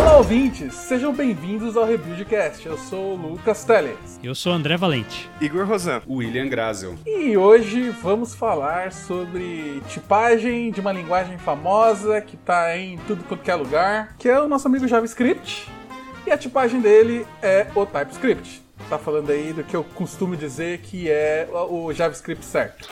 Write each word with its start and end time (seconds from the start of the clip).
Olá, 0.00 0.16
ouvintes! 0.16 0.72
Sejam 0.72 1.12
bem-vindos 1.12 1.76
ao 1.76 1.84
Rebuildcast. 1.84 2.64
Eu 2.64 2.78
sou 2.78 3.12
o 3.12 3.16
Lucas 3.16 3.64
Teles. 3.64 4.18
Eu 4.22 4.34
sou 4.34 4.50
André 4.50 4.74
Valente. 4.74 5.28
Igor 5.42 5.66
Rosan. 5.66 6.00
William 6.08 6.48
Grazel. 6.48 6.94
E 7.06 7.36
hoje 7.36 7.90
vamos 7.90 8.34
falar 8.34 8.92
sobre 8.92 9.82
tipagem 9.90 10.70
de 10.70 10.80
uma 10.80 10.90
linguagem 10.90 11.36
famosa 11.36 12.18
que 12.22 12.34
está 12.34 12.74
em 12.78 12.96
tudo 13.06 13.22
quanto 13.24 13.46
é 13.46 13.54
lugar, 13.54 14.16
que 14.18 14.26
é 14.26 14.40
o 14.40 14.48
nosso 14.48 14.66
amigo 14.66 14.88
JavaScript. 14.88 15.70
E 16.26 16.30
a 16.30 16.38
tipagem 16.38 16.80
dele 16.80 17.26
é 17.42 17.66
o 17.74 17.84
TypeScript. 17.84 18.62
Tá 18.88 18.98
falando 18.98 19.30
aí 19.30 19.52
do 19.52 19.62
que 19.62 19.76
eu 19.76 19.84
costumo 19.84 20.34
dizer 20.34 20.78
que 20.78 21.10
é 21.10 21.46
o 21.52 21.92
JavaScript 21.92 22.42
certo. 22.42 22.88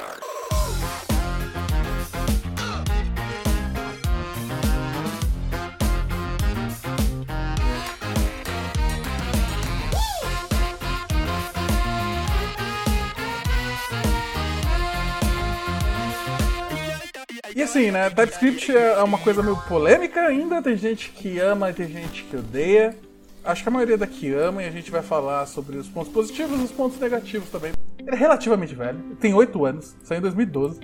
Assim, 17.68 17.90
né? 17.90 18.08
TypeScript 18.08 18.75
é 18.75 19.03
uma 19.03 19.18
coisa 19.18 19.43
meio 19.43 19.57
polêmica 19.68 20.22
ainda. 20.22 20.63
Tem 20.63 20.75
gente 20.75 21.11
que 21.11 21.39
ama 21.39 21.68
e 21.68 21.75
tem 21.75 21.86
gente 21.86 22.25
que 22.25 22.36
odeia. 22.36 22.96
Acho 23.44 23.63
que 23.63 23.68
a 23.68 23.72
maioria 23.72 23.99
daqui 23.99 24.32
ama 24.32 24.63
e 24.63 24.67
a 24.67 24.71
gente 24.71 24.91
vai 24.91 25.03
falar 25.03 25.44
sobre 25.46 25.77
os 25.77 25.86
pontos 25.86 26.11
positivos 26.11 26.58
e 26.58 26.64
os 26.64 26.72
pontos 26.72 26.99
negativos 26.99 27.50
também. 27.50 27.72
Ele 27.99 28.11
é 28.11 28.14
relativamente 28.14 28.75
velho, 28.75 28.99
tem 29.21 29.35
8 29.35 29.64
anos, 29.67 29.94
saiu 30.03 30.18
em 30.18 30.22
2012. 30.22 30.81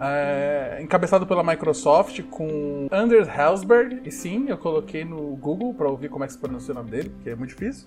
É, 0.00 0.78
encabeçado 0.80 1.26
pela 1.26 1.44
Microsoft 1.44 2.22
com 2.30 2.88
Anders 2.90 3.28
Helsberg. 3.28 4.00
E 4.04 4.10
sim, 4.10 4.46
eu 4.48 4.56
coloquei 4.56 5.04
no 5.04 5.36
Google 5.36 5.74
para 5.74 5.88
ouvir 5.88 6.08
como 6.08 6.24
é 6.24 6.26
que 6.26 6.32
se 6.32 6.38
pronuncia 6.38 6.72
o 6.72 6.74
nome 6.74 6.90
dele, 6.90 7.14
que 7.22 7.30
é 7.30 7.34
muito 7.34 7.50
difícil. 7.50 7.86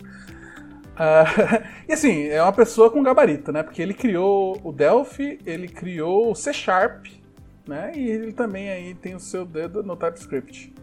Uh, 0.94 1.64
e 1.90 1.94
assim, 1.94 2.28
é 2.28 2.42
uma 2.42 2.54
pessoa 2.54 2.92
com 2.92 3.02
gabarito, 3.02 3.52
né? 3.52 3.64
Porque 3.64 3.82
ele 3.82 3.96
criou 3.96 4.60
o 4.64 4.72
Delphi, 4.72 5.40
ele 5.46 5.68
criou 5.68 6.32
o 6.32 6.36
C 6.36 6.54
Sharp, 6.54 7.08
né? 7.68 7.92
E 7.96 8.10
ele 8.10 8.32
também 8.32 8.70
aí 8.70 8.94
tem 8.94 9.16
o 9.16 9.20
seu 9.20 9.46
dedo 9.46 9.84
no 9.84 9.96
TypeScript. 9.96 10.74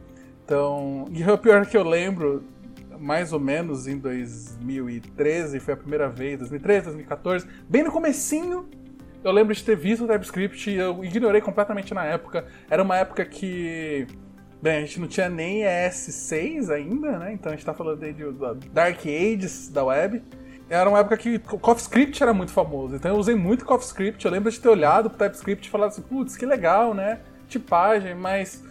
Então, 0.44 1.06
e 1.10 1.22
o 1.24 1.38
pior 1.38 1.64
que 1.66 1.76
eu 1.76 1.82
lembro, 1.82 2.44
mais 2.98 3.32
ou 3.32 3.40
menos 3.40 3.86
em 3.86 3.98
2013, 3.98 5.58
foi 5.60 5.74
a 5.74 5.76
primeira 5.76 6.08
vez, 6.08 6.38
2013, 6.38 6.84
2014, 6.86 7.46
bem 7.68 7.82
no 7.82 7.90
comecinho, 7.90 8.68
eu 9.22 9.32
lembro 9.32 9.54
de 9.54 9.64
ter 9.64 9.74
visto 9.74 10.04
o 10.04 10.06
TypeScript 10.06 10.70
e 10.70 10.76
eu 10.76 11.02
ignorei 11.02 11.40
completamente 11.40 11.94
na 11.94 12.04
época. 12.04 12.46
Era 12.68 12.82
uma 12.82 12.98
época 12.98 13.24
que, 13.24 14.06
bem, 14.60 14.76
a 14.76 14.80
gente 14.80 15.00
não 15.00 15.08
tinha 15.08 15.30
nem 15.30 15.62
ES6 15.62 16.68
ainda, 16.68 17.18
né? 17.18 17.32
Então 17.32 17.50
a 17.50 17.54
gente 17.54 17.64
tá 17.64 17.72
falando 17.72 18.02
aí 18.02 18.12
de 18.12 18.22
Dark 18.70 19.00
Ages 19.06 19.70
da 19.70 19.82
web 19.82 20.22
era 20.74 20.88
uma 20.88 20.98
época 20.98 21.16
que 21.16 21.40
o 21.50 21.58
CoffeeScript 21.58 22.22
era 22.22 22.34
muito 22.34 22.52
famoso. 22.52 22.96
Então 22.96 23.12
eu 23.12 23.18
usei 23.18 23.34
muito 23.34 23.64
CoffeeScript. 23.64 24.24
Eu 24.24 24.30
lembro 24.30 24.50
de 24.50 24.60
ter 24.60 24.68
olhado 24.68 25.08
pro 25.08 25.18
TypeScript 25.18 25.68
e 25.68 25.70
falado 25.70 25.90
assim, 25.90 26.02
putz, 26.02 26.36
que 26.36 26.44
legal, 26.44 26.94
né? 26.94 27.20
Tipagem, 27.48 28.14
mas. 28.14 28.62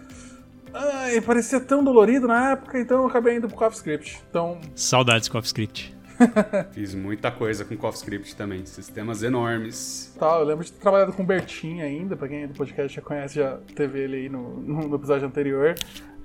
Ai, 0.73 1.21
parecia 1.21 1.59
tão 1.59 1.83
dolorido 1.83 2.27
na 2.27 2.51
época, 2.51 2.79
então 2.79 3.01
eu 3.01 3.07
acabei 3.07 3.37
indo 3.37 3.47
pro 3.47 3.57
CoffeeScript. 3.57 4.21
Então. 4.29 4.59
Saudades 4.75 5.29
CoffeeScript. 5.29 5.95
Fiz 6.73 6.93
muita 6.93 7.31
coisa 7.31 7.65
com 7.65 7.75
CoffeeScript 7.75 8.35
também, 8.35 8.65
sistemas 8.65 9.23
enormes. 9.23 10.13
Tá, 10.19 10.37
eu 10.37 10.45
lembro 10.45 10.63
de 10.63 10.71
ter 10.71 10.79
trabalhado 10.79 11.13
com 11.13 11.23
o 11.23 11.25
Bertin 11.25 11.81
ainda, 11.81 12.15
pra 12.15 12.27
quem 12.27 12.47
do 12.47 12.53
podcast 12.53 12.95
já 12.95 13.01
conhece, 13.01 13.35
já 13.35 13.57
teve 13.75 13.99
ele 13.99 14.15
aí 14.17 14.29
no, 14.29 14.61
no 14.61 14.95
episódio 14.95 15.27
anterior. 15.27 15.75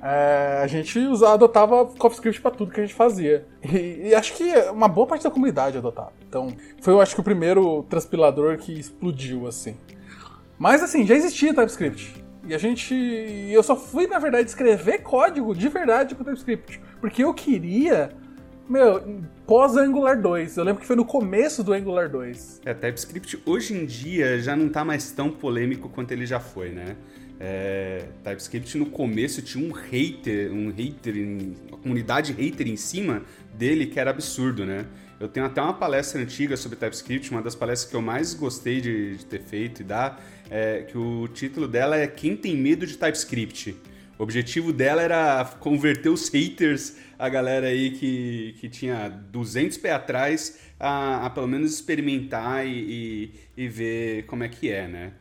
É, 0.01 0.61
a 0.63 0.67
gente 0.67 0.99
usava, 0.99 1.35
adotava 1.35 1.87
CoffeeScript 1.87 2.41
para 2.41 2.53
tudo 2.53 2.73
que 2.73 2.81
a 2.81 2.85
gente 2.85 2.95
fazia. 2.95 3.47
E, 3.63 4.09
e, 4.09 4.15
acho 4.15 4.35
que 4.35 4.45
uma 4.71 4.89
boa 4.89 5.07
parte 5.07 5.25
da 5.25 5.31
comunidade 5.31 5.77
adotava. 5.77 6.13
Então, 6.29 6.55
foi 6.81 6.93
eu 6.93 7.01
acho 7.01 7.15
que 7.15 7.21
o 7.21 7.25
primeiro 7.25 7.83
transpilador 7.85 8.57
que 8.59 8.73
explodiu 8.73 9.47
assim. 9.47 9.77
Mas 10.59 10.83
assim, 10.83 11.07
já 11.07 11.15
existia 11.15 11.53
TypeScript. 11.53 12.25
E 12.47 12.55
a 12.55 12.59
gente. 12.59 12.95
Eu 13.51 13.63
só 13.63 13.77
fui, 13.77 14.07
na 14.07 14.19
verdade, 14.19 14.49
escrever 14.49 14.99
código 15.03 15.55
de 15.55 15.69
verdade 15.69 16.15
com 16.15 16.25
TypeScript. 16.25 16.81
Porque 17.01 17.23
eu 17.23 17.35
queria. 17.35 18.11
Meu, 18.69 19.23
pós-Angular 19.47 20.21
2. 20.21 20.57
Eu 20.57 20.65
lembro 20.65 20.81
que 20.81 20.87
foi 20.87 20.97
no 20.97 21.05
começo 21.05 21.63
do 21.63 21.73
Angular 21.73 22.09
2. 22.09 22.63
É, 22.65 22.75
TypeScript 22.75 23.43
hoje 23.47 23.75
em 23.75 23.85
dia 23.85 24.39
já 24.41 24.55
não 24.55 24.69
tá 24.69 24.85
mais 24.85 25.11
tão 25.11 25.31
polêmico 25.31 25.89
quanto 25.89 26.13
ele 26.13 26.27
já 26.27 26.39
foi, 26.41 26.71
né? 26.71 26.97
É, 27.41 28.07
TypeScript 28.25 28.77
no 28.77 28.87
começo 28.87 29.41
tinha 29.43 29.65
um 29.65 29.73
hater, 29.73 30.53
um 30.53 30.71
hater, 30.71 31.15
uma 31.69 31.79
comunidade 31.79 32.33
hater 32.33 32.67
em 32.67 32.77
cima 32.77 33.23
dele 33.55 33.87
que 33.87 34.01
era 34.01 34.11
absurdo, 34.11 34.67
né? 34.67 34.87
Eu 35.21 35.29
tenho 35.29 35.47
até 35.47 35.61
uma 35.61 35.75
palestra 35.75 36.21
antiga 36.21 36.57
sobre 36.57 36.79
TypeScript, 36.79 37.31
uma 37.31 37.43
das 37.43 37.55
palestras 37.55 37.91
que 37.91 37.97
eu 37.97 38.03
mais 38.03 38.35
gostei 38.35 38.81
de, 38.81 39.17
de 39.17 39.27
ter 39.27 39.41
feito 39.41 39.83
e 39.83 39.85
dar, 39.85 40.23
é, 40.49 40.83
que 40.83 40.97
o 40.97 41.27
título 41.29 41.67
dela 41.67 41.97
é 41.97 42.07
Quem 42.07 42.37
tem 42.37 42.57
medo 42.57 42.87
de 42.87 42.97
TypeScript? 42.97 43.77
O 44.19 44.23
objetivo 44.25 44.73
dela 44.73 45.01
era 45.01 45.45
converter 45.61 46.09
os 46.09 46.29
haters, 46.29 46.97
a 47.17 47.29
galera 47.29 47.69
aí 47.69 47.93
que, 47.93 48.57
que 48.61 48.69
tinha 48.69 49.09
200 49.09 49.77
pés 49.79 49.95
atrás, 49.95 50.59
a, 50.79 51.27
a 51.27 51.31
pelo 51.31 51.47
menos 51.47 51.73
experimentar 51.73 52.67
e, 52.67 53.33
e, 53.57 53.65
e, 53.65 53.69
ver 53.69 54.25
como 54.27 54.43
é 54.43 54.49
que 54.49 54.71
é, 54.71 54.89
né? 54.89 55.13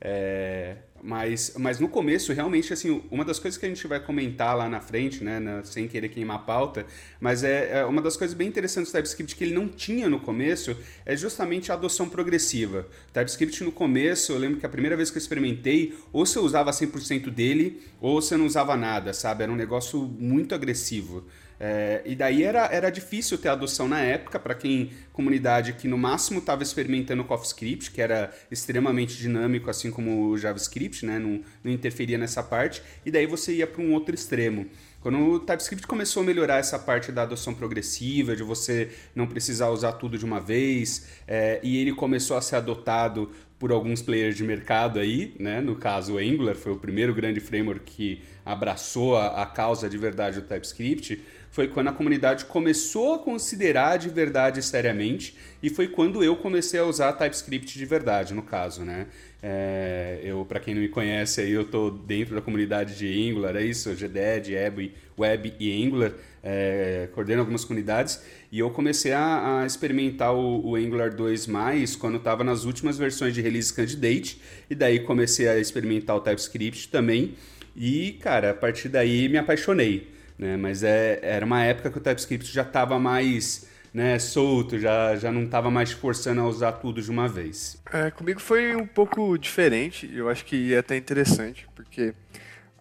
É, 0.00 0.76
mas, 1.02 1.54
mas 1.56 1.80
no 1.80 1.88
começo, 1.88 2.32
realmente, 2.32 2.72
assim, 2.72 3.02
uma 3.10 3.24
das 3.24 3.38
coisas 3.38 3.58
que 3.58 3.64
a 3.64 3.68
gente 3.68 3.86
vai 3.86 4.00
comentar 4.00 4.56
lá 4.56 4.68
na 4.68 4.80
frente, 4.80 5.24
né, 5.24 5.38
na, 5.38 5.64
sem 5.64 5.88
querer 5.88 6.08
queimar 6.08 6.36
a 6.36 6.40
pauta, 6.40 6.86
mas 7.20 7.42
é, 7.42 7.80
é, 7.80 7.84
uma 7.84 8.02
das 8.02 8.16
coisas 8.16 8.36
bem 8.36 8.48
interessantes 8.48 8.92
do 8.92 8.96
TypeScript 8.96 9.34
que 9.34 9.44
ele 9.44 9.54
não 9.54 9.68
tinha 9.68 10.08
no 10.08 10.20
começo, 10.20 10.76
é 11.06 11.16
justamente 11.16 11.72
a 11.72 11.74
adoção 11.74 12.08
progressiva. 12.08 12.86
TypeScript 13.12 13.64
no 13.64 13.72
começo, 13.72 14.32
eu 14.32 14.38
lembro 14.38 14.60
que 14.60 14.66
a 14.66 14.68
primeira 14.68 14.96
vez 14.96 15.10
que 15.10 15.16
eu 15.16 15.20
experimentei, 15.20 15.94
ou 16.12 16.26
você 16.26 16.38
usava 16.38 16.70
100% 16.70 17.30
dele, 17.30 17.82
ou 18.00 18.20
você 18.20 18.36
não 18.36 18.46
usava 18.46 18.76
nada, 18.76 19.12
sabe? 19.12 19.42
Era 19.42 19.52
um 19.52 19.56
negócio 19.56 20.00
muito 20.00 20.54
agressivo. 20.54 21.24
É, 21.62 22.00
e 22.06 22.16
daí 22.16 22.42
era, 22.42 22.64
era 22.72 22.88
difícil 22.88 23.36
ter 23.36 23.50
adoção 23.50 23.86
na 23.86 24.00
época 24.00 24.40
para 24.40 24.54
quem 24.54 24.92
comunidade 25.12 25.74
que 25.74 25.86
no 25.86 25.98
máximo 25.98 26.38
estava 26.38 26.62
experimentando 26.62 27.20
o 27.20 27.26
CoffeeScript, 27.26 27.90
que 27.90 28.00
era 28.00 28.32
extremamente 28.50 29.18
dinâmico, 29.18 29.68
assim 29.68 29.90
como 29.90 30.30
o 30.30 30.38
JavaScript, 30.38 31.04
né? 31.04 31.18
não, 31.18 31.42
não 31.62 31.70
interferia 31.70 32.16
nessa 32.16 32.42
parte, 32.42 32.82
e 33.04 33.10
daí 33.10 33.26
você 33.26 33.56
ia 33.56 33.66
para 33.66 33.82
um 33.82 33.92
outro 33.92 34.14
extremo. 34.14 34.66
Quando 35.02 35.18
o 35.18 35.38
TypeScript 35.38 35.86
começou 35.86 36.22
a 36.22 36.26
melhorar 36.26 36.58
essa 36.58 36.78
parte 36.78 37.12
da 37.12 37.22
adoção 37.22 37.54
progressiva, 37.54 38.34
de 38.34 38.42
você 38.42 38.90
não 39.14 39.26
precisar 39.26 39.68
usar 39.68 39.92
tudo 39.92 40.16
de 40.16 40.24
uma 40.24 40.40
vez, 40.40 41.08
é, 41.28 41.60
e 41.62 41.78
ele 41.78 41.92
começou 41.92 42.38
a 42.38 42.40
ser 42.40 42.56
adotado 42.56 43.30
por 43.58 43.70
alguns 43.72 44.00
players 44.00 44.36
de 44.36 44.42
mercado 44.42 44.98
aí, 44.98 45.34
né? 45.38 45.60
No 45.60 45.76
caso, 45.76 46.14
o 46.14 46.18
Angular 46.18 46.54
foi 46.54 46.72
o 46.72 46.76
primeiro 46.76 47.14
grande 47.14 47.40
framework 47.40 47.84
que 47.84 48.22
abraçou 48.44 49.16
a, 49.16 49.42
a 49.42 49.46
causa 49.46 49.88
de 49.88 49.98
verdade 49.98 50.40
do 50.40 50.46
TypeScript 50.46 51.22
foi 51.50 51.66
quando 51.66 51.88
a 51.88 51.92
comunidade 51.92 52.44
começou 52.44 53.14
a 53.14 53.18
considerar 53.18 53.98
de 53.98 54.08
verdade 54.08 54.62
seriamente 54.62 55.36
e 55.62 55.68
foi 55.68 55.88
quando 55.88 56.22
eu 56.22 56.36
comecei 56.36 56.78
a 56.78 56.84
usar 56.84 57.12
TypeScript 57.12 57.76
de 57.76 57.84
verdade, 57.84 58.32
no 58.32 58.42
caso, 58.42 58.82
né? 58.84 59.08
É, 59.42 60.20
eu, 60.22 60.44
para 60.44 60.60
quem 60.60 60.74
não 60.74 60.82
me 60.82 60.88
conhece, 60.88 61.40
aí 61.40 61.50
eu 61.50 61.64
tô 61.64 61.90
dentro 61.90 62.34
da 62.34 62.40
comunidade 62.42 62.96
de 62.96 63.30
Angular, 63.30 63.56
é 63.56 63.64
isso, 63.64 63.92
GDED, 63.94 64.54
Web, 64.54 64.94
Web 65.18 65.54
e 65.58 65.84
Angular, 65.84 66.12
é, 66.42 67.08
coordeno 67.12 67.40
algumas 67.40 67.64
comunidades 67.64 68.22
e 68.52 68.58
eu 68.58 68.70
comecei 68.70 69.12
a, 69.12 69.60
a 69.60 69.66
experimentar 69.66 70.34
o, 70.34 70.64
o, 70.64 70.76
Angular 70.76 71.14
2 71.14 71.46
mais 71.46 71.96
quando 71.96 72.16
estava 72.16 72.44
nas 72.44 72.64
últimas 72.64 72.96
versões 72.96 73.34
de 73.34 73.40
Release 73.40 73.72
Candidate 73.74 74.40
e 74.68 74.74
daí 74.74 75.00
comecei 75.00 75.48
a 75.48 75.58
experimentar 75.58 76.16
o 76.16 76.20
TypeScript 76.20 76.88
também 76.88 77.34
e, 77.74 78.12
cara, 78.20 78.50
a 78.50 78.54
partir 78.54 78.88
daí 78.88 79.28
me 79.28 79.36
apaixonei. 79.36 80.19
Né? 80.40 80.56
Mas 80.56 80.82
é, 80.82 81.20
era 81.22 81.44
uma 81.44 81.62
época 81.62 81.90
que 81.90 81.98
o 81.98 82.00
TypeScript 82.00 82.50
já 82.50 82.62
estava 82.62 82.98
mais 82.98 83.68
né, 83.92 84.18
solto, 84.18 84.78
já, 84.78 85.14
já 85.14 85.30
não 85.30 85.44
estava 85.44 85.70
mais 85.70 85.92
forçando 85.92 86.40
a 86.40 86.46
usar 86.46 86.72
tudo 86.72 87.02
de 87.02 87.10
uma 87.10 87.28
vez. 87.28 87.76
É, 87.92 88.10
comigo 88.10 88.40
foi 88.40 88.74
um 88.74 88.86
pouco 88.86 89.36
diferente, 89.36 90.10
eu 90.14 90.30
acho 90.30 90.46
que 90.46 90.72
é 90.72 90.78
até 90.78 90.96
interessante, 90.96 91.68
porque 91.74 92.14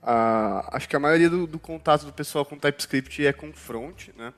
a, 0.02 0.78
acho 0.78 0.88
que 0.88 0.96
a 0.96 1.00
maioria 1.00 1.30
do, 1.30 1.46
do, 1.46 1.60
contato 1.60 2.06
do 2.06 2.14
pessoal 2.14 2.46
com 2.46 2.58
TypeScript 2.58 3.26
é 3.26 3.34
com 3.34 3.52
front, 3.52 4.08
né? 4.18 4.34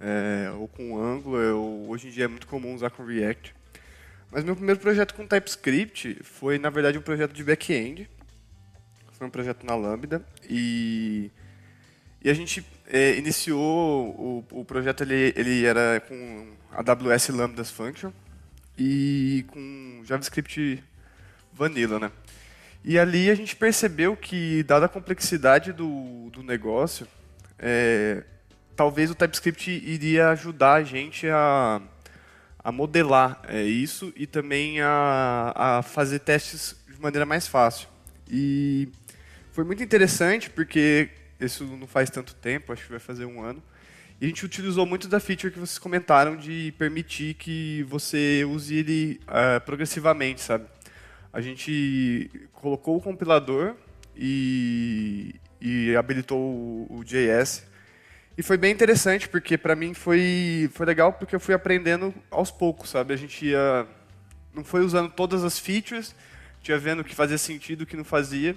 É, 0.00 0.52
ou 0.56 0.68
com 0.68 0.96
Angular, 1.00 1.54
ou 1.54 1.88
hoje 1.88 2.08
em 2.08 2.10
dia 2.10 2.26
é 2.26 2.28
muito 2.28 2.46
comum 2.46 2.74
usar 2.74 2.90
com 2.90 3.04
React. 3.04 3.54
Mas 4.30 4.44
meu 4.44 4.54
primeiro 4.54 4.78
projeto 4.78 5.14
com 5.14 5.26
TypeScript 5.26 6.20
foi, 6.22 6.58
na 6.58 6.70
verdade, 6.70 6.96
um 6.96 7.02
projeto 7.02 7.32
de 7.32 7.42
back-end. 7.42 8.08
Foi 9.12 9.26
um 9.26 9.30
projeto 9.30 9.64
na 9.64 9.76
Lambda. 9.76 10.24
E 10.48 11.30
e 12.24 12.30
a 12.30 12.34
gente 12.34 12.64
é, 12.86 13.16
iniciou 13.16 14.44
o, 14.50 14.60
o 14.60 14.64
projeto, 14.64 15.02
ele, 15.02 15.32
ele 15.36 15.64
era 15.64 16.00
com 16.00 16.52
AWS 16.70 17.28
Lambdas 17.28 17.70
Function 17.70 18.12
e 18.78 19.44
com 19.48 20.02
JavaScript 20.04 20.82
Vanilla, 21.52 21.98
né? 21.98 22.12
E 22.84 22.98
ali 22.98 23.30
a 23.30 23.34
gente 23.34 23.54
percebeu 23.54 24.16
que, 24.16 24.62
dada 24.64 24.86
a 24.86 24.88
complexidade 24.88 25.72
do, 25.72 26.30
do 26.30 26.42
negócio, 26.42 27.06
é, 27.58 28.24
talvez 28.74 29.10
o 29.10 29.14
TypeScript 29.14 29.70
iria 29.70 30.30
ajudar 30.30 30.74
a 30.74 30.82
gente 30.82 31.28
a, 31.28 31.80
a 32.58 32.72
modelar 32.72 33.40
é, 33.48 33.62
isso 33.62 34.12
e 34.16 34.26
também 34.26 34.80
a, 34.80 35.52
a 35.54 35.82
fazer 35.82 36.20
testes 36.20 36.76
de 36.88 37.00
maneira 37.00 37.24
mais 37.24 37.46
fácil. 37.46 37.88
E 38.28 38.88
foi 39.52 39.64
muito 39.64 39.82
interessante 39.82 40.50
porque 40.50 41.08
isso 41.46 41.64
não 41.64 41.86
faz 41.86 42.10
tanto 42.10 42.34
tempo, 42.34 42.72
acho 42.72 42.84
que 42.84 42.90
vai 42.90 43.00
fazer 43.00 43.24
um 43.24 43.42
ano. 43.42 43.62
E 44.20 44.24
a 44.24 44.28
gente 44.28 44.44
utilizou 44.44 44.86
muito 44.86 45.08
da 45.08 45.18
feature 45.18 45.52
que 45.52 45.58
vocês 45.58 45.78
comentaram 45.78 46.36
de 46.36 46.72
permitir 46.78 47.34
que 47.34 47.82
você 47.88 48.44
use 48.44 48.76
ele 48.76 49.20
uh, 49.24 49.60
progressivamente, 49.62 50.40
sabe? 50.40 50.66
A 51.32 51.40
gente 51.40 52.30
colocou 52.52 52.96
o 52.96 53.00
compilador 53.00 53.74
e, 54.16 55.34
e 55.60 55.96
habilitou 55.96 56.38
o, 56.38 56.98
o 56.98 57.04
JS. 57.04 57.66
E 58.38 58.42
foi 58.42 58.56
bem 58.56 58.72
interessante, 58.72 59.28
porque 59.28 59.58
para 59.58 59.74
mim 59.74 59.92
foi, 59.92 60.70
foi 60.72 60.86
legal, 60.86 61.12
porque 61.12 61.34
eu 61.34 61.40
fui 61.40 61.54
aprendendo 61.54 62.14
aos 62.30 62.50
poucos, 62.50 62.90
sabe? 62.90 63.12
A 63.12 63.16
gente 63.16 63.46
ia, 63.46 63.86
não 64.54 64.62
foi 64.62 64.82
usando 64.84 65.10
todas 65.10 65.42
as 65.42 65.58
features, 65.58 66.14
tinha 66.62 66.78
vendo 66.78 67.00
o 67.00 67.04
que 67.04 67.14
fazia 67.14 67.38
sentido, 67.38 67.82
o 67.82 67.86
que 67.86 67.96
não 67.96 68.04
fazia. 68.04 68.56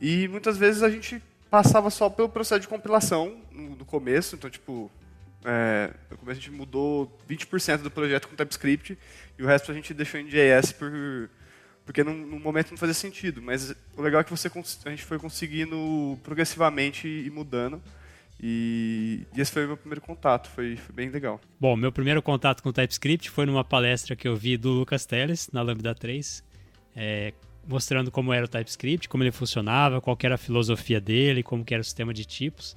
E 0.00 0.28
muitas 0.28 0.56
vezes 0.56 0.82
a 0.82 0.88
gente 0.88 1.22
passava 1.50 1.90
só 1.90 2.08
pelo 2.08 2.28
processo 2.28 2.60
de 2.60 2.68
compilação 2.68 3.36
no, 3.50 3.84
começo, 3.84 4.36
então 4.36 4.48
tipo, 4.48 4.90
é, 5.44 5.92
no 6.10 6.16
começo 6.16 6.38
a 6.38 6.42
gente 6.42 6.52
mudou 6.52 7.18
20% 7.28 7.78
do 7.78 7.90
projeto 7.90 8.28
com 8.28 8.36
TypeScript 8.36 8.96
e 9.38 9.42
o 9.42 9.46
resto 9.46 9.72
a 9.72 9.74
gente 9.74 9.92
deixou 9.92 10.20
em 10.20 10.26
JS 10.26 10.72
por, 10.72 11.28
porque 11.84 12.04
no, 12.04 12.14
momento 12.38 12.70
não 12.70 12.78
fazia 12.78 12.94
sentido. 12.94 13.42
Mas 13.42 13.74
o 13.96 14.02
legal 14.02 14.20
é 14.20 14.24
que 14.24 14.30
você, 14.30 14.48
a 14.84 14.90
gente 14.90 15.04
foi 15.04 15.18
conseguindo 15.18 16.16
progressivamente 16.22 17.08
ir 17.08 17.32
mudando. 17.32 17.82
E, 18.42 19.26
e 19.36 19.40
esse 19.40 19.52
foi 19.52 19.64
o 19.64 19.68
meu 19.68 19.76
primeiro 19.76 20.00
contato, 20.00 20.48
foi, 20.48 20.76
foi, 20.76 20.94
bem 20.94 21.10
legal. 21.10 21.38
Bom, 21.58 21.76
meu 21.76 21.92
primeiro 21.92 22.22
contato 22.22 22.62
com 22.62 22.72
TypeScript 22.72 23.28
foi 23.28 23.44
numa 23.44 23.62
palestra 23.62 24.16
que 24.16 24.26
eu 24.26 24.34
vi 24.34 24.56
do 24.56 24.70
Lucas 24.70 25.04
Teles, 25.04 25.50
na 25.52 25.60
Lambda 25.60 25.94
3, 25.94 26.42
é, 26.96 27.34
mostrando 27.66 28.10
como 28.10 28.32
era 28.32 28.44
o 28.44 28.48
TypeScript, 28.48 29.08
como 29.08 29.22
ele 29.22 29.30
funcionava, 29.30 30.00
qual 30.00 30.16
era 30.22 30.34
a 30.34 30.38
filosofia 30.38 31.00
dele, 31.00 31.42
como 31.42 31.64
era 31.70 31.80
o 31.80 31.84
sistema 31.84 32.12
de 32.12 32.24
tipos. 32.24 32.76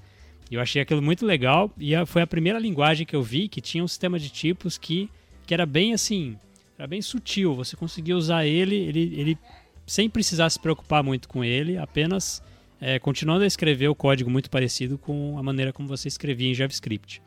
Eu 0.52 0.62
achei 0.62 0.82
aquilo 0.82 1.02
muito 1.02 1.26
legal 1.26 1.72
e 1.80 1.94
foi 2.06 2.22
a 2.22 2.28
primeira 2.28 2.60
linguagem 2.60 3.06
que 3.06 3.16
eu 3.16 3.24
vi 3.24 3.48
que 3.48 3.62
tinha 3.62 3.84
um 3.84 3.88
sistema 3.88 4.20
de 4.20 4.30
tipos 4.30 4.78
que, 4.78 5.10
que 5.48 5.54
era 5.54 5.66
bem 5.66 5.94
assim, 5.94 6.38
era 6.78 6.88
bem 6.88 7.02
sutil. 7.02 7.56
Você 7.56 7.76
conseguia 7.76 8.16
usar 8.16 8.46
ele, 8.46 8.76
ele, 8.76 9.14
ele 9.20 9.38
sem 9.86 10.10
precisar 10.10 10.50
se 10.50 10.60
preocupar 10.60 11.04
muito 11.04 11.28
com 11.28 11.44
ele, 11.44 11.78
apenas 11.78 12.44
é, 12.80 13.00
continuando 13.00 13.44
a 13.44 13.48
escrever 13.48 13.88
o 13.88 13.96
código 13.96 14.30
muito 14.30 14.50
parecido 14.50 14.98
com 14.98 15.38
a 15.38 15.44
maneira 15.44 15.74
como 15.74 15.88
você 15.88 16.08
escrevia 16.08 16.50
em 16.50 16.54
JavaScript. 16.54 17.22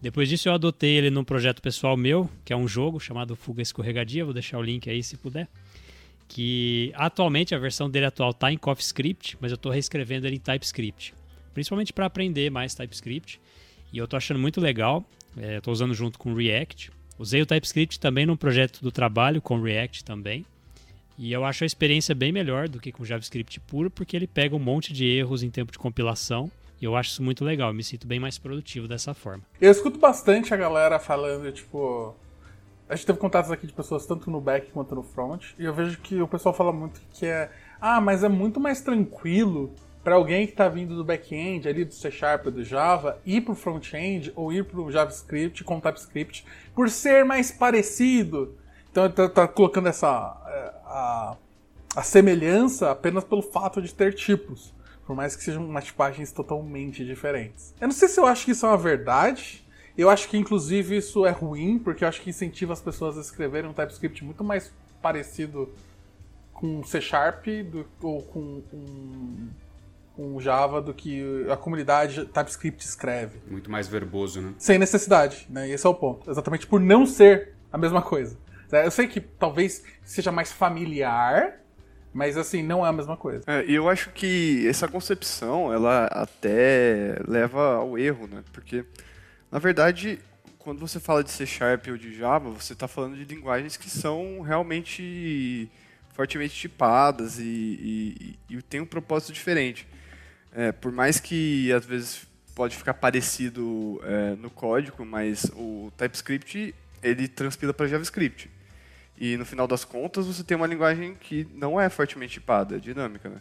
Depois 0.00 0.28
disso 0.28 0.48
eu 0.48 0.52
adotei 0.52 0.96
ele 0.96 1.10
num 1.10 1.24
projeto 1.24 1.60
pessoal 1.60 1.96
meu, 1.96 2.30
que 2.44 2.52
é 2.52 2.56
um 2.56 2.68
jogo 2.68 3.00
chamado 3.00 3.34
Fuga 3.34 3.62
Escorregadia, 3.62 4.24
vou 4.24 4.32
deixar 4.32 4.58
o 4.58 4.62
link 4.62 4.88
aí 4.88 5.02
se 5.02 5.16
puder 5.16 5.48
que 6.28 6.92
atualmente 6.94 7.54
a 7.54 7.58
versão 7.58 7.88
dele 7.88 8.06
atual 8.06 8.30
está 8.30 8.52
em 8.52 8.58
CoffeeScript, 8.58 9.38
mas 9.40 9.50
eu 9.50 9.56
estou 9.56 9.72
reescrevendo 9.72 10.26
ele 10.26 10.36
em 10.36 10.40
TypeScript, 10.40 11.14
principalmente 11.54 11.92
para 11.92 12.06
aprender 12.06 12.50
mais 12.50 12.74
TypeScript. 12.74 13.40
E 13.92 13.98
eu 13.98 14.04
estou 14.04 14.16
achando 14.16 14.38
muito 14.38 14.60
legal. 14.60 15.04
Estou 15.36 15.72
é, 15.72 15.74
usando 15.74 15.94
junto 15.94 16.18
com 16.18 16.34
React. 16.34 16.92
Usei 17.18 17.40
o 17.40 17.46
TypeScript 17.46 17.98
também 17.98 18.26
no 18.26 18.36
projeto 18.36 18.80
do 18.80 18.92
trabalho 18.92 19.40
com 19.40 19.60
React 19.60 20.04
também. 20.04 20.44
E 21.18 21.32
eu 21.32 21.44
acho 21.44 21.64
a 21.64 21.66
experiência 21.66 22.14
bem 22.14 22.30
melhor 22.30 22.68
do 22.68 22.78
que 22.78 22.92
com 22.92 23.04
JavaScript 23.04 23.58
puro, 23.60 23.90
porque 23.90 24.16
ele 24.16 24.28
pega 24.28 24.54
um 24.54 24.60
monte 24.60 24.92
de 24.92 25.04
erros 25.04 25.42
em 25.42 25.50
tempo 25.50 25.72
de 25.72 25.78
compilação. 25.78 26.48
E 26.80 26.84
eu 26.84 26.94
acho 26.94 27.10
isso 27.10 27.22
muito 27.24 27.44
legal, 27.44 27.70
eu 27.70 27.74
me 27.74 27.82
sinto 27.82 28.06
bem 28.06 28.20
mais 28.20 28.38
produtivo 28.38 28.86
dessa 28.86 29.12
forma. 29.12 29.42
Eu 29.60 29.72
escuto 29.72 29.98
bastante 29.98 30.54
a 30.54 30.56
galera 30.56 31.00
falando, 31.00 31.50
tipo, 31.50 32.14
a 32.88 32.96
gente 32.96 33.06
teve 33.06 33.18
contatos 33.18 33.50
aqui 33.50 33.66
de 33.66 33.72
pessoas 33.72 34.06
tanto 34.06 34.30
no 34.30 34.40
back 34.40 34.70
quanto 34.72 34.94
no 34.94 35.02
front, 35.02 35.52
e 35.58 35.64
eu 35.64 35.74
vejo 35.74 35.98
que 35.98 36.20
o 36.20 36.28
pessoal 36.28 36.54
fala 36.54 36.72
muito 36.72 37.00
que 37.12 37.26
é. 37.26 37.50
Ah, 37.80 38.00
mas 38.00 38.24
é 38.24 38.28
muito 38.28 38.58
mais 38.58 38.80
tranquilo 38.80 39.72
para 40.02 40.14
alguém 40.14 40.46
que 40.46 40.52
está 40.52 40.68
vindo 40.68 40.96
do 40.96 41.04
back-end, 41.04 41.68
ali 41.68 41.84
do 41.84 41.92
C 41.92 42.10
Sharp 42.10 42.46
ou 42.46 42.52
do 42.52 42.64
Java, 42.64 43.20
ir 43.26 43.42
para 43.42 43.52
o 43.52 43.54
front-end 43.54 44.32
ou 44.34 44.52
ir 44.52 44.64
para 44.64 44.80
o 44.80 44.90
JavaScript 44.90 45.62
com 45.64 45.78
TypeScript, 45.78 46.46
por 46.74 46.88
ser 46.88 47.24
mais 47.24 47.50
parecido. 47.50 48.56
Então 48.90 49.10
tá 49.28 49.46
colocando 49.46 49.88
essa 49.88 50.08
é, 50.46 50.72
a, 50.86 51.36
a 51.94 52.02
semelhança 52.02 52.90
apenas 52.90 53.22
pelo 53.22 53.42
fato 53.42 53.82
de 53.82 53.94
ter 53.94 54.14
tipos, 54.14 54.72
por 55.06 55.14
mais 55.14 55.36
que 55.36 55.44
sejam 55.44 55.64
umas 55.64 55.84
tipagens 55.84 56.32
totalmente 56.32 57.04
diferentes. 57.04 57.74
Eu 57.80 57.88
não 57.88 57.94
sei 57.94 58.08
se 58.08 58.18
eu 58.18 58.26
acho 58.26 58.46
que 58.46 58.52
isso 58.52 58.64
é 58.64 58.68
uma 58.70 58.78
verdade, 58.78 59.62
eu 59.98 60.08
acho 60.08 60.28
que, 60.28 60.38
inclusive, 60.38 60.96
isso 60.96 61.26
é 61.26 61.30
ruim, 61.30 61.78
porque 61.78 62.04
eu 62.04 62.08
acho 62.08 62.22
que 62.22 62.30
incentiva 62.30 62.72
as 62.72 62.80
pessoas 62.80 63.18
a 63.18 63.20
escreverem 63.20 63.68
um 63.68 63.72
TypeScript 63.72 64.24
muito 64.24 64.44
mais 64.44 64.72
parecido 65.02 65.74
com 66.52 66.84
C 66.84 67.00
Sharp 67.00 67.46
do, 67.70 67.84
ou 68.00 68.22
com, 68.22 68.62
com, 68.62 69.48
com, 70.14 70.40
Java 70.40 70.80
do 70.80 70.94
que 70.94 71.46
a 71.50 71.56
comunidade 71.56 72.24
TypeScript 72.26 72.84
escreve. 72.84 73.40
Muito 73.48 73.70
mais 73.70 73.88
verboso, 73.88 74.40
né? 74.40 74.54
Sem 74.56 74.78
necessidade, 74.78 75.46
né? 75.50 75.68
Esse 75.68 75.84
é 75.84 75.90
o 75.90 75.94
ponto. 75.94 76.30
Exatamente 76.30 76.66
por 76.66 76.80
não 76.80 77.04
ser 77.04 77.54
a 77.72 77.76
mesma 77.76 78.00
coisa. 78.00 78.36
Eu 78.70 78.90
sei 78.90 79.08
que 79.08 79.20
talvez 79.20 79.82
seja 80.04 80.30
mais 80.30 80.52
familiar, 80.52 81.60
mas 82.12 82.36
assim, 82.36 82.62
não 82.62 82.84
é 82.84 82.88
a 82.88 82.92
mesma 82.92 83.16
coisa. 83.16 83.42
É, 83.46 83.64
e 83.64 83.74
eu 83.74 83.88
acho 83.88 84.10
que 84.10 84.66
essa 84.68 84.86
concepção, 84.86 85.72
ela 85.72 86.06
até 86.06 87.16
leva 87.26 87.76
ao 87.76 87.98
erro, 87.98 88.26
né? 88.26 88.44
Porque 88.52 88.84
na 89.50 89.58
verdade, 89.58 90.18
quando 90.58 90.80
você 90.80 91.00
fala 91.00 91.24
de 91.24 91.30
C 91.30 91.46
Sharp 91.46 91.86
ou 91.88 91.96
de 91.96 92.14
Java, 92.14 92.50
você 92.50 92.74
está 92.74 92.86
falando 92.86 93.16
de 93.16 93.24
linguagens 93.24 93.76
que 93.76 93.88
são 93.88 94.40
realmente 94.40 95.70
fortemente 96.12 96.54
tipadas 96.54 97.38
e, 97.38 98.36
e, 98.50 98.56
e 98.56 98.62
tem 98.62 98.80
um 98.80 98.86
propósito 98.86 99.32
diferente. 99.32 99.86
É, 100.52 100.72
por 100.72 100.90
mais 100.92 101.20
que 101.20 101.72
às 101.72 101.86
vezes 101.86 102.26
pode 102.54 102.76
ficar 102.76 102.94
parecido 102.94 104.00
é, 104.02 104.34
no 104.34 104.50
código, 104.50 105.06
mas 105.06 105.44
o 105.54 105.92
TypeScript 105.96 106.74
ele 107.02 107.28
transpila 107.28 107.72
para 107.72 107.86
JavaScript. 107.86 108.50
E 109.16 109.36
no 109.36 109.46
final 109.46 109.66
das 109.66 109.84
contas 109.84 110.26
você 110.26 110.44
tem 110.44 110.56
uma 110.56 110.66
linguagem 110.66 111.14
que 111.14 111.46
não 111.54 111.80
é 111.80 111.88
fortemente 111.88 112.34
tipada, 112.34 112.76
é 112.76 112.78
dinâmica. 112.78 113.28
Né? 113.28 113.40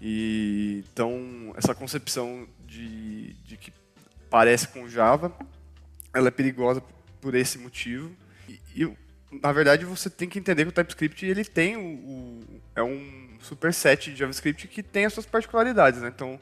E, 0.00 0.84
então 0.92 1.54
essa 1.56 1.74
concepção 1.74 2.46
de, 2.66 3.32
de 3.44 3.56
que 3.56 3.72
parece 4.32 4.66
com 4.68 4.88
Java, 4.88 5.30
ela 6.14 6.28
é 6.28 6.30
perigosa 6.30 6.82
por 7.20 7.34
esse 7.34 7.58
motivo. 7.58 8.10
E, 8.48 8.58
e, 8.74 8.96
na 9.42 9.52
verdade, 9.52 9.84
você 9.84 10.08
tem 10.08 10.26
que 10.26 10.38
entender 10.38 10.64
que 10.64 10.70
o 10.70 10.72
TypeScript 10.72 11.26
ele 11.26 11.44
tem 11.44 11.76
o, 11.76 11.82
o, 11.82 12.60
é 12.74 12.82
um 12.82 13.36
superset 13.40 14.10
de 14.10 14.16
JavaScript 14.16 14.66
que 14.68 14.82
tem 14.82 15.04
as 15.04 15.12
suas 15.12 15.26
particularidades, 15.26 16.00
né? 16.00 16.10
Então, 16.14 16.40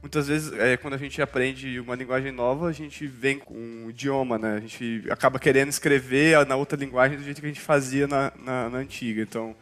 muitas 0.00 0.28
vezes, 0.28 0.52
é, 0.52 0.76
quando 0.76 0.94
a 0.94 0.98
gente 0.98 1.20
aprende 1.20 1.80
uma 1.80 1.96
linguagem 1.96 2.30
nova, 2.30 2.68
a 2.68 2.72
gente 2.72 3.08
vem 3.08 3.40
com 3.40 3.54
um 3.54 3.90
idioma, 3.90 4.38
né? 4.38 4.58
A 4.58 4.60
gente 4.60 5.04
acaba 5.10 5.40
querendo 5.40 5.68
escrever 5.68 6.46
na 6.46 6.54
outra 6.54 6.78
linguagem 6.78 7.18
do 7.18 7.24
jeito 7.24 7.40
que 7.40 7.46
a 7.46 7.50
gente 7.50 7.60
fazia 7.60 8.06
na, 8.06 8.32
na, 8.38 8.70
na 8.70 8.78
antiga. 8.78 9.20
Então, 9.20 9.56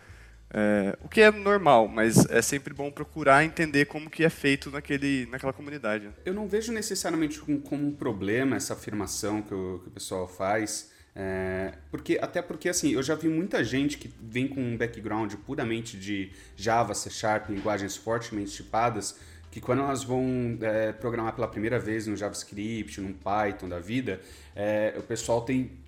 é, 0.52 0.98
o 1.02 1.08
que 1.08 1.20
é 1.20 1.30
normal, 1.30 1.86
mas 1.86 2.26
é 2.28 2.42
sempre 2.42 2.74
bom 2.74 2.90
procurar 2.90 3.44
entender 3.44 3.86
como 3.86 4.10
que 4.10 4.24
é 4.24 4.30
feito 4.30 4.70
naquele, 4.70 5.26
naquela 5.26 5.52
comunidade. 5.52 6.10
Eu 6.24 6.34
não 6.34 6.48
vejo 6.48 6.72
necessariamente 6.72 7.38
como 7.38 7.86
um 7.86 7.92
problema 7.92 8.56
essa 8.56 8.74
afirmação 8.74 9.42
que 9.42 9.54
o, 9.54 9.78
que 9.78 9.88
o 9.88 9.90
pessoal 9.92 10.26
faz, 10.26 10.90
é, 11.14 11.74
porque 11.90 12.18
até 12.20 12.42
porque 12.42 12.68
assim 12.68 12.92
eu 12.92 13.02
já 13.02 13.14
vi 13.14 13.28
muita 13.28 13.62
gente 13.62 13.96
que 13.96 14.12
vem 14.20 14.48
com 14.48 14.60
um 14.60 14.76
background 14.76 15.34
puramente 15.46 15.96
de 15.96 16.32
Java, 16.56 16.94
C 16.94 17.10
Sharp, 17.10 17.48
linguagens 17.48 17.96
fortemente 17.96 18.50
tipadas, 18.50 19.16
que 19.52 19.60
quando 19.60 19.82
elas 19.82 20.02
vão 20.02 20.58
é, 20.60 20.92
programar 20.92 21.32
pela 21.34 21.46
primeira 21.46 21.78
vez 21.78 22.06
no 22.08 22.16
JavaScript, 22.16 23.00
no 23.00 23.14
Python 23.14 23.68
da 23.68 23.78
vida, 23.78 24.20
é, 24.54 24.94
o 24.96 25.02
pessoal 25.02 25.42
tem 25.42 25.78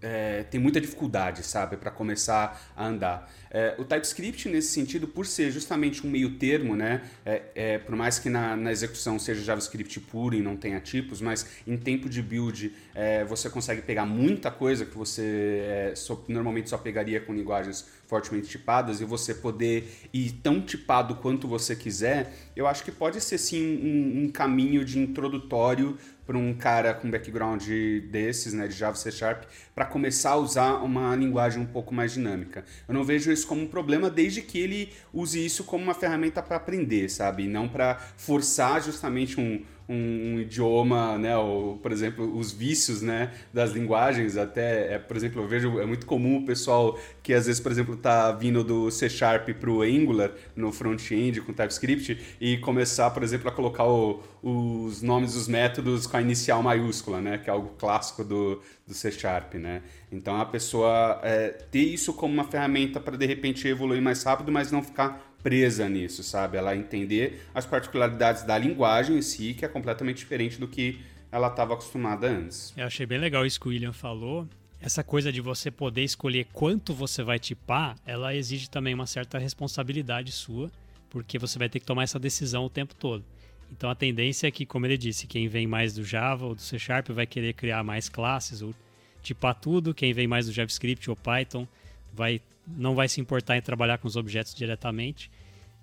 é, 0.00 0.44
tem 0.44 0.60
muita 0.60 0.80
dificuldade, 0.80 1.42
sabe, 1.42 1.76
para 1.76 1.90
começar 1.90 2.60
a 2.76 2.86
andar. 2.86 3.30
É, 3.50 3.74
o 3.78 3.84
TypeScript, 3.84 4.48
nesse 4.48 4.68
sentido, 4.68 5.08
por 5.08 5.26
ser 5.26 5.50
justamente 5.50 6.06
um 6.06 6.10
meio 6.10 6.32
termo, 6.32 6.76
né, 6.76 7.02
é, 7.24 7.42
é, 7.54 7.78
por 7.78 7.96
mais 7.96 8.18
que 8.18 8.28
na, 8.28 8.56
na, 8.56 8.70
execução 8.70 9.18
seja 9.18 9.42
JavaScript 9.42 9.98
puro 10.00 10.34
e 10.34 10.42
não 10.42 10.56
tenha 10.56 10.80
tipos, 10.80 11.20
mas 11.20 11.46
em 11.66 11.76
tempo 11.76 12.08
de 12.08 12.22
build 12.22 12.72
é, 12.94 13.24
você 13.24 13.48
consegue 13.48 13.82
pegar 13.82 14.04
muita 14.04 14.50
coisa 14.50 14.84
que 14.84 14.96
você 14.96 15.62
é, 15.62 15.92
só, 15.94 16.22
normalmente 16.28 16.68
só 16.68 16.76
pegaria 16.76 17.20
com 17.20 17.32
linguagens 17.32 17.86
fortemente 18.06 18.48
tipadas 18.48 19.00
e 19.00 19.04
você 19.04 19.34
poder 19.34 20.08
ir 20.12 20.32
tão 20.42 20.60
tipado 20.60 21.16
quanto 21.16 21.46
você 21.46 21.76
quiser, 21.76 22.32
eu 22.56 22.66
acho 22.66 22.82
que 22.82 22.90
pode 22.90 23.20
ser 23.20 23.38
sim 23.38 23.62
um, 23.62 24.24
um 24.24 24.30
caminho 24.30 24.84
de 24.84 24.98
introdutório 24.98 25.98
para 26.28 26.36
um 26.36 26.52
cara 26.52 26.92
com 26.92 27.10
background 27.10 27.66
desses, 28.10 28.52
né, 28.52 28.68
de 28.68 28.74
Java 28.74 28.96
C 28.96 29.10
Sharp, 29.10 29.44
para 29.74 29.86
começar 29.86 30.32
a 30.32 30.36
usar 30.36 30.74
uma 30.82 31.16
linguagem 31.16 31.58
um 31.58 31.64
pouco 31.64 31.94
mais 31.94 32.12
dinâmica. 32.12 32.66
Eu 32.86 32.92
não 32.92 33.02
vejo 33.02 33.32
isso 33.38 33.46
como 33.46 33.62
um 33.62 33.66
problema 33.66 34.10
desde 34.10 34.42
que 34.42 34.58
ele 34.58 34.92
use 35.12 35.44
isso 35.44 35.64
como 35.64 35.84
uma 35.84 35.94
ferramenta 35.94 36.42
para 36.42 36.56
aprender, 36.56 37.08
sabe? 37.08 37.44
E 37.44 37.48
não 37.48 37.68
para 37.68 37.96
forçar 38.16 38.82
justamente 38.82 39.40
um, 39.40 39.62
um, 39.88 39.94
um, 40.34 40.40
idioma, 40.40 41.16
né, 41.16 41.36
ou, 41.36 41.78
por 41.78 41.90
exemplo, 41.90 42.36
os 42.36 42.52
vícios, 42.52 43.00
né, 43.00 43.32
das 43.52 43.72
linguagens, 43.72 44.36
até, 44.36 44.94
é, 44.94 44.98
por 44.98 45.16
exemplo, 45.16 45.42
eu 45.42 45.48
vejo, 45.48 45.80
é 45.80 45.86
muito 45.86 46.04
comum 46.04 46.38
o 46.38 46.44
pessoal 46.44 46.98
que 47.22 47.32
às 47.32 47.46
vezes, 47.46 47.60
por 47.60 47.72
exemplo, 47.72 47.96
tá 47.96 48.30
vindo 48.32 48.62
do 48.62 48.90
C 48.90 49.08
Sharp 49.08 49.48
para 49.48 49.70
o 49.70 49.82
Angular 49.82 50.30
no 50.54 50.70
front-end 50.72 51.40
com 51.40 51.52
TypeScript 51.52 52.36
e 52.40 52.58
começar, 52.58 53.10
por 53.10 53.22
exemplo, 53.22 53.48
a 53.48 53.52
colocar 53.52 53.86
o, 53.86 54.22
os 54.42 55.02
nomes 55.02 55.34
dos 55.34 55.48
métodos 55.48 56.06
com 56.06 56.16
a 56.16 56.20
inicial 56.20 56.62
maiúscula, 56.62 57.20
né, 57.20 57.38
que 57.38 57.48
é 57.48 57.52
algo 57.52 57.74
clássico 57.78 58.22
do, 58.22 58.60
do 58.86 58.94
C 58.94 59.10
Sharp, 59.10 59.54
né. 59.54 59.82
Então 60.12 60.40
a 60.40 60.44
pessoa 60.44 61.20
é, 61.22 61.48
ter 61.48 61.80
isso 61.80 62.12
como 62.12 62.32
uma 62.32 62.44
ferramenta 62.44 63.00
para 63.00 63.16
de 63.16 63.26
repente 63.26 63.66
evoluir 63.66 64.02
mais 64.02 64.22
rápido, 64.22 64.52
mas 64.52 64.70
não 64.70 64.82
ficar 64.82 65.27
presa 65.42 65.88
nisso, 65.88 66.22
sabe? 66.22 66.56
Ela 66.56 66.76
entender 66.76 67.42
as 67.54 67.64
particularidades 67.64 68.42
da 68.42 68.56
linguagem 68.58 69.18
em 69.18 69.22
si, 69.22 69.54
que 69.54 69.64
é 69.64 69.68
completamente 69.68 70.18
diferente 70.18 70.58
do 70.58 70.68
que 70.68 71.00
ela 71.30 71.48
estava 71.48 71.74
acostumada 71.74 72.28
antes. 72.28 72.72
Eu 72.76 72.86
achei 72.86 73.06
bem 73.06 73.18
legal 73.18 73.44
isso 73.44 73.60
que 73.60 73.68
o 73.68 73.70
William 73.70 73.92
falou. 73.92 74.48
Essa 74.80 75.02
coisa 75.02 75.32
de 75.32 75.40
você 75.40 75.70
poder 75.70 76.04
escolher 76.04 76.46
quanto 76.52 76.94
você 76.94 77.22
vai 77.22 77.38
tipar, 77.38 77.96
ela 78.06 78.34
exige 78.34 78.70
também 78.70 78.94
uma 78.94 79.06
certa 79.06 79.38
responsabilidade 79.38 80.30
sua, 80.30 80.70
porque 81.10 81.38
você 81.38 81.58
vai 81.58 81.68
ter 81.68 81.80
que 81.80 81.86
tomar 81.86 82.04
essa 82.04 82.18
decisão 82.18 82.64
o 82.64 82.70
tempo 82.70 82.94
todo. 82.94 83.24
Então 83.70 83.90
a 83.90 83.94
tendência 83.94 84.46
é 84.46 84.50
que, 84.50 84.64
como 84.64 84.86
ele 84.86 84.96
disse, 84.96 85.26
quem 85.26 85.48
vem 85.48 85.66
mais 85.66 85.94
do 85.94 86.04
Java 86.04 86.46
ou 86.46 86.54
do 86.54 86.62
C 86.62 86.78
Sharp 86.78 87.08
vai 87.10 87.26
querer 87.26 87.52
criar 87.54 87.82
mais 87.82 88.08
classes 88.08 88.62
ou 88.62 88.74
tipar 89.22 89.54
tudo, 89.54 89.92
quem 89.92 90.12
vem 90.12 90.26
mais 90.26 90.46
do 90.46 90.52
JavaScript 90.52 91.10
ou 91.10 91.16
Python 91.16 91.66
vai 92.12 92.40
não 92.76 92.94
vai 92.94 93.08
se 93.08 93.20
importar 93.20 93.56
em 93.56 93.62
trabalhar 93.62 93.98
com 93.98 94.08
os 94.08 94.16
objetos 94.16 94.54
diretamente. 94.54 95.30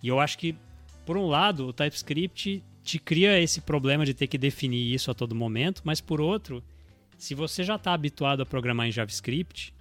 E 0.02 0.08
eu 0.08 0.20
acho 0.20 0.38
que, 0.38 0.56
por 1.06 1.18
um 1.18 1.28
lado, 1.28 1.68
o 1.68 1.74
TypeScript 1.74 2.64
te 2.84 3.00
cria 3.00 3.40
esse 3.40 3.62
problema 3.62 4.06
de 4.06 4.14
ter 4.14 4.28
que 4.28 4.38
definir 4.38 4.94
isso 4.94 5.10
a 5.10 5.14
todo 5.14 5.34
momento, 5.34 5.82
mas 5.84 6.00
por 6.00 6.22
outro, 6.22 6.64
se 7.18 7.34
você 7.34 7.64
já 7.64 7.76
está 7.76 7.94
habituado 7.94 8.42
a 8.42 8.46
programar 8.46 8.88
em 8.88 8.92
JavaScript, 8.92 9.74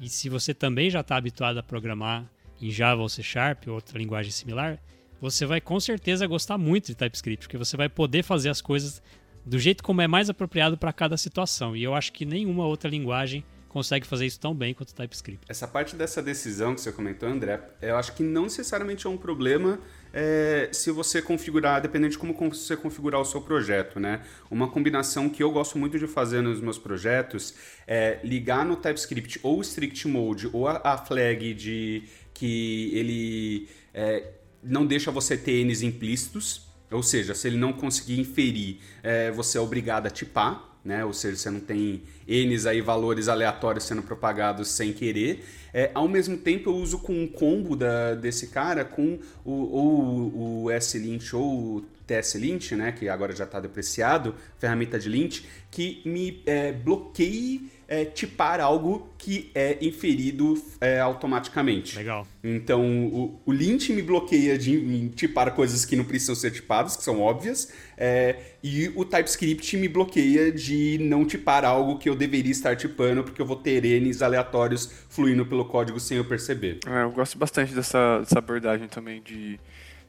e 0.00 0.08
se 0.08 0.28
você 0.28 0.52
também 0.52 0.90
já 0.90 1.00
está 1.00 1.16
habituado 1.16 1.58
a 1.58 1.62
programar 1.62 2.28
em 2.60 2.70
Java 2.70 3.02
ou 3.02 3.08
C 3.08 3.22
Sharp, 3.22 3.68
ou 3.68 3.74
outra 3.74 3.98
linguagem 3.98 4.32
similar, 4.32 4.80
você 5.20 5.46
vai 5.46 5.60
com 5.60 5.78
certeza 5.78 6.26
gostar 6.26 6.58
muito 6.58 6.86
de 6.86 6.96
TypeScript, 6.96 7.46
porque 7.46 7.58
você 7.58 7.76
vai 7.76 7.88
poder 7.88 8.24
fazer 8.24 8.48
as 8.48 8.60
coisas 8.60 9.00
do 9.44 9.58
jeito 9.58 9.82
como 9.82 10.00
é 10.00 10.08
mais 10.08 10.28
apropriado 10.28 10.76
para 10.76 10.92
cada 10.92 11.16
situação. 11.16 11.76
E 11.76 11.82
eu 11.82 11.94
acho 11.94 12.12
que 12.12 12.24
nenhuma 12.24 12.66
outra 12.66 12.90
linguagem 12.90 13.44
consegue 13.72 14.06
fazer 14.06 14.26
isso 14.26 14.38
tão 14.38 14.54
bem 14.54 14.74
quanto 14.74 14.90
o 14.90 14.94
TypeScript. 14.94 15.46
Essa 15.48 15.66
parte 15.66 15.96
dessa 15.96 16.22
decisão 16.22 16.74
que 16.74 16.80
você 16.80 16.92
comentou, 16.92 17.28
André, 17.28 17.60
eu 17.80 17.96
acho 17.96 18.12
que 18.14 18.22
não 18.22 18.44
necessariamente 18.44 19.06
é 19.06 19.10
um 19.10 19.16
problema 19.16 19.80
é, 20.12 20.68
se 20.72 20.90
você 20.90 21.22
configurar, 21.22 21.80
dependendo 21.80 22.10
de 22.10 22.18
como 22.18 22.34
você 22.34 22.76
configurar 22.76 23.20
o 23.20 23.24
seu 23.24 23.40
projeto, 23.40 23.98
né? 23.98 24.20
Uma 24.50 24.68
combinação 24.68 25.28
que 25.28 25.42
eu 25.42 25.50
gosto 25.50 25.78
muito 25.78 25.98
de 25.98 26.06
fazer 26.06 26.42
nos 26.42 26.60
meus 26.60 26.78
projetos 26.78 27.54
é 27.86 28.20
ligar 28.22 28.64
no 28.64 28.76
TypeScript 28.76 29.40
ou 29.42 29.58
o 29.58 29.62
strict 29.62 30.06
mode 30.06 30.50
ou 30.52 30.68
a, 30.68 30.80
a 30.84 30.98
flag 30.98 31.54
de 31.54 32.04
que 32.34 32.90
ele 32.92 33.68
é, 33.94 34.32
não 34.62 34.86
deixa 34.86 35.10
você 35.10 35.36
ter 35.36 35.64
N's 35.64 35.82
implícitos, 35.82 36.68
ou 36.90 37.02
seja, 37.02 37.34
se 37.34 37.48
ele 37.48 37.56
não 37.56 37.72
conseguir 37.72 38.20
inferir, 38.20 38.80
é, 39.02 39.30
você 39.30 39.56
é 39.56 39.60
obrigado 39.60 40.06
a 40.06 40.10
tipar 40.10 40.71
né? 40.84 41.04
Ou 41.04 41.12
seja, 41.12 41.36
você 41.36 41.50
não 41.50 41.60
tem 41.60 42.02
N's 42.26 42.66
aí, 42.66 42.80
valores 42.80 43.28
aleatórios 43.28 43.84
sendo 43.84 44.02
propagados 44.02 44.68
sem 44.68 44.92
querer. 44.92 45.44
É, 45.72 45.90
ao 45.94 46.08
mesmo 46.08 46.36
tempo, 46.36 46.70
eu 46.70 46.74
uso 46.74 46.98
com 46.98 47.12
um 47.12 47.26
combo 47.26 47.76
da, 47.76 48.14
desse 48.14 48.48
cara 48.48 48.84
com 48.84 49.18
o, 49.44 49.52
ou 49.52 50.64
o 50.64 50.70
S-Lint 50.70 51.32
ou 51.32 51.76
o 51.76 51.84
TS-Lint, 52.06 52.72
né? 52.72 52.92
Que 52.92 53.08
agora 53.08 53.34
já 53.34 53.44
está 53.44 53.60
depreciado, 53.60 54.34
ferramenta 54.58 54.98
de 54.98 55.08
lint, 55.08 55.42
que 55.70 56.02
me 56.04 56.42
é, 56.46 56.72
bloqueie 56.72 57.70
é, 57.92 58.06
tipar 58.06 58.58
algo 58.58 59.06
que 59.18 59.50
é 59.54 59.76
inferido 59.82 60.54
é, 60.80 60.98
automaticamente. 60.98 61.94
Legal. 61.94 62.26
Então, 62.42 62.82
o, 63.08 63.38
o 63.44 63.52
lint 63.52 63.90
me 63.90 64.00
bloqueia 64.00 64.56
de 64.56 65.10
tipar 65.10 65.54
coisas 65.54 65.84
que 65.84 65.94
não 65.94 66.02
precisam 66.02 66.34
ser 66.34 66.52
tipadas, 66.52 66.96
que 66.96 67.04
são 67.04 67.20
óbvias, 67.20 67.70
é, 67.98 68.36
e 68.62 68.90
o 68.96 69.04
TypeScript 69.04 69.76
me 69.76 69.88
bloqueia 69.88 70.50
de 70.50 70.96
não 71.02 71.26
tipar 71.26 71.66
algo 71.66 71.98
que 71.98 72.08
eu 72.08 72.16
deveria 72.16 72.50
estar 72.50 72.74
tipando, 72.76 73.22
porque 73.22 73.42
eu 73.42 73.46
vou 73.46 73.56
ter 73.56 73.84
N's 74.00 74.22
aleatórios 74.22 74.90
fluindo 75.10 75.44
pelo 75.44 75.66
código 75.66 76.00
sem 76.00 76.16
eu 76.16 76.24
perceber. 76.24 76.78
É, 76.86 77.02
eu 77.02 77.10
gosto 77.10 77.36
bastante 77.36 77.74
dessa, 77.74 78.20
dessa 78.20 78.38
abordagem 78.38 78.88
também 78.88 79.20
de 79.20 79.60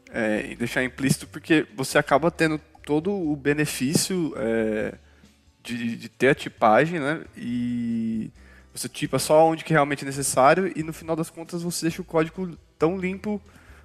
é, 0.10 0.56
deixar 0.56 0.86
implícito, 0.86 1.28
porque 1.28 1.68
você 1.76 1.98
acaba 1.98 2.32
tendo 2.32 2.58
todo 2.86 3.12
o 3.12 3.36
benefício 3.36 4.34
é, 4.38 4.94
de, 5.64 5.96
de 5.96 6.10
ter 6.10 6.30
a 6.30 6.36
tipagem, 6.36 7.00
né? 7.00 7.24
E 7.36 8.30
você 8.74 8.90
tipa 8.90 9.18
só 9.18 9.48
onde 9.48 9.64
que 9.64 9.72
realmente 9.72 10.04
é 10.04 10.06
necessário 10.06 10.72
e 10.76 10.84
no 10.84 10.92
final 10.92 11.16
das 11.16 11.30
contas 11.30 11.64
você 11.64 11.86
deixa 11.86 12.02
o 12.02 12.06
código 12.06 12.58
tão 12.78 12.98
limpo 12.98 13.42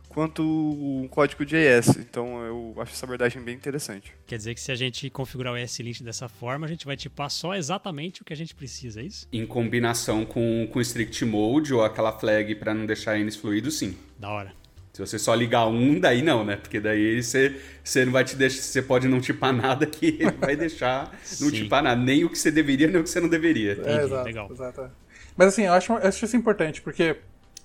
quanto 0.09 0.43
um 0.43 1.07
código 1.07 1.45
JS. 1.45 1.99
Então 1.99 2.43
eu 2.45 2.75
acho 2.79 2.93
essa 2.93 3.07
abordagem 3.07 3.41
bem 3.43 3.55
interessante. 3.55 4.13
Quer 4.27 4.37
dizer 4.37 4.55
que 4.55 4.61
se 4.61 4.73
a 4.73 4.75
gente 4.75 5.09
configurar 5.11 5.53
o 5.53 5.59
ESLint 5.59 6.03
dessa 6.03 6.29
forma, 6.29 6.67
a 6.67 6.69
gente 6.69 6.87
vai 6.87 6.97
tipar 6.97 7.31
só 7.31 7.55
exatamente 7.55 8.23
o 8.23 8.25
que 8.25 8.33
a 8.33 8.37
gente 8.37 8.55
precisa, 8.55 9.01
é 9.01 9.05
isso? 9.05 9.29
Em 9.33 9.47
combinação 9.47 10.25
com, 10.25 10.69
com 10.73 10.81
strict 10.81 11.25
mode 11.25 11.73
ou 11.73 11.85
aquela 11.85 12.13
flag 12.19 12.55
para 12.57 12.75
não 12.75 12.87
deixar 12.87 13.19
eles 13.19 13.37
fluidos, 13.37 13.79
sim. 13.79 13.97
Da 14.19 14.31
hora. 14.31 14.58
Se 14.99 15.07
você 15.07 15.17
só 15.17 15.33
ligar 15.33 15.69
um, 15.69 16.01
daí 16.01 16.23
não, 16.23 16.45
né? 16.45 16.57
Porque 16.57 16.81
daí 16.81 17.23
você, 17.23 17.57
você 17.85 18.05
não 18.05 18.11
vai 18.11 18.25
te 18.25 18.35
deixar. 18.35 18.63
Você 18.63 18.83
pode 18.83 19.07
não 19.07 19.21
tipar 19.21 19.53
nada 19.55 19.87
que 19.87 20.07
ele 20.07 20.33
vai 20.33 20.57
deixar 20.57 21.17
não 21.41 21.53
tipar 21.53 21.85
nada. 21.85 22.01
Nem 22.01 22.25
o 22.25 22.29
que 22.29 22.37
você 22.37 22.51
deveria, 22.51 22.89
nem 22.89 23.01
o 23.01 23.05
que 23.05 23.11
você 23.11 23.21
não 23.21 23.29
deveria. 23.29 23.81
É, 23.85 24.03
exato, 24.03 24.25
Legal. 24.25 24.49
Exato. 24.51 24.91
Mas 25.37 25.49
assim, 25.49 25.67
eu 25.67 25.73
acho, 25.73 25.93
eu 25.93 26.09
acho 26.09 26.25
isso 26.25 26.37
importante, 26.37 26.83
porque 26.83 27.17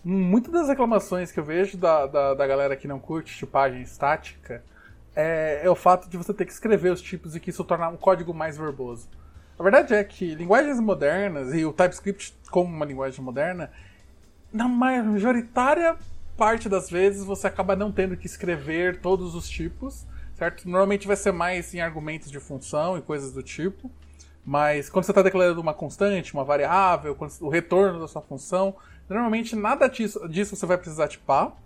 muitas 0.04 0.54
das 0.54 0.68
reclamações 0.68 1.32
que 1.32 1.40
eu 1.40 1.44
vejo 1.44 1.76
da, 1.76 2.06
da, 2.06 2.34
da 2.36 2.46
galera 2.46 2.76
que 2.76 2.88
não 2.88 3.00
curte 3.00 3.36
tipagem 3.36 3.82
estática 3.82 4.64
é, 5.16 5.62
é, 5.64 5.70
o 5.72 5.76
fato 5.76 6.08
de 6.08 6.16
você 6.16 6.36
ter 6.36 6.46
que 6.46 6.52
escrever 6.52 6.92
os 6.92 7.02
tipos 7.02 7.36
e 7.36 7.40
que 7.40 7.50
isso 7.50 7.64
tornar 7.64 7.90
um 7.90 7.98
código 7.98 8.32
mais 8.32 8.60
verboso. 8.60 9.10
A 9.58 9.64
verdade 9.64 9.96
é 9.96 10.04
que 10.04 10.36
linguagens 10.36 10.80
modernas, 10.80 11.52
e 11.52 11.66
o 11.66 11.74
TypeScript 11.74 12.36
como 12.52 12.72
uma 12.72 12.86
linguagem 12.86 13.24
moderna, 13.26 13.72
na 14.52 14.68
majoritária 14.68 15.98
parte 16.38 16.68
das 16.68 16.90
vezes 16.90 17.24
você 17.24 17.48
acaba 17.48 17.76
não 17.76 17.92
tendo 17.92 18.18
que 18.18 18.26
escrever 18.26 19.00
todos 19.00 19.36
os 19.36 19.48
tipos, 19.48 20.06
certo? 20.36 20.68
Normalmente 20.68 21.08
vai 21.08 21.16
ser 21.16 21.32
mais 21.32 21.74
em 21.74 21.82
argumentos 21.82 22.32
de 22.32 22.40
função 22.40 22.98
e 22.98 23.02
coisas 23.02 23.32
do 23.32 23.44
tipo, 23.44 23.90
mas 24.46 24.90
quando 24.90 25.06
você 25.06 25.12
está 25.12 25.22
declarando 25.22 25.62
uma 25.62 25.74
constante, 25.74 26.34
uma 26.34 26.44
variável, 26.44 27.18
o 27.40 27.50
retorno 27.50 28.00
da 28.00 28.08
sua 28.08 28.22
função, 28.22 28.76
normalmente 29.08 29.56
nada 29.56 29.88
disso, 29.88 30.28
disso 30.28 30.56
você 30.56 30.66
vai 30.66 30.78
precisar 30.78 31.08
tipar. 31.08 31.58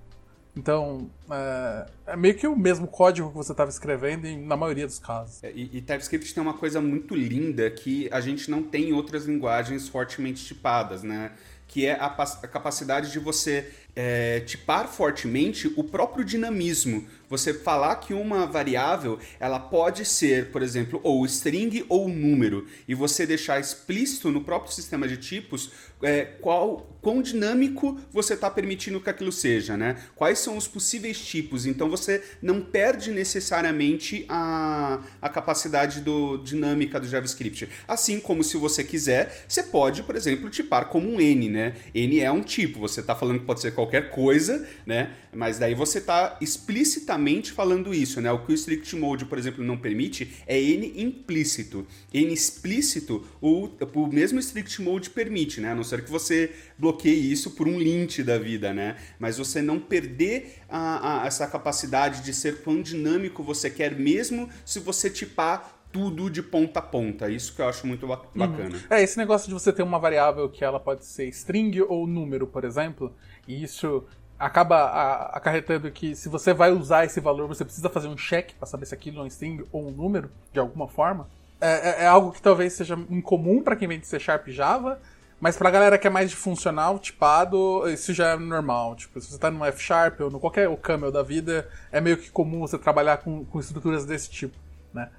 Então, 0.55 1.07
é, 1.29 1.85
é, 2.07 2.15
meio 2.15 2.33
que 2.35 2.47
o 2.47 2.55
mesmo 2.55 2.87
código 2.87 3.29
que 3.29 3.35
você 3.35 3.51
estava 3.51 3.69
escrevendo 3.69 4.27
na 4.43 4.57
maioria 4.57 4.87
dos 4.87 4.97
casos. 4.97 5.43
É, 5.43 5.51
e, 5.51 5.69
e, 5.77 5.81
TypeScript 5.81 6.33
tem 6.33 6.41
uma 6.41 6.55
coisa 6.55 6.81
muito 6.81 7.15
linda 7.15 7.69
que 7.69 8.09
a 8.11 8.19
gente 8.19 8.49
não 8.49 8.63
tem 8.63 8.89
em 8.89 8.93
outras 8.93 9.25
linguagens 9.25 9.87
fortemente 9.87 10.43
tipadas, 10.43 11.03
né? 11.03 11.33
Que 11.67 11.85
é 11.85 11.93
a, 11.93 12.05
a 12.05 12.47
capacidade 12.47 13.11
de 13.11 13.19
você 13.19 13.71
é, 13.95 14.41
tipar 14.41 14.87
fortemente 14.87 15.73
o 15.75 15.83
próprio 15.83 16.23
dinamismo. 16.23 17.07
Você 17.29 17.53
falar 17.53 17.95
que 17.95 18.13
uma 18.13 18.45
variável 18.45 19.19
ela 19.39 19.59
pode 19.59 20.05
ser, 20.05 20.51
por 20.51 20.61
exemplo, 20.61 21.01
ou 21.03 21.25
string 21.25 21.83
ou 21.89 22.07
número, 22.07 22.67
e 22.87 22.93
você 22.93 23.25
deixar 23.25 23.59
explícito 23.59 24.31
no 24.31 24.43
próprio 24.43 24.71
sistema 24.71 25.07
de 25.07 25.17
tipos 25.17 25.71
é, 26.03 26.25
qual 26.25 26.96
quão 27.07 27.21
dinâmico 27.21 27.97
você 28.11 28.33
está 28.33 28.51
permitindo 28.51 28.99
que 28.99 29.09
aquilo 29.09 29.31
seja, 29.31 29.77
né? 29.77 29.95
Quais 30.13 30.39
são 30.39 30.57
os 30.57 30.67
possíveis 30.67 31.17
tipos? 31.17 31.65
Então 31.65 31.89
você 31.89 32.21
não 32.41 32.59
perde 32.59 33.11
necessariamente 33.11 34.25
a, 34.27 34.99
a 35.21 35.29
capacidade 35.29 36.01
do, 36.01 36.35
dinâmica 36.35 36.99
do 36.99 37.07
JavaScript. 37.07 37.69
Assim 37.87 38.19
como 38.19 38.43
se 38.43 38.57
você 38.57 38.83
quiser, 38.83 39.45
você 39.47 39.63
pode, 39.63 40.03
por 40.03 40.17
exemplo, 40.17 40.49
tipar 40.49 40.89
como 40.89 41.09
um 41.09 41.21
N, 41.21 41.47
né? 41.47 41.75
N 41.95 42.19
é 42.19 42.29
um 42.29 42.41
tipo. 42.41 42.81
Você 42.81 42.99
está 42.99 43.15
falando 43.15 43.39
que 43.39 43.45
pode 43.45 43.61
ser 43.61 43.71
qualquer 43.71 44.09
coisa, 44.09 44.67
né? 44.85 45.11
Mas 45.33 45.57
daí 45.57 45.75
você 45.75 45.99
está 45.99 46.37
explicitamente 46.41 47.53
falando 47.53 47.93
isso, 47.93 48.19
né? 48.19 48.29
O 48.33 48.39
que 48.39 48.51
o 48.51 48.55
strict 48.55 48.93
mode, 48.97 49.23
por 49.23 49.37
exemplo, 49.37 49.63
não 49.63 49.77
permite 49.77 50.29
é 50.45 50.59
N 50.59 51.01
implícito. 51.01 51.87
N 52.13 52.33
explícito, 52.33 53.25
o, 53.41 53.69
o 53.93 54.07
mesmo 54.07 54.39
strict 54.39 54.81
mode 54.81 55.09
permite, 55.11 55.61
né? 55.61 55.71
A 55.71 55.75
não 55.75 55.85
ser 55.85 56.03
que 56.03 56.11
você 56.11 56.51
bloqueie 56.77 57.31
isso 57.31 57.51
por 57.51 57.67
um 57.67 57.79
lint 57.79 58.19
da 58.19 58.37
vida, 58.37 58.73
né? 58.73 58.97
Mas 59.19 59.37
você 59.37 59.61
não 59.61 59.79
perder 59.79 60.59
a, 60.69 61.23
a, 61.23 61.27
essa 61.27 61.47
capacidade 61.47 62.23
de 62.23 62.33
ser 62.33 62.61
quão 62.61 62.81
dinâmico 62.81 63.43
você 63.43 63.69
quer, 63.69 63.95
mesmo 63.95 64.49
se 64.65 64.79
você 64.79 65.09
tipar 65.09 65.77
tudo 65.91 66.29
de 66.29 66.43
ponta 66.43 66.79
a 66.79 66.81
ponta. 66.81 67.29
Isso 67.29 67.55
que 67.55 67.61
eu 67.61 67.67
acho 67.67 67.87
muito 67.87 68.05
uhum. 68.05 68.19
bacana. 68.35 68.75
Uhum. 68.75 68.81
É, 68.89 69.01
esse 69.01 69.17
negócio 69.17 69.47
de 69.47 69.53
você 69.53 69.71
ter 69.71 69.83
uma 69.83 69.99
variável 69.99 70.49
que 70.49 70.63
ela 70.63 70.79
pode 70.79 71.05
ser 71.05 71.27
string 71.29 71.81
ou 71.81 72.05
número, 72.05 72.45
por 72.45 72.63
exemplo, 72.63 73.13
e 73.47 73.63
isso 73.63 74.03
acaba 74.37 75.31
acarretando 75.33 75.89
que 75.91 76.15
se 76.15 76.29
você 76.29 76.53
vai 76.53 76.71
usar 76.71 77.05
esse 77.05 77.19
valor, 77.19 77.47
você 77.47 77.65
precisa 77.65 77.89
fazer 77.89 78.07
um 78.07 78.15
check 78.15 78.53
para 78.53 78.67
saber 78.67 78.85
se 78.85 78.93
aquilo 78.93 79.19
é 79.19 79.23
um 79.23 79.27
string 79.27 79.65
ou 79.71 79.87
um 79.87 79.91
número, 79.91 80.29
de 80.53 80.59
alguma 80.59 80.87
forma. 80.87 81.27
É, 81.59 82.01
é, 82.01 82.03
é 82.03 82.07
algo 82.07 82.31
que 82.31 82.41
talvez 82.41 82.73
seja 82.73 82.95
incomum 83.09 83.63
para 83.63 83.75
quem 83.75 83.87
vem 83.87 83.99
de 83.99 84.05
C 84.05 84.19
Sharp 84.19 84.47
e 84.47 84.51
Java, 84.51 84.99
mas 85.39 85.55
pra 85.55 85.69
galera 85.69 85.97
que 85.97 86.07
é 86.07 86.09
mais 86.09 86.29
de 86.29 86.35
funcional, 86.35 86.97
tipado, 86.97 87.87
isso 87.89 88.13
já 88.13 88.29
é 88.29 88.37
normal. 88.37 88.95
Tipo, 88.95 89.21
se 89.21 89.31
você 89.31 89.37
tá 89.37 89.51
no 89.51 89.63
F 89.65 89.81
Sharp 89.81 90.19
ou 90.21 90.31
no 90.31 90.39
qualquer 90.39 90.67
o 90.67 90.75
Camel 90.75 91.11
da 91.11 91.21
vida, 91.21 91.69
é 91.91 92.01
meio 92.01 92.17
que 92.17 92.31
comum 92.31 92.61
você 92.61 92.77
trabalhar 92.77 93.17
com, 93.17 93.45
com 93.45 93.59
estruturas 93.59 94.05
desse 94.05 94.29
tipo, 94.29 94.57
né? 94.93 95.09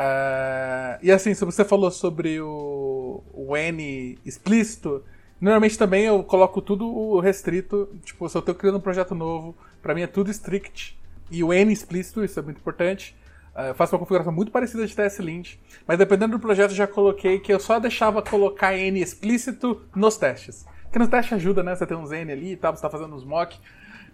Uh, 0.00 0.98
e 1.02 1.12
assim, 1.12 1.34
se 1.34 1.44
você 1.44 1.64
falou 1.64 1.90
sobre 1.90 2.40
o, 2.40 3.22
o 3.34 3.56
N 3.56 4.18
explícito, 4.24 5.04
normalmente 5.40 5.76
também 5.76 6.04
eu 6.04 6.22
coloco 6.22 6.62
tudo 6.62 7.18
restrito. 7.20 7.88
Tipo, 8.04 8.28
se 8.28 8.36
eu 8.38 8.42
tô 8.42 8.54
criando 8.54 8.78
um 8.78 8.80
projeto 8.80 9.14
novo, 9.14 9.54
para 9.82 9.94
mim 9.94 10.02
é 10.02 10.06
tudo 10.06 10.30
strict. 10.30 10.98
E 11.30 11.44
o 11.44 11.52
N 11.52 11.72
explícito, 11.72 12.24
isso 12.24 12.38
é 12.38 12.42
muito 12.42 12.58
importante. 12.58 13.14
Uh, 13.60 13.68
eu 13.68 13.74
faço 13.74 13.94
uma 13.94 13.98
configuração 13.98 14.32
muito 14.32 14.50
parecida 14.50 14.86
de 14.86 14.94
TS-Lint, 14.94 15.56
mas 15.86 15.98
dependendo 15.98 16.32
do 16.32 16.40
projeto 16.40 16.72
já 16.72 16.86
coloquei 16.86 17.38
que 17.38 17.52
eu 17.52 17.60
só 17.60 17.78
deixava 17.78 18.22
colocar 18.22 18.76
N 18.76 19.00
explícito 19.00 19.82
nos 19.94 20.16
testes. 20.16 20.64
Porque 20.84 20.98
nos 20.98 21.08
testes 21.08 21.34
ajuda, 21.34 21.62
né? 21.62 21.74
Você 21.74 21.86
tem 21.86 21.96
uns 21.96 22.10
N 22.10 22.32
ali 22.32 22.52
e 22.52 22.56
tal, 22.56 22.74
você 22.74 22.82
tá 22.82 22.90
fazendo 22.90 23.14
uns 23.14 23.24
mock. 23.24 23.56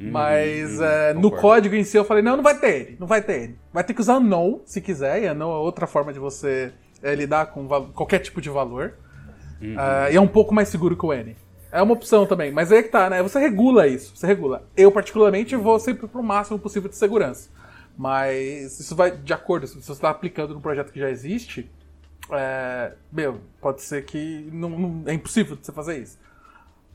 Hum, 0.01 0.11
mas 0.11 0.79
hum, 0.79 0.83
uh, 0.83 1.21
no 1.21 1.31
código 1.31 1.75
em 1.75 1.85
si 1.85 1.97
eu 1.97 2.05
falei, 2.05 2.23
não, 2.23 2.37
não 2.37 2.43
vai 2.43 2.59
ter 2.59 2.91
N, 2.91 2.97
não 3.01 3.07
vai 3.07 3.23
ter 3.23 3.45
N. 3.45 3.59
Vai 3.73 3.85
ter 3.85 3.95
que 3.95 4.01
usar 4.01 4.19
unknown, 4.19 4.61
se 4.65 4.81
quiser, 4.81 5.23
e 5.23 5.29
unknown 5.31 5.53
é 5.53 5.59
outra 5.59 5.87
forma 5.87 6.13
de 6.13 6.19
você 6.19 6.73
é, 7.03 7.15
lidar 7.15 7.47
com 7.47 7.67
qualquer 7.93 8.19
tipo 8.19 8.41
de 8.41 8.51
valor. 8.51 8.95
Uhum. 9.61 9.75
Uh, 9.75 10.13
e 10.13 10.17
é 10.17 10.21
um 10.21 10.29
pouco 10.29 10.55
mais 10.55 10.69
seguro 10.69 10.97
que 10.97 11.07
o 11.07 11.13
N. 11.13 11.37
É 11.73 11.83
uma 11.83 11.95
opção 11.95 12.27
também, 12.27 12.53
mas 12.53 12.71
aí 12.71 12.79
é 12.79 12.83
que 12.83 12.89
tá, 12.89 13.11
né? 13.11 13.23
Você 13.23 13.39
regula 13.39 13.87
isso, 13.87 14.17
você 14.17 14.27
regula. 14.27 14.67
Eu, 14.77 14.91
particularmente, 14.93 15.57
vou 15.57 15.79
sempre 15.79 16.07
pro 16.07 16.23
máximo 16.23 16.59
possível 16.59 16.89
de 16.89 16.97
segurança. 16.97 17.51
Mas 17.97 18.79
isso 18.79 18.95
vai 18.95 19.11
de 19.11 19.33
acordo, 19.33 19.67
se 19.67 19.75
você 19.75 19.93
está 19.93 20.11
aplicando 20.11 20.53
num 20.53 20.61
projeto 20.61 20.93
que 20.93 21.01
já 21.01 21.09
existe, 21.09 21.71
é, 22.31 22.93
meu, 23.11 23.41
pode 23.61 23.83
ser 23.83 24.05
que 24.05 24.49
não, 24.53 24.71
não, 24.71 25.03
é 25.07 25.15
impossível 25.15 25.57
você 25.61 25.73
fazer 25.73 25.99
isso. 25.99 26.19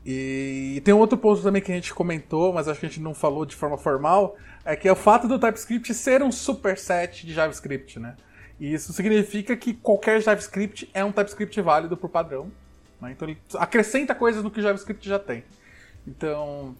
E, 0.04 0.74
e, 0.76 0.80
tem 0.80 0.92
um 0.92 0.98
outro 0.98 1.16
ponto 1.16 1.42
também 1.42 1.62
que 1.62 1.70
a 1.70 1.74
gente 1.74 1.94
comentou, 1.94 2.52
mas 2.52 2.68
acho 2.68 2.80
que 2.80 2.86
a 2.86 2.88
gente 2.88 3.00
não 3.00 3.14
falou 3.14 3.46
de 3.46 3.54
forma 3.54 3.78
formal, 3.78 4.36
é 4.64 4.74
que 4.76 4.88
é 4.88 4.92
o 4.92 4.96
fato 4.96 5.28
do 5.28 5.38
TypeScript 5.38 5.94
ser 5.94 6.22
um 6.22 6.32
superset 6.32 7.24
de 7.26 7.32
JavaScript, 7.32 7.98
né? 7.98 8.16
E 8.58 8.72
isso 8.72 8.92
significa 8.92 9.56
que 9.56 9.74
qualquer 9.74 10.20
JavaScript 10.20 10.88
é 10.94 11.04
um 11.04 11.12
TypeScript 11.12 11.60
válido 11.60 11.96
por 11.96 12.08
padrão. 12.08 12.50
Né? 13.00 13.12
Então 13.12 13.28
ele 13.28 13.38
acrescenta 13.58 14.14
coisas 14.14 14.42
no 14.42 14.50
que 14.50 14.60
o 14.60 14.62
JavaScript 14.62 15.08
já 15.08 15.18
tem. 15.18 15.44
Então, 16.06 16.76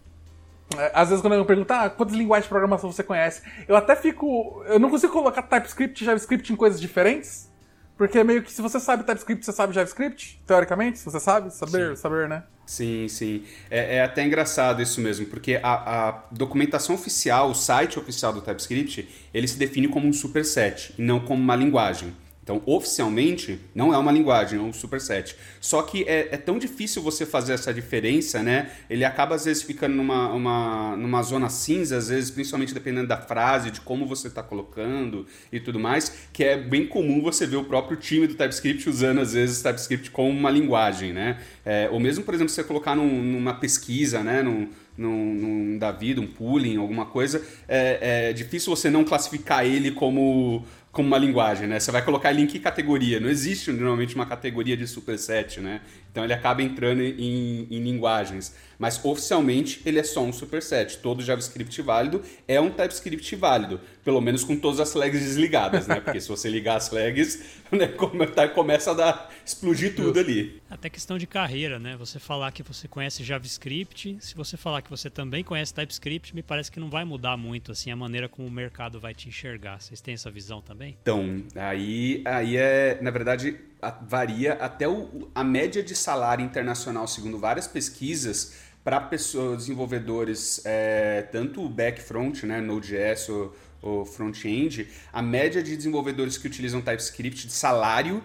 às 0.92 1.08
vezes 1.08 1.22
quando 1.22 1.34
eu 1.34 1.44
pergunto, 1.44 1.72
ah, 1.72 1.90
quantas 1.90 2.16
linguagens 2.16 2.44
de 2.44 2.48
programação 2.48 2.90
você 2.90 3.02
conhece? 3.02 3.42
Eu 3.66 3.76
até 3.76 3.96
fico. 3.96 4.62
Eu 4.66 4.78
não 4.78 4.90
consigo 4.90 5.12
colocar 5.12 5.42
TypeScript 5.42 6.02
e 6.02 6.06
JavaScript 6.06 6.52
em 6.52 6.56
coisas 6.56 6.80
diferentes. 6.80 7.50
Porque 7.96 8.18
é 8.18 8.24
meio 8.24 8.42
que 8.42 8.52
se 8.52 8.60
você 8.62 8.80
sabe 8.80 9.04
TypeScript, 9.04 9.44
você 9.44 9.52
sabe 9.52 9.74
JavaScript, 9.74 10.42
teoricamente, 10.46 10.98
se 10.98 11.04
você 11.04 11.20
sabe, 11.20 11.54
saber, 11.54 11.90
sim. 11.90 12.02
saber, 12.02 12.28
né? 12.28 12.42
Sim, 12.66 13.06
sim. 13.06 13.44
É, 13.70 13.96
é, 13.96 14.02
até 14.02 14.24
engraçado 14.24 14.80
isso 14.80 15.00
mesmo, 15.00 15.26
porque 15.26 15.60
a, 15.62 16.08
a, 16.08 16.22
documentação 16.30 16.94
oficial, 16.94 17.50
o 17.50 17.54
site 17.54 17.98
oficial 17.98 18.32
do 18.32 18.40
TypeScript, 18.40 19.08
ele 19.32 19.46
se 19.46 19.58
define 19.58 19.88
como 19.88 20.08
um 20.08 20.12
superset 20.12 20.94
e 20.98 21.02
não 21.02 21.20
como 21.20 21.42
uma 21.42 21.54
linguagem. 21.54 22.14
Então, 22.42 22.60
oficialmente, 22.66 23.60
não 23.72 23.94
é 23.94 23.98
uma 23.98 24.10
linguagem, 24.10 24.58
é 24.58 24.62
um 24.62 24.72
superset. 24.72 25.36
Só 25.60 25.80
que 25.82 26.02
é, 26.08 26.28
é, 26.32 26.36
tão 26.36 26.58
difícil 26.58 27.00
você 27.00 27.24
fazer 27.24 27.52
essa 27.52 27.72
diferença, 27.72 28.42
né? 28.42 28.72
Ele 28.90 29.04
acaba, 29.04 29.36
às 29.36 29.44
vezes, 29.44 29.62
ficando 29.62 29.94
numa, 29.94 30.32
uma, 30.32 30.96
numa 30.96 31.22
zona 31.22 31.48
cinza, 31.48 31.96
às 31.96 32.08
vezes, 32.08 32.32
principalmente 32.32 32.74
dependendo 32.74 33.06
da 33.06 33.16
frase, 33.16 33.70
de 33.70 33.80
como 33.80 34.06
você 34.06 34.26
está 34.26 34.42
colocando 34.42 35.24
e 35.52 35.60
tudo 35.60 35.78
mais, 35.78 36.26
que 36.32 36.42
é 36.42 36.56
bem 36.56 36.84
comum 36.84 37.22
você 37.22 37.46
ver 37.46 37.56
o 37.56 37.64
próprio 37.64 37.96
time 37.96 38.26
do 38.26 38.34
TypeScript 38.34 38.88
usando, 38.88 39.20
às 39.20 39.34
vezes, 39.34 39.62
TypeScript 39.62 40.10
como 40.10 40.28
uma 40.28 40.50
linguagem, 40.50 41.12
né? 41.12 41.38
É, 41.64 41.88
ou 41.92 42.00
mesmo, 42.00 42.24
por 42.24 42.34
exemplo, 42.34 42.52
você 42.52 42.64
colocar 42.64 42.96
num, 42.96 43.22
numa 43.22 43.54
pesquisa, 43.54 44.20
né? 44.20 44.42
Num, 44.42 44.68
num, 44.96 45.34
num 45.34 45.78
da 45.78 45.90
vida, 45.92 46.20
um 46.20 46.26
pooling, 46.26 46.76
alguma 46.76 47.06
coisa, 47.06 47.42
é, 47.68 48.28
é 48.28 48.32
difícil 48.32 48.74
você 48.74 48.90
não 48.90 49.04
classificar 49.04 49.64
ele 49.64 49.90
como 49.92 50.64
como 50.92 51.08
uma 51.08 51.16
linguagem, 51.16 51.66
né? 51.66 51.80
Você 51.80 51.90
vai 51.90 52.04
colocar 52.04 52.30
ele 52.30 52.42
em 52.42 52.46
que 52.46 52.58
categoria? 52.58 53.18
Não 53.18 53.30
existe 53.30 53.72
normalmente 53.72 54.14
uma 54.14 54.26
categoria 54.26 54.76
de 54.76 54.86
superset, 54.86 55.58
né? 55.58 55.80
Então 56.10 56.22
ele 56.22 56.34
acaba 56.34 56.62
entrando 56.62 57.00
em, 57.00 57.66
em, 57.70 57.82
linguagens. 57.82 58.54
Mas 58.78 59.02
oficialmente 59.02 59.80
ele 59.86 59.98
é 59.98 60.02
só 60.02 60.22
um 60.22 60.30
superset. 60.30 60.98
Todo 60.98 61.22
JavaScript 61.22 61.80
válido 61.80 62.22
é 62.46 62.60
um 62.60 62.68
TypeScript 62.68 63.34
válido. 63.36 63.80
Pelo 64.04 64.20
menos 64.20 64.42
com 64.42 64.56
todas 64.56 64.80
as 64.80 64.92
flags 64.92 65.20
desligadas, 65.20 65.86
né? 65.86 66.00
Porque 66.00 66.20
se 66.20 66.28
você 66.28 66.48
ligar 66.48 66.76
as 66.76 66.88
flags, 66.88 67.42
né, 67.70 67.86
tá, 68.34 68.48
começa 68.48 68.90
a 68.90 68.94
dar, 68.94 69.34
explodir 69.44 69.94
tudo 69.94 70.18
ali. 70.18 70.60
Até 70.68 70.90
questão 70.90 71.16
de 71.16 71.26
carreira, 71.26 71.78
né? 71.78 71.96
Você 71.96 72.18
falar 72.18 72.50
que 72.50 72.62
você 72.62 72.88
conhece 72.88 73.22
JavaScript, 73.22 74.16
se 74.20 74.34
você 74.34 74.56
falar 74.56 74.82
que 74.82 74.90
você 74.90 75.08
também 75.08 75.44
conhece 75.44 75.72
TypeScript, 75.72 76.34
me 76.34 76.42
parece 76.42 76.70
que 76.70 76.80
não 76.80 76.90
vai 76.90 77.04
mudar 77.04 77.36
muito 77.36 77.72
assim 77.72 77.90
a 77.90 77.96
maneira 77.96 78.28
como 78.28 78.48
o 78.48 78.50
mercado 78.50 78.98
vai 78.98 79.14
te 79.14 79.28
enxergar. 79.28 79.80
Vocês 79.80 80.00
têm 80.00 80.14
essa 80.14 80.30
visão 80.30 80.60
também? 80.60 80.96
Então, 81.00 81.42
aí, 81.54 82.22
aí 82.24 82.56
é, 82.56 82.98
na 83.00 83.10
verdade, 83.10 83.56
varia 84.02 84.54
até 84.54 84.88
o, 84.88 85.28
a 85.34 85.42
média 85.42 85.82
de 85.82 85.94
salário 85.94 86.44
internacional, 86.44 87.06
segundo 87.06 87.38
várias 87.38 87.66
pesquisas, 87.66 88.72
para 88.84 89.00
pessoas, 89.00 89.58
desenvolvedores, 89.58 90.60
é, 90.64 91.22
tanto 91.22 91.68
back-front, 91.68 92.42
né, 92.44 92.60
Node.js 92.60 93.28
ou, 93.28 93.54
ou 93.82 94.04
front-end, 94.06 94.88
a 95.12 95.20
média 95.20 95.62
de 95.62 95.76
desenvolvedores 95.76 96.38
que 96.38 96.46
utilizam 96.46 96.80
TypeScript 96.80 97.46
de 97.48 97.52
salário 97.52 98.22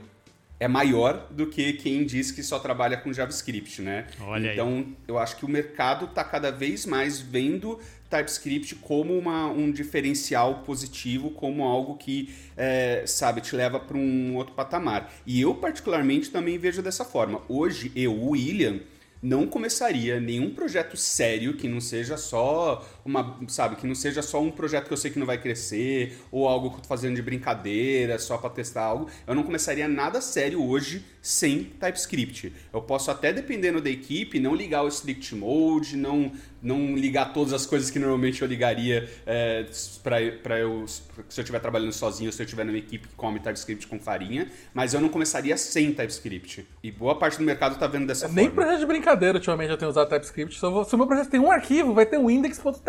é 0.60 0.68
maior 0.68 1.28
do 1.30 1.48
que 1.48 1.74
quem 1.74 2.06
diz 2.06 2.32
que 2.32 2.42
só 2.42 2.58
trabalha 2.58 2.98
com 2.98 3.14
JavaScript, 3.14 3.82
né? 3.82 4.08
Olha 4.22 4.54
então, 4.54 4.78
aí. 4.78 4.96
eu 5.08 5.18
acho 5.20 5.38
que 5.38 5.46
o 5.46 5.50
mercado 5.50 6.06
está 6.06 6.24
cada 6.24 6.52
vez 6.52 6.86
mais 6.86 7.20
vendo 7.20 7.80
TypeScript 8.10 8.76
como 8.76 9.18
uma, 9.18 9.48
um 9.48 9.72
diferencial 9.72 10.64
positivo, 10.64 11.30
como 11.32 11.64
algo 11.64 11.96
que, 11.98 12.34
é, 12.56 13.04
sabe, 13.06 13.42
te 13.42 13.56
leva 13.56 13.80
para 13.80 13.98
um 13.98 14.36
outro 14.36 14.56
patamar. 14.56 15.14
E 15.26 15.42
eu, 15.42 15.54
particularmente, 15.54 16.32
também 16.32 16.58
vejo 16.58 16.82
dessa 16.82 17.06
forma. 17.06 17.42
Hoje, 17.48 17.92
eu, 17.96 18.14
o 18.14 18.30
William, 18.32 18.80
não 19.22 19.48
começaria 19.48 20.20
nenhum 20.20 20.54
projeto 20.54 20.96
sério 20.96 21.56
que 21.56 21.68
não 21.68 21.82
seja 21.82 22.18
só 22.18 22.88
uma, 23.08 23.40
sabe, 23.48 23.76
que 23.76 23.88
não 23.88 23.96
seja 23.96 24.22
só 24.22 24.42
um 24.42 24.52
projeto 24.52 24.88
que 24.88 24.94
eu 24.94 24.98
sei 24.98 25.12
que 25.12 25.20
não 25.20 25.26
vai 25.26 25.38
crescer 25.38 26.18
ou 26.32 26.48
algo 26.48 26.70
que 26.72 26.78
eu 26.78 26.82
tô 26.82 26.88
fazendo 26.88 27.16
de 27.16 27.22
brincadeira, 27.22 28.20
só 28.20 28.38
para 28.38 28.50
testar 28.50 28.84
algo. 28.84 29.08
Eu 29.26 29.34
não 29.34 29.44
começaria 29.44 29.88
nada 29.88 30.22
sério 30.22 30.64
hoje 30.64 31.04
sem 31.22 31.64
TypeScript. 31.64 32.54
Eu 32.74 32.82
posso 32.82 33.12
até 33.12 33.34
dependendo 33.34 33.82
da 33.82 33.90
equipe 33.90 34.40
não 34.40 34.56
ligar 34.56 34.84
o 34.84 34.88
strict 34.88 35.36
mode, 35.36 35.98
não 35.98 36.32
não 36.62 36.96
ligar 36.96 37.34
todas 37.34 37.54
as 37.54 37.66
coisas 37.66 37.90
que 37.92 38.00
normalmente 38.00 38.42
eu 38.42 38.48
ligaria 38.48 39.08
é, 39.26 39.66
para 40.04 40.60
eu 40.60 40.86
se 40.88 41.40
eu 41.40 41.44
estiver 41.44 41.60
trabalhando 41.60 41.94
sozinho, 41.94 42.32
se 42.32 42.42
eu 42.42 42.46
estiver 42.46 42.64
numa 42.66 42.78
equipe 42.78 43.08
que 43.08 43.16
come 43.16 43.40
TypeScript 43.40 43.88
com 43.88 44.00
farinha, 44.00 44.48
mas 44.74 44.94
eu 44.94 45.02
não 45.02 45.10
começaria 45.10 45.56
sem 45.56 45.94
TypeScript. 45.94 46.68
E 46.84 46.92
boa 46.92 47.16
parte 47.16 47.38
do 47.38 47.44
mercado 47.44 47.74
está 47.74 47.88
vendo 47.88 48.08
dessa 48.08 48.28
Nem 48.28 48.46
forma. 48.46 48.48
Nem 48.48 48.56
projeto 48.56 48.80
de 48.80 48.86
brincadeira 48.86 49.38
ultimamente 49.38 49.70
eu 49.70 49.78
tenho 49.78 49.92
usado 49.92 50.10
TypeScript. 50.10 50.58
Se 50.60 50.66
o 50.66 50.98
meu 50.98 51.08
projeto 51.08 51.30
tem 51.30 51.40
um 51.40 51.52
arquivo, 51.52 51.94
vai 51.94 52.06
ter 52.06 52.18
um 52.18 52.30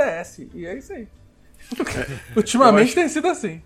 index.ts. 0.08 0.48
E 0.54 0.66
é 0.66 0.76
isso 0.76 0.92
aí. 0.92 1.08
ultimamente 2.36 2.88
acho, 2.88 2.94
tem 2.94 3.08
sido 3.08 3.28
assim. 3.28 3.62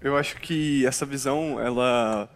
Eu 0.00 0.16
acho 0.16 0.36
que 0.40 0.86
essa 0.86 1.06
visão, 1.06 1.60
ela 1.60 2.28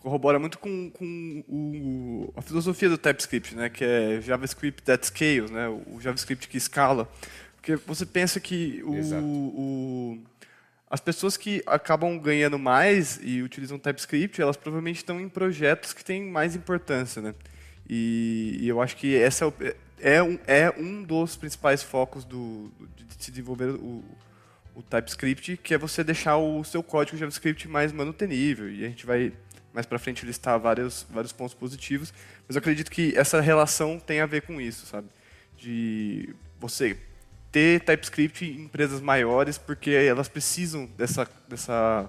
corrobora 0.00 0.38
muito 0.38 0.58
com, 0.58 0.90
com 0.90 1.44
o, 1.48 2.32
a 2.36 2.42
filosofia 2.42 2.88
do 2.88 2.98
TypeScript, 2.98 3.54
né, 3.56 3.70
que 3.70 3.82
é 3.82 4.20
JavaScript 4.20 4.82
that 4.82 5.06
scales, 5.06 5.50
né, 5.50 5.68
o 5.68 5.98
JavaScript 6.00 6.48
que 6.48 6.58
escala. 6.58 7.08
Porque 7.56 7.76
você 7.76 8.04
pensa 8.04 8.38
que 8.38 8.82
o, 8.84 8.92
o, 9.22 10.18
as 10.90 11.00
pessoas 11.00 11.36
que 11.38 11.62
acabam 11.66 12.18
ganhando 12.18 12.58
mais 12.58 13.18
e 13.22 13.40
utilizam 13.40 13.78
TypeScript, 13.78 14.40
elas 14.40 14.56
provavelmente 14.56 14.98
estão 14.98 15.18
em 15.18 15.28
projetos 15.28 15.94
que 15.94 16.04
têm 16.04 16.22
mais 16.22 16.54
importância. 16.54 17.22
Né? 17.22 17.34
E, 17.88 18.58
e 18.60 18.68
eu 18.68 18.82
acho 18.82 18.96
que 18.96 19.16
essa 19.16 19.46
é, 19.60 19.74
é, 20.00 20.22
um, 20.22 20.38
é 20.46 20.72
um 20.76 21.02
dos 21.02 21.36
principais 21.36 21.82
focos 21.82 22.24
do, 22.24 22.70
de 22.96 23.04
se 23.18 23.30
desenvolver 23.30 23.70
o, 23.70 24.04
o 24.74 24.82
TypeScript, 24.82 25.56
que 25.58 25.74
é 25.74 25.78
você 25.78 26.02
deixar 26.02 26.36
o 26.36 26.64
seu 26.64 26.82
código 26.82 27.16
JavaScript 27.16 27.68
mais 27.68 27.92
manutenível. 27.92 28.70
E 28.70 28.84
a 28.84 28.88
gente 28.88 29.06
vai 29.06 29.32
mais 29.72 29.86
para 29.86 29.98
frente 29.98 30.24
listar 30.24 30.58
vários, 30.60 31.04
vários 31.10 31.32
pontos 31.32 31.54
positivos, 31.54 32.14
mas 32.46 32.54
eu 32.54 32.60
acredito 32.60 32.90
que 32.90 33.12
essa 33.16 33.40
relação 33.40 33.98
tem 33.98 34.20
a 34.20 34.26
ver 34.26 34.42
com 34.42 34.60
isso, 34.60 34.86
sabe? 34.86 35.08
De 35.58 36.32
você 36.60 36.96
ter 37.50 37.80
TypeScript 37.80 38.44
em 38.44 38.62
empresas 38.62 39.00
maiores, 39.00 39.58
porque 39.58 39.90
elas 39.90 40.28
precisam 40.28 40.86
dessa, 40.96 41.28
dessa 41.48 42.08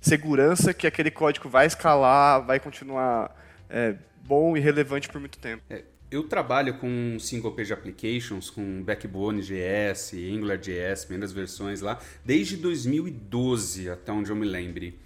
segurança 0.00 0.72
que 0.72 0.86
aquele 0.86 1.10
código 1.10 1.50
vai 1.50 1.66
escalar, 1.66 2.44
vai 2.44 2.58
continuar 2.58 3.34
é, 3.68 3.94
bom 4.22 4.56
e 4.56 4.60
relevante 4.60 5.08
por 5.08 5.20
muito 5.20 5.38
tempo. 5.38 5.62
É, 5.68 5.84
eu 6.12 6.22
trabalho 6.22 6.74
com 6.74 7.16
single 7.18 7.52
page 7.52 7.72
applications, 7.72 8.50
com 8.50 8.82
Backbone 8.82 9.40
JS, 9.40 10.12
Angular 10.12 10.58
JS, 10.58 11.06
versões 11.32 11.80
lá, 11.80 11.98
desde 12.22 12.58
2012, 12.58 13.88
até 13.88 14.12
onde 14.12 14.28
eu 14.30 14.36
me 14.36 14.46
lembre. 14.46 14.98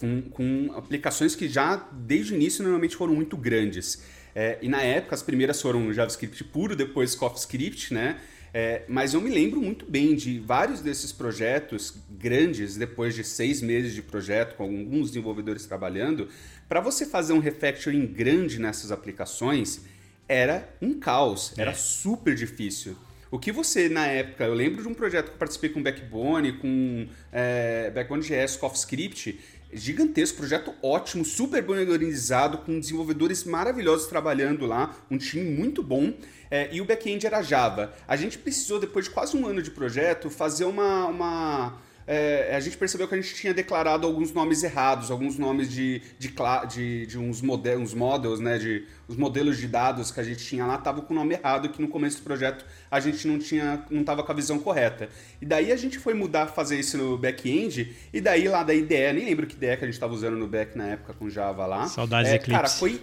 Com, 0.00 0.20
com 0.22 0.72
aplicações 0.74 1.36
que 1.36 1.48
já, 1.48 1.76
desde 1.92 2.32
o 2.32 2.36
início, 2.36 2.64
normalmente 2.64 2.96
foram 2.96 3.14
muito 3.14 3.36
grandes. 3.36 4.02
É, 4.34 4.58
e 4.60 4.68
na 4.68 4.82
época, 4.82 5.14
as 5.14 5.22
primeiras 5.22 5.62
foram 5.62 5.92
JavaScript 5.92 6.42
puro, 6.44 6.74
depois 6.74 7.14
CoffeeScript, 7.14 7.94
né? 7.94 8.18
É, 8.52 8.82
mas 8.88 9.14
eu 9.14 9.20
me 9.20 9.30
lembro 9.30 9.60
muito 9.60 9.86
bem 9.86 10.16
de 10.16 10.40
vários 10.40 10.80
desses 10.80 11.12
projetos 11.12 11.96
grandes, 12.10 12.76
depois 12.76 13.14
de 13.14 13.22
seis 13.22 13.62
meses 13.62 13.94
de 13.94 14.02
projeto, 14.02 14.56
com 14.56 14.64
alguns 14.64 15.10
desenvolvedores 15.10 15.64
trabalhando, 15.66 16.28
para 16.68 16.80
você 16.80 17.06
fazer 17.06 17.32
um 17.32 17.38
refactoring 17.38 18.06
grande 18.06 18.58
nessas 18.58 18.90
aplicações, 18.90 19.84
era 20.30 20.72
um 20.80 20.94
caos, 20.94 21.52
era 21.58 21.72
é. 21.72 21.74
super 21.74 22.36
difícil. 22.36 22.96
O 23.32 23.38
que 23.38 23.50
você, 23.50 23.88
na 23.88 24.06
época, 24.06 24.44
eu 24.44 24.54
lembro 24.54 24.80
de 24.80 24.88
um 24.88 24.94
projeto 24.94 25.26
que 25.26 25.32
eu 25.32 25.38
participei 25.38 25.70
com 25.70 25.82
Backbone, 25.82 26.52
com 26.58 27.08
é, 27.32 27.90
Backbone 27.90 28.22
JS, 28.22 28.56
CoffeeScript, 28.56 29.40
gigantesco, 29.72 30.38
projeto 30.38 30.72
ótimo, 30.82 31.24
super 31.24 31.62
bem 31.62 31.78
organizado, 31.80 32.58
com 32.58 32.78
desenvolvedores 32.78 33.42
maravilhosos 33.42 34.06
trabalhando 34.06 34.66
lá, 34.66 34.96
um 35.10 35.18
time 35.18 35.50
muito 35.50 35.82
bom. 35.82 36.12
É, 36.48 36.68
e 36.72 36.80
o 36.80 36.84
back-end 36.84 37.26
era 37.26 37.42
Java. 37.42 37.92
A 38.06 38.16
gente 38.16 38.38
precisou, 38.38 38.78
depois 38.78 39.06
de 39.06 39.10
quase 39.10 39.36
um 39.36 39.46
ano 39.46 39.62
de 39.62 39.70
projeto, 39.70 40.30
fazer 40.30 40.64
uma, 40.64 41.06
uma 41.06 41.80
é, 42.12 42.56
a 42.56 42.58
gente 42.58 42.76
percebeu 42.76 43.06
que 43.06 43.14
a 43.14 43.20
gente 43.20 43.32
tinha 43.36 43.54
declarado 43.54 44.04
alguns 44.04 44.32
nomes 44.32 44.64
errados, 44.64 45.12
alguns 45.12 45.38
nomes 45.38 45.70
de, 45.70 46.02
de, 46.18 46.34
de, 46.68 47.06
de 47.06 47.16
uns, 47.16 47.40
modelos, 47.40 47.92
uns 47.92 47.94
models, 47.94 48.40
né, 48.40 48.58
de 48.58 48.84
os 49.06 49.14
modelos 49.16 49.56
de 49.56 49.68
dados 49.68 50.10
que 50.10 50.18
a 50.18 50.24
gente 50.24 50.44
tinha 50.44 50.66
lá 50.66 50.74
estavam 50.74 51.04
com 51.04 51.14
o 51.14 51.16
nome 51.16 51.34
errado, 51.34 51.68
que 51.68 51.80
no 51.80 51.86
começo 51.86 52.16
do 52.16 52.24
projeto 52.24 52.66
a 52.90 52.98
gente 52.98 53.28
não 53.28 53.38
tinha, 53.38 53.84
não 53.88 54.00
estava 54.00 54.24
com 54.24 54.32
a 54.32 54.34
visão 54.34 54.58
correta. 54.58 55.08
E 55.40 55.46
daí 55.46 55.70
a 55.70 55.76
gente 55.76 56.00
foi 56.00 56.12
mudar, 56.12 56.48
fazer 56.48 56.80
isso 56.80 56.98
no 56.98 57.16
back-end, 57.16 57.94
e 58.12 58.20
daí 58.20 58.48
lá 58.48 58.64
da 58.64 58.74
IDE, 58.74 59.12
nem 59.12 59.26
lembro 59.26 59.46
que 59.46 59.54
IDE 59.54 59.76
que 59.76 59.84
a 59.84 59.86
gente 59.86 59.94
estava 59.94 60.12
usando 60.12 60.36
no 60.36 60.48
back 60.48 60.76
na 60.76 60.88
época 60.88 61.14
com 61.14 61.30
Java 61.30 61.64
lá. 61.64 61.86
Saudades 61.86 62.32
é, 62.32 62.34
Eclipse. 62.34 62.50
Cara, 62.50 62.68
foi, 62.68 63.00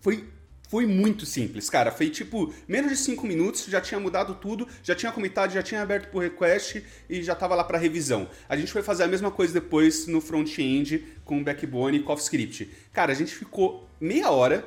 foi 0.00 0.24
foi 0.68 0.86
muito 0.86 1.24
simples, 1.24 1.68
cara. 1.68 1.90
Foi 1.90 2.10
tipo, 2.10 2.52
menos 2.68 2.90
de 2.90 2.96
5 2.98 3.26
minutos, 3.26 3.64
já 3.64 3.80
tinha 3.80 3.98
mudado 3.98 4.34
tudo, 4.34 4.68
já 4.82 4.94
tinha 4.94 5.10
comitado, 5.10 5.52
já 5.52 5.62
tinha 5.62 5.82
aberto 5.82 6.10
por 6.10 6.22
request 6.22 6.84
e 7.08 7.22
já 7.22 7.34
tava 7.34 7.54
lá 7.54 7.64
para 7.64 7.78
revisão. 7.78 8.28
A 8.48 8.56
gente 8.56 8.70
foi 8.70 8.82
fazer 8.82 9.04
a 9.04 9.08
mesma 9.08 9.30
coisa 9.30 9.54
depois 9.54 10.06
no 10.06 10.20
front-end 10.20 11.04
com 11.24 11.42
Backbone 11.42 11.98
e 11.98 12.02
CoffeeScript. 12.02 12.70
Cara, 12.92 13.12
a 13.12 13.14
gente 13.14 13.34
ficou 13.34 13.88
meia 13.98 14.30
hora 14.30 14.64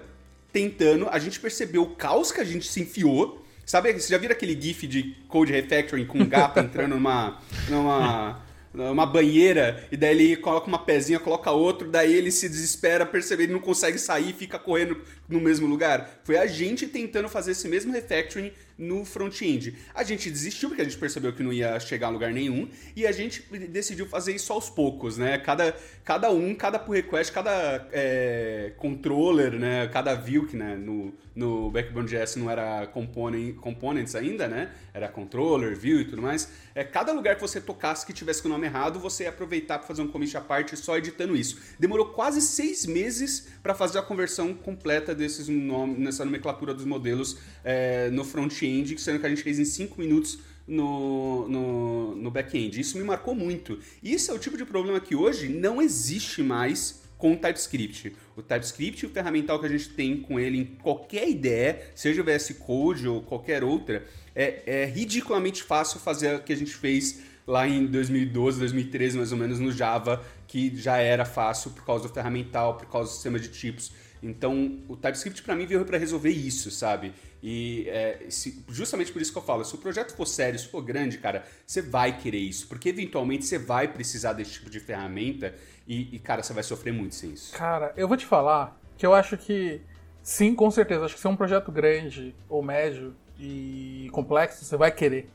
tentando, 0.52 1.08
a 1.08 1.20
gente 1.20 1.40
percebeu 1.40 1.84
o 1.84 1.96
caos 1.96 2.32
que 2.32 2.42
a 2.42 2.46
gente 2.46 2.68
se 2.68 2.82
enfiou. 2.82 3.46
Sabe, 3.64 3.94
você 3.94 4.10
já 4.10 4.18
viram 4.18 4.34
aquele 4.34 4.60
gif 4.60 4.88
de 4.88 5.16
code 5.28 5.52
refactoring 5.52 6.06
com 6.06 6.18
um 6.18 6.28
gato 6.28 6.60
entrando 6.60 6.96
numa, 6.96 7.40
numa 7.70 8.42
uma 8.74 9.06
banheira, 9.06 9.86
e 9.92 9.98
daí 9.98 10.12
ele 10.12 10.38
coloca 10.38 10.68
uma 10.68 10.80
pezinha, 10.80 11.20
coloca 11.20 11.52
outro, 11.52 11.90
daí 11.90 12.14
ele 12.14 12.32
se 12.32 12.48
desespera, 12.48 13.06
percebe 13.06 13.44
ele 13.44 13.54
não 13.54 13.60
consegue 13.60 13.98
sair 13.98 14.34
fica 14.34 14.58
correndo 14.58 14.98
no 15.32 15.40
mesmo 15.40 15.66
lugar. 15.66 16.22
Foi 16.24 16.38
a 16.38 16.46
gente 16.46 16.86
tentando 16.86 17.28
fazer 17.28 17.52
esse 17.52 17.68
mesmo 17.68 17.92
refactoring 17.92 18.52
no 18.82 19.06
front-end. 19.06 19.78
A 19.94 20.04
gente 20.04 20.30
desistiu 20.30 20.70
porque 20.70 20.82
a 20.82 20.86
gente 20.86 20.98
percebeu 20.98 21.32
que 21.32 21.44
não 21.44 21.54
ia 21.54 21.80
chegar 21.80 22.08
a 22.08 22.10
lugar 22.10 22.34
nenhum 22.34 22.68
e 22.96 23.06
a 23.06 23.12
gente 23.12 23.44
decidiu 23.68 24.08
fazer 24.08 24.34
isso 24.34 24.52
aos 24.52 24.70
poucos, 24.70 25.18
né? 25.18 25.38
Cada, 25.38 25.76
cada 26.04 26.32
um, 26.32 26.56
cada 26.56 26.80
pull 26.80 26.96
request, 26.96 27.32
cada 27.32 27.88
é, 27.92 28.74
controller, 28.78 29.54
né? 29.54 29.88
Cada 29.94 30.16
view 30.16 30.48
que 30.48 30.58
né? 30.58 30.76
no, 30.76 31.14
no 31.36 31.70
Backbone.js 31.70 32.36
não 32.38 32.50
era 32.50 32.88
component, 32.88 33.56
components 33.56 34.16
ainda, 34.16 34.48
né? 34.48 34.72
Era 34.94 35.08
controller, 35.08 35.76
view 35.76 36.02
e 36.02 36.06
tudo 36.06 36.22
mais. 36.22 36.50
É, 36.74 36.84
cada 36.84 37.12
lugar 37.12 37.36
que 37.36 37.42
você 37.42 37.62
tocasse 37.62 38.04
que 38.04 38.14
tivesse 38.14 38.44
o 38.46 38.50
nome 38.50 38.66
errado, 38.66 39.00
você 39.00 39.24
ia 39.24 39.30
aproveitar 39.30 39.78
para 39.78 39.88
fazer 39.88 40.02
um 40.02 40.08
commit 40.08 40.36
à 40.36 40.42
parte 40.42 40.76
só 40.76 40.98
editando 40.98 41.36
isso. 41.36 41.60
Demorou 41.78 42.08
quase 42.08 42.42
seis 42.42 42.88
meses 42.88 43.48
para 43.62 43.74
fazer 43.74 44.00
a 44.00 44.02
conversão 44.02 44.54
completa 44.54 45.14
desses 45.14 45.48
nomes, 45.48 45.98
nessa 46.00 46.26
nomenclatura 46.26 46.74
dos 46.74 46.86
modelos 46.86 47.38
é, 47.64 48.10
no 48.10 48.24
front-end, 48.24 49.00
sendo 49.00 49.20
que 49.20 49.26
a 49.26 49.30
gente 49.30 49.44
fez 49.44 49.60
em 49.60 49.66
5 49.66 50.00
minutos 50.00 50.40
no, 50.68 51.48
no, 51.48 52.16
no 52.16 52.32
back-end. 52.32 52.80
Isso 52.80 52.98
me 52.98 53.04
marcou 53.04 53.36
muito. 53.36 53.80
E 54.02 54.14
isso 54.14 54.32
é 54.32 54.34
o 54.34 54.40
tipo 54.40 54.58
de 54.58 54.66
problema 54.66 55.00
que 55.00 55.16
hoje 55.16 55.50
não 55.50 55.82
existe 55.82 56.42
mais 56.42 57.02
com 57.18 57.34
o 57.34 57.38
TypeScript. 57.38 58.16
O 58.36 58.42
TypeScript, 58.42 59.06
o 59.06 59.10
ferramental 59.10 59.60
que 59.60 59.68
a 59.68 59.70
gente 59.70 59.90
tem 59.90 60.18
com 60.18 60.40
ele 60.40 60.58
em 60.58 60.66
qualquer 60.66 61.30
ideia, 61.30 61.80
seja 61.94 62.22
o 62.22 62.26
VS 62.26 62.56
Code 62.58 63.08
ou 63.08 63.22
qualquer 63.22 63.64
outra, 63.64 64.04
é, 64.36 64.82
é 64.82 64.86
ridiculamente 64.86 65.62
fácil 65.62 66.00
fazer 66.00 66.36
o 66.36 66.40
que 66.42 66.52
a 66.52 66.58
gente 66.58 66.74
fez 66.74 67.22
lá 67.48 67.68
em 67.68 67.86
2012, 67.86 68.60
2013, 68.60 69.18
mais 69.18 69.32
ou 69.32 69.38
menos, 69.38 69.60
no 69.60 69.72
Java, 69.72 70.24
que 70.48 70.76
já 70.76 70.98
era 70.98 71.26
fácil 71.26 71.72
por 71.72 71.86
causa 71.86 72.08
do 72.08 72.14
ferramental, 72.14 72.76
por 72.76 72.88
causa 72.88 73.10
do 73.10 73.14
sistema 73.14 73.40
de 73.40 73.48
tipos. 73.48 73.92
Então, 74.24 74.80
o 74.88 74.96
TypeScript 74.96 75.42
para 75.42 75.56
mim 75.56 75.66
veio 75.66 75.84
para 75.84 75.98
resolver 75.98 76.30
isso, 76.30 76.70
sabe? 76.70 77.12
E 77.42 77.88
é, 77.90 78.26
se, 78.30 78.64
justamente 78.70 79.12
por 79.12 79.20
isso 79.22 79.32
que 79.32 79.38
eu 79.38 79.42
falo, 79.42 79.66
se 79.66 79.74
o 79.74 79.80
projeto 79.80 80.16
for 80.16 80.28
sério, 80.28 80.60
se 80.60 80.68
for 80.68 80.82
grande, 80.82 81.18
cara, 81.18 81.44
você 81.66 81.82
vai 81.82 82.16
querer 82.16 82.38
isso, 82.38 82.68
porque 82.68 82.90
eventualmente 82.90 83.46
você 83.46 83.58
vai 83.58 83.88
precisar 83.88 84.34
desse 84.34 84.52
tipo 84.52 84.70
de 84.70 84.80
ferramenta 84.80 85.56
e, 85.88 86.16
e, 86.16 86.20
cara, 86.20 86.44
você 86.44 86.54
vai 86.54 86.62
sofrer 86.62 86.94
muito 86.94 87.16
sem 87.16 87.32
isso. 87.32 87.54
Cara, 87.54 87.94
eu 87.98 88.08
vou 88.08 88.16
te 88.16 88.26
falar 88.26 88.80
que 88.96 89.06
eu 89.06 89.16
acho 89.16 89.36
que, 89.38 89.82
sim, 90.22 90.54
com 90.54 90.70
certeza, 90.70 91.06
acho 91.06 91.16
que 91.16 91.22
se 91.22 91.26
é 91.26 91.30
um 91.30 91.36
projeto 91.36 91.72
grande 91.72 92.36
ou 92.48 92.62
médio 92.62 93.16
e 93.40 94.08
complexo, 94.12 94.64
você 94.64 94.78
vai 94.78 94.92
querer. 94.92 95.28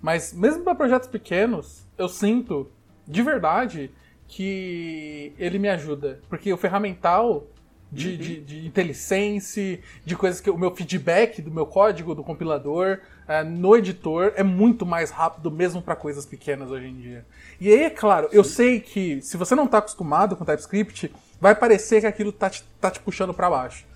Mas 0.00 0.32
mesmo 0.32 0.62
para 0.62 0.74
projetos 0.74 1.08
pequenos, 1.08 1.86
eu 1.96 2.08
sinto 2.08 2.70
de 3.06 3.22
verdade 3.22 3.90
que 4.28 5.32
ele 5.38 5.58
me 5.58 5.68
ajuda, 5.68 6.20
porque 6.28 6.52
o 6.52 6.56
ferramental 6.56 7.46
de, 7.90 8.10
uhum. 8.10 8.16
de, 8.16 8.40
de 8.40 8.66
IntelliSense, 8.66 9.80
de 10.04 10.16
coisas 10.16 10.40
que 10.40 10.50
o 10.50 10.58
meu 10.58 10.74
feedback 10.74 11.40
do 11.40 11.50
meu 11.50 11.66
código, 11.66 12.14
do 12.14 12.24
compilador, 12.24 12.98
uh, 13.28 13.48
no 13.48 13.76
editor 13.76 14.32
é 14.36 14.42
muito 14.42 14.84
mais 14.84 15.10
rápido 15.10 15.50
mesmo 15.50 15.80
para 15.80 15.94
coisas 15.94 16.26
pequenas 16.26 16.70
hoje 16.70 16.88
em 16.88 16.94
dia. 16.94 17.24
E 17.60 17.70
aí, 17.70 17.84
é 17.84 17.90
claro, 17.90 18.28
Sim. 18.30 18.36
eu 18.36 18.44
sei 18.44 18.80
que 18.80 19.22
se 19.22 19.36
você 19.36 19.54
não 19.54 19.64
está 19.64 19.78
acostumado 19.78 20.36
com 20.36 20.44
TypeScript, 20.44 21.14
vai 21.40 21.54
parecer 21.54 22.00
que 22.00 22.06
aquilo 22.06 22.32
tá 22.32 22.50
te, 22.50 22.64
tá 22.80 22.90
te 22.90 23.00
puxando 23.00 23.32
para 23.32 23.48
baixo. 23.48 23.86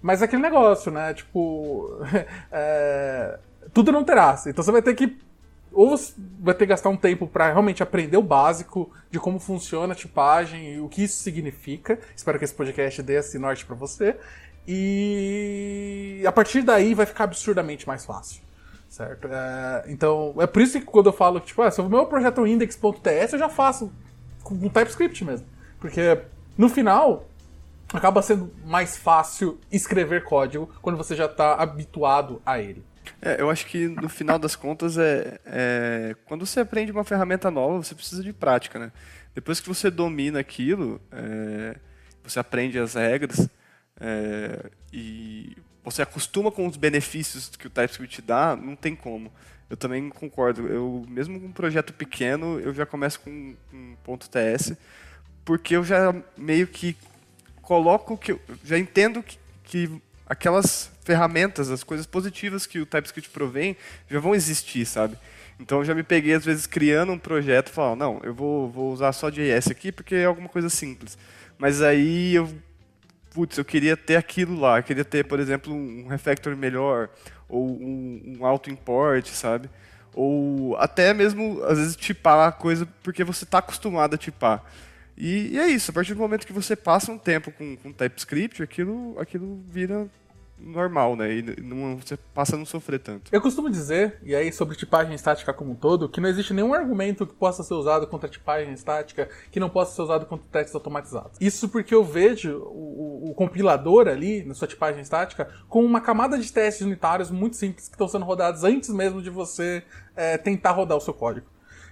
Mas 0.00 0.22
é 0.22 0.24
aquele 0.24 0.42
negócio, 0.42 0.90
né? 0.90 1.12
Tipo, 1.12 1.98
é, 2.50 3.38
tudo 3.74 3.92
não 3.92 4.04
terá. 4.04 4.40
Então 4.46 4.64
você 4.64 4.72
vai 4.72 4.80
ter 4.80 4.94
que 4.94 5.18
ou 5.72 5.90
você 5.90 6.12
vai 6.40 6.54
ter 6.54 6.66
que 6.66 6.70
gastar 6.70 6.88
um 6.88 6.96
tempo 6.96 7.26
para 7.26 7.50
realmente 7.50 7.82
aprender 7.82 8.16
o 8.16 8.22
básico 8.22 8.90
de 9.10 9.18
como 9.18 9.38
funciona 9.38 9.92
a 9.92 9.96
tipagem 9.96 10.74
e 10.74 10.80
o 10.80 10.88
que 10.88 11.04
isso 11.04 11.22
significa. 11.22 11.98
Espero 12.14 12.38
que 12.38 12.44
esse 12.44 12.54
podcast 12.54 13.02
dê 13.02 13.14
esse 13.14 13.38
norte 13.38 13.64
para 13.64 13.76
você. 13.76 14.16
E 14.66 16.22
a 16.26 16.32
partir 16.32 16.62
daí 16.62 16.94
vai 16.94 17.06
ficar 17.06 17.24
absurdamente 17.24 17.86
mais 17.86 18.04
fácil. 18.04 18.42
Certo? 18.88 19.28
É, 19.28 19.84
então, 19.86 20.34
é 20.38 20.46
por 20.46 20.60
isso 20.60 20.78
que 20.78 20.84
quando 20.84 21.06
eu 21.06 21.12
falo 21.12 21.38
tipo, 21.38 21.62
ah, 21.62 21.70
se 21.70 21.80
o 21.80 21.88
meu 21.88 22.06
projeto 22.06 22.38
é 22.38 22.40
um 22.42 22.46
index.ts, 22.46 23.32
eu 23.32 23.38
já 23.38 23.48
faço 23.48 23.92
com 24.42 24.56
TypeScript 24.68 25.24
mesmo. 25.24 25.46
Porque 25.78 26.20
no 26.58 26.68
final, 26.68 27.26
acaba 27.92 28.22
sendo 28.22 28.52
mais 28.64 28.96
fácil 28.96 29.58
escrever 29.70 30.24
código 30.24 30.68
quando 30.82 30.96
você 30.96 31.14
já 31.14 31.26
está 31.26 31.54
habituado 31.54 32.40
a 32.44 32.58
ele. 32.58 32.84
É, 33.22 33.40
eu 33.40 33.50
acho 33.50 33.66
que 33.66 33.86
no 33.86 34.08
final 34.08 34.38
das 34.38 34.56
contas 34.56 34.96
é, 34.96 35.38
é, 35.44 36.16
quando 36.24 36.46
você 36.46 36.60
aprende 36.60 36.90
uma 36.90 37.04
ferramenta 37.04 37.50
nova, 37.50 37.82
você 37.82 37.94
precisa 37.94 38.22
de 38.22 38.32
prática, 38.32 38.78
né? 38.78 38.92
Depois 39.34 39.60
que 39.60 39.68
você 39.68 39.90
domina 39.90 40.40
aquilo, 40.40 41.00
é, 41.12 41.76
você 42.22 42.40
aprende 42.40 42.78
as 42.78 42.94
regras 42.94 43.48
é, 44.00 44.70
e 44.92 45.56
você 45.84 46.02
acostuma 46.02 46.50
com 46.50 46.66
os 46.66 46.76
benefícios 46.76 47.48
que 47.48 47.66
o 47.66 47.70
TypeScript 47.70 48.22
dá, 48.22 48.56
não 48.56 48.74
tem 48.74 48.96
como. 48.96 49.30
Eu 49.68 49.76
também 49.76 50.08
concordo. 50.08 50.66
Eu 50.66 51.04
mesmo 51.06 51.38
com 51.38 51.46
um 51.46 51.52
projeto 51.52 51.92
pequeno, 51.92 52.58
eu 52.58 52.72
já 52.74 52.86
começo 52.86 53.20
com 53.20 53.54
um 53.72 53.96
ponto 54.02 54.28
.ts, 54.28 54.76
porque 55.44 55.76
eu 55.76 55.84
já 55.84 56.14
meio 56.36 56.66
que 56.66 56.96
coloco 57.62 58.16
que 58.16 58.32
eu 58.32 58.40
já 58.64 58.78
entendo 58.78 59.22
que, 59.22 59.38
que 59.64 60.02
aquelas 60.26 60.90
ferramentas, 61.10 61.72
as 61.72 61.82
coisas 61.82 62.06
positivas 62.06 62.66
que 62.66 62.78
o 62.78 62.86
TypeScript 62.86 63.30
provém, 63.30 63.76
já 64.08 64.20
vão 64.20 64.32
existir, 64.32 64.86
sabe? 64.86 65.18
Então 65.58 65.78
eu 65.78 65.84
já 65.84 65.92
me 65.92 66.04
peguei, 66.04 66.34
às 66.34 66.44
vezes, 66.44 66.68
criando 66.68 67.10
um 67.10 67.18
projeto 67.18 67.68
e 67.68 67.72
falando, 67.72 67.98
não, 67.98 68.20
eu 68.22 68.32
vou, 68.32 68.70
vou 68.70 68.92
usar 68.92 69.12
só 69.12 69.28
JS 69.28 69.72
aqui 69.72 69.90
porque 69.90 70.14
é 70.14 70.24
alguma 70.24 70.48
coisa 70.48 70.70
simples. 70.70 71.18
Mas 71.58 71.82
aí 71.82 72.36
eu, 72.36 72.48
putz, 73.34 73.58
eu 73.58 73.64
queria 73.64 73.96
ter 73.96 74.14
aquilo 74.14 74.58
lá, 74.58 74.78
eu 74.78 74.84
queria 74.84 75.04
ter, 75.04 75.24
por 75.24 75.40
exemplo, 75.40 75.74
um 75.74 76.06
refactor 76.06 76.56
melhor, 76.56 77.10
ou 77.48 77.66
um, 77.66 78.36
um 78.38 78.46
auto-import, 78.46 79.26
sabe? 79.26 79.68
Ou 80.14 80.76
até 80.76 81.12
mesmo, 81.12 81.60
às 81.64 81.76
vezes, 81.76 81.96
tipar 81.96 82.48
a 82.48 82.52
coisa 82.52 82.86
porque 83.02 83.24
você 83.24 83.42
está 83.42 83.58
acostumado 83.58 84.14
a 84.14 84.18
tipar. 84.18 84.64
E, 85.16 85.54
e, 85.54 85.58
é 85.58 85.66
isso, 85.66 85.90
a 85.90 85.94
partir 85.94 86.14
do 86.14 86.20
momento 86.20 86.46
que 86.46 86.52
você 86.52 86.76
passa 86.76 87.10
um 87.10 87.18
tempo 87.18 87.50
com, 87.50 87.76
com 87.76 87.92
TypeScript, 87.92 88.62
aquilo, 88.62 89.18
aquilo 89.18 89.60
vira 89.68 90.08
normal, 90.62 91.16
né? 91.16 91.32
E 91.32 91.60
não, 91.62 91.96
você 91.96 92.16
passa 92.34 92.54
a 92.54 92.58
não 92.58 92.66
sofrer 92.66 93.00
tanto. 93.00 93.30
Eu 93.32 93.40
costumo 93.40 93.70
dizer, 93.70 94.18
e 94.22 94.34
aí 94.34 94.52
sobre 94.52 94.76
tipagem 94.76 95.14
estática 95.14 95.52
como 95.52 95.72
um 95.72 95.74
todo, 95.74 96.08
que 96.08 96.20
não 96.20 96.28
existe 96.28 96.52
nenhum 96.52 96.74
argumento 96.74 97.26
que 97.26 97.34
possa 97.34 97.62
ser 97.62 97.74
usado 97.74 98.06
contra 98.06 98.28
tipagem 98.28 98.72
estática 98.72 99.28
que 99.50 99.60
não 99.60 99.70
possa 99.70 99.94
ser 99.94 100.02
usado 100.02 100.26
contra 100.26 100.46
testes 100.50 100.74
automatizados. 100.74 101.32
Isso 101.40 101.68
porque 101.68 101.94
eu 101.94 102.04
vejo 102.04 102.58
o, 102.58 103.26
o, 103.26 103.30
o 103.30 103.34
compilador 103.34 104.08
ali, 104.08 104.44
na 104.44 104.54
sua 104.54 104.68
tipagem 104.68 105.00
estática, 105.00 105.48
com 105.68 105.84
uma 105.84 106.00
camada 106.00 106.38
de 106.38 106.52
testes 106.52 106.86
unitários 106.86 107.30
muito 107.30 107.56
simples 107.56 107.88
que 107.88 107.94
estão 107.94 108.08
sendo 108.08 108.24
rodados 108.24 108.64
antes 108.64 108.90
mesmo 108.90 109.22
de 109.22 109.30
você 109.30 109.82
é, 110.14 110.36
tentar 110.38 110.72
rodar 110.72 110.96
o 110.96 111.00
seu 111.00 111.14
código. 111.14 111.46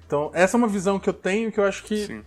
Então, 0.06 0.30
essa 0.32 0.56
é 0.56 0.58
uma 0.58 0.68
visão 0.68 0.98
que 0.98 1.08
eu 1.08 1.12
tenho 1.12 1.52
que 1.52 1.60
eu 1.60 1.64
acho 1.64 1.84
que. 1.84 2.06
Sim 2.06 2.22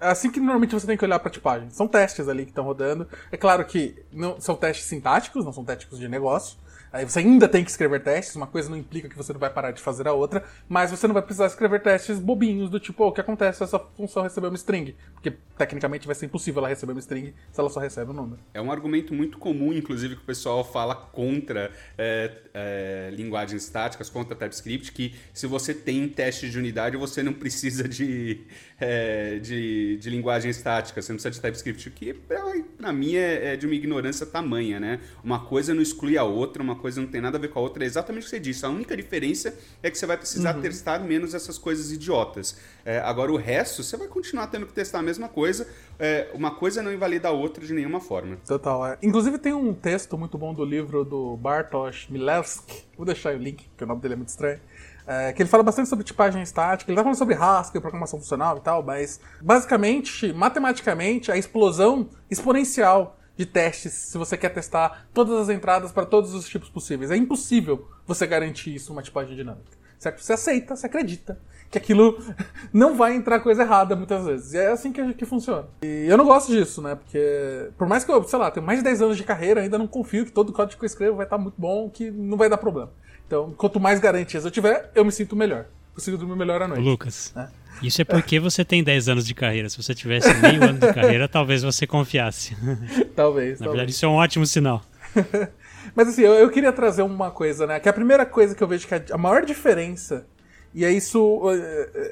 assim 0.00 0.30
que 0.30 0.40
normalmente 0.40 0.72
você 0.72 0.86
tem 0.86 0.96
que 0.96 1.04
olhar 1.04 1.18
para 1.18 1.30
tipagem. 1.30 1.70
São 1.70 1.86
testes 1.86 2.28
ali 2.28 2.44
que 2.44 2.50
estão 2.50 2.64
rodando. 2.64 3.06
É 3.30 3.36
claro 3.36 3.64
que 3.64 4.02
não 4.12 4.40
são 4.40 4.54
testes 4.56 4.86
sintáticos, 4.86 5.44
não 5.44 5.52
são 5.52 5.64
testes 5.64 5.98
de 5.98 6.08
negócio. 6.08 6.56
Aí 6.92 7.04
você 7.04 7.20
ainda 7.20 7.48
tem 7.48 7.64
que 7.64 7.70
escrever 7.70 8.02
testes, 8.02 8.34
uma 8.34 8.46
coisa 8.46 8.68
não 8.68 8.76
implica 8.76 9.08
que 9.08 9.16
você 9.16 9.32
não 9.32 9.40
vai 9.40 9.50
parar 9.50 9.70
de 9.70 9.80
fazer 9.80 10.08
a 10.08 10.12
outra, 10.12 10.44
mas 10.68 10.90
você 10.90 11.06
não 11.06 11.14
vai 11.14 11.22
precisar 11.22 11.46
escrever 11.46 11.80
testes 11.82 12.18
bobinhos 12.18 12.68
do 12.68 12.80
tipo, 12.80 13.04
oh, 13.04 13.08
o 13.08 13.12
que 13.12 13.20
acontece 13.20 13.58
se 13.58 13.64
essa 13.64 13.78
função 13.78 14.22
receber 14.22 14.48
uma 14.48 14.56
string? 14.56 14.94
Porque 15.14 15.32
tecnicamente 15.56 16.06
vai 16.06 16.14
ser 16.16 16.26
impossível 16.26 16.60
ela 16.60 16.68
receber 16.68 16.92
uma 16.92 17.00
string 17.00 17.32
se 17.52 17.60
ela 17.60 17.70
só 17.70 17.78
recebe 17.78 18.10
um 18.10 18.14
número. 18.14 18.40
É 18.52 18.60
um 18.60 18.72
argumento 18.72 19.14
muito 19.14 19.38
comum, 19.38 19.72
inclusive, 19.72 20.16
que 20.16 20.22
o 20.22 20.26
pessoal 20.26 20.64
fala 20.64 20.94
contra 20.94 21.70
é, 21.96 22.32
é, 22.52 23.10
linguagens 23.12 23.62
estáticas, 23.62 24.10
contra 24.10 24.34
TypeScript, 24.34 24.92
que 24.92 25.14
se 25.32 25.46
você 25.46 25.72
tem 25.72 26.08
testes 26.08 26.50
de 26.50 26.58
unidade, 26.58 26.96
você 26.96 27.22
não 27.22 27.32
precisa 27.32 27.88
de, 27.88 28.40
é, 28.80 29.38
de, 29.38 29.96
de, 29.98 30.10
linguagem 30.10 30.50
estática, 30.50 31.00
você 31.00 31.12
não 31.12 31.18
precisa 31.18 31.30
de 31.30 31.40
TypeScript, 31.40 31.88
o 31.88 31.92
que 31.92 32.14
para 32.14 32.92
mim 32.92 33.14
é, 33.14 33.52
é 33.52 33.56
de 33.56 33.66
uma 33.66 33.74
ignorância 33.74 34.26
tamanha, 34.26 34.80
né? 34.80 35.00
Uma 35.22 35.40
coisa 35.40 35.74
não 35.74 35.82
exclui 35.82 36.16
a 36.16 36.24
outra, 36.24 36.62
uma 36.62 36.76
coisa 36.80 37.00
não 37.00 37.08
tem 37.08 37.20
nada 37.20 37.38
a 37.38 37.40
ver 37.40 37.48
com 37.48 37.58
a 37.58 37.62
outra. 37.62 37.84
É 37.84 37.86
exatamente 37.86 38.22
o 38.22 38.24
que 38.24 38.30
você 38.30 38.40
disse. 38.40 38.66
A 38.66 38.68
única 38.68 38.96
diferença 38.96 39.54
é 39.82 39.90
que 39.90 39.98
você 39.98 40.06
vai 40.06 40.16
precisar 40.16 40.56
uhum. 40.56 40.62
testar 40.62 40.98
menos 40.98 41.34
essas 41.34 41.58
coisas 41.58 41.92
idiotas. 41.92 42.56
É, 42.84 42.98
agora, 42.98 43.30
o 43.30 43.36
resto, 43.36 43.82
você 43.82 43.96
vai 43.96 44.08
continuar 44.08 44.48
tendo 44.48 44.66
que 44.66 44.72
testar 44.72 44.98
a 44.98 45.02
mesma 45.02 45.28
coisa. 45.28 45.68
É, 45.98 46.30
uma 46.34 46.50
coisa 46.50 46.82
não 46.82 46.92
invalida 46.92 47.28
a 47.28 47.30
outra 47.30 47.64
de 47.64 47.72
nenhuma 47.72 48.00
forma. 48.00 48.36
Total. 48.46 48.86
É. 48.86 48.98
Inclusive, 49.02 49.38
tem 49.38 49.52
um 49.52 49.72
texto 49.72 50.16
muito 50.18 50.36
bom 50.36 50.52
do 50.52 50.64
livro 50.64 51.04
do 51.04 51.36
Bartosz 51.36 52.08
Milewski. 52.08 52.84
Vou 52.96 53.06
deixar 53.06 53.34
o 53.34 53.38
link, 53.38 53.68
porque 53.68 53.84
o 53.84 53.86
nome 53.86 54.00
dele 54.00 54.14
é 54.14 54.16
muito 54.16 54.30
estranho. 54.30 54.60
É, 55.06 55.32
que 55.32 55.42
ele 55.42 55.48
fala 55.48 55.62
bastante 55.62 55.88
sobre 55.88 56.04
tipagem 56.04 56.40
estática, 56.40 56.90
ele 56.90 56.96
tá 56.96 57.02
falando 57.02 57.18
sobre 57.18 57.34
Haskell, 57.34 57.80
programação 57.80 58.20
funcional 58.20 58.58
e 58.58 58.60
tal, 58.60 58.80
mas 58.82 59.18
basicamente, 59.40 60.32
matematicamente, 60.32 61.32
a 61.32 61.36
explosão 61.36 62.08
exponencial 62.30 63.18
de 63.40 63.46
testes 63.46 63.94
se 63.94 64.18
você 64.18 64.36
quer 64.36 64.50
testar 64.50 65.06
todas 65.14 65.34
as 65.40 65.48
entradas 65.48 65.90
para 65.90 66.04
todos 66.04 66.34
os 66.34 66.46
tipos 66.46 66.68
possíveis. 66.68 67.10
É 67.10 67.16
impossível 67.16 67.88
você 68.06 68.26
garantir 68.26 68.74
isso 68.74 68.92
numa 68.92 69.02
tipagem 69.02 69.34
dinâmica. 69.34 69.80
Certo? 69.98 70.22
Você 70.22 70.34
aceita, 70.34 70.76
você 70.76 70.86
acredita 70.86 71.38
que 71.70 71.78
aquilo 71.78 72.18
não 72.70 72.96
vai 72.96 73.14
entrar 73.14 73.40
coisa 73.40 73.62
errada 73.62 73.96
muitas 73.96 74.26
vezes. 74.26 74.52
E 74.52 74.58
é 74.58 74.68
assim 74.68 74.92
que, 74.92 75.14
que 75.14 75.24
funciona. 75.24 75.66
E 75.82 76.04
eu 76.06 76.18
não 76.18 76.26
gosto 76.26 76.52
disso, 76.52 76.82
né? 76.82 76.94
Porque, 76.94 77.70
por 77.78 77.88
mais 77.88 78.04
que 78.04 78.12
eu, 78.12 78.22
sei 78.24 78.38
lá, 78.38 78.50
tenho 78.50 78.66
mais 78.66 78.80
de 78.80 78.84
10 78.84 79.02
anos 79.02 79.16
de 79.16 79.24
carreira, 79.24 79.62
ainda 79.62 79.78
não 79.78 79.86
confio 79.86 80.26
que 80.26 80.32
todo 80.32 80.52
código 80.52 80.78
que 80.78 80.84
eu 80.84 80.86
escrevo 80.86 81.16
vai 81.16 81.24
estar 81.24 81.38
muito 81.38 81.54
bom, 81.58 81.88
que 81.88 82.10
não 82.10 82.36
vai 82.36 82.50
dar 82.50 82.58
problema. 82.58 82.90
Então, 83.26 83.54
quanto 83.56 83.80
mais 83.80 84.00
garantias 84.00 84.44
eu 84.44 84.50
tiver, 84.50 84.90
eu 84.94 85.04
me 85.04 85.12
sinto 85.12 85.34
melhor. 85.34 85.66
Consigo 85.94 86.18
dormir 86.18 86.36
melhor 86.36 86.60
à 86.60 86.68
noite. 86.68 86.82
Lucas. 86.82 87.32
Né? 87.34 87.48
Isso 87.82 88.02
é 88.02 88.04
porque 88.04 88.38
você 88.38 88.64
tem 88.64 88.82
10 88.82 89.08
anos 89.08 89.26
de 89.26 89.34
carreira. 89.34 89.68
Se 89.68 89.76
você 89.76 89.94
tivesse 89.94 90.32
meio 90.34 90.62
ano 90.62 90.78
de 90.78 90.92
carreira, 90.92 91.26
talvez 91.28 91.62
você 91.62 91.86
confiasse. 91.86 92.56
Talvez. 93.14 93.14
Na 93.14 93.16
talvez. 93.16 93.58
verdade, 93.58 93.90
isso 93.90 94.04
é 94.04 94.08
um 94.08 94.14
ótimo 94.14 94.46
sinal. 94.46 94.82
Mas 95.94 96.08
assim, 96.08 96.22
eu, 96.22 96.34
eu, 96.34 96.50
queria 96.50 96.72
trazer 96.72 97.02
uma 97.02 97.30
coisa, 97.30 97.66
né? 97.66 97.80
Que 97.80 97.88
a 97.88 97.92
primeira 97.92 98.24
coisa 98.24 98.54
que 98.54 98.62
eu 98.62 98.68
vejo 98.68 98.86
que 98.86 98.94
é 98.94 99.04
a 99.10 99.18
maior 99.18 99.44
diferença, 99.44 100.26
e 100.72 100.84
é 100.84 100.90
isso 100.90 101.42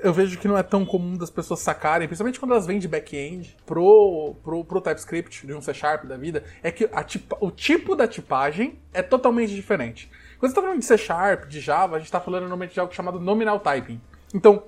eu 0.02 0.12
vejo 0.12 0.38
que 0.38 0.48
não 0.48 0.58
é 0.58 0.62
tão 0.64 0.84
comum 0.84 1.16
das 1.16 1.30
pessoas 1.30 1.60
sacarem, 1.60 2.08
principalmente 2.08 2.40
quando 2.40 2.52
elas 2.52 2.66
vêm 2.66 2.78
de 2.78 2.88
back-end 2.88 3.56
pro, 3.64 4.34
pro, 4.42 4.64
pro 4.64 4.80
TypeScript, 4.80 5.46
de 5.46 5.54
um 5.54 5.60
C 5.60 5.72
Sharp 5.72 6.06
da 6.06 6.16
vida, 6.16 6.42
é 6.62 6.72
que 6.72 6.88
a 6.92 7.04
o 7.40 7.50
tipo 7.52 7.94
da 7.94 8.08
tipagem 8.08 8.78
é 8.92 9.02
totalmente 9.02 9.54
diferente. 9.54 10.10
Quando 10.38 10.50
você 10.50 10.56
tá 10.56 10.62
falando 10.62 10.80
de 10.80 10.84
C 10.84 10.98
Sharp, 10.98 11.46
de 11.48 11.60
Java, 11.60 11.96
a 11.96 11.98
gente 11.98 12.10
tá 12.10 12.20
falando 12.20 12.42
normalmente 12.42 12.74
de 12.74 12.80
algo 12.80 12.92
chamado 12.92 13.20
nominal 13.20 13.60
typing. 13.60 14.00
Então, 14.34 14.64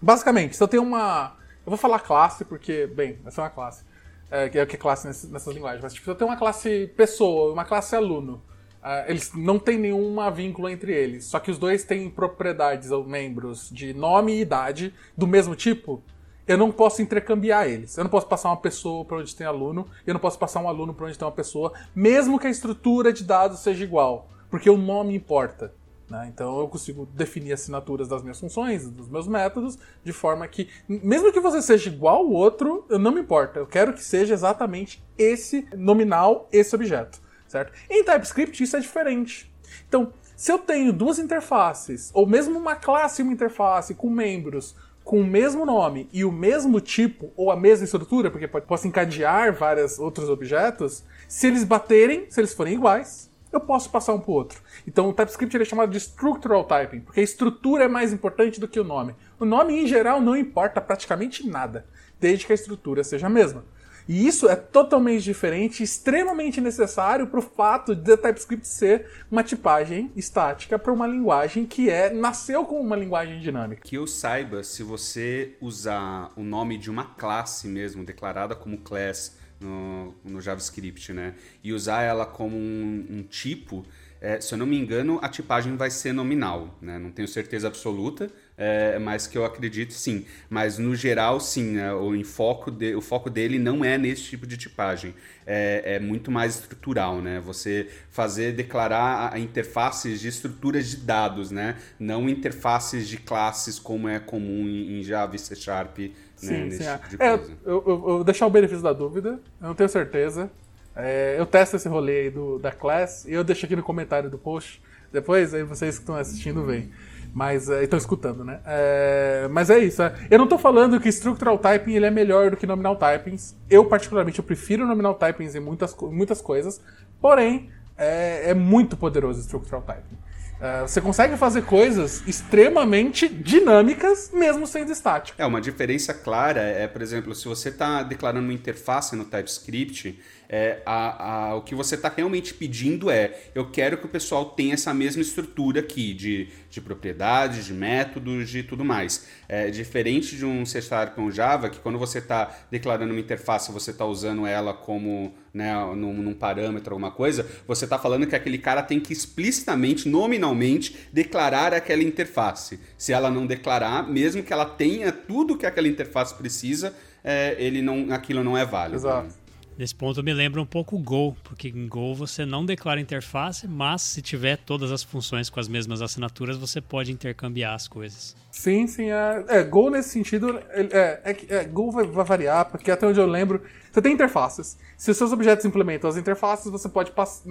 Basicamente, 0.00 0.56
se 0.56 0.62
eu 0.62 0.68
tenho 0.68 0.82
uma. 0.82 1.36
Eu 1.64 1.70
vou 1.70 1.76
falar 1.76 1.98
classe, 2.00 2.44
porque, 2.44 2.86
bem, 2.86 3.18
essa 3.26 3.40
é 3.40 3.44
uma 3.44 3.50
classe. 3.50 3.84
É, 4.30 4.44
é 4.58 4.62
o 4.62 4.66
que 4.66 4.76
é 4.76 4.78
classe 4.78 5.06
nessas, 5.06 5.30
nessas 5.30 5.54
linguagens. 5.54 5.82
Mas 5.82 5.94
tipo, 5.94 6.04
se 6.04 6.10
eu 6.10 6.14
tenho 6.14 6.30
uma 6.30 6.36
classe 6.36 6.92
pessoa 6.96 7.52
uma 7.52 7.64
classe 7.64 7.94
aluno, 7.94 8.42
uh, 8.82 9.08
eles 9.08 9.32
não 9.34 9.58
tem 9.58 9.78
nenhuma 9.78 10.30
vínculo 10.30 10.68
entre 10.68 10.92
eles. 10.92 11.24
Só 11.24 11.38
que 11.38 11.50
os 11.50 11.58
dois 11.58 11.84
têm 11.84 12.10
propriedades 12.10 12.90
ou 12.90 13.04
membros 13.04 13.70
de 13.70 13.94
nome 13.94 14.34
e 14.34 14.40
idade 14.40 14.94
do 15.16 15.26
mesmo 15.26 15.54
tipo. 15.54 16.02
Eu 16.46 16.56
não 16.56 16.70
posso 16.70 17.02
intercambiar 17.02 17.66
eles. 17.66 17.96
Eu 17.96 18.04
não 18.04 18.10
posso 18.10 18.26
passar 18.26 18.50
uma 18.50 18.56
pessoa 18.56 19.04
para 19.04 19.16
onde 19.16 19.34
tem 19.34 19.46
aluno, 19.46 19.88
eu 20.06 20.14
não 20.14 20.20
posso 20.20 20.38
passar 20.38 20.60
um 20.60 20.68
aluno 20.68 20.94
para 20.94 21.06
onde 21.06 21.18
tem 21.18 21.26
uma 21.26 21.32
pessoa, 21.34 21.72
mesmo 21.94 22.38
que 22.38 22.46
a 22.46 22.50
estrutura 22.50 23.12
de 23.12 23.24
dados 23.24 23.58
seja 23.60 23.82
igual, 23.82 24.28
porque 24.48 24.70
o 24.70 24.76
nome 24.76 25.14
importa. 25.16 25.74
Né? 26.08 26.30
Então 26.32 26.60
eu 26.60 26.68
consigo 26.68 27.06
definir 27.06 27.52
assinaturas 27.52 28.08
das 28.08 28.22
minhas 28.22 28.38
funções, 28.38 28.88
dos 28.88 29.08
meus 29.08 29.26
métodos, 29.26 29.78
de 30.04 30.12
forma 30.12 30.46
que, 30.46 30.68
mesmo 30.88 31.32
que 31.32 31.40
você 31.40 31.60
seja 31.60 31.90
igual 31.90 32.18
ao 32.18 32.30
outro, 32.30 32.84
eu 32.88 32.98
não 32.98 33.12
me 33.12 33.20
importa. 33.20 33.58
Eu 33.58 33.66
quero 33.66 33.92
que 33.92 34.02
seja 34.02 34.34
exatamente 34.34 35.04
esse 35.18 35.66
nominal, 35.76 36.48
esse 36.52 36.74
objeto. 36.74 37.20
Certo? 37.48 37.72
Em 37.88 38.04
TypeScript 38.04 38.62
isso 38.62 38.76
é 38.76 38.80
diferente. 38.80 39.52
Então, 39.88 40.12
se 40.36 40.52
eu 40.52 40.58
tenho 40.58 40.92
duas 40.92 41.18
interfaces, 41.18 42.10
ou 42.12 42.26
mesmo 42.26 42.58
uma 42.58 42.76
classe 42.76 43.22
e 43.22 43.24
uma 43.24 43.32
interface 43.32 43.94
com 43.94 44.10
membros 44.10 44.74
com 45.06 45.20
o 45.20 45.24
mesmo 45.24 45.64
nome 45.64 46.08
e 46.12 46.24
o 46.24 46.32
mesmo 46.32 46.80
tipo, 46.80 47.32
ou 47.36 47.52
a 47.52 47.56
mesma 47.56 47.84
estrutura, 47.84 48.28
porque 48.28 48.48
posso 48.48 48.88
encadear 48.88 49.54
vários 49.54 50.00
outros 50.00 50.28
objetos, 50.28 51.04
se 51.28 51.46
eles 51.46 51.62
baterem, 51.62 52.26
se 52.28 52.40
eles 52.40 52.52
forem 52.52 52.74
iguais, 52.74 53.25
eu 53.56 53.60
posso 53.60 53.90
passar 53.90 54.14
um 54.14 54.20
para 54.20 54.30
o 54.30 54.34
outro. 54.34 54.60
Então 54.86 55.08
o 55.08 55.12
TypeScript 55.12 55.56
é 55.60 55.64
chamado 55.64 55.90
de 55.90 55.98
Structural 55.98 56.64
Typing, 56.64 57.00
porque 57.00 57.20
a 57.20 57.24
estrutura 57.24 57.84
é 57.84 57.88
mais 57.88 58.12
importante 58.12 58.60
do 58.60 58.68
que 58.68 58.78
o 58.78 58.84
nome. 58.84 59.14
O 59.38 59.44
nome, 59.44 59.74
em 59.74 59.86
geral, 59.86 60.20
não 60.20 60.36
importa 60.36 60.80
praticamente 60.80 61.46
nada, 61.46 61.86
desde 62.20 62.46
que 62.46 62.52
a 62.52 62.54
estrutura 62.54 63.02
seja 63.02 63.26
a 63.26 63.30
mesma. 63.30 63.64
E 64.08 64.26
isso 64.26 64.48
é 64.48 64.54
totalmente 64.54 65.24
diferente, 65.24 65.82
extremamente 65.82 66.60
necessário 66.60 67.26
para 67.26 67.40
o 67.40 67.42
fato 67.42 67.92
de 67.92 68.16
TypeScript 68.16 68.66
ser 68.68 69.06
uma 69.28 69.42
tipagem 69.42 70.12
estática 70.14 70.78
para 70.78 70.92
uma 70.92 71.08
linguagem 71.08 71.66
que 71.66 71.90
é 71.90 72.08
nasceu 72.08 72.64
como 72.64 72.80
uma 72.80 72.94
linguagem 72.94 73.40
dinâmica. 73.40 73.82
Que 73.84 73.96
eu 73.96 74.06
saiba, 74.06 74.62
se 74.62 74.84
você 74.84 75.56
usar 75.60 76.30
o 76.36 76.44
nome 76.44 76.78
de 76.78 76.88
uma 76.88 77.04
classe 77.04 77.66
mesmo, 77.66 78.04
declarada 78.04 78.54
como 78.54 78.78
class, 78.78 79.36
no, 79.60 80.14
no 80.24 80.40
JavaScript, 80.40 81.12
né? 81.12 81.34
E 81.62 81.72
usar 81.72 82.02
ela 82.02 82.26
como 82.26 82.56
um, 82.56 83.06
um 83.10 83.22
tipo, 83.22 83.84
é, 84.20 84.40
se 84.40 84.54
eu 84.54 84.58
não 84.58 84.66
me 84.66 84.78
engano, 84.78 85.18
a 85.22 85.28
tipagem 85.28 85.76
vai 85.76 85.90
ser 85.90 86.12
nominal, 86.12 86.76
né? 86.80 86.98
Não 86.98 87.10
tenho 87.10 87.28
certeza 87.28 87.68
absoluta, 87.68 88.30
é, 88.56 88.98
mas 88.98 89.26
que 89.26 89.36
eu 89.36 89.44
acredito 89.44 89.92
sim. 89.92 90.24
Mas 90.48 90.78
no 90.78 90.96
geral, 90.96 91.38
sim, 91.38 91.72
né? 91.72 91.92
o, 91.92 92.14
enfoco 92.14 92.70
de, 92.70 92.94
o 92.94 93.00
foco 93.00 93.28
dele 93.28 93.58
não 93.58 93.84
é 93.84 93.98
nesse 93.98 94.22
tipo 94.22 94.46
de 94.46 94.56
tipagem. 94.56 95.14
É, 95.46 95.94
é, 95.96 96.00
muito 96.00 96.30
mais 96.30 96.56
estrutural, 96.56 97.20
né? 97.20 97.40
Você 97.40 97.88
fazer, 98.10 98.52
declarar 98.52 99.32
a 99.32 99.38
interfaces 99.38 100.20
de 100.20 100.28
estruturas 100.28 100.88
de 100.90 100.96
dados, 100.96 101.50
né? 101.50 101.76
Não 101.98 102.28
interfaces 102.28 103.06
de 103.08 103.18
classes 103.18 103.78
como 103.78 104.08
é 104.08 104.18
comum 104.18 104.66
em, 104.66 104.98
em 104.98 105.02
Java 105.02 105.36
e 105.36 105.38
C 105.38 105.54
Sharp 105.54 105.98
Sim, 106.36 106.64
né, 106.64 106.70
sim. 106.70 106.84
Tipo 107.10 107.16
de 107.16 107.22
é, 107.22 107.34
eu, 107.64 107.84
eu, 107.86 107.98
vou 107.98 108.24
deixar 108.24 108.46
o 108.46 108.50
benefício 108.50 108.82
da 108.82 108.92
dúvida, 108.92 109.40
eu 109.60 109.68
não 109.68 109.74
tenho 109.74 109.88
certeza. 109.88 110.50
É, 110.94 111.36
eu 111.38 111.44
testo 111.44 111.76
esse 111.76 111.88
rolê 111.88 112.20
aí 112.20 112.30
do, 112.30 112.58
da 112.58 112.72
class 112.72 113.26
e 113.26 113.32
eu 113.32 113.44
deixo 113.44 113.66
aqui 113.66 113.76
no 113.76 113.82
comentário 113.82 114.30
do 114.30 114.38
post. 114.38 114.82
Depois, 115.12 115.52
aí 115.54 115.62
vocês 115.62 115.96
que 115.96 116.02
estão 116.02 116.14
assistindo 116.14 116.64
veem. 116.64 116.90
Mas 117.34 117.68
é, 117.68 117.84
estão 117.84 117.98
escutando, 117.98 118.44
né? 118.44 118.60
É, 118.64 119.46
mas 119.50 119.68
é 119.68 119.78
isso. 119.78 120.02
É. 120.02 120.14
Eu 120.30 120.38
não 120.38 120.46
estou 120.46 120.58
falando 120.58 120.98
que 120.98 121.08
Structural 121.10 121.58
Typing 121.58 121.92
ele 121.92 122.06
é 122.06 122.10
melhor 122.10 122.50
do 122.50 122.56
que 122.56 122.66
Nominal 122.66 122.96
Typings. 122.96 123.54
Eu, 123.68 123.84
particularmente, 123.84 124.38
eu 124.38 124.44
prefiro 124.44 124.86
Nominal 124.86 125.14
Typings 125.14 125.54
em 125.54 125.60
muitas, 125.60 125.94
muitas 125.94 126.40
coisas. 126.40 126.80
Porém, 127.20 127.70
é, 127.96 128.50
é 128.50 128.54
muito 128.54 128.96
poderoso 128.96 129.40
Structural 129.40 129.82
Typing. 129.82 130.16
É, 130.60 130.82
você 130.82 131.00
consegue 131.00 131.36
fazer 131.36 131.62
coisas 131.62 132.22
extremamente 132.26 133.28
dinâmicas, 133.28 134.30
mesmo 134.32 134.66
sendo 134.66 134.90
estático. 134.90 135.40
É, 135.40 135.46
uma 135.46 135.60
diferença 135.60 136.14
clara 136.14 136.60
é, 136.60 136.86
por 136.86 137.02
exemplo, 137.02 137.34
se 137.34 137.46
você 137.46 137.68
está 137.68 138.02
declarando 138.02 138.44
uma 138.44 138.54
interface 138.54 139.14
no 139.14 139.24
TypeScript, 139.24 140.18
é, 140.48 140.80
a, 140.86 141.48
a, 141.48 141.54
o 141.56 141.62
que 141.62 141.74
você 141.74 141.94
está 141.94 142.12
realmente 142.14 142.54
pedindo 142.54 143.10
é: 143.10 143.38
eu 143.54 143.70
quero 143.70 143.98
que 143.98 144.06
o 144.06 144.08
pessoal 144.08 144.46
tenha 144.46 144.74
essa 144.74 144.94
mesma 144.94 145.22
estrutura 145.22 145.80
aqui 145.80 146.14
de, 146.14 146.48
de 146.70 146.80
propriedades, 146.80 147.66
de 147.66 147.72
métodos, 147.72 148.48
de 148.48 148.62
tudo 148.62 148.84
mais. 148.84 149.26
É 149.48 149.70
diferente 149.70 150.36
de 150.36 150.44
um 150.44 150.64
C 150.64 150.80
ou 151.16 151.30
Java, 151.30 151.68
que 151.68 151.80
quando 151.80 151.98
você 151.98 152.18
está 152.18 152.54
declarando 152.70 153.12
uma 153.12 153.20
interface, 153.20 153.72
você 153.72 153.90
está 153.90 154.04
usando 154.04 154.46
ela 154.46 154.72
como 154.72 155.34
né, 155.52 155.74
num, 155.94 156.12
num 156.12 156.34
parâmetro, 156.34 156.94
alguma 156.94 157.10
coisa, 157.10 157.46
você 157.66 157.84
está 157.84 157.98
falando 157.98 158.26
que 158.26 158.36
aquele 158.36 158.58
cara 158.58 158.82
tem 158.82 159.00
que 159.00 159.12
explicitamente, 159.12 160.08
nominalmente, 160.08 161.08
declarar 161.12 161.72
aquela 161.72 162.02
interface. 162.02 162.78
Se 162.98 163.12
ela 163.12 163.30
não 163.30 163.46
declarar, 163.46 164.06
mesmo 164.06 164.42
que 164.42 164.52
ela 164.52 164.66
tenha 164.66 165.10
tudo 165.10 165.56
que 165.56 165.64
aquela 165.64 165.88
interface 165.88 166.34
precisa, 166.34 166.94
é, 167.24 167.56
ele 167.58 167.80
não, 167.80 168.12
aquilo 168.12 168.44
não 168.44 168.56
é 168.56 168.64
válido. 168.64 168.96
Exato. 168.96 169.28
Né? 169.28 169.45
Nesse 169.78 169.94
ponto 169.94 170.22
me 170.22 170.32
lembra 170.32 170.60
um 170.60 170.64
pouco 170.64 170.96
o 170.96 170.98
Go, 170.98 171.36
porque 171.44 171.68
em 171.68 171.86
Go 171.86 172.14
você 172.14 172.46
não 172.46 172.64
declara 172.64 172.98
interface, 172.98 173.68
mas 173.68 174.00
se 174.00 174.22
tiver 174.22 174.56
todas 174.56 174.90
as 174.90 175.02
funções 175.02 175.50
com 175.50 175.60
as 175.60 175.68
mesmas 175.68 176.00
assinaturas, 176.00 176.56
você 176.56 176.80
pode 176.80 177.12
intercambiar 177.12 177.74
as 177.74 177.86
coisas. 177.86 178.34
Sim, 178.50 178.86
sim. 178.86 179.10
É, 179.10 179.44
é 179.48 179.62
Go 179.62 179.90
nesse 179.90 180.08
sentido, 180.08 180.58
é, 180.70 181.20
é, 181.24 181.36
é, 181.56 181.64
Go 181.64 181.90
vai, 181.90 182.06
vai, 182.06 182.24
variar, 182.24 182.64
porque 182.70 182.90
até 182.90 183.06
onde 183.06 183.20
eu 183.20 183.26
lembro, 183.26 183.60
você 183.92 184.00
tem 184.00 184.14
interfaces. 184.14 184.78
Se 184.96 185.10
os 185.10 185.16
seus 185.18 185.30
objetos 185.30 185.66
implementam 185.66 186.08
as 186.08 186.16
interfaces, 186.16 186.72
você 186.72 186.88
pode 186.88 187.10
passar. 187.10 187.44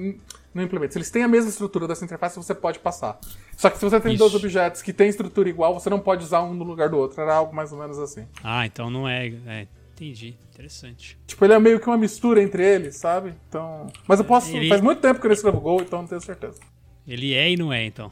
Não 0.51 0.63
implementa. 0.63 0.93
Se 0.93 0.97
eles 0.97 1.11
têm 1.11 1.21
a 1.21 1.27
mesma 1.27 1.49
estrutura 1.49 1.87
dessa 1.87 2.03
interface, 2.03 2.37
você 2.37 2.55
pode 2.55 2.79
passar. 2.79 3.19
Só 3.55 3.69
que 3.69 3.77
se 3.77 3.85
você 3.85 3.99
tem 3.99 4.13
Isso. 4.13 4.19
dois 4.19 4.33
objetos 4.33 4.81
que 4.81 4.93
têm 4.93 5.09
estrutura 5.09 5.47
igual, 5.47 5.79
você 5.79 5.91
não 5.91 5.99
pode 5.99 6.23
usar 6.23 6.41
um 6.41 6.55
no 6.55 6.63
lugar 6.63 6.89
do 6.89 6.97
outro. 6.97 7.21
Era 7.21 7.35
algo 7.35 7.53
mais 7.53 7.71
ou 7.71 7.77
menos 7.77 7.99
assim. 7.99 8.25
Ah, 8.43 8.65
então 8.65 8.89
não 8.89 9.07
é, 9.07 9.27
é 9.45 9.67
Entendi. 9.95 10.35
Interessante. 10.53 11.17
Tipo, 11.25 11.45
ele 11.45 11.53
é 11.53 11.59
meio 11.59 11.79
que 11.79 11.87
uma 11.87 11.97
mistura 11.97 12.43
entre 12.43 12.63
eles, 12.63 12.97
sabe? 12.97 13.33
Então. 13.47 13.87
Mas 14.05 14.19
eu 14.19 14.25
posso. 14.25 14.55
Ele... 14.55 14.67
Faz 14.67 14.81
muito 14.81 14.99
tempo 14.99 15.19
que 15.19 15.25
eu 15.25 15.29
não 15.29 15.35
escrevo 15.35 15.61
Go, 15.61 15.81
então 15.81 16.01
não 16.01 16.07
tenho 16.07 16.21
certeza. 16.21 16.59
Ele 17.07 17.33
é 17.33 17.51
e 17.51 17.55
não 17.55 17.71
é, 17.71 17.85
então. 17.85 18.11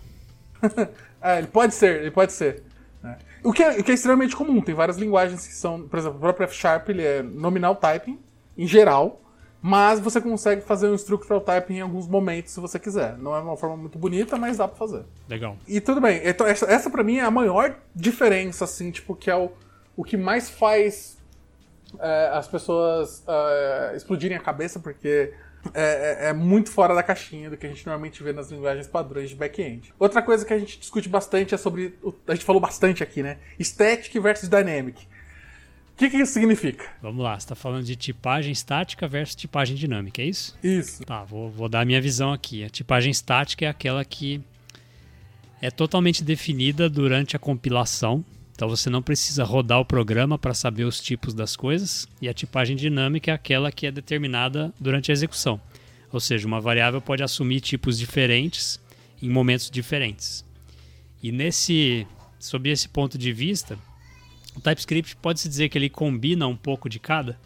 é, 1.22 1.40
ele 1.40 1.48
pode 1.48 1.74
ser, 1.74 2.02
ele 2.02 2.12
pode 2.12 2.32
ser. 2.32 2.64
Né? 3.02 3.18
O, 3.44 3.52
que 3.52 3.62
é, 3.62 3.80
o 3.80 3.84
que 3.84 3.92
é 3.92 3.94
extremamente 3.94 4.34
comum. 4.34 4.62
Tem 4.62 4.74
várias 4.74 4.98
linguagens 4.98 5.46
que 5.46 5.54
são. 5.54 5.86
Por 5.88 6.00
exemplo, 6.00 6.18
o 6.18 6.22
próprio 6.22 6.46
F 6.46 6.56
Sharp 6.56 6.88
ele 6.88 7.04
é 7.04 7.22
nominal 7.22 7.76
typing, 7.76 8.18
em 8.58 8.66
geral. 8.68 9.20
Mas 9.62 10.02
você 10.02 10.20
consegue 10.20 10.62
fazer 10.62 10.90
um 10.90 10.96
structural 10.96 11.40
typing 11.40 11.76
em 11.76 11.82
alguns 11.82 12.06
momentos 12.06 12.52
se 12.52 12.60
você 12.60 12.78
quiser. 12.78 13.18
Não 13.18 13.34
é 13.34 13.40
uma 13.40 13.56
forma 13.56 13.78
muito 13.78 13.98
bonita, 13.98 14.36
mas 14.38 14.58
dá 14.58 14.68
pra 14.68 14.76
fazer. 14.76 15.04
Legal. 15.30 15.58
E 15.66 15.80
tudo 15.80 16.02
bem. 16.02 16.22
Então, 16.26 16.46
essa, 16.46 16.66
essa 16.66 16.90
pra 16.90 17.02
mim 17.02 17.18
é 17.18 17.22
a 17.22 17.32
maior 17.32 17.78
diferença, 17.96 18.66
assim, 18.66 18.92
tipo, 18.92 19.16
que 19.16 19.32
é 19.32 19.36
o, 19.38 19.52
o 19.96 20.04
que 20.04 20.18
mais 20.18 20.50
faz 20.50 21.18
é, 22.00 22.30
as 22.34 22.48
pessoas 22.48 23.24
é, 23.28 23.94
explodirem 23.96 24.38
a 24.38 24.40
cabeça, 24.40 24.80
porque 24.80 25.34
é, 25.74 26.26
é, 26.26 26.30
é, 26.30 26.34
muito 26.34 26.70
fora 26.70 26.94
da 26.94 27.02
caixinha 27.02 27.50
do 27.50 27.56
que 27.58 27.66
a 27.66 27.70
gente 27.70 27.86
normalmente 27.86 28.22
vê 28.22 28.34
nas 28.34 28.52
linguagens 28.52 28.88
padrões 28.88 29.30
de 29.30 29.36
back-end. 29.36 29.94
Outra 29.98 30.22
coisa 30.22 30.46
que 30.46 30.54
a 30.54 30.60
gente 30.60 30.80
discute 30.80 31.08
bastante 31.08 31.56
é 31.56 31.58
sobre. 31.58 31.94
A 32.28 32.34
gente 32.34 32.44
falou 32.44 32.62
bastante 32.62 33.02
aqui, 33.02 33.24
né? 33.24 33.38
Static 33.60 34.20
versus 34.20 34.50
Dynamic. 34.50 35.08
O 35.94 35.96
que, 35.96 36.10
que 36.10 36.18
isso 36.18 36.34
significa? 36.34 36.86
Vamos 37.02 37.24
lá, 37.24 37.40
você 37.40 37.46
está 37.46 37.56
falando 37.56 37.84
de 37.84 37.96
tipagem 37.96 38.52
estática 38.52 39.08
versus 39.08 39.36
tipagem 39.36 39.76
dinâmica, 39.76 40.24
é 40.24 40.26
isso? 40.26 40.58
Isso. 40.64 41.06
Tá, 41.06 41.24
vou, 41.24 41.52
vou 41.52 41.70
dar 41.70 41.82
a 41.82 41.86
minha 41.86 42.02
visão 42.02 42.34
aqui. 42.34 42.64
A 42.64 42.70
tipagem 42.70 43.12
estática 43.12 43.66
é 43.66 43.70
aquela 43.70 44.04
que 44.04 44.42
é 45.62 45.70
totalmente 45.70 46.24
definida 46.24 46.90
durante 46.90 47.36
a 47.36 47.40
compilação 47.40 48.26
então 48.54 48.70
você 48.70 48.90
não 48.90 49.02
precisa 49.02 49.44
rodar 49.44 49.80
o 49.80 49.86
programa 49.86 50.38
para 50.38 50.54
saber 50.54 50.84
os 50.84 51.02
tipos 51.02 51.34
das 51.34 51.56
coisas, 51.56 52.08
e 52.22 52.30
a 52.30 52.34
tipagem 52.34 52.76
dinâmica 52.76 53.32
é 53.32 53.34
aquela 53.34 53.72
que 53.72 53.88
é 53.88 53.92
determinada 53.92 54.74
durante 54.80 55.12
a 55.12 55.14
execução. 55.14 55.60
Ou 56.12 56.20
seja, 56.20 56.48
uma 56.48 56.62
variável 56.62 57.02
pode 57.02 57.24
assumir 57.24 57.60
tipos 57.60 57.98
diferentes 57.98 58.80
em 59.22 59.30
momentos 59.30 59.72
diferentes. 59.72 60.46
E 61.22 61.32
nesse, 61.32 62.06
sob 62.40 62.70
esse 62.70 62.88
ponto 62.88 63.18
de 63.18 63.34
vista, 63.34 63.78
o 64.56 64.62
TypeScript 64.62 65.16
pode-se 65.16 65.50
dizer 65.50 65.70
que 65.70 65.78
ele 65.78 65.90
combina 65.90 66.46
um 66.46 66.56
pouco 66.56 66.88
de 66.88 67.00
cada, 67.00 67.40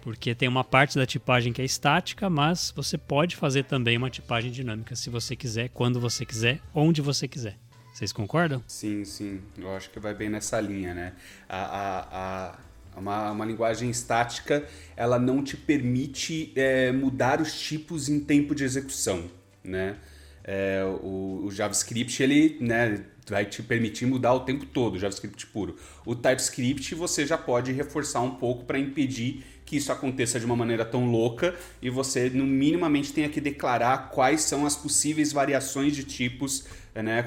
porque 0.00 0.34
tem 0.34 0.48
uma 0.48 0.62
parte 0.62 0.96
da 0.96 1.06
tipagem 1.06 1.52
que 1.52 1.60
é 1.60 1.64
estática, 1.64 2.30
mas 2.30 2.72
você 2.74 2.96
pode 2.96 3.34
fazer 3.34 3.64
também 3.64 3.96
uma 3.96 4.10
tipagem 4.10 4.50
dinâmica 4.50 4.94
se 4.94 5.10
você 5.10 5.34
quiser, 5.34 5.70
quando 5.70 5.98
você 5.98 6.24
quiser, 6.24 6.60
onde 6.72 7.00
você 7.00 7.26
quiser. 7.26 7.61
Vocês 7.92 8.12
concordam? 8.12 8.62
Sim, 8.66 9.04
sim. 9.04 9.40
Eu 9.58 9.74
acho 9.76 9.90
que 9.90 10.00
vai 10.00 10.14
bem 10.14 10.30
nessa 10.30 10.60
linha, 10.60 10.94
né? 10.94 11.12
A, 11.48 11.58
a, 11.58 12.48
a 12.50 12.58
uma, 12.96 13.30
uma 13.30 13.44
linguagem 13.44 13.90
estática, 13.90 14.66
ela 14.96 15.18
não 15.18 15.42
te 15.42 15.56
permite 15.56 16.52
é, 16.54 16.92
mudar 16.92 17.40
os 17.40 17.58
tipos 17.60 18.08
em 18.08 18.20
tempo 18.20 18.54
de 18.54 18.64
execução, 18.64 19.30
né? 19.64 19.96
É, 20.44 20.82
o, 20.84 21.44
o, 21.44 21.50
JavaScript, 21.52 22.20
ele 22.20 22.58
né, 22.60 23.04
vai 23.28 23.44
te 23.46 23.62
permitir 23.62 24.06
mudar 24.06 24.34
o 24.34 24.40
tempo 24.40 24.66
todo, 24.66 24.96
o 24.96 24.98
JavaScript 24.98 25.46
puro. 25.46 25.76
O 26.04 26.16
TypeScript 26.16 26.94
você 26.96 27.24
já 27.24 27.38
pode 27.38 27.70
reforçar 27.70 28.20
um 28.22 28.34
pouco 28.34 28.64
para 28.64 28.76
impedir 28.76 29.44
que 29.64 29.76
isso 29.76 29.92
aconteça 29.92 30.40
de 30.40 30.44
uma 30.44 30.56
maneira 30.56 30.84
tão 30.84 31.10
louca 31.10 31.54
e 31.80 31.88
você, 31.88 32.28
no 32.28 32.44
minimamente, 32.44 33.12
tenha 33.12 33.28
que 33.28 33.40
declarar 33.40 34.10
quais 34.10 34.42
são 34.42 34.66
as 34.66 34.76
possíveis 34.76 35.32
variações 35.32 35.94
de 35.94 36.02
tipos 36.02 36.66
né, 36.94 37.24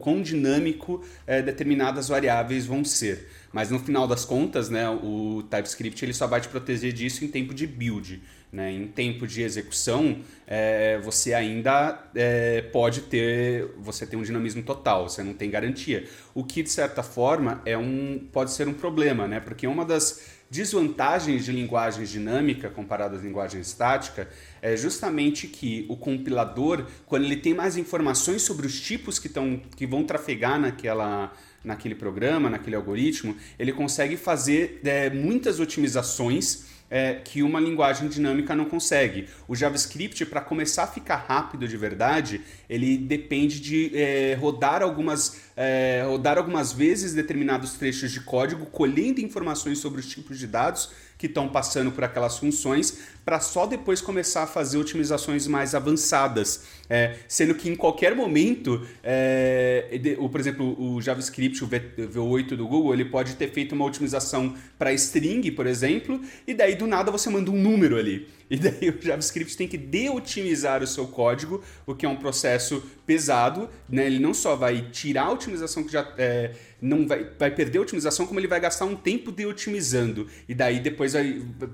quão 0.00 0.20
dinâmico 0.20 1.02
é, 1.26 1.40
determinadas 1.40 2.08
variáveis 2.08 2.66
vão 2.66 2.84
ser. 2.84 3.28
Mas 3.52 3.70
no 3.70 3.78
final 3.78 4.06
das 4.06 4.24
contas, 4.24 4.68
né, 4.68 4.88
o 4.90 5.42
TypeScript 5.48 6.04
ele 6.04 6.12
só 6.12 6.26
vai 6.26 6.40
te 6.40 6.48
proteger 6.48 6.92
disso 6.92 7.24
em 7.24 7.28
tempo 7.28 7.54
de 7.54 7.66
build. 7.66 8.20
Né? 8.52 8.72
Em 8.72 8.86
tempo 8.86 9.26
de 9.26 9.42
execução, 9.42 10.20
é, 10.46 10.98
você 10.98 11.34
ainda 11.34 12.10
é, 12.14 12.62
pode 12.62 13.02
ter, 13.02 13.68
você 13.78 14.06
tem 14.06 14.18
um 14.18 14.22
dinamismo 14.22 14.62
total, 14.62 15.08
você 15.08 15.22
não 15.22 15.34
tem 15.34 15.50
garantia. 15.50 16.06
O 16.34 16.44
que 16.44 16.62
de 16.62 16.70
certa 16.70 17.02
forma 17.02 17.60
é 17.66 17.76
um, 17.76 18.26
pode 18.32 18.52
ser 18.52 18.68
um 18.68 18.72
problema, 18.72 19.26
né? 19.26 19.40
Porque 19.40 19.66
uma 19.66 19.84
das 19.84 20.35
desvantagens 20.50 21.44
de 21.44 21.52
linguagem 21.52 22.04
dinâmica 22.04 22.70
comparada 22.70 23.16
à 23.16 23.20
linguagem 23.20 23.60
estática 23.60 24.28
é 24.62 24.76
justamente 24.76 25.46
que 25.46 25.86
o 25.88 25.96
compilador, 25.96 26.86
quando 27.04 27.24
ele 27.24 27.36
tem 27.36 27.52
mais 27.54 27.76
informações 27.76 28.42
sobre 28.42 28.66
os 28.66 28.80
tipos 28.80 29.18
que, 29.18 29.28
tão, 29.28 29.60
que 29.76 29.86
vão 29.86 30.04
trafegar 30.04 30.58
naquela, 30.60 31.32
naquele 31.64 31.94
programa, 31.94 32.48
naquele 32.48 32.76
algoritmo, 32.76 33.36
ele 33.58 33.72
consegue 33.72 34.16
fazer 34.16 34.80
é, 34.84 35.10
muitas 35.10 35.58
otimizações 35.58 36.75
é, 36.90 37.14
que 37.14 37.42
uma 37.42 37.60
linguagem 37.60 38.08
dinâmica 38.08 38.54
não 38.54 38.64
consegue. 38.64 39.28
O 39.48 39.54
JavaScript, 39.54 40.24
para 40.26 40.40
começar 40.40 40.84
a 40.84 40.86
ficar 40.86 41.16
rápido 41.16 41.66
de 41.66 41.76
verdade, 41.76 42.40
ele 42.68 42.96
depende 42.96 43.60
de 43.60 43.90
é, 43.94 44.34
rodar, 44.34 44.82
algumas, 44.82 45.40
é, 45.56 46.04
rodar 46.06 46.38
algumas 46.38 46.72
vezes 46.72 47.14
determinados 47.14 47.74
trechos 47.74 48.10
de 48.12 48.20
código, 48.20 48.66
colhendo 48.66 49.20
informações 49.20 49.78
sobre 49.78 50.00
os 50.00 50.06
tipos 50.06 50.38
de 50.38 50.46
dados 50.46 50.90
que 51.18 51.26
estão 51.26 51.48
passando 51.48 51.90
por 51.90 52.04
aquelas 52.04 52.38
funções, 52.38 52.98
para 53.24 53.40
só 53.40 53.66
depois 53.66 54.00
começar 54.00 54.42
a 54.42 54.46
fazer 54.46 54.78
otimizações 54.78 55.46
mais 55.46 55.74
avançadas. 55.74 56.64
É, 56.88 57.16
sendo 57.28 57.54
que 57.54 57.68
em 57.68 57.76
qualquer 57.76 58.14
momento, 58.14 58.86
é, 59.02 60.16
o, 60.18 60.28
por 60.28 60.40
exemplo, 60.40 60.76
o 60.80 61.00
JavaScript, 61.00 61.64
o 61.64 61.68
V8 61.68 62.56
do 62.56 62.66
Google, 62.66 62.94
ele 62.94 63.04
pode 63.04 63.34
ter 63.34 63.50
feito 63.50 63.74
uma 63.74 63.84
otimização 63.84 64.54
para 64.78 64.92
string, 64.92 65.50
por 65.50 65.66
exemplo, 65.66 66.20
e 66.46 66.54
daí 66.54 66.74
do 66.74 66.86
nada 66.86 67.10
você 67.10 67.28
manda 67.28 67.50
um 67.50 67.60
número 67.60 67.96
ali. 67.96 68.28
E 68.48 68.56
daí 68.56 68.90
o 68.90 69.02
JavaScript 69.02 69.56
tem 69.56 69.66
que 69.66 69.76
deotimizar 69.76 70.82
o 70.82 70.86
seu 70.86 71.06
código, 71.08 71.62
o 71.84 71.94
que 71.94 72.06
é 72.06 72.08
um 72.08 72.16
processo 72.16 72.82
pesado. 73.04 73.68
Né? 73.88 74.06
Ele 74.06 74.18
não 74.18 74.32
só 74.32 74.54
vai 74.54 74.88
tirar 74.92 75.24
a 75.24 75.32
otimização 75.32 75.82
que 75.82 75.92
já 75.92 76.12
é, 76.16 76.52
não 76.80 77.06
vai, 77.06 77.28
vai 77.38 77.50
perder 77.50 77.78
a 77.78 77.82
otimização, 77.82 78.26
como 78.26 78.38
ele 78.38 78.46
vai 78.46 78.60
gastar 78.60 78.84
um 78.84 78.94
tempo 78.94 79.32
deotimizando. 79.32 80.28
E 80.48 80.54
daí 80.54 80.78
depois, 80.78 81.14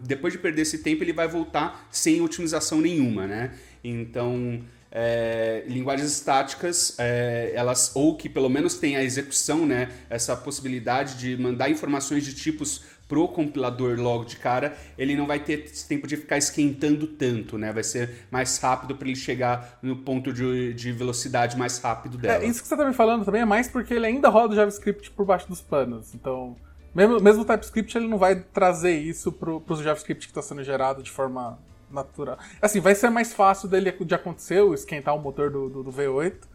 depois 0.02 0.32
de 0.32 0.38
perder 0.38 0.62
esse 0.62 0.78
tempo, 0.78 1.04
ele 1.04 1.12
vai 1.12 1.28
voltar 1.28 1.86
sem 1.90 2.20
otimização 2.22 2.80
nenhuma. 2.80 3.26
Né? 3.26 3.52
Então 3.84 4.62
é, 4.92 5.64
linguagens 5.66 6.12
estáticas, 6.12 6.94
é, 6.98 7.52
elas 7.54 7.92
ou 7.94 8.14
que 8.16 8.28
pelo 8.28 8.50
menos 8.50 8.74
tem 8.74 8.96
a 8.96 9.02
execução, 9.02 9.64
né, 9.66 9.90
essa 10.10 10.36
possibilidade 10.36 11.16
de 11.16 11.36
mandar 11.36 11.70
informações 11.70 12.24
de 12.24 12.34
tipos 12.34 12.82
pro 13.08 13.28
compilador 13.28 13.98
logo 13.98 14.24
de 14.24 14.36
cara, 14.36 14.74
ele 14.96 15.14
não 15.14 15.26
vai 15.26 15.38
ter 15.38 15.70
tempo 15.86 16.06
de 16.06 16.16
ficar 16.16 16.38
esquentando 16.38 17.06
tanto, 17.06 17.58
né? 17.58 17.70
Vai 17.70 17.84
ser 17.84 18.26
mais 18.30 18.56
rápido 18.56 18.96
para 18.96 19.06
ele 19.06 19.16
chegar 19.16 19.78
no 19.82 19.96
ponto 19.96 20.32
de, 20.32 20.72
de 20.72 20.92
velocidade 20.92 21.54
mais 21.58 21.78
rápido 21.78 22.16
dela. 22.16 22.42
É, 22.42 22.46
isso 22.46 22.62
que 22.62 22.68
você 22.68 22.74
tá 22.74 22.86
me 22.86 22.94
falando 22.94 23.22
também 23.22 23.42
é 23.42 23.44
mais 23.44 23.68
porque 23.68 23.92
ele 23.92 24.06
ainda 24.06 24.30
roda 24.30 24.54
o 24.54 24.56
JavaScript 24.56 25.10
por 25.10 25.26
baixo 25.26 25.46
dos 25.46 25.60
panos. 25.60 26.14
Então, 26.14 26.56
mesmo, 26.94 27.20
mesmo 27.20 27.42
o 27.42 27.44
TypeScript, 27.44 27.98
ele 27.98 28.08
não 28.08 28.16
vai 28.16 28.36
trazer 28.36 28.98
isso 28.98 29.30
pro, 29.30 29.60
pro 29.60 29.76
JavaScript 29.76 30.26
que 30.26 30.30
está 30.30 30.40
sendo 30.40 30.64
gerado 30.64 31.02
de 31.02 31.10
forma 31.10 31.58
natural. 31.92 32.38
Assim, 32.60 32.80
vai 32.80 32.94
ser 32.94 33.10
mais 33.10 33.32
fácil 33.32 33.68
dele 33.68 33.92
de 33.92 34.14
acontecer, 34.14 34.60
o 34.60 34.74
esquentar 34.74 35.14
o 35.14 35.18
motor 35.18 35.50
do, 35.50 35.68
do, 35.68 35.82
do 35.84 35.92
V8. 35.92 36.52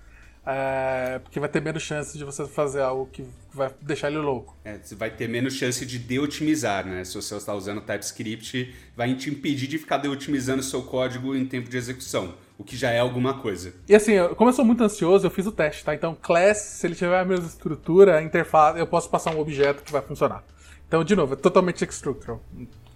É, 0.50 1.20
porque 1.20 1.42
vai 1.42 1.50
ter 1.50 1.62
menos 1.62 1.84
chance 1.84 2.18
de 2.18 2.24
você 2.24 2.48
fazer 2.48 2.82
algo 2.82 3.10
que 3.12 3.22
vai 3.54 3.70
deixar 3.82 4.08
ele 4.08 4.20
louco. 4.20 4.56
É, 4.64 4.78
você 4.82 4.96
vai 4.96 5.10
ter 5.10 5.28
menos 5.28 5.56
chance 5.56 5.86
de 5.86 6.00
de-otimizar, 6.00 6.88
né? 6.88 7.04
Se 7.04 7.16
você 7.16 7.36
está 7.36 7.54
usando 7.54 7.82
TypeScript, 7.82 8.74
vai 8.96 9.14
te 9.14 9.30
impedir 9.30 9.68
de 9.68 9.78
ficar 9.78 9.98
de-otimizando 9.98 10.64
seu 10.64 10.82
código 10.84 11.36
em 11.36 11.46
tempo 11.46 11.70
de 11.70 11.76
execução, 11.76 12.34
o 12.58 12.64
que 12.64 12.78
já 12.78 12.92
é 12.92 13.00
alguma 13.00 13.34
coisa. 13.42 13.74
E 13.90 13.94
assim, 13.94 14.14
como 14.38 14.50
eu 14.50 14.54
sou 14.54 14.64
muito 14.64 14.82
ansioso, 14.82 15.28
eu 15.28 15.32
fiz 15.32 15.46
o 15.46 15.52
teste, 15.52 15.84
tá? 15.84 15.94
Então, 15.94 16.16
class, 16.16 16.60
se 16.60 16.88
ele 16.88 16.96
tiver 16.96 17.20
a 17.20 17.26
mesma 17.26 17.46
estrutura, 17.46 18.18
a 18.18 18.24
interface, 18.24 18.80
eu 18.80 18.88
posso 18.88 19.10
passar 19.10 19.36
um 19.36 19.42
objeto 19.42 19.84
que 19.84 19.92
vai 19.92 20.02
funcionar. 20.02 20.46
Então, 20.88 21.04
de 21.04 21.14
novo, 21.14 21.34
é 21.34 21.36
totalmente 21.36 21.84
structural. 21.84 22.42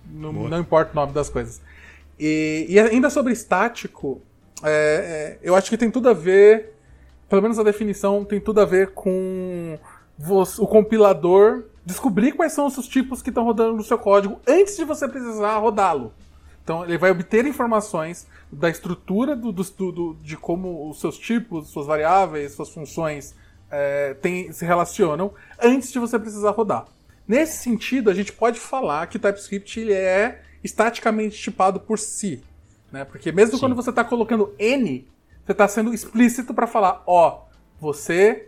Não, 0.10 0.32
não 0.32 0.60
importa 0.60 0.94
o 0.94 0.96
nome 0.96 1.12
das 1.12 1.30
coisas. 1.30 1.62
E, 2.20 2.66
e 2.70 2.80
ainda 2.80 3.09
sobre 3.09 3.34
estático, 3.34 4.22
é, 4.64 4.70
é, 4.70 5.39
eu 5.41 5.55
acho 5.55 5.70
que 5.70 5.78
tem 5.78 5.89
tudo 5.89 6.09
a 6.09 6.14
ver 6.14 6.72
pelo 7.32 7.41
menos 7.41 7.57
a 7.57 7.64
definição 7.64 8.26
tem 8.26 8.41
tudo 8.41 8.59
a 8.59 8.66
ver 8.66 8.91
com 8.91 9.80
o 10.20 10.68
compilador 10.68 11.64
descobrir 11.86 12.34
quais 12.34 12.51
são 12.51 12.66
os 12.68 12.88
tipos 12.89 13.22
que 13.22 13.30
estão 13.30 13.45
rodando 13.45 13.78
no 13.78 13.84
seu 13.84 13.97
código 13.97 14.41
antes 14.45 14.76
de 14.76 14.84
você 14.84 15.07
precisar 15.07 15.57
rodá-lo. 15.57 16.14
Então 16.62 16.84
ele 16.84 16.97
vai 16.97 17.09
obter 17.09 17.45
informações 17.45 18.28
da 18.51 18.70
estrutura 18.70 19.34
do, 19.34 19.49
do, 19.53 19.64
do, 19.64 20.18
de 20.22 20.36
como 20.36 20.89
os 20.89 20.99
seus 20.99 21.18
tipos, 21.18 21.70
suas 21.70 21.88
variáveis, 21.88 22.51
suas 22.51 22.70
funções 22.70 23.34
é, 23.72 24.14
tem, 24.16 24.51
se 24.51 24.66
relacionam 24.66 25.34
antes 25.57 25.89
de 25.89 25.99
você 25.99 26.20
precisar 26.20 26.51
rodar. 26.51 26.86
Nesse 27.26 27.64
sentido, 27.64 28.09
a 28.09 28.14
gente 28.14 28.34
pode 28.34 28.59
falar 28.59 29.07
que 29.07 29.18
TypeScript 29.18 29.80
ele 29.80 29.93
é 29.93 30.41
estaticamente 30.64 31.38
tipado 31.38 31.80
por 31.80 31.97
si. 31.97 32.43
Né? 32.91 33.05
Porque 33.05 33.32
mesmo 33.32 33.55
Sim. 33.55 33.59
quando 33.59 33.76
você 33.76 33.89
está 33.89 34.03
colocando 34.03 34.53
N 34.59 35.07
você 35.43 35.51
está 35.53 35.68
sendo 35.68 35.93
explícito 35.93 36.53
para 36.53 36.68
falar, 36.68 37.03
ó, 37.05 37.30
oh, 37.30 37.51
você 37.80 38.47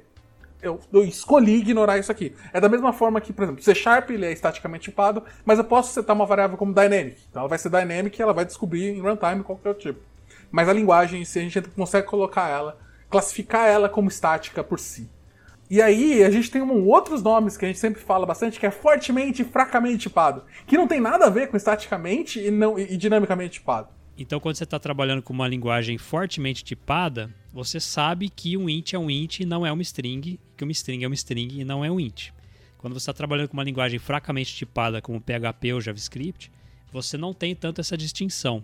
eu, 0.62 0.80
eu, 0.94 1.04
escolhi 1.04 1.58
ignorar 1.58 1.98
isso 1.98 2.12
aqui. 2.12 2.34
É 2.54 2.62
da 2.62 2.70
mesma 2.70 2.94
forma 2.94 3.20
que, 3.20 3.34
por 3.34 3.44
exemplo, 3.44 3.62
C 3.62 3.76
Sharp 3.76 4.12
ele 4.12 4.26
é 4.26 4.32
estaticamente 4.32 4.86
tipado, 4.86 5.22
mas 5.44 5.58
eu 5.60 5.66
posso 5.66 5.94
setar 5.94 6.16
uma 6.16 6.26
variável 6.26 6.56
como 6.58 6.74
dynamic. 6.74 7.18
Então 7.30 7.42
ela 7.42 7.50
vai 7.50 7.58
ser 7.58 7.70
dynamic 7.70 8.18
e 8.18 8.22
ela 8.22 8.32
vai 8.32 8.46
descobrir 8.46 8.88
em 8.88 9.02
runtime 9.02 9.44
qual 9.44 9.58
que 9.58 9.68
é 9.68 9.72
o 9.72 9.74
tipo. 9.74 10.00
Mas 10.50 10.70
a 10.70 10.74
linguagem, 10.74 11.26
se 11.26 11.40
a 11.40 11.42
gente 11.42 11.62
consegue 11.62 12.08
colocar 12.08 12.48
ela, 12.48 12.78
classificar 13.10 13.68
ela 13.68 13.90
como 13.90 14.08
estática 14.08 14.64
por 14.64 14.80
si. 14.80 15.10
E 15.70 15.82
aí 15.82 16.24
a 16.24 16.30
gente 16.30 16.52
tem 16.52 16.62
um, 16.62 16.88
outros 16.88 17.24
nomes 17.24 17.58
que 17.58 17.66
a 17.66 17.68
gente 17.68 17.80
sempre 17.80 18.02
fala 18.02 18.26
bastante, 18.26 18.60
que 18.60 18.66
é 18.66 18.72
fortemente 18.72 19.42
e 19.42 19.46
fracamente 19.46 19.98
tipado, 19.98 20.44
que 20.68 20.78
não 20.78 20.88
tem 20.88 21.00
nada 21.00 21.26
a 21.26 21.30
ver 21.30 21.48
com 21.48 21.58
estaticamente 21.58 22.40
e, 22.40 22.52
não, 22.52 22.78
e 22.78 22.96
dinamicamente 22.98 23.54
tipado. 23.54 23.88
Então, 24.18 24.40
quando 24.40 24.56
você 24.56 24.64
está 24.64 24.78
trabalhando 24.78 25.24
com 25.24 25.34
uma 25.34 25.48
linguagem 25.48 25.98
fortemente 25.98 26.64
tipada, 26.64 27.34
você 27.52 27.80
sabe 27.80 28.30
que 28.30 28.56
um 28.56 28.70
int 28.70 28.94
é 28.94 29.00
um 29.00 29.10
int 29.10 29.40
e 29.40 29.46
não 29.46 29.66
é 29.66 29.72
uma 29.72 29.82
string, 29.82 30.40
que 30.56 30.64
uma 30.64 30.72
string 30.72 31.04
é 31.04 31.08
uma 31.08 31.16
string 31.16 31.62
e 31.62 31.66
não 31.66 31.84
é 31.84 31.90
um 31.90 32.00
int. 32.00 32.30
Quando 32.78 32.94
você 32.94 33.00
está 33.00 33.14
trabalhando 33.14 33.48
com 33.48 33.54
uma 33.54 33.64
linguagem 33.64 33.98
fracamente 33.98 34.54
tipada 34.54 35.02
como 35.02 35.20
PHP 35.20 35.74
ou 35.74 35.82
JavaScript, 35.82 36.52
você 36.92 37.18
não 37.18 37.34
tem 37.34 37.56
tanto 37.56 37.82
essa 37.82 37.98
distinção. 37.98 38.64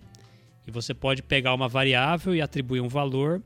E 0.66 0.70
você 0.70 0.94
pode 0.94 1.22
pegar 1.22 1.52
uma 1.52 1.66
variável 1.66 2.34
e 2.34 2.40
atribuir 2.40 2.80
um 2.80 2.88
valor. 2.88 3.42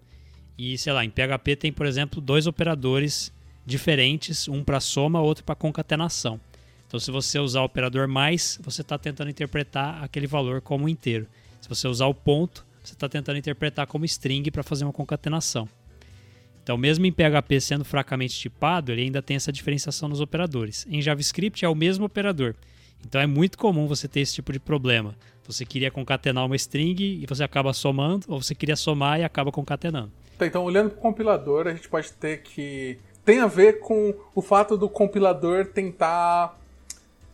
E, 0.59 0.77
sei 0.77 0.93
lá, 0.93 1.05
em 1.05 1.11
PHP 1.11 1.57
tem, 1.57 1.73
por 1.73 1.87
exemplo, 1.87 2.21
dois 2.21 2.47
operadores 2.47 3.33
diferentes, 3.65 4.49
um 4.49 4.63
para 4.63 4.81
soma, 4.81 5.21
outro 5.21 5.45
para 5.45 5.55
concatenação. 5.55 6.41
Então, 6.87 7.01
se 7.01 7.11
você 7.11 7.39
usar 7.39 7.63
o 7.63 7.65
operador 7.65 8.07
mais, 8.07 8.59
você 8.63 8.83
está 8.83 8.97
tentando 8.97 9.31
interpretar 9.31 10.03
aquele 10.03 10.27
valor 10.27 10.61
como 10.61 10.89
inteiro. 10.89 11.27
Se 11.61 11.69
você 11.69 11.89
usar 11.89 12.07
o 12.07 12.15
ponto, 12.15 12.65
você 12.83 12.93
está 12.93 13.09
tentando 13.09 13.39
interpretar 13.39 13.87
como 13.87 14.05
string 14.05 14.51
para 14.51 14.63
fazer 14.63 14.85
uma 14.85 14.93
concatenação. 14.93 15.69
Então, 16.63 16.79
mesmo 16.79 17.05
em 17.05 17.13
PHP 17.13 17.61
sendo 17.61 17.85
fracamente 17.85 18.39
tipado, 18.39 18.93
ele 18.93 19.03
ainda 19.03 19.21
tem 19.21 19.37
essa 19.37 19.53
diferenciação 19.53 20.09
nos 20.09 20.21
operadores. 20.21 20.87
Em 20.89 21.03
JavaScript 21.03 21.65
é 21.65 21.69
o 21.69 21.75
mesmo 21.75 22.07
operador. 22.07 22.55
Então 23.07 23.21
é 23.21 23.27
muito 23.27 23.59
comum 23.59 23.87
você 23.87 24.09
ter 24.09 24.21
esse 24.21 24.35
tipo 24.35 24.53
de 24.53 24.59
problema. 24.59 25.15
Você 25.47 25.67
queria 25.67 25.91
concatenar 25.91 26.47
uma 26.47 26.57
string 26.57 27.21
e 27.23 27.27
você 27.27 27.45
acaba 27.45 27.73
somando, 27.73 28.27
ou 28.29 28.43
você 28.43 28.55
queria 28.55 28.77
somar 28.77 29.21
e 29.21 29.25
acaba 29.25 29.53
concatenando. 29.53 30.11
Tá, 30.39 30.47
então, 30.47 30.65
olhando 30.65 30.91
para 30.91 30.99
o 30.99 31.03
compilador, 31.03 31.67
a 31.67 31.75
gente 31.75 31.89
pode 31.89 32.13
ter 32.15 32.39
que. 32.43 32.99
Tem 33.25 33.41
a 33.41 33.47
ver 33.47 33.81
com 33.81 34.15
o 34.35 34.43
fato 34.43 34.77
do 34.77 34.89
compilador 34.89 35.67
tentar 35.67 36.59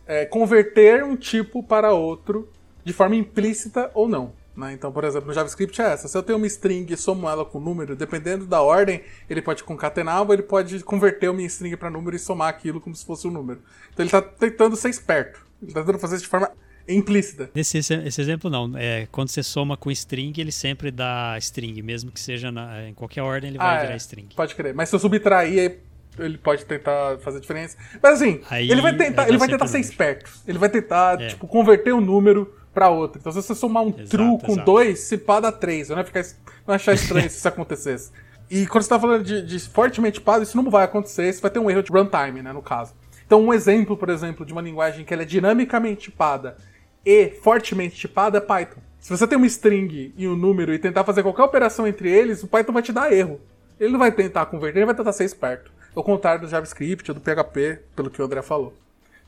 é, 0.07 0.25
converter 0.25 1.03
um 1.03 1.15
tipo 1.15 1.61
para 1.61 1.91
outro 1.91 2.49
de 2.83 2.93
forma 2.93 3.15
implícita 3.15 3.91
ou 3.93 4.07
não. 4.07 4.33
Né? 4.55 4.73
Então, 4.73 4.91
por 4.91 5.03
exemplo, 5.03 5.27
no 5.27 5.33
JavaScript 5.33 5.81
é 5.81 5.85
essa. 5.85 6.07
Se 6.07 6.17
eu 6.17 6.23
tenho 6.23 6.37
uma 6.37 6.47
string 6.47 6.91
e 6.91 6.97
somo 6.97 7.29
ela 7.29 7.45
com 7.45 7.59
número, 7.59 7.95
dependendo 7.95 8.45
da 8.45 8.61
ordem, 8.61 9.01
ele 9.29 9.41
pode 9.41 9.63
concatenar 9.63 10.21
ou 10.21 10.33
ele 10.33 10.43
pode 10.43 10.83
converter 10.83 11.27
a 11.27 11.33
minha 11.33 11.47
string 11.47 11.75
para 11.77 11.89
número 11.89 12.15
e 12.15 12.19
somar 12.19 12.49
aquilo 12.49 12.81
como 12.81 12.95
se 12.95 13.05
fosse 13.05 13.27
um 13.27 13.31
número. 13.31 13.61
Então 13.93 14.03
ele 14.03 14.07
está 14.07 14.21
tentando 14.21 14.75
ser 14.75 14.89
esperto. 14.89 15.45
Ele 15.61 15.71
está 15.71 15.81
tentando 15.81 15.99
fazer 15.99 16.15
isso 16.15 16.25
de 16.25 16.29
forma 16.29 16.51
implícita. 16.95 17.49
Esse, 17.55 17.77
esse, 17.77 18.21
exemplo 18.21 18.49
não. 18.49 18.77
É, 18.77 19.07
quando 19.11 19.29
você 19.29 19.43
soma 19.43 19.75
com 19.77 19.91
string, 19.91 20.39
ele 20.39 20.51
sempre 20.51 20.91
dá 20.91 21.35
string, 21.39 21.81
mesmo 21.81 22.11
que 22.11 22.19
seja 22.19 22.51
na, 22.51 22.87
em 22.87 22.93
qualquer 22.93 23.21
ordem, 23.21 23.49
ele 23.49 23.57
vai 23.57 23.77
ah, 23.77 23.81
virar 23.81 23.93
é. 23.93 23.97
string. 23.97 24.29
Pode 24.35 24.55
crer. 24.55 24.73
Mas 24.73 24.89
se 24.89 24.95
eu 24.95 24.99
subtrair, 24.99 25.79
ele 26.19 26.37
pode 26.37 26.65
tentar 26.65 27.17
fazer 27.19 27.39
diferença. 27.39 27.77
Mas 28.01 28.15
assim, 28.15 28.41
Aí, 28.49 28.69
ele 28.69 28.81
vai 28.81 28.95
tentar, 28.95 29.27
ele 29.27 29.37
vai 29.37 29.47
tentar 29.47 29.67
ser 29.67 29.79
esperto. 29.79 30.29
Ele 30.47 30.57
vai 30.57 30.69
tentar, 30.69 31.21
é. 31.21 31.27
tipo, 31.27 31.47
converter 31.47 31.93
um 31.93 32.01
número 32.01 32.53
para 32.73 32.89
outra. 32.89 33.19
Então, 33.19 33.31
se 33.31 33.41
você 33.41 33.55
somar 33.55 33.83
um 33.83 33.89
exato, 33.89 34.09
true 34.09 34.37
com 34.39 34.53
exato. 34.53 34.65
dois, 34.65 34.99
se 34.99 35.17
pá 35.17 35.39
dá 35.39 35.51
três. 35.51 35.89
Eu 35.89 35.95
não 35.95 36.01
ia 36.01 36.05
ficar, 36.05 36.23
não 36.67 36.75
achar 36.75 36.93
estranho 36.93 37.29
se 37.29 37.37
isso 37.37 37.47
acontecesse. 37.49 38.11
E 38.49 38.67
quando 38.67 38.83
você 38.83 38.89
tá 38.89 38.99
falando 38.99 39.23
de, 39.23 39.41
de 39.41 39.59
fortemente 39.59 40.19
tipado, 40.19 40.43
isso 40.43 40.57
não 40.57 40.69
vai 40.69 40.83
acontecer, 40.83 41.29
isso 41.29 41.41
vai 41.41 41.49
ter 41.49 41.59
um 41.59 41.69
erro 41.69 41.81
de 41.81 41.91
runtime, 41.91 42.41
né, 42.41 42.51
no 42.51 42.61
caso. 42.61 42.93
Então, 43.25 43.41
um 43.41 43.53
exemplo, 43.53 43.95
por 43.95 44.09
exemplo, 44.09 44.45
de 44.45 44.51
uma 44.51 44.61
linguagem 44.61 45.05
que 45.05 45.13
ela 45.13 45.23
é 45.23 45.25
dinamicamente 45.25 46.01
tipada 46.01 46.57
e 47.05 47.29
fortemente 47.41 47.95
tipada 47.95 48.37
é 48.37 48.41
Python. 48.41 48.79
Se 48.99 49.09
você 49.09 49.25
tem 49.25 49.37
uma 49.37 49.47
string 49.47 50.13
e 50.15 50.27
um 50.27 50.35
número 50.35 50.73
e 50.73 50.79
tentar 50.79 51.03
fazer 51.03 51.23
qualquer 51.23 51.43
operação 51.43 51.87
entre 51.87 52.09
eles, 52.09 52.43
o 52.43 52.47
Python 52.47 52.71
vai 52.71 52.83
te 52.83 52.93
dar 52.93 53.11
erro. 53.11 53.41
Ele 53.79 53.91
não 53.91 53.99
vai 53.99 54.11
tentar 54.11 54.45
converter, 54.45 54.79
ele 54.79 54.85
vai 54.85 54.95
tentar 54.95 55.11
ser 55.11 55.25
esperto. 55.25 55.71
Ao 55.95 56.03
contrário 56.03 56.41
do 56.41 56.47
JavaScript 56.47 57.09
ou 57.09 57.15
do 57.15 57.21
PHP, 57.21 57.79
pelo 57.95 58.11
que 58.11 58.21
o 58.21 58.25
André 58.25 58.41
falou. 58.43 58.73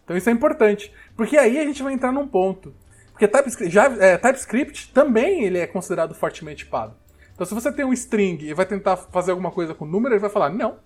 Então 0.03 0.15
isso 0.15 0.29
é 0.29 0.33
importante, 0.33 0.93
porque 1.15 1.37
aí 1.37 1.57
a 1.57 1.65
gente 1.65 1.81
vai 1.81 1.93
entrar 1.93 2.11
num 2.11 2.27
ponto. 2.27 2.73
Porque 3.11 3.27
TypeScript, 3.27 3.73
já, 3.73 3.85
é, 3.85 4.17
TypeScript 4.17 4.91
também 4.91 5.43
ele 5.43 5.57
é 5.57 5.67
considerado 5.67 6.13
fortemente 6.13 6.65
tipado. 6.65 6.93
Então 7.33 7.45
se 7.45 7.53
você 7.53 7.71
tem 7.71 7.85
um 7.85 7.93
string 7.93 8.45
e 8.45 8.53
vai 8.53 8.65
tentar 8.65 8.97
fazer 8.97 9.31
alguma 9.31 9.51
coisa 9.51 9.73
com 9.73 9.85
número, 9.85 10.13
ele 10.13 10.21
vai 10.21 10.29
falar, 10.29 10.49
não, 10.49 10.71
o 10.71 10.73
que 10.73 10.81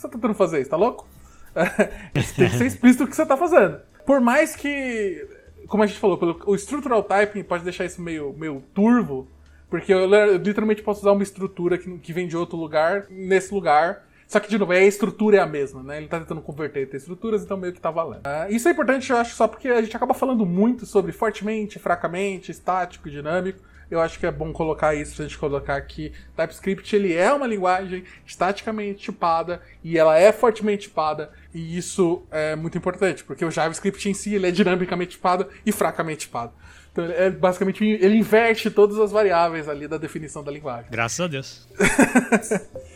você 0.00 0.06
está 0.06 0.08
tentando 0.08 0.34
fazer? 0.34 0.62
Você 0.62 0.70
tá 0.70 0.76
louco? 0.76 1.06
tem 2.14 2.48
que 2.48 2.56
ser 2.56 2.66
explícito 2.66 3.04
o 3.04 3.06
que 3.06 3.16
você 3.16 3.22
está 3.22 3.36
fazendo. 3.36 3.80
Por 4.04 4.20
mais 4.20 4.56
que, 4.56 5.26
como 5.66 5.82
a 5.82 5.86
gente 5.86 5.98
falou, 5.98 6.18
o 6.46 6.54
structural 6.54 7.02
typing 7.02 7.42
pode 7.42 7.64
deixar 7.64 7.84
isso 7.84 8.00
meio, 8.00 8.32
meio 8.32 8.62
turvo, 8.74 9.28
porque 9.68 9.92
eu, 9.92 10.12
eu 10.12 10.36
literalmente 10.36 10.82
posso 10.82 11.00
usar 11.00 11.12
uma 11.12 11.22
estrutura 11.22 11.78
que, 11.78 11.98
que 11.98 12.12
vem 12.12 12.26
de 12.26 12.36
outro 12.36 12.56
lugar 12.56 13.06
nesse 13.10 13.52
lugar 13.52 14.04
só 14.32 14.40
que, 14.40 14.48
de 14.48 14.56
novo, 14.56 14.72
a 14.72 14.80
estrutura 14.80 15.36
é 15.36 15.40
a 15.40 15.46
mesma, 15.46 15.82
né? 15.82 15.98
Ele 15.98 16.08
tá 16.08 16.18
tentando 16.18 16.40
converter 16.40 16.84
entre 16.84 16.96
estruturas, 16.96 17.42
então 17.42 17.54
meio 17.54 17.70
que 17.70 17.80
tá 17.82 17.90
valendo. 17.90 18.22
Uh, 18.26 18.50
isso 18.50 18.66
é 18.66 18.70
importante, 18.70 19.12
eu 19.12 19.18
acho, 19.18 19.34
só 19.34 19.46
porque 19.46 19.68
a 19.68 19.82
gente 19.82 19.94
acaba 19.94 20.14
falando 20.14 20.46
muito 20.46 20.86
sobre 20.86 21.12
fortemente, 21.12 21.78
fracamente, 21.78 22.50
estático, 22.50 23.10
dinâmico. 23.10 23.60
Eu 23.92 24.00
acho 24.00 24.18
que 24.18 24.24
é 24.24 24.32
bom 24.32 24.54
colocar 24.54 24.94
isso, 24.94 25.20
a 25.20 25.26
gente 25.26 25.36
colocar 25.36 25.76
aqui. 25.76 26.14
TypeScript, 26.34 26.96
ele 26.96 27.12
é 27.12 27.30
uma 27.30 27.46
linguagem 27.46 28.04
estaticamente 28.24 29.00
tipada 29.00 29.60
e 29.84 29.98
ela 29.98 30.18
é 30.18 30.32
fortemente 30.32 30.88
tipada. 30.88 31.30
E 31.52 31.76
isso 31.76 32.22
é 32.30 32.56
muito 32.56 32.78
importante, 32.78 33.22
porque 33.22 33.44
o 33.44 33.50
JavaScript 33.50 34.08
em 34.08 34.14
si, 34.14 34.34
ele 34.34 34.46
é 34.46 34.50
dinamicamente 34.50 35.10
tipado 35.10 35.46
e 35.66 35.70
fracamente 35.70 36.20
tipado. 36.20 36.54
Então, 36.90 37.04
é 37.04 37.28
basicamente, 37.28 37.84
ele 37.84 38.16
inverte 38.16 38.70
todas 38.70 38.98
as 38.98 39.12
variáveis 39.12 39.68
ali 39.68 39.86
da 39.86 39.98
definição 39.98 40.42
da 40.42 40.50
linguagem. 40.50 40.90
Graças 40.90 41.20
a 41.20 41.26
Deus. 41.26 41.68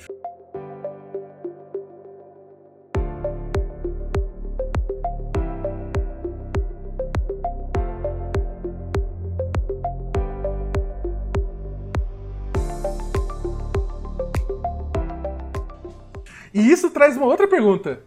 E 16.56 16.72
isso 16.72 16.88
traz 16.88 17.18
uma 17.18 17.26
outra 17.26 17.46
pergunta. 17.46 18.00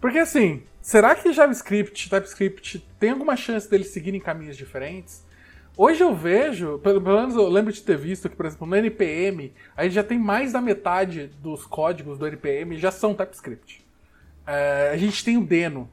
Porque 0.00 0.18
assim, 0.18 0.62
será 0.80 1.14
que 1.14 1.30
JavaScript, 1.30 2.08
TypeScript 2.08 2.78
tem 2.98 3.10
alguma 3.10 3.36
chance 3.36 3.68
deles 3.68 3.88
seguirem 3.88 4.18
caminhos 4.18 4.56
diferentes? 4.56 5.22
Hoje 5.76 6.02
eu 6.02 6.14
vejo, 6.14 6.78
pelo, 6.78 7.02
menos 7.02 7.34
eu 7.34 7.46
lembro 7.46 7.70
de 7.70 7.82
ter 7.82 7.98
visto 7.98 8.30
que, 8.30 8.34
por 8.34 8.46
exemplo, 8.46 8.66
no 8.66 8.76
NPM, 8.76 9.52
a 9.76 9.84
gente 9.84 9.92
já 9.92 10.02
tem 10.02 10.18
mais 10.18 10.54
da 10.54 10.60
metade 10.62 11.30
dos 11.42 11.66
códigos 11.66 12.18
do 12.18 12.26
NPM 12.26 12.78
já 12.78 12.90
são 12.90 13.12
TypeScript. 13.12 13.86
É, 14.46 14.92
a 14.94 14.96
gente 14.96 15.22
tem 15.22 15.36
o 15.36 15.44
Deno, 15.44 15.86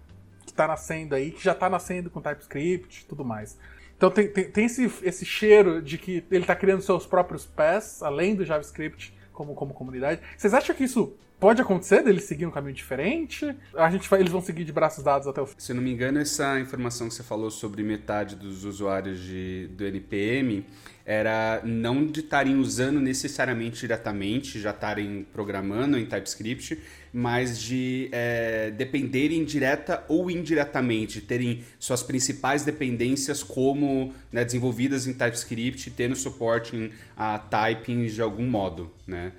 que 0.46 0.52
está 0.52 0.66
nascendo 0.66 1.16
aí, 1.16 1.32
que 1.32 1.44
já 1.44 1.52
está 1.52 1.70
nascendo 1.70 2.10
com 2.10 2.22
TypeScript 2.22 3.02
e 3.02 3.06
tudo 3.06 3.26
mais. 3.26 3.58
Então 3.98 4.10
tem, 4.10 4.30
tem, 4.30 4.50
tem 4.50 4.66
esse, 4.68 4.90
esse 5.02 5.26
cheiro 5.26 5.82
de 5.82 5.98
que 5.98 6.24
ele 6.32 6.46
está 6.46 6.56
criando 6.56 6.82
seus 6.82 7.06
próprios 7.06 7.46
pés, 7.46 8.02
além 8.02 8.36
do 8.36 8.46
JavaScript, 8.46 9.14
como, 9.34 9.54
como 9.54 9.74
comunidade. 9.74 10.22
Vocês 10.38 10.54
acham 10.54 10.74
que 10.74 10.86
isso 10.86 11.14
pode 11.44 11.62
acontecer 11.62 12.02
deles 12.02 12.24
seguir 12.24 12.46
um 12.46 12.52
caminho 12.52 12.74
diferente? 12.74 13.54
A 13.76 13.92
gente 13.92 14.10
vai, 14.10 14.22
eles 14.22 14.32
vão 14.32 14.42
seguir 14.42 14.64
de 14.64 14.72
braços 14.72 15.04
dados 15.04 15.28
até 15.28 15.42
o 15.42 15.46
fim? 15.46 15.56
Se 15.58 15.74
não 15.74 15.82
me 15.82 15.92
engano, 15.92 16.18
essa 16.18 16.58
informação 16.58 17.10
que 17.10 17.14
você 17.14 17.22
falou 17.22 17.52
sobre 17.52 17.84
metade 17.84 18.38
dos 18.38 18.64
usuários 18.64 19.20
de, 19.20 19.68
do 19.74 19.86
NPM 19.86 20.66
era 21.06 21.60
não 21.66 22.08
de 22.08 22.22
estarem 22.22 22.56
usando 22.56 23.02
necessariamente 23.02 23.82
diretamente, 23.82 24.58
já 24.58 24.70
estarem 24.70 25.28
programando 25.34 25.98
em 25.98 26.06
TypeScript, 26.06 26.80
mas 27.12 27.60
de 27.60 28.08
é, 28.14 28.72
dependerem 28.72 29.44
direta 29.44 30.02
ou 30.08 30.32
indiretamente, 30.32 31.20
terem 31.20 31.62
suas 31.78 32.02
principais 32.02 32.64
dependências 32.64 33.44
como 33.44 34.14
né, 34.32 34.46
desenvolvidas 34.46 35.08
em 35.08 35.14
TypeScript, 35.14 35.92
tendo 35.92 36.16
suporte 36.16 36.74
em 36.74 36.90
a 37.18 37.38
typing 37.38 38.06
de 38.06 38.22
algum 38.22 38.50
modo, 38.50 38.90
né? 39.06 39.34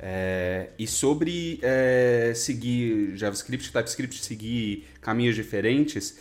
É, 0.00 0.70
e 0.78 0.86
sobre 0.86 1.58
é, 1.60 2.32
seguir 2.34 3.16
JavaScript 3.16 3.72
TypeScript 3.72 4.24
seguir 4.24 4.86
caminhos 5.00 5.34
diferentes, 5.34 6.18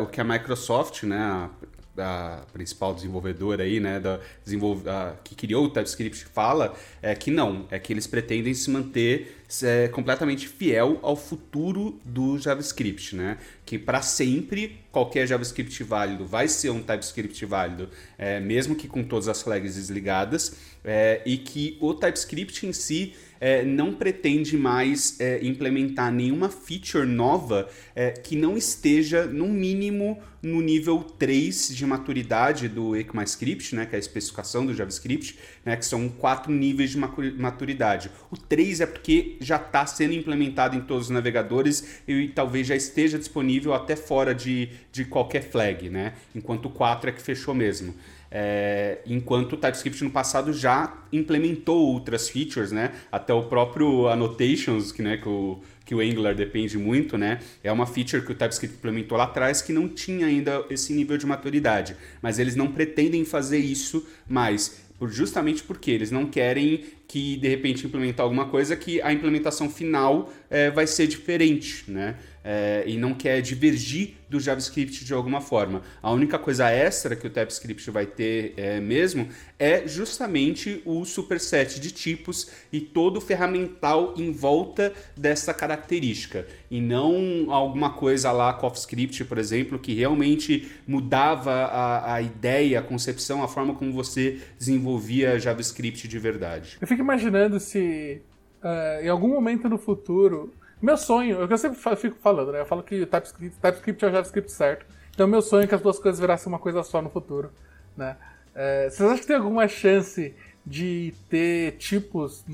o 0.00 0.06
que 0.06 0.20
a 0.20 0.24
Microsoft, 0.24 1.04
né, 1.04 1.50
a 1.98 2.22
a 2.32 2.46
principal 2.52 2.94
desenvolvedora 2.94 3.64
aí, 3.64 3.80
né, 3.80 4.00
da 4.00 4.20
desenvolve, 4.44 4.88
a, 4.88 5.14
que 5.22 5.34
criou 5.34 5.66
o 5.66 5.68
TypeScript 5.68 6.24
fala 6.26 6.74
é 7.00 7.14
que 7.14 7.30
não, 7.30 7.66
é 7.70 7.78
que 7.78 7.92
eles 7.92 8.06
pretendem 8.06 8.54
se 8.54 8.70
manter 8.70 9.42
é, 9.62 9.88
completamente 9.88 10.48
fiel 10.48 10.98
ao 11.02 11.16
futuro 11.16 12.00
do 12.04 12.38
JavaScript, 12.38 13.14
né? 13.14 13.36
Que 13.66 13.78
para 13.78 14.00
sempre 14.00 14.78
qualquer 14.90 15.26
JavaScript 15.26 15.82
válido 15.84 16.24
vai 16.24 16.48
ser 16.48 16.70
um 16.70 16.82
TypeScript 16.82 17.44
válido, 17.44 17.90
é, 18.16 18.40
mesmo 18.40 18.74
que 18.74 18.88
com 18.88 19.02
todas 19.02 19.28
as 19.28 19.42
flags 19.42 19.74
desligadas, 19.74 20.56
é, 20.84 21.20
e 21.26 21.36
que 21.36 21.76
o 21.80 21.92
TypeScript 21.92 22.66
em 22.66 22.72
si 22.72 23.14
é, 23.42 23.64
não 23.64 23.92
pretende 23.92 24.56
mais 24.56 25.18
é, 25.18 25.44
implementar 25.44 26.12
nenhuma 26.12 26.48
feature 26.48 27.04
nova 27.04 27.68
é, 27.92 28.12
que 28.12 28.36
não 28.36 28.56
esteja, 28.56 29.26
no 29.26 29.48
mínimo, 29.48 30.16
no 30.40 30.60
nível 30.60 31.00
3 31.00 31.74
de 31.74 31.84
maturidade 31.84 32.68
do 32.68 32.94
ECMAScript, 32.94 33.74
né, 33.74 33.84
que 33.84 33.96
é 33.96 33.96
a 33.96 33.98
especificação 33.98 34.64
do 34.64 34.72
JavaScript, 34.72 35.40
né, 35.64 35.74
que 35.74 35.84
são 35.84 36.08
quatro 36.08 36.52
níveis 36.52 36.90
de 36.90 36.98
maturidade. 36.98 38.12
O 38.30 38.36
3 38.36 38.82
é 38.82 38.86
porque 38.86 39.38
já 39.40 39.56
está 39.56 39.84
sendo 39.86 40.14
implementado 40.14 40.76
em 40.76 40.80
todos 40.80 41.06
os 41.06 41.10
navegadores 41.10 42.00
e 42.06 42.28
talvez 42.28 42.68
já 42.68 42.76
esteja 42.76 43.18
disponível 43.18 43.74
até 43.74 43.96
fora 43.96 44.32
de, 44.32 44.68
de 44.92 45.04
qualquer 45.04 45.42
flag, 45.42 45.90
né? 45.90 46.12
enquanto 46.32 46.66
o 46.66 46.70
4 46.70 47.10
é 47.10 47.12
que 47.12 47.20
fechou 47.20 47.56
mesmo. 47.56 47.92
É, 48.34 49.00
enquanto 49.06 49.52
o 49.52 49.56
TypeScript 49.58 50.02
no 50.02 50.10
passado 50.10 50.54
já 50.54 51.04
implementou 51.12 51.86
outras 51.86 52.30
features, 52.30 52.72
né? 52.72 52.92
Até 53.10 53.34
o 53.34 53.42
próprio 53.42 54.08
annotations, 54.08 54.90
que, 54.90 55.02
né, 55.02 55.18
que, 55.18 55.28
o, 55.28 55.60
que 55.84 55.94
o 55.94 56.00
Angular 56.00 56.34
depende 56.34 56.78
muito, 56.78 57.18
né? 57.18 57.40
É 57.62 57.70
uma 57.70 57.84
feature 57.84 58.24
que 58.24 58.32
o 58.32 58.34
TypeScript 58.34 58.78
implementou 58.78 59.18
lá 59.18 59.24
atrás 59.24 59.60
que 59.60 59.70
não 59.70 59.86
tinha 59.86 60.26
ainda 60.26 60.64
esse 60.70 60.94
nível 60.94 61.18
de 61.18 61.26
maturidade. 61.26 61.94
Mas 62.22 62.38
eles 62.38 62.56
não 62.56 62.68
pretendem 62.68 63.22
fazer 63.22 63.58
isso 63.58 64.06
mais 64.26 64.80
justamente 65.08 65.62
porque 65.62 65.90
eles 65.90 66.10
não 66.10 66.26
querem 66.26 66.84
que 67.08 67.36
de 67.36 67.48
repente 67.48 67.86
implementar 67.86 68.24
alguma 68.24 68.46
coisa 68.46 68.76
que 68.76 69.00
a 69.02 69.12
implementação 69.12 69.68
final 69.68 70.32
é, 70.48 70.70
vai 70.70 70.86
ser 70.86 71.06
diferente, 71.06 71.84
né? 71.90 72.16
É, 72.44 72.82
e 72.86 72.98
não 72.98 73.14
quer 73.14 73.40
divergir 73.40 74.14
do 74.28 74.40
JavaScript 74.40 75.04
de 75.04 75.12
alguma 75.12 75.40
forma. 75.40 75.82
A 76.02 76.10
única 76.10 76.38
coisa 76.38 76.68
extra 76.70 77.14
que 77.14 77.26
o 77.26 77.30
TypeScript 77.30 77.90
vai 77.90 78.06
ter 78.06 78.54
é, 78.56 78.80
mesmo 78.80 79.28
é 79.58 79.86
justamente 79.86 80.82
o 80.84 81.04
superset 81.04 81.78
de 81.78 81.92
tipos 81.92 82.50
e 82.72 82.80
todo 82.80 83.18
o 83.18 83.20
ferramental 83.20 84.14
em 84.16 84.32
volta 84.32 84.92
dessa 85.16 85.52
característica. 85.52 86.46
E 86.70 86.80
não 86.80 87.52
alguma 87.52 87.90
coisa 87.90 88.32
lá, 88.32 88.52
CoffeeScript, 88.54 89.24
por 89.24 89.38
exemplo, 89.38 89.78
que 89.78 89.92
realmente 89.92 90.72
mudava 90.86 91.52
a, 91.52 92.14
a 92.14 92.22
ideia, 92.22 92.80
a 92.80 92.82
concepção, 92.82 93.42
a 93.42 93.48
forma 93.48 93.74
como 93.74 93.92
você 93.92 94.40
desenvolvia 94.58 95.38
JavaScript 95.38 96.08
de 96.08 96.18
verdade. 96.18 96.78
Eu 96.80 96.86
fico 96.88 97.02
imaginando 97.02 97.60
se 97.60 98.22
uh, 98.62 99.04
em 99.04 99.08
algum 99.08 99.28
momento 99.28 99.68
no 99.68 99.76
futuro 99.76 100.52
meu 100.82 100.96
sonho, 100.96 101.40
é 101.40 101.52
eu 101.52 101.58
sempre 101.58 101.78
fico 101.96 102.16
falando, 102.20 102.50
né? 102.50 102.60
Eu 102.60 102.66
falo 102.66 102.82
que 102.82 103.02
o 103.02 103.06
TypeScript, 103.06 103.56
TypeScript 103.60 104.04
é 104.04 104.08
o 104.08 104.10
JavaScript 104.10 104.50
certo. 104.50 104.84
Então, 105.10 105.28
meu 105.28 105.40
sonho 105.40 105.62
é 105.62 105.66
que 105.66 105.74
as 105.74 105.80
duas 105.80 105.98
coisas 105.98 106.20
virassem 106.20 106.48
uma 106.48 106.58
coisa 106.58 106.82
só 106.82 107.00
no 107.00 107.08
futuro, 107.08 107.52
né? 107.96 108.16
É, 108.54 108.90
vocês 108.90 109.08
acham 109.08 109.18
que 109.18 109.26
tem 109.26 109.36
alguma 109.36 109.68
chance 109.68 110.34
de 110.66 111.14
ter 111.30 111.72
tipos 111.72 112.44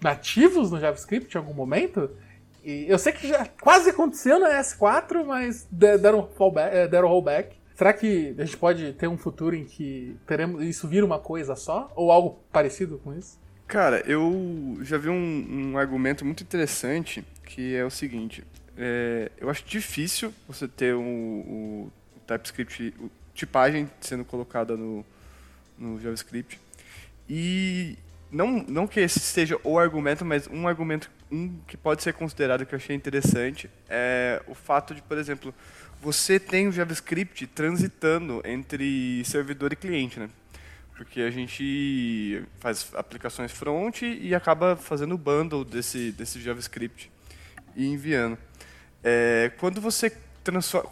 nativos 0.00 0.70
no 0.70 0.78
JavaScript 0.78 1.34
em 1.34 1.38
algum 1.38 1.54
momento? 1.54 2.10
E 2.62 2.84
eu 2.86 2.98
sei 2.98 3.12
que 3.12 3.26
já 3.26 3.46
quase 3.60 3.90
aconteceu 3.90 4.38
na 4.38 4.60
S4, 4.60 5.24
mas 5.24 5.66
deram, 5.70 6.28
fallback, 6.36 6.76
é, 6.76 6.86
deram 6.86 7.08
rollback. 7.08 7.56
Será 7.74 7.94
que 7.94 8.34
a 8.38 8.44
gente 8.44 8.58
pode 8.58 8.92
ter 8.92 9.08
um 9.08 9.16
futuro 9.16 9.56
em 9.56 9.64
que 9.64 10.14
teremos 10.26 10.62
isso 10.62 10.86
vira 10.86 11.06
uma 11.06 11.18
coisa 11.18 11.56
só? 11.56 11.90
Ou 11.96 12.12
algo 12.12 12.40
parecido 12.52 12.98
com 12.98 13.14
isso? 13.14 13.38
Cara, 13.70 14.02
eu 14.04 14.80
já 14.82 14.98
vi 14.98 15.08
um, 15.08 15.70
um 15.70 15.78
argumento 15.78 16.24
muito 16.24 16.42
interessante 16.42 17.24
que 17.44 17.76
é 17.76 17.84
o 17.84 17.90
seguinte: 17.90 18.42
é, 18.76 19.30
eu 19.38 19.48
acho 19.48 19.64
difícil 19.64 20.34
você 20.48 20.66
ter 20.66 20.92
o, 20.92 21.00
o, 21.00 21.92
o 22.16 22.20
TypeScript, 22.26 22.92
tipagem 23.32 23.88
sendo 24.00 24.24
colocada 24.24 24.76
no, 24.76 25.06
no 25.78 26.00
JavaScript. 26.00 26.58
E 27.28 27.96
não, 28.28 28.64
não 28.66 28.88
que 28.88 28.98
esse 28.98 29.20
seja 29.20 29.56
o 29.62 29.78
argumento, 29.78 30.24
mas 30.24 30.48
um 30.48 30.66
argumento 30.66 31.08
um 31.30 31.56
que 31.68 31.76
pode 31.76 32.02
ser 32.02 32.12
considerado 32.12 32.66
que 32.66 32.74
eu 32.74 32.76
achei 32.76 32.96
interessante 32.96 33.70
é 33.88 34.42
o 34.48 34.54
fato 34.54 34.92
de, 34.96 35.00
por 35.00 35.16
exemplo, 35.16 35.54
você 36.02 36.40
tem 36.40 36.66
o 36.66 36.72
JavaScript 36.72 37.46
transitando 37.46 38.42
entre 38.44 39.22
servidor 39.24 39.72
e 39.72 39.76
cliente, 39.76 40.18
né? 40.18 40.28
Porque 41.00 41.22
a 41.22 41.30
gente 41.30 42.44
faz 42.58 42.92
aplicações 42.94 43.50
front 43.50 44.02
e 44.02 44.34
acaba 44.34 44.76
fazendo 44.76 45.14
o 45.14 45.18
bundle 45.18 45.64
desse, 45.64 46.12
desse 46.12 46.38
JavaScript 46.38 47.10
e 47.74 47.86
enviando. 47.86 48.36
É, 49.02 49.50
quando 49.56 49.80
você 49.80 50.14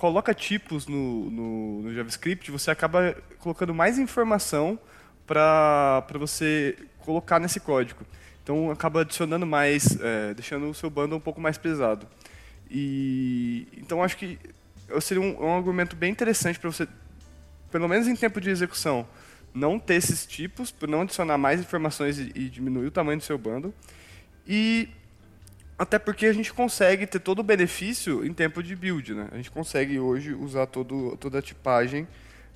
coloca 0.01 0.33
tipos 0.33 0.87
no, 0.87 1.29
no, 1.29 1.83
no, 1.83 1.95
JavaScript, 1.95 2.51
você 2.51 2.71
acaba 2.71 3.15
colocando 3.39 3.75
mais 3.75 3.99
informação 3.99 4.79
para 5.27 6.03
você 6.15 6.75
colocar 7.01 7.39
nesse 7.39 7.61
código. 7.61 8.03
Então 8.43 8.71
acaba 8.71 9.03
adicionando 9.03 9.45
mais, 9.45 10.01
é, 10.01 10.33
deixando 10.33 10.71
o 10.71 10.75
seu 10.75 10.89
bundle 10.89 11.19
um 11.19 11.21
pouco 11.21 11.39
mais 11.39 11.59
pesado. 11.59 12.09
E 12.71 13.69
então 13.77 14.03
acho 14.03 14.17
que 14.17 14.39
seria 15.03 15.23
um, 15.23 15.45
um 15.45 15.55
argumento 15.55 15.95
bem 15.95 16.11
interessante 16.11 16.59
para 16.59 16.71
você, 16.71 16.89
pelo 17.71 17.87
menos 17.87 18.09
em 18.09 18.17
tempo 18.17 18.41
de 18.41 18.49
execução, 18.49 19.07
não 19.55 19.79
ter 19.79 19.95
esses 19.95 20.27
tipos, 20.27 20.71
por 20.71 20.89
não 20.89 21.03
adicionar 21.03 21.39
mais 21.39 21.61
informações 21.61 22.19
e, 22.19 22.33
e 22.35 22.49
diminuir 22.49 22.87
o 22.87 22.91
tamanho 22.91 23.19
do 23.19 23.25
seu 23.25 23.39
bundle. 23.39 23.73
E 24.47 24.89
até 25.79 25.99
porque 25.99 26.27
a 26.27 26.33
gente 26.33 26.53
consegue 26.53 27.07
ter 27.07 27.21
todo 27.21 27.39
o 27.39 27.43
benefício 27.43 28.27
em 28.27 28.33
tempo 28.33 28.63
de 28.63 28.75
build, 28.75 29.15
né? 29.15 29.29
A 29.31 29.37
gente 29.37 29.51
consegue 29.51 29.99
hoje 29.99 30.35
usar 30.35 30.67
todo, 30.67 31.17
toda 31.19 31.39
a 31.39 31.43
tipagem 31.43 32.07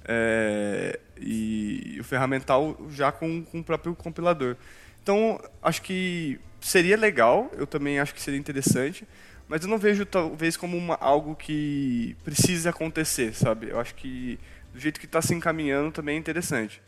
é, 0.04 0.98
e 1.20 1.98
o 2.00 2.04
ferramental 2.04 2.76
já 2.90 3.12
com, 3.12 3.44
com 3.44 3.60
o 3.60 3.64
próprio 3.64 3.94
compilador. 3.94 4.56
Então, 5.02 5.40
acho 5.62 5.82
que 5.82 6.40
seria 6.60 6.96
legal, 6.96 7.50
eu 7.56 7.66
também 7.66 8.00
acho 8.00 8.14
que 8.14 8.20
seria 8.20 8.38
interessante, 8.38 9.06
mas 9.48 9.62
eu 9.62 9.68
não 9.68 9.78
vejo 9.78 10.06
talvez 10.06 10.56
como 10.56 10.76
uma, 10.76 10.94
algo 10.94 11.36
que 11.36 12.16
precise 12.24 12.68
acontecer, 12.68 13.34
sabe? 13.34 13.68
Eu 13.68 13.78
acho 13.78 13.94
que 13.94 14.38
do 14.72 14.80
jeito 14.80 14.98
que 14.98 15.06
está 15.06 15.20
se 15.20 15.34
encaminhando 15.34 15.90
também 15.92 16.16
é 16.16 16.18
interessante. 16.18 16.82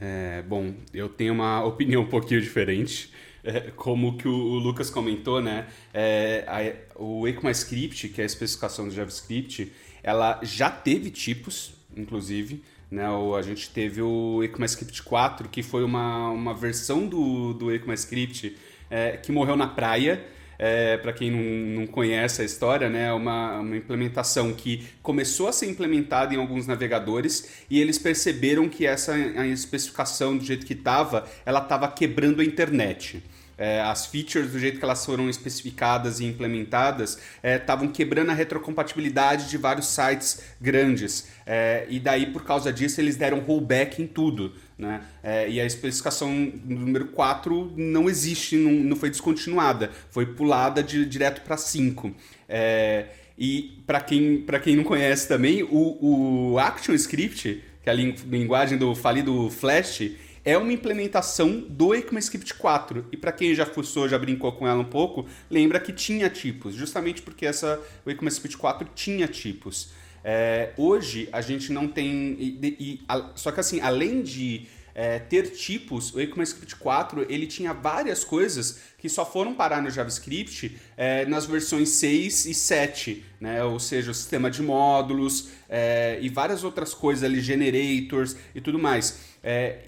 É, 0.00 0.42
bom, 0.42 0.74
eu 0.92 1.08
tenho 1.08 1.32
uma 1.32 1.62
opinião 1.64 2.02
um 2.02 2.08
pouquinho 2.08 2.40
diferente 2.40 3.10
é, 3.42 3.70
como 3.74 4.16
que 4.16 4.28
o, 4.28 4.32
o, 4.32 4.58
Lucas 4.58 4.90
comentou, 4.90 5.40
né? 5.40 5.66
É, 5.92 6.44
a, 6.46 7.00
o 7.02 7.26
ECMAScript, 7.26 8.08
que 8.08 8.20
é 8.20 8.24
a 8.24 8.26
especificação 8.26 8.88
do 8.88 8.94
JavaScript, 8.94 9.72
ela 10.02 10.40
já 10.42 10.70
teve 10.70 11.10
tipos, 11.10 11.74
inclusive. 11.96 12.62
Né? 12.90 13.08
O, 13.08 13.34
a 13.34 13.42
gente 13.42 13.70
teve 13.70 14.02
o 14.02 14.42
ECMAScript 14.42 15.02
4, 15.02 15.48
que 15.48 15.62
foi 15.62 15.84
uma, 15.84 16.28
uma 16.30 16.54
versão 16.54 17.06
do, 17.06 17.54
do 17.54 17.72
ECMAScript 17.72 18.56
é, 18.90 19.16
que 19.16 19.32
morreu 19.32 19.56
na 19.56 19.68
praia. 19.68 20.24
É, 20.62 20.98
para 20.98 21.10
quem 21.10 21.30
não, 21.30 21.80
não 21.80 21.86
conhece 21.86 22.42
a 22.42 22.44
história, 22.44 22.90
né, 22.90 23.06
é 23.06 23.12
uma, 23.14 23.60
uma 23.60 23.74
implementação 23.74 24.52
que 24.52 24.86
começou 25.02 25.48
a 25.48 25.52
ser 25.52 25.70
implementada 25.70 26.34
em 26.34 26.36
alguns 26.36 26.66
navegadores 26.66 27.64
e 27.70 27.80
eles 27.80 27.98
perceberam 27.98 28.68
que 28.68 28.84
essa 28.84 29.14
a 29.14 29.46
especificação 29.46 30.36
do 30.36 30.44
jeito 30.44 30.66
que 30.66 30.74
estava, 30.74 31.26
ela 31.46 31.60
estava 31.60 31.88
quebrando 31.88 32.42
a 32.42 32.44
internet. 32.44 33.22
é, 33.60 33.82
as 33.82 34.06
features 34.06 34.52
do 34.52 34.58
jeito 34.58 34.78
que 34.78 34.84
elas 34.84 35.04
foram 35.04 35.28
especificadas 35.28 36.18
e 36.18 36.24
implementadas 36.24 37.18
estavam 37.42 37.88
é, 37.88 37.90
quebrando 37.90 38.30
a 38.30 38.34
retrocompatibilidade 38.34 39.50
de 39.50 39.58
vários 39.58 39.86
sites 39.86 40.42
grandes. 40.58 41.28
É, 41.44 41.86
e 41.90 42.00
daí, 42.00 42.32
por 42.32 42.42
causa 42.42 42.72
disso, 42.72 43.02
eles 43.02 43.16
deram 43.16 43.40
rollback 43.40 44.00
em 44.00 44.06
tudo. 44.06 44.54
Né? 44.80 45.02
É, 45.22 45.50
e 45.50 45.60
a 45.60 45.66
especificação 45.66 46.32
número 46.64 47.08
4 47.08 47.74
não 47.76 48.08
existe, 48.08 48.56
não, 48.56 48.72
não 48.72 48.96
foi 48.96 49.10
descontinuada, 49.10 49.90
foi 50.10 50.24
pulada 50.24 50.82
de, 50.82 51.04
direto 51.04 51.42
para 51.42 51.58
5. 51.58 52.10
É, 52.48 53.08
e 53.38 53.82
para 53.86 54.00
quem, 54.00 54.42
quem 54.62 54.76
não 54.76 54.84
conhece 54.84 55.28
também, 55.28 55.62
o, 55.62 56.52
o 56.52 56.58
ActionScript, 56.58 57.62
que 57.82 57.90
é 57.90 57.92
a 57.92 57.94
linguagem 57.94 58.78
do 58.78 58.94
falido 58.94 59.50
Flash, 59.50 60.12
é 60.42 60.56
uma 60.56 60.72
implementação 60.72 61.60
do 61.68 61.94
ECMAScript 61.94 62.54
4. 62.54 63.04
E 63.12 63.18
para 63.18 63.32
quem 63.32 63.54
já 63.54 63.66
fuçou, 63.66 64.08
já 64.08 64.18
brincou 64.18 64.50
com 64.52 64.66
ela 64.66 64.80
um 64.80 64.84
pouco, 64.84 65.26
lembra 65.50 65.78
que 65.78 65.92
tinha 65.92 66.30
tipos, 66.30 66.74
justamente 66.74 67.20
porque 67.20 67.44
essa, 67.44 67.78
o 68.06 68.10
ECMAScript 68.10 68.56
4 68.56 68.88
tinha 68.94 69.28
tipos. 69.28 69.90
É, 70.24 70.72
hoje 70.76 71.28
a 71.32 71.40
gente 71.40 71.72
não 71.72 71.88
tem. 71.88 72.36
E, 72.38 72.76
e, 72.78 73.00
a, 73.08 73.30
só 73.34 73.50
que 73.50 73.60
assim, 73.60 73.80
além 73.80 74.22
de 74.22 74.66
é, 74.94 75.18
ter 75.18 75.50
tipos, 75.52 76.14
o 76.14 76.20
ECMAScript 76.20 76.76
4 76.76 77.26
ele 77.28 77.46
tinha 77.46 77.72
várias 77.72 78.24
coisas 78.24 78.80
que 78.98 79.08
só 79.08 79.24
foram 79.24 79.54
parar 79.54 79.82
no 79.82 79.90
JavaScript 79.90 80.76
é, 80.96 81.24
nas 81.26 81.46
versões 81.46 81.90
6 81.90 82.46
e 82.46 82.54
7, 82.54 83.24
né? 83.40 83.64
ou 83.64 83.78
seja, 83.78 84.10
o 84.10 84.14
sistema 84.14 84.50
de 84.50 84.62
módulos 84.62 85.50
é, 85.68 86.18
e 86.20 86.28
várias 86.28 86.64
outras 86.64 86.92
coisas 86.92 87.24
ali, 87.24 87.40
generators 87.40 88.36
e 88.54 88.60
tudo 88.60 88.78
mais. 88.78 89.30
É, 89.42 89.78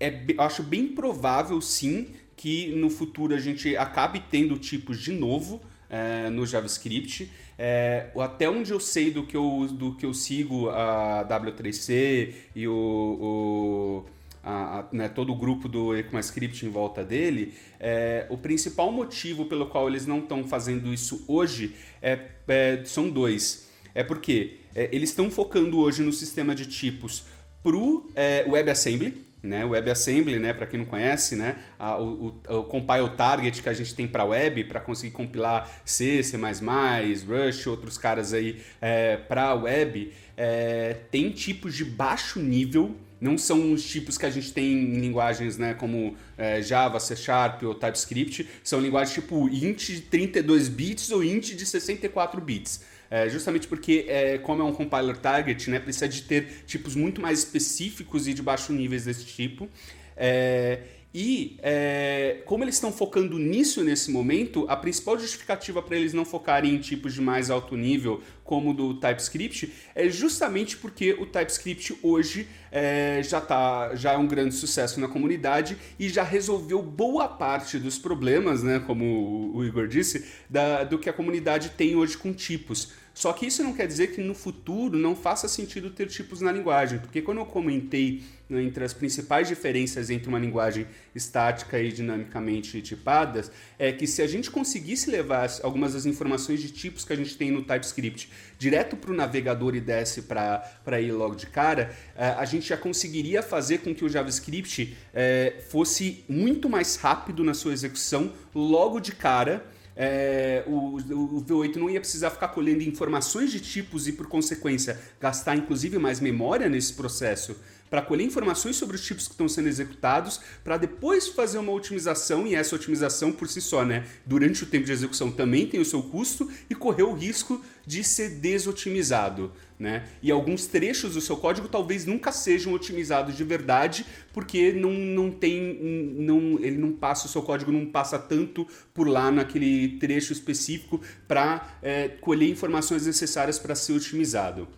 é, 0.00 0.24
acho 0.38 0.62
bem 0.62 0.88
provável 0.88 1.60
sim 1.60 2.08
que 2.34 2.74
no 2.74 2.88
futuro 2.88 3.34
a 3.34 3.38
gente 3.38 3.76
acabe 3.76 4.22
tendo 4.30 4.58
tipos 4.58 4.98
de 4.98 5.12
novo 5.12 5.60
é, 5.92 6.30
no 6.30 6.46
JavaScript. 6.46 7.30
É, 7.58 8.06
até 8.18 8.48
onde 8.48 8.72
eu 8.72 8.80
sei 8.80 9.10
do 9.10 9.26
que 9.26 9.36
eu, 9.36 9.68
do 9.70 9.94
que 9.94 10.06
eu 10.06 10.14
sigo 10.14 10.70
a 10.70 11.24
W3C 11.28 12.32
e 12.56 12.66
o, 12.66 12.72
o 12.72 14.04
a, 14.42 14.80
a, 14.80 14.84
né, 14.90 15.08
todo 15.08 15.32
o 15.32 15.36
grupo 15.36 15.68
do 15.68 15.94
ECMAScript 15.94 16.64
em 16.64 16.70
volta 16.70 17.04
dele, 17.04 17.54
é, 17.78 18.26
o 18.30 18.38
principal 18.38 18.90
motivo 18.90 19.44
pelo 19.44 19.66
qual 19.66 19.86
eles 19.86 20.06
não 20.06 20.18
estão 20.20 20.42
fazendo 20.44 20.92
isso 20.92 21.24
hoje 21.28 21.76
é, 22.00 22.18
é, 22.48 22.82
são 22.84 23.10
dois. 23.10 23.70
É 23.94 24.02
porque 24.02 24.56
eles 24.74 25.10
estão 25.10 25.30
focando 25.30 25.78
hoje 25.78 26.02
no 26.02 26.12
sistema 26.14 26.54
de 26.54 26.64
tipos 26.64 27.24
para 27.62 27.76
o 27.76 28.10
WebAssembly, 28.48 29.22
né, 29.42 29.64
WebAssembly, 29.64 30.38
né, 30.38 30.52
para 30.52 30.66
quem 30.66 30.78
não 30.78 30.86
conhece, 30.86 31.34
né, 31.34 31.56
a, 31.78 31.98
o, 31.98 32.40
o, 32.48 32.56
o, 32.58 32.64
compile 32.64 33.08
target 33.16 33.62
que 33.62 33.68
a 33.68 33.72
gente 33.72 33.94
tem 33.94 34.06
para 34.06 34.24
web, 34.24 34.64
para 34.64 34.80
conseguir 34.80 35.12
compilar 35.12 35.68
C, 35.84 36.22
C++, 36.22 36.36
Rush, 36.36 37.66
outros 37.66 37.98
caras 37.98 38.32
aí 38.32 38.60
é, 38.80 39.16
para 39.16 39.54
web, 39.54 40.12
é, 40.36 40.96
tem 41.10 41.30
tipos 41.30 41.74
de 41.74 41.84
baixo 41.84 42.38
nível, 42.40 42.94
não 43.20 43.38
são 43.38 43.72
os 43.72 43.84
tipos 43.84 44.18
que 44.18 44.26
a 44.26 44.30
gente 44.30 44.52
tem 44.52 44.72
em 44.72 45.00
linguagens 45.00 45.56
né, 45.56 45.74
como 45.74 46.16
é, 46.36 46.60
Java, 46.60 46.98
C 46.98 47.14
Sharp 47.14 47.62
ou 47.62 47.74
TypeScript, 47.74 48.48
são 48.64 48.80
linguagens 48.80 49.14
tipo 49.14 49.48
int 49.48 49.86
de 49.86 50.00
32 50.00 50.68
bits 50.68 51.10
ou 51.12 51.22
int 51.22 51.54
de 51.54 51.64
64 51.64 52.40
bits. 52.40 52.91
É, 53.14 53.28
justamente 53.28 53.68
porque, 53.68 54.06
é, 54.08 54.38
como 54.38 54.62
é 54.62 54.64
um 54.64 54.72
compiler 54.72 55.18
target, 55.18 55.68
né, 55.68 55.78
precisa 55.78 56.08
de 56.08 56.22
ter 56.22 56.64
tipos 56.66 56.94
muito 56.94 57.20
mais 57.20 57.40
específicos 57.40 58.26
e 58.26 58.32
de 58.32 58.40
baixo 58.40 58.72
níveis 58.72 59.04
desse 59.04 59.26
tipo. 59.26 59.68
É, 60.16 60.78
e 61.14 61.58
é, 61.62 62.40
como 62.46 62.64
eles 62.64 62.76
estão 62.76 62.90
focando 62.90 63.38
nisso 63.38 63.84
nesse 63.84 64.10
momento, 64.10 64.64
a 64.66 64.74
principal 64.74 65.18
justificativa 65.18 65.82
para 65.82 65.94
eles 65.94 66.14
não 66.14 66.24
focarem 66.24 66.74
em 66.74 66.78
tipos 66.78 67.12
de 67.12 67.20
mais 67.20 67.50
alto 67.50 67.76
nível, 67.76 68.22
como 68.42 68.72
do 68.72 68.94
TypeScript, 68.94 69.70
é 69.94 70.08
justamente 70.08 70.78
porque 70.78 71.12
o 71.12 71.26
TypeScript 71.26 71.98
hoje 72.02 72.48
é, 72.70 73.20
já, 73.22 73.42
tá, 73.42 73.94
já 73.94 74.12
é 74.12 74.16
um 74.16 74.26
grande 74.26 74.54
sucesso 74.54 74.98
na 74.98 75.06
comunidade 75.06 75.76
e 75.98 76.08
já 76.08 76.22
resolveu 76.22 76.80
boa 76.80 77.28
parte 77.28 77.78
dos 77.78 77.98
problemas, 77.98 78.62
né, 78.62 78.82
como 78.86 79.52
o 79.54 79.62
Igor 79.62 79.86
disse, 79.86 80.26
da, 80.48 80.82
do 80.82 80.98
que 80.98 81.10
a 81.10 81.12
comunidade 81.12 81.72
tem 81.76 81.94
hoje 81.94 82.16
com 82.16 82.32
tipos. 82.32 83.01
Só 83.14 83.32
que 83.32 83.46
isso 83.46 83.62
não 83.62 83.74
quer 83.74 83.86
dizer 83.86 84.08
que 84.08 84.20
no 84.20 84.34
futuro 84.34 84.96
não 84.96 85.14
faça 85.14 85.46
sentido 85.46 85.90
ter 85.90 86.06
tipos 86.06 86.40
na 86.40 86.50
linguagem, 86.50 86.98
porque 86.98 87.20
quando 87.20 87.38
eu 87.38 87.46
comentei 87.46 88.22
né, 88.48 88.62
entre 88.62 88.84
as 88.84 88.92
principais 88.92 89.48
diferenças 89.48 90.10
entre 90.10 90.28
uma 90.28 90.38
linguagem 90.38 90.86
estática 91.14 91.78
e 91.78 91.92
dinamicamente 91.92 92.80
tipadas, 92.80 93.50
é 93.78 93.92
que 93.92 94.06
se 94.06 94.22
a 94.22 94.26
gente 94.26 94.50
conseguisse 94.50 95.10
levar 95.10 95.48
algumas 95.62 95.92
das 95.92 96.06
informações 96.06 96.60
de 96.60 96.70
tipos 96.70 97.04
que 97.04 97.12
a 97.12 97.16
gente 97.16 97.36
tem 97.36 97.50
no 97.50 97.62
TypeScript 97.62 98.30
direto 98.58 98.96
para 98.96 99.10
o 99.10 99.14
navegador 99.14 99.74
e 99.74 99.80
desse 99.80 100.22
para 100.22 101.00
ir 101.00 101.12
logo 101.12 101.34
de 101.34 101.46
cara, 101.46 101.94
é, 102.16 102.28
a 102.28 102.44
gente 102.44 102.68
já 102.68 102.76
conseguiria 102.76 103.42
fazer 103.42 103.78
com 103.78 103.94
que 103.94 104.04
o 104.04 104.08
JavaScript 104.08 104.96
é, 105.12 105.62
fosse 105.68 106.24
muito 106.28 106.68
mais 106.68 106.96
rápido 106.96 107.44
na 107.44 107.54
sua 107.54 107.72
execução 107.72 108.32
logo 108.54 109.00
de 109.00 109.12
cara 109.12 109.64
é, 109.94 110.64
o, 110.66 110.96
o, 110.96 111.44
V8 111.44 111.76
não 111.76 111.90
ia 111.90 112.00
precisar 112.00 112.30
ficar 112.30 112.48
colhendo 112.48 112.82
informações 112.82 113.50
de 113.50 113.60
tipos 113.60 114.08
e, 114.08 114.12
por 114.12 114.26
consequência, 114.26 114.98
gastar 115.20 115.56
inclusive 115.56 115.98
mais 115.98 116.20
memória 116.20 116.68
nesse 116.68 116.94
processo 116.94 117.56
para 117.92 118.00
colher 118.00 118.24
informações 118.24 118.76
sobre 118.76 118.96
os 118.96 119.04
tipos 119.04 119.26
que 119.26 119.34
estão 119.34 119.46
sendo 119.46 119.68
executados, 119.68 120.40
para 120.64 120.78
depois 120.78 121.28
fazer 121.28 121.58
uma 121.58 121.72
otimização, 121.72 122.46
e 122.46 122.54
essa 122.54 122.74
otimização 122.74 123.30
por 123.30 123.46
si 123.46 123.60
só, 123.60 123.84
né, 123.84 124.06
durante 124.24 124.62
o 124.62 124.66
tempo 124.66 124.86
de 124.86 124.92
execução 124.92 125.30
também 125.30 125.66
tem 125.66 125.78
o 125.78 125.84
seu 125.84 126.02
custo 126.02 126.50
e 126.70 126.74
correr 126.74 127.02
o 127.02 127.12
risco 127.12 127.62
de 127.86 128.02
ser 128.02 128.30
desotimizado. 128.30 129.52
Né? 129.78 130.04
E 130.22 130.30
alguns 130.30 130.64
trechos 130.64 131.12
do 131.12 131.20
seu 131.20 131.36
código 131.36 131.68
talvez 131.68 132.06
nunca 132.06 132.32
sejam 132.32 132.72
otimizados 132.72 133.36
de 133.36 133.44
verdade, 133.44 134.06
porque 134.32 134.72
não, 134.72 134.92
não 134.92 135.30
tem. 135.30 136.14
Não, 136.18 136.58
ele 136.60 136.78
não 136.78 136.92
passa, 136.92 137.26
o 137.26 137.28
seu 137.28 137.42
código 137.42 137.70
não 137.72 137.84
passa 137.84 138.18
tanto 138.18 138.66
por 138.94 139.06
lá 139.06 139.30
naquele 139.30 139.98
trecho 139.98 140.32
específico 140.32 140.98
para 141.28 141.76
é, 141.82 142.08
colher 142.08 142.48
informações 142.48 143.04
necessárias 143.04 143.58
para 143.58 143.74
ser 143.74 143.92
otimizado. 143.92 144.68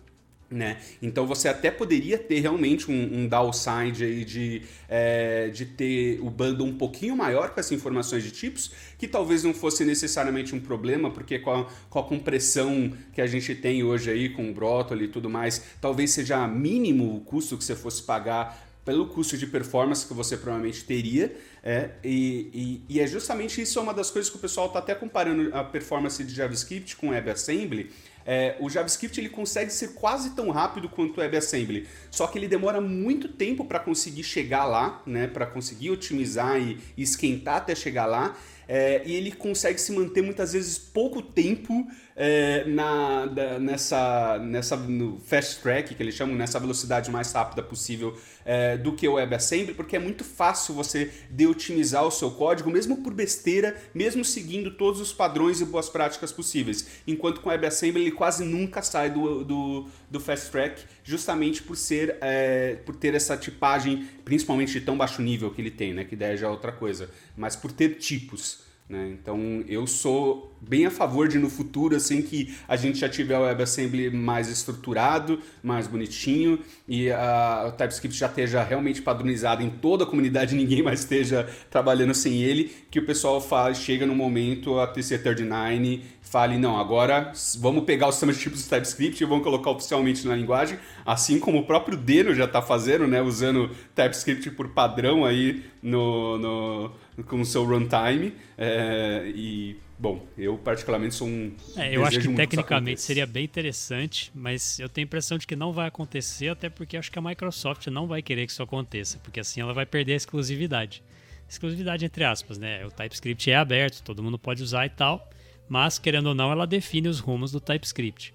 Né? 0.49 0.77
Então 1.01 1.25
você 1.25 1.47
até 1.47 1.71
poderia 1.71 2.19
ter 2.19 2.39
realmente 2.39 2.91
um, 2.91 3.21
um 3.21 3.27
downside 3.27 4.03
aí 4.03 4.23
de, 4.23 4.61
é, 4.87 5.49
de 5.49 5.65
ter 5.65 6.19
o 6.21 6.29
bundle 6.29 6.67
um 6.67 6.77
pouquinho 6.77 7.15
maior 7.15 7.49
com 7.49 7.59
essas 7.59 7.71
informações 7.71 8.23
de 8.23 8.29
tipos, 8.29 8.71
que 8.97 9.07
talvez 9.07 9.43
não 9.43 9.55
fosse 9.55 9.83
necessariamente 9.83 10.53
um 10.53 10.59
problema, 10.59 11.09
porque 11.09 11.39
com 11.39 11.51
a, 11.51 11.67
com 11.89 11.97
a 11.97 12.03
compressão 12.03 12.93
que 13.11 13.21
a 13.21 13.27
gente 13.27 13.55
tem 13.55 13.83
hoje 13.83 14.11
aí 14.11 14.29
com 14.29 14.47
o 14.47 14.53
Brotoli 14.53 15.05
e 15.05 15.07
tudo 15.07 15.29
mais, 15.31 15.63
talvez 15.81 16.11
seja 16.11 16.47
mínimo 16.47 17.15
o 17.15 17.21
custo 17.21 17.57
que 17.57 17.63
você 17.63 17.75
fosse 17.75 18.03
pagar 18.03 18.65
pelo 18.85 19.07
custo 19.07 19.35
de 19.35 19.47
performance 19.47 20.05
que 20.05 20.13
você 20.13 20.37
provavelmente 20.37 20.85
teria. 20.85 21.35
É, 21.63 21.89
e, 22.03 22.83
e, 22.87 22.97
e, 22.97 22.99
é 22.99 23.07
justamente 23.07 23.59
isso 23.59 23.79
é 23.79 23.81
uma 23.81 23.95
das 23.95 24.11
coisas 24.11 24.29
que 24.29 24.37
o 24.37 24.39
pessoal 24.39 24.67
está 24.67 24.77
até 24.77 24.93
comparando 24.93 25.53
a 25.55 25.63
performance 25.63 26.23
de 26.23 26.33
JavaScript 26.35 26.95
com 26.95 27.09
WebAssembly. 27.09 27.89
É, 28.25 28.55
o 28.59 28.69
JavaScript 28.69 29.19
ele 29.19 29.29
consegue 29.29 29.71
ser 29.71 29.89
quase 29.89 30.31
tão 30.31 30.49
rápido 30.49 30.89
quanto 30.89 31.17
o 31.17 31.21
WebAssembly, 31.21 31.87
só 32.09 32.25
que 32.25 32.39
ele 32.39 32.47
demora 32.47 32.81
muito 32.81 33.27
tempo 33.27 33.65
para 33.65 33.79
conseguir 33.79 34.23
chegar 34.23 34.65
lá, 34.65 35.01
né, 35.05 35.27
para 35.27 35.45
conseguir 35.45 35.91
otimizar 35.91 36.59
e, 36.59 36.79
e 36.97 37.03
esquentar 37.03 37.57
até 37.57 37.75
chegar 37.75 38.05
lá. 38.05 38.35
É, 38.67 39.03
e 39.05 39.13
ele 39.13 39.31
consegue 39.31 39.79
se 39.79 39.91
manter 39.91 40.21
muitas 40.21 40.53
vezes 40.53 40.77
pouco 40.77 41.21
tempo 41.21 41.87
é, 42.15 42.63
na, 42.65 43.25
da, 43.25 43.59
nessa, 43.59 44.39
nessa 44.39 44.75
no 44.77 45.19
fast 45.19 45.61
track, 45.61 45.93
que 45.93 46.01
eles 46.01 46.15
chamam, 46.15 46.35
nessa 46.35 46.59
velocidade 46.59 47.11
mais 47.11 47.31
rápida 47.31 47.61
possível 47.61 48.17
é, 48.43 48.77
do 48.77 48.93
que 48.93 49.07
o 49.07 49.13
WebAssembly, 49.13 49.73
porque 49.73 49.95
é 49.95 49.99
muito 49.99 50.23
fácil 50.23 50.73
você 50.73 51.11
de-otimizar 51.29 52.05
o 52.05 52.11
seu 52.11 52.31
código, 52.31 52.71
mesmo 52.71 52.97
por 52.97 53.13
besteira, 53.13 53.75
mesmo 53.93 54.23
seguindo 54.23 54.71
todos 54.71 54.99
os 55.01 55.11
padrões 55.11 55.61
e 55.61 55.65
boas 55.65 55.89
práticas 55.89 56.31
possíveis. 56.31 56.87
Enquanto 57.05 57.41
com 57.41 57.49
o 57.49 57.51
WebAssembly 57.51 58.01
ele 58.01 58.11
quase 58.15 58.43
nunca 58.43 58.81
sai 58.81 59.11
do, 59.11 59.43
do, 59.43 59.87
do 60.09 60.19
fast 60.19 60.49
track, 60.49 60.83
justamente 61.03 61.61
por 61.61 61.77
ser 61.77 62.17
é, 62.21 62.75
por 62.85 62.95
ter 62.95 63.13
essa 63.13 63.37
tipagem, 63.37 64.07
principalmente 64.23 64.73
de 64.73 64.81
tão 64.81 64.97
baixo 64.97 65.21
nível 65.21 65.51
que 65.51 65.61
ele 65.61 65.71
tem, 65.71 65.93
né? 65.93 66.03
Que 66.03 66.15
ideia 66.15 66.35
já 66.35 66.47
é 66.47 66.49
outra 66.49 66.71
coisa, 66.71 67.09
mas 67.37 67.55
por 67.55 67.71
ter 67.71 67.95
tipos. 67.95 68.64
Né? 68.87 69.09
Então 69.19 69.63
eu 69.67 69.87
sou 69.87 70.55
bem 70.61 70.85
a 70.85 70.91
favor 70.91 71.27
de 71.27 71.39
no 71.39 71.49
futuro 71.49 71.95
assim 71.95 72.21
que 72.21 72.55
a 72.67 72.75
gente 72.75 72.99
já 72.99 73.09
tiver 73.09 73.35
o 73.35 73.41
WebAssembly 73.41 74.11
mais 74.11 74.47
estruturado, 74.47 75.39
mais 75.63 75.87
bonitinho 75.87 76.59
e 76.87 77.09
a, 77.09 77.65
o 77.67 77.71
TypeScript 77.71 78.15
já 78.15 78.27
esteja 78.27 78.63
realmente 78.63 79.01
padronizado 79.01 79.63
em 79.63 79.71
toda 79.71 80.03
a 80.03 80.07
comunidade, 80.07 80.53
ninguém 80.55 80.83
mais 80.83 80.99
esteja 80.99 81.49
trabalhando 81.69 82.13
sem 82.13 82.43
ele, 82.43 82.75
que 82.91 82.99
o 82.99 83.05
pessoal 83.07 83.41
fala, 83.41 83.73
chega 83.73 84.05
no 84.05 84.15
momento 84.15 84.79
a 84.79 84.93
TC39 84.93 86.01
fale, 86.21 86.57
não, 86.57 86.79
agora 86.79 87.31
vamos 87.59 87.85
pegar 87.85 88.07
o 88.07 88.11
sistema 88.11 88.33
de 88.33 88.39
tipos 88.39 88.65
do 88.65 88.69
TypeScript 88.69 89.23
e 89.23 89.25
vamos 89.25 89.43
colocar 89.43 89.69
oficialmente 89.69 90.27
na 90.27 90.35
linguagem, 90.35 90.77
assim 91.05 91.39
como 91.39 91.59
o 91.59 91.65
próprio 91.65 91.95
Deno 91.95 92.33
já 92.33 92.45
está 92.45 92.61
fazendo, 92.61 93.07
né, 93.07 93.21
usando 93.21 93.69
TypeScript 93.93 94.51
por 94.51 94.69
padrão 94.69 95.23
aí 95.23 95.63
no, 95.81 96.37
no 96.37 96.91
com 97.23 97.41
o 97.41 97.45
seu 97.45 97.63
runtime. 97.63 98.33
É, 98.57 99.31
e, 99.33 99.77
bom, 99.97 100.25
eu 100.37 100.57
particularmente 100.57 101.15
sou 101.15 101.27
um. 101.27 101.53
É, 101.75 101.95
eu 101.95 102.05
acho 102.05 102.19
que 102.19 102.33
tecnicamente 102.33 103.01
seria 103.01 103.25
bem 103.25 103.45
interessante, 103.45 104.31
mas 104.33 104.79
eu 104.79 104.89
tenho 104.89 105.05
a 105.05 105.07
impressão 105.07 105.37
de 105.37 105.47
que 105.47 105.55
não 105.55 105.71
vai 105.71 105.87
acontecer, 105.87 106.49
até 106.49 106.69
porque 106.69 106.97
acho 106.97 107.11
que 107.11 107.19
a 107.19 107.21
Microsoft 107.21 107.87
não 107.87 108.07
vai 108.07 108.21
querer 108.21 108.45
que 108.45 108.51
isso 108.51 108.63
aconteça, 108.63 109.19
porque 109.19 109.39
assim 109.39 109.61
ela 109.61 109.73
vai 109.73 109.85
perder 109.85 110.13
a 110.13 110.17
exclusividade. 110.17 111.03
Exclusividade 111.47 112.03
entre 112.05 112.23
aspas, 112.23 112.57
né? 112.57 112.85
O 112.85 112.91
TypeScript 112.91 113.51
é 113.51 113.55
aberto, 113.55 114.01
todo 114.01 114.23
mundo 114.23 114.37
pode 114.37 114.63
usar 114.63 114.85
e 114.85 114.89
tal, 114.89 115.29
mas 115.69 115.99
querendo 115.99 116.27
ou 116.27 116.35
não, 116.35 116.51
ela 116.51 116.65
define 116.65 117.07
os 117.07 117.19
rumos 117.19 117.51
do 117.51 117.59
TypeScript. 117.59 118.33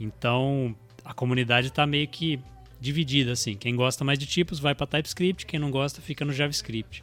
Então, 0.00 0.74
a 1.04 1.14
comunidade 1.14 1.68
está 1.68 1.86
meio 1.86 2.06
que 2.08 2.40
dividida 2.80 3.32
assim. 3.32 3.54
Quem 3.54 3.74
gosta 3.74 4.04
mais 4.04 4.18
de 4.18 4.26
tipos 4.26 4.58
vai 4.58 4.74
para 4.74 4.86
TypeScript, 4.86 5.46
quem 5.46 5.58
não 5.58 5.70
gosta 5.70 6.00
fica 6.00 6.24
no 6.24 6.32
JavaScript. 6.32 7.02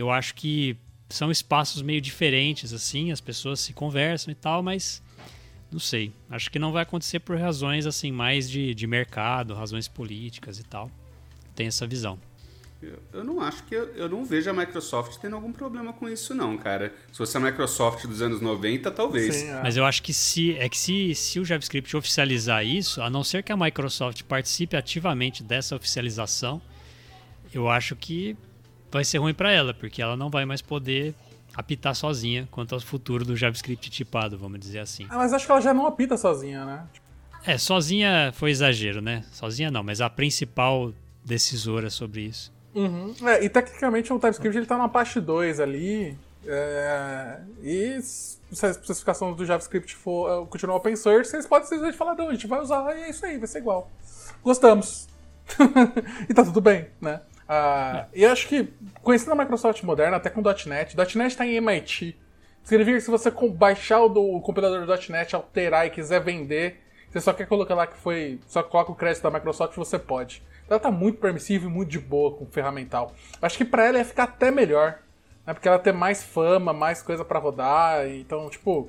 Eu 0.00 0.10
acho 0.10 0.34
que 0.34 0.78
são 1.10 1.30
espaços 1.30 1.82
meio 1.82 2.00
diferentes 2.00 2.72
assim, 2.72 3.12
as 3.12 3.20
pessoas 3.20 3.60
se 3.60 3.74
conversam 3.74 4.32
e 4.32 4.34
tal, 4.34 4.62
mas 4.62 5.02
não 5.70 5.78
sei. 5.78 6.10
Acho 6.30 6.50
que 6.50 6.58
não 6.58 6.72
vai 6.72 6.84
acontecer 6.84 7.20
por 7.20 7.38
razões 7.38 7.84
assim 7.84 8.10
mais 8.10 8.48
de, 8.48 8.74
de 8.74 8.86
mercado, 8.86 9.52
razões 9.52 9.88
políticas 9.88 10.58
e 10.58 10.64
tal. 10.64 10.90
Tem 11.54 11.66
essa 11.66 11.86
visão. 11.86 12.18
Eu, 13.12 13.22
não 13.22 13.42
acho 13.42 13.62
que. 13.64 13.74
Eu, 13.74 13.94
eu, 13.94 14.08
não 14.08 14.24
vejo 14.24 14.48
a 14.48 14.54
Microsoft 14.54 15.18
tendo 15.20 15.36
algum 15.36 15.52
problema 15.52 15.92
com 15.92 16.08
isso, 16.08 16.34
não, 16.34 16.56
cara. 16.56 16.94
Se 17.12 17.18
fosse 17.18 17.36
a 17.36 17.40
Microsoft 17.40 18.06
dos 18.06 18.22
anos 18.22 18.40
90, 18.40 18.90
talvez. 18.90 19.34
Sim, 19.34 19.48
é. 19.48 19.62
Mas 19.62 19.76
eu 19.76 19.84
acho 19.84 20.02
que 20.02 20.14
se. 20.14 20.56
É 20.56 20.66
que 20.66 20.78
se, 20.78 21.14
se 21.14 21.38
o 21.38 21.44
JavaScript 21.44 21.94
oficializar 21.94 22.64
isso, 22.64 23.02
a 23.02 23.10
não 23.10 23.22
ser 23.22 23.42
que 23.42 23.52
a 23.52 23.56
Microsoft 23.56 24.22
participe 24.22 24.76
ativamente 24.76 25.42
dessa 25.42 25.76
oficialização, 25.76 26.62
eu 27.52 27.68
acho 27.68 27.94
que 27.94 28.34
vai 28.90 29.04
ser 29.04 29.18
ruim 29.18 29.34
para 29.34 29.50
ela, 29.50 29.72
porque 29.72 30.02
ela 30.02 30.16
não 30.16 30.30
vai 30.30 30.44
mais 30.44 30.60
poder 30.62 31.14
apitar 31.54 31.94
sozinha 31.94 32.48
quanto 32.50 32.74
ao 32.74 32.80
futuro 32.80 33.24
do 33.24 33.36
JavaScript 33.36 33.90
tipado, 33.90 34.38
vamos 34.38 34.60
dizer 34.60 34.80
assim. 34.80 35.06
Ah, 35.08 35.16
mas 35.16 35.32
acho 35.32 35.46
que 35.46 35.52
ela 35.52 35.60
já 35.60 35.74
não 35.74 35.86
apita 35.86 36.16
sozinha, 36.16 36.64
né? 36.64 36.86
É, 37.44 37.56
sozinha 37.56 38.32
foi 38.34 38.50
exagero, 38.50 39.00
né? 39.00 39.24
Sozinha 39.32 39.70
não, 39.70 39.82
mas 39.82 40.00
a 40.00 40.10
principal 40.10 40.92
decisora 41.24 41.90
sobre 41.90 42.22
isso. 42.22 42.52
Uhum. 42.74 43.14
É, 43.26 43.44
e 43.44 43.48
tecnicamente 43.48 44.12
o 44.12 44.18
TypeScript 44.18 44.56
ele 44.56 44.66
tá 44.66 44.78
na 44.78 44.88
parte 44.88 45.20
2 45.20 45.60
ali. 45.60 46.16
É, 46.46 47.40
e 47.62 48.00
se 48.02 48.66
a 48.66 48.70
especificação 48.70 49.32
do 49.32 49.44
JavaScript 49.44 49.94
for 49.94 50.42
uh, 50.42 50.46
continuar 50.46 50.76
open 50.76 50.96
source, 50.96 51.30
vocês 51.30 51.46
podem 51.46 51.68
simplesmente 51.68 51.96
falar, 51.96 52.14
não, 52.14 52.28
a 52.28 52.32
gente 52.32 52.46
vai 52.46 52.60
usar 52.60 52.96
e 52.96 53.02
é 53.02 53.10
isso 53.10 53.24
aí, 53.24 53.38
vai 53.38 53.46
ser 53.46 53.58
igual. 53.58 53.90
Gostamos. 54.42 55.08
e 56.28 56.34
tá 56.34 56.44
tudo 56.44 56.60
bem, 56.60 56.86
né? 57.00 57.20
É. 57.50 58.06
E 58.14 58.24
acho 58.24 58.46
que, 58.46 58.72
conhecendo 59.02 59.32
a 59.32 59.34
Microsoft 59.34 59.82
moderna, 59.82 60.18
até 60.18 60.30
com 60.30 60.40
.NET, 60.40 60.96
.NET 61.16 61.36
tá 61.36 61.44
em 61.44 61.56
MIT. 61.56 62.16
Significa 62.62 62.98
que 62.98 63.04
se 63.04 63.10
você 63.10 63.30
baixar 63.52 64.00
o, 64.00 64.36
o 64.36 64.40
compilador 64.40 64.86
do 64.86 65.12
.NET, 65.12 65.34
alterar 65.34 65.86
e 65.86 65.90
quiser 65.90 66.20
vender, 66.20 66.80
você 67.10 67.20
só 67.20 67.32
quer 67.32 67.46
colocar 67.46 67.74
lá 67.74 67.88
que 67.88 67.96
foi. 67.96 68.38
Só 68.46 68.62
coloca 68.62 68.92
o 68.92 68.94
crédito 68.94 69.24
da 69.24 69.30
Microsoft, 69.30 69.74
você 69.74 69.98
pode. 69.98 70.42
Então 70.64 70.76
ela 70.76 70.80
tá 70.80 70.90
muito 70.92 71.18
permissiva 71.18 71.66
e 71.66 71.68
muito 71.68 71.90
de 71.90 71.98
boa 71.98 72.36
com 72.36 72.44
o 72.44 72.46
ferramental. 72.46 73.12
Acho 73.42 73.58
que 73.58 73.64
para 73.64 73.86
ela 73.86 73.98
ia 73.98 74.04
ficar 74.04 74.24
até 74.24 74.52
melhor. 74.52 75.00
Né? 75.44 75.52
Porque 75.52 75.66
ela 75.66 75.80
tem 75.80 75.92
mais 75.92 76.22
fama, 76.22 76.72
mais 76.72 77.02
coisa 77.02 77.24
para 77.24 77.40
rodar. 77.40 78.06
Então, 78.06 78.48
tipo. 78.48 78.88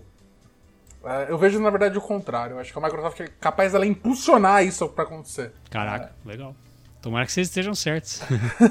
É, 1.04 1.32
eu 1.32 1.38
vejo, 1.40 1.60
na 1.60 1.72
verdade, 1.72 1.98
o 1.98 2.02
contrário. 2.02 2.58
Eu 2.58 2.60
acho 2.60 2.72
que 2.72 2.78
a 2.78 2.82
Microsoft 2.82 3.20
é 3.22 3.28
capaz 3.40 3.72
dela 3.72 3.88
impulsionar 3.88 4.64
isso 4.64 4.88
para 4.90 5.06
acontecer. 5.06 5.52
Caraca, 5.72 6.14
é. 6.24 6.30
legal. 6.30 6.56
Tomara 7.02 7.26
que 7.26 7.32
vocês 7.32 7.48
estejam 7.48 7.74
certos. 7.74 8.22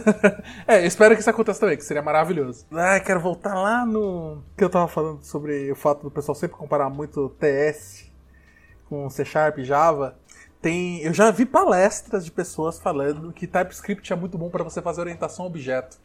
é, 0.66 0.86
espero 0.86 1.16
que 1.16 1.20
isso 1.20 1.28
aconteça 1.28 1.58
também, 1.58 1.76
que 1.76 1.84
seria 1.84 2.00
maravilhoso. 2.00 2.64
Ah, 2.70 3.00
quero 3.00 3.18
voltar 3.18 3.54
lá 3.54 3.84
no 3.84 4.40
que 4.56 4.62
eu 4.62 4.70
tava 4.70 4.86
falando 4.86 5.24
sobre 5.24 5.70
o 5.72 5.74
fato 5.74 6.04
do 6.04 6.10
pessoal 6.12 6.36
sempre 6.36 6.56
comparar 6.56 6.88
muito 6.88 7.28
TS 7.40 8.08
com 8.88 9.10
C 9.10 9.24
Sharp 9.24 9.58
e 9.58 9.64
Java. 9.64 10.16
Tem, 10.62 11.00
eu 11.02 11.12
já 11.12 11.30
vi 11.32 11.44
palestras 11.44 12.24
de 12.24 12.30
pessoas 12.30 12.78
falando 12.78 13.32
que 13.32 13.48
TypeScript 13.48 14.12
é 14.12 14.16
muito 14.16 14.38
bom 14.38 14.48
para 14.48 14.62
você 14.62 14.80
fazer 14.80 15.00
orientação 15.00 15.46
a 15.46 15.48
objeto. 15.48 15.98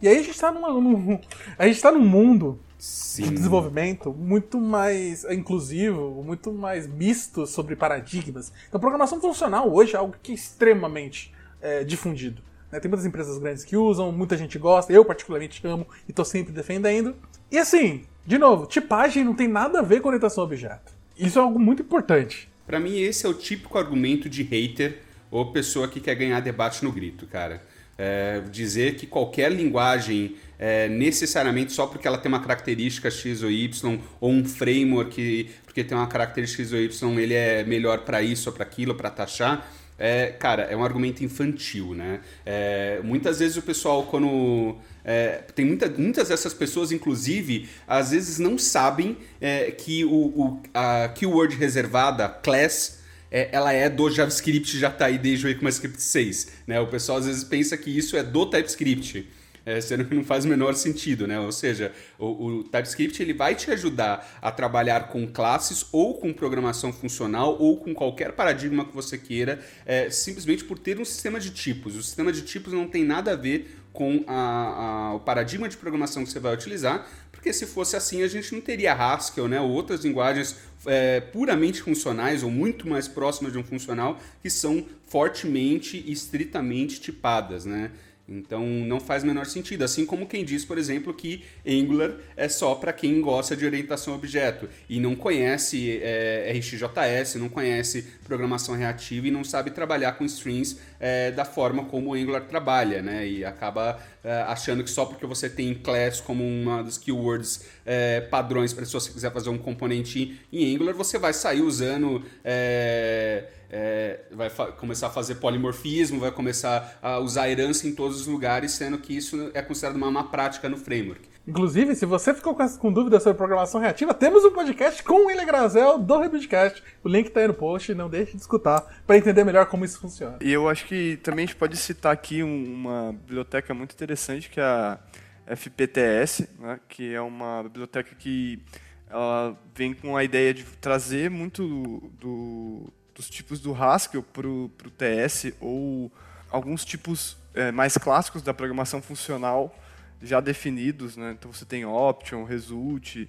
E 0.00 0.06
aí 0.06 0.18
a 0.18 0.22
gente 0.22 0.34
está 0.34 0.52
num, 0.52 1.18
a 1.58 1.66
gente 1.66 1.82
tá 1.82 1.90
num 1.90 2.04
mundo 2.04 2.60
Sim. 2.78 3.24
de 3.24 3.30
desenvolvimento 3.30 4.12
muito 4.12 4.60
mais 4.60 5.24
inclusivo, 5.24 6.22
muito 6.22 6.52
mais 6.52 6.86
misto 6.86 7.44
sobre 7.44 7.74
paradigmas. 7.74 8.52
Então, 8.68 8.80
programação 8.80 9.20
funcional 9.20 9.72
hoje 9.72 9.96
é 9.96 9.98
algo 9.98 10.14
que 10.22 10.30
é 10.30 10.34
extremamente 10.34 11.32
é, 11.62 11.84
difundido. 11.84 12.42
Né? 12.70 12.80
Tem 12.80 12.88
muitas 12.88 13.06
empresas 13.06 13.38
grandes 13.38 13.64
que 13.64 13.76
usam, 13.76 14.10
muita 14.10 14.36
gente 14.36 14.58
gosta, 14.58 14.92
eu 14.92 15.04
particularmente 15.04 15.64
amo 15.66 15.86
e 16.08 16.10
estou 16.10 16.24
sempre 16.24 16.52
defendendo. 16.52 17.14
E 17.50 17.58
assim, 17.58 18.02
de 18.26 18.38
novo, 18.38 18.66
tipagem 18.66 19.24
não 19.24 19.34
tem 19.34 19.46
nada 19.46 19.78
a 19.78 19.82
ver 19.82 20.00
com 20.00 20.08
orientação 20.08 20.42
a 20.42 20.46
objeto. 20.46 20.92
Isso 21.18 21.38
é 21.38 21.42
algo 21.42 21.58
muito 21.58 21.82
importante. 21.82 22.50
Para 22.66 22.80
mim, 22.80 22.98
esse 22.98 23.26
é 23.26 23.28
o 23.28 23.34
típico 23.34 23.78
argumento 23.78 24.28
de 24.28 24.42
hater 24.42 25.00
ou 25.30 25.52
pessoa 25.52 25.88
que 25.88 26.00
quer 26.00 26.14
ganhar 26.14 26.40
debate 26.40 26.84
no 26.84 26.90
grito, 26.90 27.26
cara. 27.26 27.62
É, 27.98 28.40
dizer 28.50 28.96
que 28.96 29.06
qualquer 29.06 29.52
linguagem 29.52 30.36
é, 30.58 30.88
necessariamente 30.88 31.72
só 31.72 31.86
porque 31.86 32.08
ela 32.08 32.16
tem 32.16 32.30
uma 32.30 32.40
característica 32.40 33.10
X 33.10 33.42
ou 33.42 33.50
Y 33.50 34.00
ou 34.18 34.30
um 34.30 34.44
framework 34.44 35.50
porque 35.64 35.84
tem 35.84 35.96
uma 35.96 36.06
característica 36.06 36.62
X 36.62 36.72
ou 36.72 36.80
Y 36.80 37.20
ele 37.20 37.34
é 37.34 37.62
melhor 37.64 37.98
para 37.98 38.22
isso 38.22 38.48
ou 38.48 38.54
para 38.54 38.64
aquilo 38.64 38.94
para 38.94 39.10
taxar 39.10 39.70
é, 39.98 40.28
cara, 40.28 40.62
é 40.64 40.76
um 40.76 40.84
argumento 40.84 41.22
infantil, 41.24 41.94
né? 41.94 42.20
É, 42.44 43.00
muitas 43.04 43.38
vezes 43.38 43.56
o 43.56 43.62
pessoal, 43.62 44.04
quando. 44.04 44.76
É, 45.04 45.42
tem 45.54 45.64
muita, 45.64 45.88
muitas 45.88 46.28
dessas 46.28 46.54
pessoas, 46.54 46.92
inclusive, 46.92 47.68
às 47.86 48.10
vezes 48.10 48.38
não 48.38 48.56
sabem 48.56 49.16
é, 49.40 49.70
que 49.70 50.04
o, 50.04 50.10
o, 50.10 50.62
a 50.72 51.08
keyword 51.08 51.56
reservada, 51.56 52.28
class, 52.28 53.00
é, 53.30 53.48
ela 53.50 53.72
é 53.72 53.88
do 53.88 54.10
JavaScript, 54.10 54.78
já 54.78 54.88
está 54.88 55.06
aí 55.06 55.18
desde 55.18 55.46
o 55.46 55.50
ECMAScript 55.50 56.00
6. 56.00 56.48
Né? 56.66 56.80
O 56.80 56.86
pessoal 56.86 57.18
às 57.18 57.26
vezes 57.26 57.42
pensa 57.42 57.76
que 57.76 57.90
isso 57.96 58.16
é 58.16 58.22
do 58.22 58.46
TypeScript 58.46 59.28
é, 59.64 59.80
sendo 59.80 60.04
que 60.04 60.14
não 60.14 60.24
faz 60.24 60.44
o 60.44 60.48
menor 60.48 60.74
sentido, 60.74 61.26
né? 61.26 61.38
Ou 61.38 61.52
seja, 61.52 61.92
o, 62.18 62.46
o, 62.46 62.64
TypeScript 62.64 63.22
ele 63.22 63.32
vai 63.32 63.54
te 63.54 63.70
ajudar 63.70 64.38
a 64.40 64.50
trabalhar 64.50 65.08
com 65.08 65.26
classes 65.26 65.86
ou 65.92 66.14
com 66.14 66.32
programação 66.32 66.92
funcional 66.92 67.56
ou 67.58 67.76
com 67.76 67.94
qualquer 67.94 68.32
paradigma 68.32 68.84
que 68.84 68.94
você 68.94 69.16
queira, 69.16 69.60
é, 69.86 70.10
simplesmente 70.10 70.64
por 70.64 70.78
ter 70.78 70.98
um 70.98 71.04
sistema 71.04 71.38
de 71.38 71.50
tipos. 71.50 71.96
O 71.96 72.02
sistema 72.02 72.32
de 72.32 72.42
tipos 72.42 72.72
não 72.72 72.88
tem 72.88 73.04
nada 73.04 73.32
a 73.32 73.36
ver 73.36 73.78
com 73.92 74.24
a, 74.26 75.10
a, 75.10 75.14
o 75.14 75.20
paradigma 75.20 75.68
de 75.68 75.76
programação 75.76 76.24
que 76.24 76.30
você 76.30 76.40
vai 76.40 76.54
utilizar, 76.54 77.06
porque 77.30 77.52
se 77.52 77.66
fosse 77.66 77.94
assim 77.94 78.22
a 78.22 78.28
gente 78.28 78.52
não 78.52 78.60
teria 78.60 78.94
Haskell, 78.94 79.48
né? 79.48 79.60
Ou 79.60 79.70
outras 79.70 80.04
linguagens 80.04 80.56
é, 80.86 81.20
puramente 81.20 81.82
funcionais 81.82 82.42
ou 82.42 82.50
muito 82.50 82.88
mais 82.88 83.06
próximas 83.06 83.52
de 83.52 83.58
um 83.58 83.64
funcional 83.64 84.18
que 84.40 84.48
são 84.50 84.84
fortemente 85.06 86.02
e 86.06 86.12
estritamente 86.12 87.00
tipadas, 87.00 87.64
né? 87.64 87.90
Então 88.38 88.66
não 88.66 89.00
faz 89.00 89.22
menor 89.22 89.46
sentido. 89.46 89.82
Assim 89.82 90.06
como 90.06 90.26
quem 90.26 90.44
diz, 90.44 90.64
por 90.64 90.78
exemplo, 90.78 91.12
que 91.12 91.44
Angular 91.66 92.12
é 92.36 92.48
só 92.48 92.74
para 92.74 92.92
quem 92.92 93.20
gosta 93.20 93.56
de 93.56 93.64
orientação 93.64 94.14
a 94.14 94.16
objeto 94.16 94.68
e 94.88 94.98
não 94.98 95.14
conhece 95.14 96.00
é, 96.02 96.52
RxJS, 96.56 97.36
não 97.36 97.48
conhece 97.48 98.06
programação 98.24 98.74
reativa 98.74 99.28
e 99.28 99.30
não 99.30 99.44
sabe 99.44 99.70
trabalhar 99.70 100.12
com 100.12 100.24
strings 100.24 100.78
é, 100.98 101.30
da 101.30 101.44
forma 101.44 101.84
como 101.84 102.10
o 102.10 102.14
Angular 102.14 102.42
trabalha, 102.42 103.02
né? 103.02 103.26
E 103.26 103.44
acaba 103.44 104.00
achando 104.46 104.84
que 104.84 104.90
só 104.90 105.04
porque 105.04 105.26
você 105.26 105.50
tem 105.50 105.74
class 105.74 106.20
como 106.20 106.44
uma 106.44 106.82
das 106.82 106.96
keywords 106.96 107.64
é, 107.84 108.20
padrões 108.20 108.72
para 108.72 108.84
se 108.84 108.92
você 108.92 109.10
quiser 109.10 109.32
fazer 109.32 109.50
um 109.50 109.58
componente 109.58 110.40
em 110.52 110.74
Angular, 110.74 110.94
você 110.94 111.18
vai 111.18 111.32
sair 111.32 111.60
usando 111.60 112.22
é, 112.44 113.48
é, 113.72 114.20
vai 114.30 114.50
começar 114.78 115.06
a 115.06 115.10
fazer 115.10 115.36
polimorfismo, 115.36 116.20
vai 116.20 116.30
começar 116.30 116.98
a 117.00 117.18
usar 117.18 117.48
herança 117.48 117.88
em 117.88 117.94
todos 117.94 118.20
os 118.20 118.26
lugares, 118.26 118.72
sendo 118.72 118.98
que 118.98 119.16
isso 119.16 119.50
é 119.54 119.62
considerado 119.62 119.96
uma 119.96 120.10
má 120.10 120.24
prática 120.24 120.68
no 120.68 120.76
framework. 120.76 121.31
Inclusive, 121.46 121.96
se 121.96 122.06
você 122.06 122.32
ficou 122.32 122.54
com, 122.54 122.68
com 122.68 122.92
dúvidas 122.92 123.22
sobre 123.22 123.36
programação 123.36 123.80
reativa, 123.80 124.14
temos 124.14 124.44
um 124.44 124.52
podcast 124.52 125.02
com 125.02 125.24
o 125.24 125.26
William 125.26 125.44
Grazel 125.44 125.98
do 125.98 126.20
Rebuildcast. 126.20 126.82
O 127.02 127.08
link 127.08 127.26
está 127.26 127.40
aí 127.40 127.48
no 127.48 127.54
post, 127.54 127.92
não 127.94 128.08
deixe 128.08 128.32
de 128.32 128.38
escutar 128.38 128.80
para 129.06 129.16
entender 129.16 129.42
melhor 129.42 129.66
como 129.66 129.84
isso 129.84 129.98
funciona. 129.98 130.36
E 130.40 130.52
eu 130.52 130.68
acho 130.68 130.86
que 130.86 131.16
também 131.16 131.44
a 131.44 131.46
gente 131.46 131.56
pode 131.56 131.76
citar 131.76 132.12
aqui 132.12 132.42
uma 132.42 133.12
biblioteca 133.12 133.74
muito 133.74 133.92
interessante 133.92 134.48
que 134.48 134.60
é 134.60 134.62
a 134.62 134.98
FPTS, 135.46 136.48
né, 136.60 136.78
que 136.88 137.12
é 137.12 137.20
uma 137.20 137.64
biblioteca 137.64 138.14
que 138.14 138.62
ela 139.10 139.58
vem 139.74 139.92
com 139.92 140.16
a 140.16 140.22
ideia 140.22 140.54
de 140.54 140.62
trazer 140.62 141.28
muito 141.28 141.66
do, 141.66 142.10
do 142.20 142.92
dos 143.14 143.28
tipos 143.28 143.60
do 143.60 143.74
Haskell 143.74 144.22
para 144.22 144.48
o 144.48 144.70
TS 144.96 145.52
ou 145.60 146.10
alguns 146.50 146.84
tipos 146.84 147.36
é, 147.54 147.70
mais 147.70 147.96
clássicos 147.98 148.42
da 148.42 148.54
programação 148.54 149.02
funcional 149.02 149.74
já 150.22 150.40
definidos, 150.40 151.16
né? 151.16 151.34
Então 151.38 151.52
você 151.52 151.64
tem 151.64 151.84
option, 151.84 152.44
result, 152.44 153.28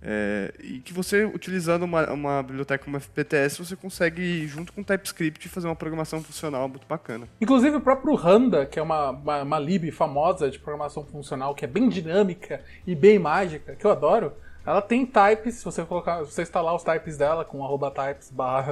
É, 0.00 0.54
e 0.62 0.78
que 0.78 0.92
você, 0.92 1.24
utilizando 1.24 1.82
uma, 1.82 2.12
uma, 2.12 2.40
biblioteca 2.40 2.84
como 2.84 3.00
FPTS, 3.00 3.58
você 3.58 3.74
consegue, 3.74 4.46
junto 4.46 4.72
com 4.72 4.80
TypeScript, 4.80 5.48
fazer 5.48 5.66
uma 5.66 5.74
programação 5.74 6.22
funcional 6.22 6.68
muito 6.68 6.86
bacana. 6.86 7.26
Inclusive 7.40 7.78
o 7.78 7.80
próprio 7.80 8.14
Randa, 8.14 8.64
que 8.64 8.78
é 8.78 8.82
uma, 8.82 9.10
uma, 9.10 9.42
uma 9.42 9.58
lib 9.58 9.90
famosa 9.90 10.48
de 10.48 10.58
programação 10.60 11.04
funcional, 11.04 11.52
que 11.52 11.64
é 11.64 11.68
bem 11.68 11.88
dinâmica 11.88 12.62
e 12.86 12.94
bem 12.94 13.18
mágica, 13.18 13.74
que 13.74 13.84
eu 13.84 13.90
adoro, 13.90 14.32
ela 14.68 14.82
tem 14.82 15.06
types, 15.06 15.54
se 15.54 15.64
você 15.64 15.82
colocar, 15.82 16.22
se 16.26 16.32
você 16.32 16.42
instalar 16.42 16.74
os 16.74 16.82
types 16.82 17.16
dela 17.16 17.42
com 17.42 17.64
arroba 17.64 17.90
types 17.90 18.30
barra 18.30 18.70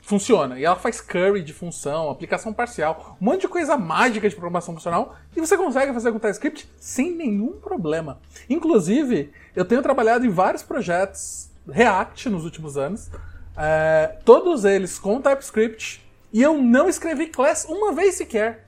funciona. 0.00 0.56
E 0.56 0.64
ela 0.64 0.76
faz 0.76 1.00
curry 1.00 1.42
de 1.42 1.52
função, 1.52 2.08
aplicação 2.08 2.52
parcial, 2.52 3.16
um 3.20 3.24
monte 3.24 3.40
de 3.40 3.48
coisa 3.48 3.76
mágica 3.76 4.28
de 4.28 4.36
programação 4.36 4.72
funcional 4.72 5.16
e 5.36 5.40
você 5.40 5.56
consegue 5.56 5.92
fazer 5.92 6.12
com 6.12 6.20
TypeScript 6.20 6.70
sem 6.78 7.10
nenhum 7.10 7.54
problema. 7.54 8.20
Inclusive, 8.48 9.32
eu 9.56 9.64
tenho 9.64 9.82
trabalhado 9.82 10.24
em 10.24 10.30
vários 10.30 10.62
projetos 10.62 11.50
React 11.68 12.28
nos 12.30 12.44
últimos 12.44 12.76
anos, 12.76 13.10
é, 13.56 14.18
todos 14.24 14.64
eles 14.64 14.96
com 14.96 15.20
TypeScript, 15.20 16.06
e 16.32 16.40
eu 16.40 16.56
não 16.56 16.88
escrevi 16.88 17.26
class 17.26 17.64
uma 17.64 17.92
vez 17.92 18.14
sequer 18.14 18.64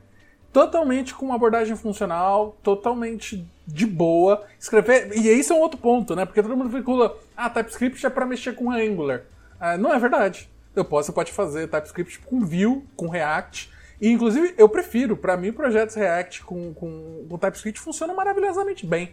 totalmente 0.54 1.12
com 1.12 1.26
uma 1.26 1.34
abordagem 1.34 1.76
funcional, 1.76 2.56
totalmente 2.62 3.44
de 3.66 3.84
boa. 3.84 4.46
Escrever. 4.58 5.10
E 5.18 5.28
isso 5.28 5.52
é 5.52 5.56
um 5.56 5.58
outro 5.58 5.78
ponto, 5.78 6.14
né? 6.14 6.24
Porque 6.24 6.40
todo 6.40 6.56
mundo 6.56 6.70
vincula. 6.70 7.18
Ah, 7.36 7.50
TypeScript 7.50 8.06
é 8.06 8.08
para 8.08 8.24
mexer 8.24 8.54
com 8.54 8.70
Angular. 8.70 9.22
Ah, 9.58 9.76
não 9.76 9.92
é 9.92 9.98
verdade. 9.98 10.48
Eu 10.76 10.84
posso, 10.84 11.06
você 11.06 11.12
pode 11.12 11.32
fazer 11.32 11.66
TypeScript 11.66 12.20
com 12.20 12.40
Vue, 12.40 12.84
com 12.94 13.08
React. 13.08 13.68
E, 14.00 14.08
inclusive, 14.08 14.54
eu 14.56 14.68
prefiro. 14.68 15.16
Para 15.16 15.36
mim, 15.36 15.52
projetos 15.52 15.96
React 15.96 16.44
com, 16.44 16.72
com, 16.72 17.26
com 17.28 17.38
TypeScript 17.38 17.80
funcionam 17.80 18.14
maravilhosamente 18.14 18.86
bem. 18.86 19.12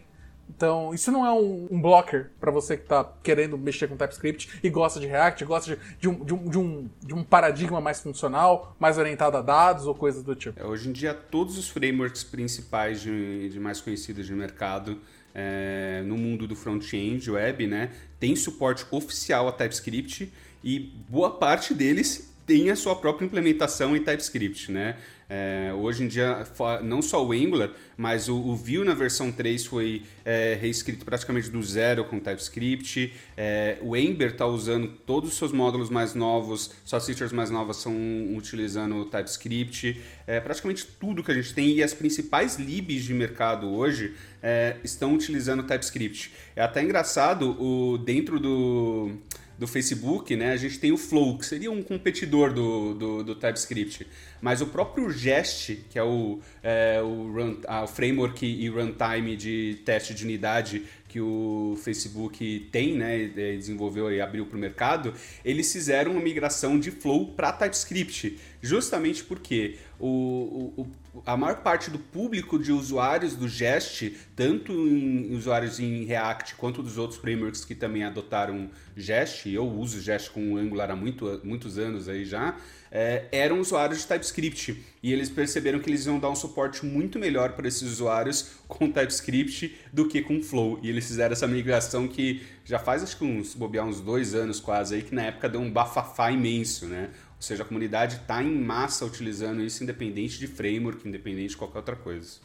Então, 0.56 0.94
isso 0.94 1.12
não 1.12 1.26
é 1.26 1.32
um, 1.32 1.68
um 1.72 1.82
blocker 1.82 2.30
para 2.40 2.52
você 2.52 2.76
que 2.76 2.84
está 2.84 3.04
querendo 3.24 3.58
mexer 3.58 3.88
com 3.88 3.96
TypeScript 3.96 4.60
e 4.62 4.70
gosta 4.70 5.00
de 5.00 5.08
React, 5.08 5.46
gosta 5.46 5.76
de, 5.76 5.82
de, 6.00 6.10
um, 6.10 6.26
de, 6.26 6.34
um, 6.34 6.50
de, 6.50 6.58
um, 6.58 6.90
de 7.02 7.14
um 7.14 7.24
paradigma 7.24 7.80
mais 7.80 8.02
funcional, 8.02 8.76
mais 8.80 8.98
orientado 8.98 9.38
a 9.38 9.42
dados 9.42 9.86
ou 9.86 9.96
coisas 9.96 10.24
do 10.24 10.36
tipo. 10.36 10.60
É, 10.60 10.66
hoje 10.66 10.90
em 10.90 10.92
dia, 10.92 11.14
todos 11.14 11.58
os 11.58 11.70
frameworks 11.70 12.24
principais 12.24 13.02
de, 13.02 13.50
de 13.50 13.60
mais 13.60 13.80
conhecidos 13.80 14.26
de 14.26 14.34
mercado 14.34 15.00
é, 15.34 16.04
no 16.06 16.18
mundo 16.18 16.46
do 16.48 16.56
front-end 16.56 17.32
web, 17.32 17.68
né, 17.68 17.92
tem 18.20 18.36
suporte 18.36 18.86
oficial 18.92 19.48
a 19.48 19.52
TypeScript 19.52 20.32
e 20.64 20.80
boa 21.10 21.32
parte 21.32 21.74
deles 21.74 22.30
tem 22.46 22.70
a 22.70 22.76
sua 22.76 22.96
própria 22.96 23.26
implementação 23.26 23.96
em 23.96 24.04
TypeScript, 24.04 24.72
né? 24.72 24.98
É, 25.34 25.72
hoje 25.74 26.04
em 26.04 26.10
dia, 26.10 26.46
não 26.84 27.02
só 27.02 27.26
o 27.26 27.32
Angular, 27.32 27.70
mas 27.96 28.28
o, 28.28 28.36
o 28.36 28.54
Vue 28.54 28.84
na 28.84 28.94
versão 28.94 29.32
3 29.32 29.66
foi 29.66 30.04
é, 30.26 30.58
reescrito 30.60 31.06
praticamente 31.06 31.50
do 31.50 31.64
zero 31.64 32.04
com 32.04 32.20
TypeScript. 32.20 33.14
É, 33.38 33.78
o 33.82 33.96
Ember 33.96 34.32
está 34.32 34.46
usando 34.46 34.90
todos 34.90 35.30
os 35.30 35.38
seus 35.38 35.54
módulos 35.54 35.90
mais 35.90 36.14
novos, 36.14 36.74
suas 36.84 37.06
features 37.06 37.32
mais 37.32 37.50
novas 37.50 37.78
são 37.78 37.94
utilizando 38.36 38.98
o 38.98 39.06
TypeScript. 39.06 40.02
É, 40.28 40.42
praticamente 40.42 40.86
tudo 41.00 41.24
que 41.24 41.32
a 41.32 41.36
gente 41.36 41.54
tem 41.54 41.70
e 41.76 41.82
as 41.82 41.94
principais 41.94 42.58
libs 42.60 43.06
de 43.06 43.14
mercado 43.14 43.70
hoje 43.70 44.14
é, 44.44 44.76
estão 44.84 45.14
utilizando 45.14 45.62
o 45.62 45.64
TypeScript. 45.64 46.34
É 46.58 46.62
até 46.62 46.84
engraçado, 46.84 47.52
o, 47.58 47.98
dentro 47.98 48.38
do 48.38 49.12
do 49.62 49.68
Facebook, 49.68 50.36
né, 50.36 50.54
a 50.54 50.58
gente 50.58 50.80
tem 50.80 50.92
o 50.92 50.98
Flow, 50.98 51.38
que 51.38 51.46
seria 51.46 51.72
um 51.72 51.84
competidor 51.84 52.52
do, 52.52 52.96
do, 52.96 53.24
do 53.24 53.36
TypeScript. 53.36 54.08
Mas 54.42 54.60
o 54.60 54.66
próprio 54.66 55.12
Jest, 55.12 55.86
que 55.88 56.00
é 56.00 56.04
o, 56.04 56.40
é, 56.64 57.00
o, 57.00 57.32
run, 57.32 57.58
ah, 57.68 57.84
o 57.84 57.88
framework 57.88 58.44
e 58.44 58.68
runtime 58.70 59.38
de 59.38 59.80
teste 59.86 60.16
de 60.16 60.24
unidade 60.24 60.82
que 61.08 61.22
o 61.22 61.78
Facebook 61.84 62.70
tem, 62.72 62.96
né, 62.98 63.28
desenvolveu 63.28 64.12
e 64.12 64.20
abriu 64.20 64.48
para 64.48 64.58
o 64.58 64.60
mercado, 64.60 65.14
eles 65.46 65.72
fizeram 65.72 66.14
uma 66.14 66.22
migração 66.22 66.80
de 66.80 66.90
Flow 66.90 67.28
para 67.28 67.52
TypeScript, 67.52 68.40
justamente 68.64 69.24
porque 69.24 69.78
o, 70.00 70.74
o, 70.76 70.88
a 71.26 71.36
maior 71.36 71.58
parte 71.58 71.90
do 71.90 72.00
público 72.00 72.58
de 72.58 72.72
usuários 72.72 73.36
do 73.36 73.48
Jest, 73.48 74.16
tanto 74.36 74.72
em 74.72 75.36
usuários 75.36 75.80
em 75.80 76.06
React 76.06 76.56
quanto 76.56 76.82
dos 76.82 76.98
outros 76.98 77.20
frameworks 77.20 77.66
que 77.66 77.76
também 77.76 78.04
adotaram 78.04 78.70
Jest, 78.96 79.48
eu 79.48 79.68
uso 79.68 80.00
Jest 80.00 80.32
com 80.32 80.56
Angular 80.56 80.90
há 80.90 80.96
muito, 80.96 81.42
muitos 81.44 81.78
anos 81.78 82.08
aí 82.08 82.24
já, 82.24 82.56
é, 82.90 83.26
eram 83.32 83.60
usuários 83.60 84.00
de 84.00 84.08
TypeScript. 84.08 84.84
E 85.02 85.12
eles 85.12 85.30
perceberam 85.30 85.80
que 85.80 85.90
eles 85.90 86.06
iam 86.06 86.20
dar 86.20 86.30
um 86.30 86.36
suporte 86.36 86.86
muito 86.86 87.18
melhor 87.18 87.54
para 87.54 87.68
esses 87.68 87.84
usuários 87.84 88.52
com 88.68 88.92
TypeScript 88.92 89.76
do 89.92 90.08
que 90.08 90.22
com 90.22 90.42
Flow. 90.42 90.80
E 90.82 90.90
eles 90.90 91.08
fizeram 91.08 91.34
essa 91.34 91.48
migração 91.48 92.08
que 92.08 92.42
já 92.66 92.80
faz 92.80 93.04
acho 93.04 93.18
que 93.18 93.24
uns, 93.24 93.56
bobear 93.56 93.86
uns 93.86 94.00
dois 94.00 94.36
anos 94.36 94.60
quase 94.60 94.96
aí, 94.96 95.02
que 95.02 95.16
na 95.16 95.24
época 95.24 95.50
deu 95.50 95.62
um 95.62 95.72
bafafá 95.72 96.32
imenso, 96.32 96.86
né? 96.86 97.10
Ou 97.42 97.44
seja, 97.44 97.64
a 97.64 97.66
comunidade 97.66 98.18
está 98.18 98.44
em 98.44 98.56
massa 98.56 99.04
utilizando 99.04 99.64
isso 99.64 99.84
independente 99.84 100.38
de 100.38 100.46
framework, 100.46 101.08
independente 101.08 101.50
de 101.50 101.58
qualquer 101.58 101.80
outra 101.80 101.96
coisa. 101.96 102.38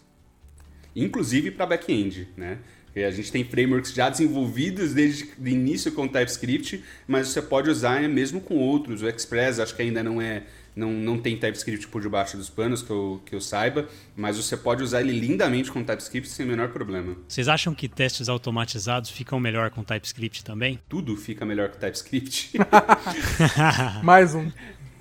Inclusive 0.97 1.51
para 1.51 1.67
back-end, 1.67 2.27
né? 2.35 2.61
A 2.97 3.11
gente 3.11 3.31
tem 3.31 3.45
frameworks 3.45 3.93
já 3.93 4.09
desenvolvidos 4.09 4.95
desde 4.95 5.29
o 5.39 5.47
início 5.47 5.93
com 5.93 6.09
TypeScript, 6.09 6.83
mas 7.07 7.29
você 7.29 7.43
pode 7.43 7.69
usar 7.69 8.09
mesmo 8.09 8.41
com 8.41 8.55
outros. 8.57 9.03
O 9.03 9.07
Express 9.07 9.61
acho 9.61 9.77
que 9.77 9.83
ainda 9.83 10.03
não 10.03 10.19
é 10.19 10.45
não, 10.75 10.93
não 10.93 11.19
tem 11.19 11.37
TypeScript 11.37 11.89
por 11.89 12.03
debaixo 12.03 12.37
dos 12.37 12.51
panos, 12.51 12.83
que 12.83 12.91
eu, 12.91 13.23
que 13.25 13.35
eu 13.35 13.41
saiba, 13.41 13.89
mas 14.15 14.37
você 14.37 14.57
pode 14.57 14.83
usar 14.83 15.01
ele 15.01 15.19
lindamente 15.19 15.73
com 15.73 15.83
TypeScript 15.83 16.29
sem 16.29 16.45
o 16.45 16.49
menor 16.49 16.69
problema. 16.69 17.17
Vocês 17.27 17.49
acham 17.49 17.75
que 17.75 17.89
testes 17.89 18.29
automatizados 18.29 19.09
ficam 19.11 19.41
melhor 19.41 19.71
com 19.71 19.83
TypeScript 19.83 20.45
também? 20.45 20.79
Tudo 20.87 21.17
fica 21.17 21.47
melhor 21.47 21.71
com 21.71 21.79
TypeScript. 21.79 22.59
Mais 24.05 24.35
um. 24.35 24.51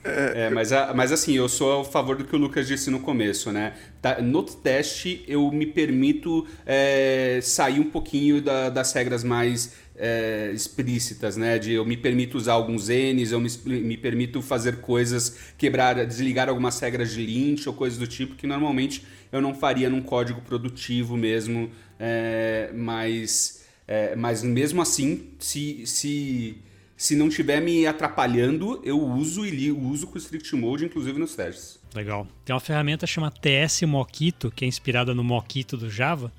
É, 0.07 0.51
mas, 0.51 0.69
mas 0.93 1.11
assim, 1.11 1.33
eu 1.33 1.49
sou 1.49 1.81
a 1.81 1.83
favor 1.83 2.15
do 2.15 2.23
que 2.25 2.35
o 2.35 2.37
Lucas 2.37 2.67
disse 2.67 2.91
no 2.91 2.99
começo, 2.99 3.51
né? 3.51 3.73
Tá, 3.99 4.21
no 4.21 4.43
teste, 4.43 5.25
eu 5.27 5.51
me 5.51 5.65
permito 5.65 6.45
é, 6.63 7.39
sair 7.41 7.79
um 7.79 7.89
pouquinho 7.89 8.39
da, 8.39 8.69
das 8.69 8.93
regras 8.93 9.23
mais 9.23 9.73
é, 9.97 10.51
explícitas, 10.53 11.37
né? 11.37 11.57
De 11.57 11.73
eu 11.73 11.83
me 11.83 11.97
permito 11.97 12.37
usar 12.37 12.53
alguns 12.53 12.87
N's, 12.87 13.31
eu 13.31 13.39
me, 13.39 13.49
me 13.65 13.97
permito 13.97 14.43
fazer 14.43 14.77
coisas, 14.77 15.37
quebrar, 15.57 16.05
desligar 16.05 16.49
algumas 16.49 16.79
regras 16.79 17.11
de 17.11 17.25
lint 17.25 17.65
ou 17.65 17.73
coisas 17.73 17.97
do 17.97 18.05
tipo 18.05 18.35
que 18.35 18.45
normalmente 18.45 19.03
eu 19.31 19.41
não 19.41 19.55
faria 19.55 19.89
num 19.89 20.01
código 20.01 20.39
produtivo 20.41 21.17
mesmo, 21.17 21.71
é, 21.99 22.69
mas, 22.75 23.65
é, 23.87 24.15
mas 24.15 24.43
mesmo 24.43 24.83
assim, 24.83 25.29
se, 25.39 25.81
se 25.87 26.57
se 26.97 27.15
não 27.15 27.27
estiver 27.27 27.61
me 27.61 27.85
atrapalhando, 27.85 28.79
eu 28.83 28.99
uso 28.99 29.45
e 29.45 29.49
li, 29.49 29.71
uso 29.71 30.07
com 30.07 30.15
o 30.15 30.17
Strict 30.17 30.55
Mode, 30.55 30.85
inclusive 30.85 31.19
nos 31.19 31.35
testes. 31.35 31.79
Legal. 31.93 32.27
Tem 32.43 32.53
uma 32.53 32.59
ferramenta 32.59 33.05
chamada 33.05 33.35
TS 33.39 33.81
Mockito, 33.83 34.51
que 34.51 34.65
é 34.65 34.67
inspirada 34.67 35.13
no 35.13 35.23
Mockito 35.23 35.75
do 35.75 35.89
Java, 35.89 36.31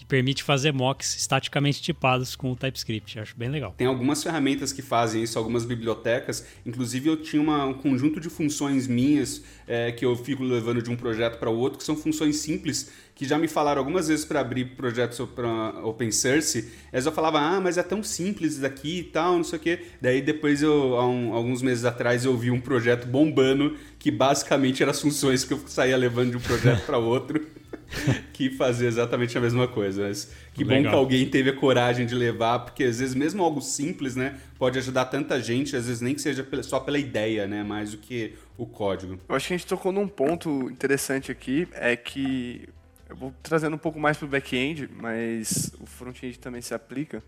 que 0.00 0.04
permite 0.06 0.42
fazer 0.42 0.72
mocks 0.72 1.14
estaticamente 1.14 1.82
tipados 1.82 2.34
com 2.34 2.50
o 2.50 2.56
TypeScript. 2.56 3.16
Eu 3.16 3.22
acho 3.22 3.36
bem 3.36 3.50
legal. 3.50 3.74
Tem 3.76 3.86
algumas 3.86 4.22
ferramentas 4.22 4.72
que 4.72 4.80
fazem 4.80 5.22
isso, 5.22 5.38
algumas 5.38 5.64
bibliotecas. 5.64 6.46
Inclusive, 6.64 7.10
eu 7.10 7.16
tinha 7.18 7.42
uma, 7.42 7.66
um 7.66 7.74
conjunto 7.74 8.18
de 8.18 8.30
funções 8.30 8.86
minhas 8.86 9.44
é, 9.66 9.92
que 9.92 10.04
eu 10.04 10.16
fico 10.16 10.42
levando 10.42 10.82
de 10.82 10.90
um 10.90 10.96
projeto 10.96 11.38
para 11.38 11.50
o 11.50 11.58
outro, 11.58 11.78
que 11.78 11.84
são 11.84 11.96
funções 11.96 12.36
simples 12.36 12.90
que 13.20 13.28
já 13.28 13.36
me 13.36 13.46
falaram 13.46 13.80
algumas 13.80 14.08
vezes 14.08 14.24
para 14.24 14.40
abrir 14.40 14.64
projetos 14.76 15.20
para 15.34 15.78
open 15.84 16.10
source, 16.10 16.72
eles 16.90 17.04
eu 17.04 17.12
falava, 17.12 17.38
ah, 17.38 17.60
mas 17.60 17.76
é 17.76 17.82
tão 17.82 18.02
simples 18.02 18.52
isso 18.52 18.62
daqui 18.62 19.00
e 19.00 19.02
tal, 19.02 19.36
não 19.36 19.44
sei 19.44 19.58
o 19.58 19.60
quê. 19.60 19.78
Daí 20.00 20.22
depois, 20.22 20.62
eu, 20.62 20.94
um, 20.94 21.34
alguns 21.34 21.60
meses 21.60 21.84
atrás, 21.84 22.24
eu 22.24 22.34
vi 22.34 22.50
um 22.50 22.58
projeto 22.58 23.06
bombando 23.06 23.76
que 23.98 24.10
basicamente 24.10 24.82
eram 24.82 24.92
as 24.92 25.02
funções 25.02 25.44
que 25.44 25.52
eu 25.52 25.60
saía 25.66 25.98
levando 25.98 26.30
de 26.30 26.38
um 26.38 26.40
projeto 26.40 26.86
para 26.86 26.96
outro. 26.96 27.46
que 28.32 28.48
fazia 28.50 28.88
exatamente 28.88 29.36
a 29.36 29.40
mesma 29.40 29.68
coisa. 29.68 30.08
Mas 30.08 30.32
que 30.54 30.64
Legal. 30.64 30.84
bom 30.84 30.88
que 30.88 30.94
alguém 30.94 31.28
teve 31.28 31.50
a 31.50 31.56
coragem 31.56 32.06
de 32.06 32.14
levar, 32.14 32.60
porque 32.60 32.84
às 32.84 33.00
vezes 33.00 33.14
mesmo 33.14 33.42
algo 33.42 33.60
simples, 33.60 34.16
né, 34.16 34.36
pode 34.58 34.78
ajudar 34.78 35.04
tanta 35.06 35.42
gente, 35.42 35.76
às 35.76 35.86
vezes 35.86 36.00
nem 36.00 36.14
que 36.14 36.22
seja 36.22 36.46
só 36.62 36.80
pela 36.80 36.98
ideia, 36.98 37.46
né, 37.46 37.62
mais 37.62 37.90
do 37.90 37.98
que 37.98 38.32
o 38.56 38.64
código. 38.64 39.18
Eu 39.28 39.34
acho 39.34 39.48
que 39.48 39.54
a 39.54 39.56
gente 39.58 39.66
tocou 39.66 39.92
num 39.92 40.08
ponto 40.08 40.70
interessante 40.70 41.30
aqui, 41.30 41.68
é 41.72 41.96
que 41.96 42.66
eu 43.10 43.16
vou 43.16 43.34
trazendo 43.42 43.74
um 43.74 43.78
pouco 43.78 43.98
mais 43.98 44.16
para 44.16 44.26
o 44.26 44.28
back-end, 44.28 44.88
mas 44.94 45.72
o 45.80 45.86
front-end 45.86 46.38
também 46.38 46.62
se 46.62 46.72
aplica. 46.72 47.22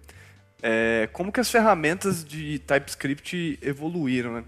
É, 0.62 1.08
como 1.12 1.32
que 1.32 1.40
as 1.40 1.50
ferramentas 1.50 2.24
de 2.24 2.60
TypeScript 2.60 3.58
evoluíram, 3.60 4.34
né? 4.34 4.44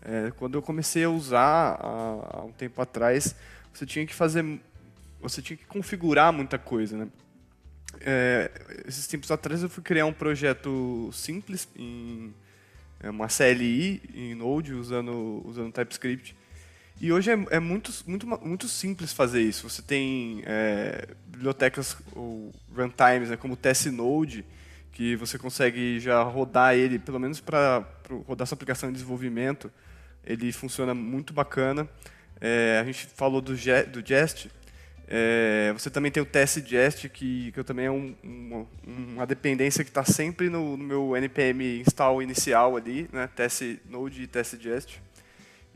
É, 0.00 0.32
quando 0.36 0.54
eu 0.54 0.62
comecei 0.62 1.02
a 1.02 1.10
usar 1.10 1.76
há, 1.80 2.38
há, 2.38 2.44
um 2.44 2.52
tempo 2.52 2.80
atrás, 2.80 3.34
você 3.74 3.84
tinha 3.84 4.06
que 4.06 4.14
fazer, 4.14 4.44
você 5.20 5.42
tinha 5.42 5.56
que 5.56 5.66
configurar 5.66 6.32
muita 6.32 6.56
coisa, 6.56 6.96
né? 6.96 7.08
É, 8.00 8.50
esses 8.86 9.08
tempos 9.08 9.32
atrás 9.32 9.64
eu 9.64 9.68
fui 9.68 9.82
criar 9.82 10.06
um 10.06 10.12
projeto 10.12 11.10
simples 11.12 11.66
em 11.74 12.32
é, 13.00 13.10
uma 13.10 13.26
CLI 13.26 14.02
em 14.14 14.34
Node 14.34 14.74
usando 14.74 15.42
usando 15.44 15.72
TypeScript 15.72 16.36
e 17.00 17.12
hoje 17.12 17.30
é, 17.30 17.46
é 17.50 17.60
muito, 17.60 17.92
muito, 18.06 18.26
muito 18.26 18.68
simples 18.68 19.12
fazer 19.12 19.42
isso. 19.42 19.68
Você 19.68 19.82
tem 19.82 20.42
é, 20.46 21.08
bibliotecas 21.26 21.96
ou 22.14 22.52
runtimes, 22.74 23.30
né, 23.30 23.36
como 23.36 23.54
o 23.54 23.56
TestNode, 23.56 24.44
que 24.92 25.14
você 25.16 25.38
consegue 25.38 26.00
já 26.00 26.22
rodar 26.22 26.74
ele, 26.74 26.98
pelo 26.98 27.20
menos 27.20 27.40
para 27.40 27.84
rodar 28.26 28.46
sua 28.46 28.56
aplicação 28.56 28.88
de 28.88 28.94
desenvolvimento, 28.94 29.70
ele 30.24 30.50
funciona 30.52 30.94
muito 30.94 31.34
bacana. 31.34 31.86
É, 32.40 32.78
a 32.80 32.84
gente 32.84 33.06
falou 33.06 33.40
do, 33.40 33.52
do 33.52 34.06
Jest, 34.06 34.48
é, 35.08 35.72
você 35.72 35.88
também 35.88 36.10
tem 36.10 36.20
o 36.22 36.26
TS 36.26 36.62
Jest, 36.66 37.08
que, 37.10 37.52
que 37.52 37.62
também 37.62 37.86
é 37.86 37.90
um, 37.90 38.14
uma, 38.22 38.66
uma, 38.84 39.26
dependência 39.26 39.84
que 39.84 39.90
está 39.90 40.04
sempre 40.04 40.50
no, 40.50 40.76
no, 40.76 40.84
meu 40.84 41.14
npm 41.16 41.80
install 41.80 42.22
inicial 42.22 42.76
ali, 42.76 43.08
né, 43.12 43.28
TS 43.28 43.78
Node 43.88 44.22
e 44.22 44.26
TS 44.26 44.56
Jest, 44.60 45.00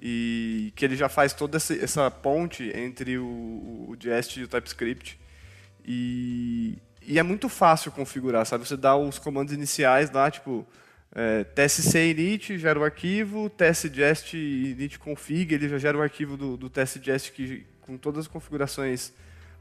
e 0.01 0.73
que 0.75 0.85
ele 0.85 0.97
já 0.97 1.09
faz 1.09 1.35
toda 1.35 1.59
essa, 1.59 2.11
ponte 2.11 2.73
entre 2.75 3.19
o, 3.19 3.27
o 3.27 3.97
Jest 4.01 4.41
e 4.41 4.45
o 4.45 4.49
TypeScript. 4.49 5.21
E, 5.85 6.79
e 7.03 7.19
é 7.19 7.23
muito 7.23 7.49
fácil 7.49 7.93
configurar, 7.93 8.47
sabe? 8.47 8.67
Você 8.67 8.77
dá 8.77 8.97
os 8.97 9.19
comandos 9.19 9.53
iniciais 9.53 10.11
lá, 10.11 10.31
tipo, 10.31 10.67
é, 11.13 11.45
tsc 11.45 11.99
init 11.99 12.57
gera 12.59 12.79
o 12.79 12.85
arquivo, 12.85 13.51
tsgest 13.51 14.33
init 14.35 14.99
config, 14.99 15.53
ele 15.53 15.69
já 15.69 15.77
gera 15.77 15.99
o 15.99 16.03
arquivo 16.03 16.37
do, 16.37 16.57
do 16.57 16.71
tsgest 16.71 17.33
que, 17.33 17.67
com 17.83 17.99
todas 17.99 18.21
as 18.21 18.27
configurações 18.29 19.13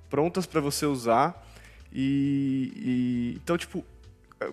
prontas 0.10 0.46
para 0.46 0.62
você 0.62 0.86
usar. 0.86 1.46
E, 1.92 2.72
e, 2.76 3.40
então, 3.44 3.58
tipo, 3.58 3.84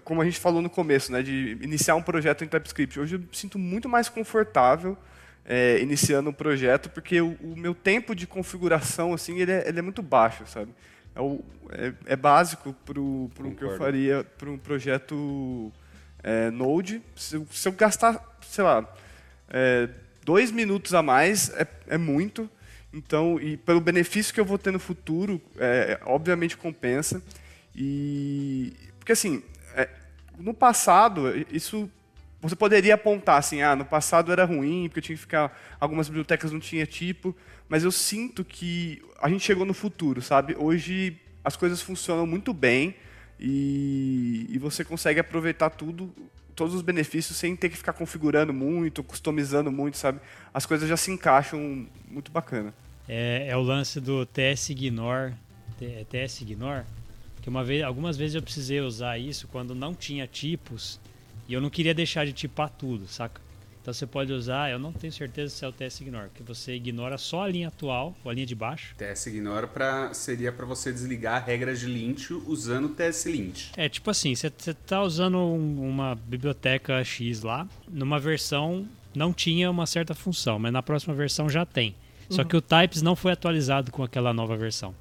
como 0.02 0.20
a 0.20 0.24
gente 0.24 0.40
falou 0.40 0.60
no 0.60 0.70
começo, 0.70 1.12
né, 1.12 1.22
de 1.22 1.58
iniciar 1.60 1.94
um 1.94 2.02
projeto 2.02 2.42
em 2.42 2.48
TypeScript, 2.48 2.98
hoje 2.98 3.14
eu 3.16 3.20
me 3.20 3.28
sinto 3.30 3.56
muito 3.56 3.88
mais 3.88 4.08
confortável 4.08 4.96
é, 5.46 5.80
iniciando 5.80 6.30
um 6.30 6.32
projeto, 6.32 6.90
porque 6.90 7.20
o, 7.20 7.36
o, 7.40 7.56
meu 7.56 7.74
tempo 7.74 8.14
de 8.14 8.26
configuração, 8.26 9.14
assim, 9.14 9.38
ele 9.38 9.52
é, 9.52 9.68
ele 9.68 9.78
é 9.78 9.82
muito 9.82 10.02
baixo, 10.02 10.44
sabe? 10.46 10.72
é, 11.16 11.20
o, 11.20 11.42
é, 11.70 11.94
é 12.12 12.16
básico 12.16 12.74
para 12.84 13.00
o 13.00 13.30
que 13.56 13.64
eu 13.64 13.76
faria 13.76 14.22
para 14.36 14.50
um 14.50 14.58
projeto 14.58 15.72
é, 16.22 16.50
Node. 16.50 17.02
Se, 17.16 17.42
se, 17.50 17.68
eu 17.68 17.72
gastar, 17.72 18.38
sei 18.42 18.62
lá, 18.62 18.86
é, 19.48 19.88
dois 20.22 20.52
minutos 20.52 20.92
a 20.92 21.02
mais, 21.02 21.48
é, 21.54 21.66
é 21.88 21.98
muito. 21.98 22.48
Então, 22.92 23.40
e 23.40 23.56
pelo 23.56 23.80
benefício 23.80 24.32
que 24.32 24.40
eu 24.40 24.44
vou 24.44 24.58
ter 24.58 24.70
no 24.70 24.78
futuro, 24.78 25.40
é, 25.56 25.98
obviamente 26.04 26.56
compensa. 26.56 27.22
E 27.74 28.74
porque 28.98 29.12
assim, 29.12 29.42
é, 29.74 29.88
no 30.38 30.52
passado 30.52 31.32
isso 31.50 31.90
você 32.40 32.54
poderia 32.54 32.94
apontar 32.94 33.38
assim, 33.38 33.62
ah, 33.62 33.74
no 33.74 33.84
passado 33.84 34.30
era 34.30 34.44
ruim 34.44 34.88
porque 34.88 35.00
tinha 35.00 35.16
que 35.16 35.20
ficar 35.20 35.58
algumas 35.80 36.08
bibliotecas 36.08 36.52
não 36.52 36.60
tinha 36.60 36.86
tipo, 36.86 37.34
mas 37.68 37.82
eu 37.82 37.90
sinto 37.90 38.44
que 38.44 39.02
a 39.20 39.28
gente 39.28 39.44
chegou 39.44 39.64
no 39.64 39.74
futuro, 39.74 40.20
sabe? 40.20 40.54
Hoje 40.58 41.18
as 41.42 41.56
coisas 41.56 41.80
funcionam 41.80 42.26
muito 42.26 42.52
bem 42.52 42.94
e, 43.40 44.46
e 44.50 44.58
você 44.58 44.84
consegue 44.84 45.20
aproveitar 45.20 45.70
tudo, 45.70 46.12
todos 46.54 46.74
os 46.74 46.82
benefícios 46.82 47.36
sem 47.36 47.56
ter 47.56 47.68
que 47.68 47.76
ficar 47.76 47.92
configurando 47.92 48.52
muito, 48.52 49.02
customizando 49.02 49.70
muito, 49.70 49.96
sabe? 49.96 50.20
As 50.52 50.66
coisas 50.66 50.88
já 50.88 50.96
se 50.96 51.10
encaixam 51.10 51.86
muito 52.08 52.30
bacana. 52.30 52.74
É, 53.08 53.46
é 53.48 53.56
o 53.56 53.62
lance 53.62 54.00
do 54.00 54.26
TS 54.26 54.70
Ignore, 54.70 55.34
TS 56.10 56.40
Ignore, 56.40 56.84
que 57.40 57.48
uma 57.48 57.62
vez, 57.62 57.82
algumas 57.82 58.16
vezes 58.16 58.34
eu 58.34 58.42
precisei 58.42 58.80
usar 58.80 59.18
isso 59.18 59.46
quando 59.48 59.74
não 59.74 59.94
tinha 59.94 60.26
tipos 60.26 60.98
e 61.48 61.54
eu 61.54 61.60
não 61.60 61.70
queria 61.70 61.94
deixar 61.94 62.24
de 62.26 62.32
tipar 62.32 62.68
tudo, 62.70 63.06
saca? 63.06 63.40
Então 63.86 63.94
você 63.94 64.04
pode 64.04 64.32
usar, 64.32 64.68
eu 64.68 64.80
não 64.80 64.92
tenho 64.92 65.12
certeza 65.12 65.54
se 65.54 65.64
é 65.64 65.68
o 65.68 65.70
TS 65.70 66.00
Ignore, 66.00 66.28
que 66.34 66.42
você 66.42 66.74
ignora 66.74 67.16
só 67.16 67.44
a 67.44 67.48
linha 67.48 67.68
atual, 67.68 68.16
ou 68.24 68.30
a 68.32 68.34
linha 68.34 68.44
de 68.44 68.54
baixo. 68.54 68.96
TS 68.96 69.26
Ignore 69.26 69.68
pra, 69.68 70.12
seria 70.12 70.50
para 70.50 70.66
você 70.66 70.92
desligar 70.92 71.44
regras 71.46 71.78
de 71.78 71.86
lint 71.86 72.32
usando 72.46 72.86
o 72.86 72.88
TS 72.88 73.26
Lint. 73.26 73.66
É, 73.76 73.88
tipo 73.88 74.10
assim, 74.10 74.34
você 74.34 74.48
está 74.48 75.00
usando 75.04 75.38
um, 75.38 75.88
uma 75.88 76.16
biblioteca 76.16 77.04
X 77.04 77.42
lá, 77.42 77.68
numa 77.88 78.18
versão 78.18 78.88
não 79.14 79.32
tinha 79.32 79.70
uma 79.70 79.86
certa 79.86 80.14
função, 80.14 80.58
mas 80.58 80.72
na 80.72 80.82
próxima 80.82 81.14
versão 81.14 81.48
já 81.48 81.64
tem. 81.64 81.94
Só 82.28 82.42
uhum. 82.42 82.48
que 82.48 82.56
o 82.56 82.60
Types 82.60 83.02
não 83.02 83.14
foi 83.14 83.30
atualizado 83.30 83.92
com 83.92 84.02
aquela 84.02 84.34
nova 84.34 84.56
versão. 84.56 84.96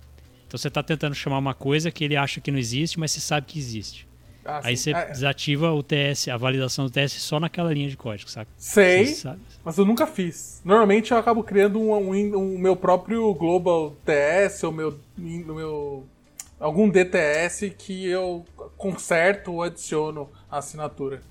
Então 0.47 0.59
você 0.59 0.67
está 0.67 0.83
tentando 0.83 1.15
chamar 1.15 1.39
uma 1.39 1.55
coisa 1.55 1.89
que 1.89 2.03
ele 2.03 2.15
acha 2.15 2.39
que 2.39 2.51
não 2.51 2.59
existe, 2.59 2.99
mas 2.99 3.11
você 3.11 3.19
sabe 3.19 3.47
que 3.47 3.57
existe. 3.57 4.07
Ah, 4.45 4.61
Aí 4.63 4.77
você 4.77 4.91
é. 4.91 5.07
desativa 5.07 5.71
o 5.71 5.81
TS, 5.81 6.27
a 6.27 6.37
validação 6.37 6.85
do 6.85 6.91
TS 6.91 7.13
só 7.13 7.39
naquela 7.39 7.73
linha 7.73 7.89
de 7.89 7.97
código, 7.97 8.29
saca? 8.29 8.49
Sei, 8.55 9.17
mas 9.63 9.77
eu 9.77 9.85
nunca 9.85 10.05
fiz. 10.05 10.61
Normalmente 10.63 11.11
eu 11.11 11.17
acabo 11.17 11.43
criando 11.43 11.81
um, 11.81 11.91
um, 11.93 12.37
um 12.37 12.57
meu 12.57 12.75
próprio 12.75 13.33
Global 13.33 13.97
TS 14.05 14.63
ou 14.63 14.71
meu, 14.71 14.99
meu 15.17 16.05
algum 16.59 16.87
DTS 16.87 17.71
que 17.71 18.05
eu 18.05 18.45
conserto 18.77 19.51
ou 19.53 19.63
adiciono 19.63 20.29
a 20.49 20.59
assinatura. 20.59 21.21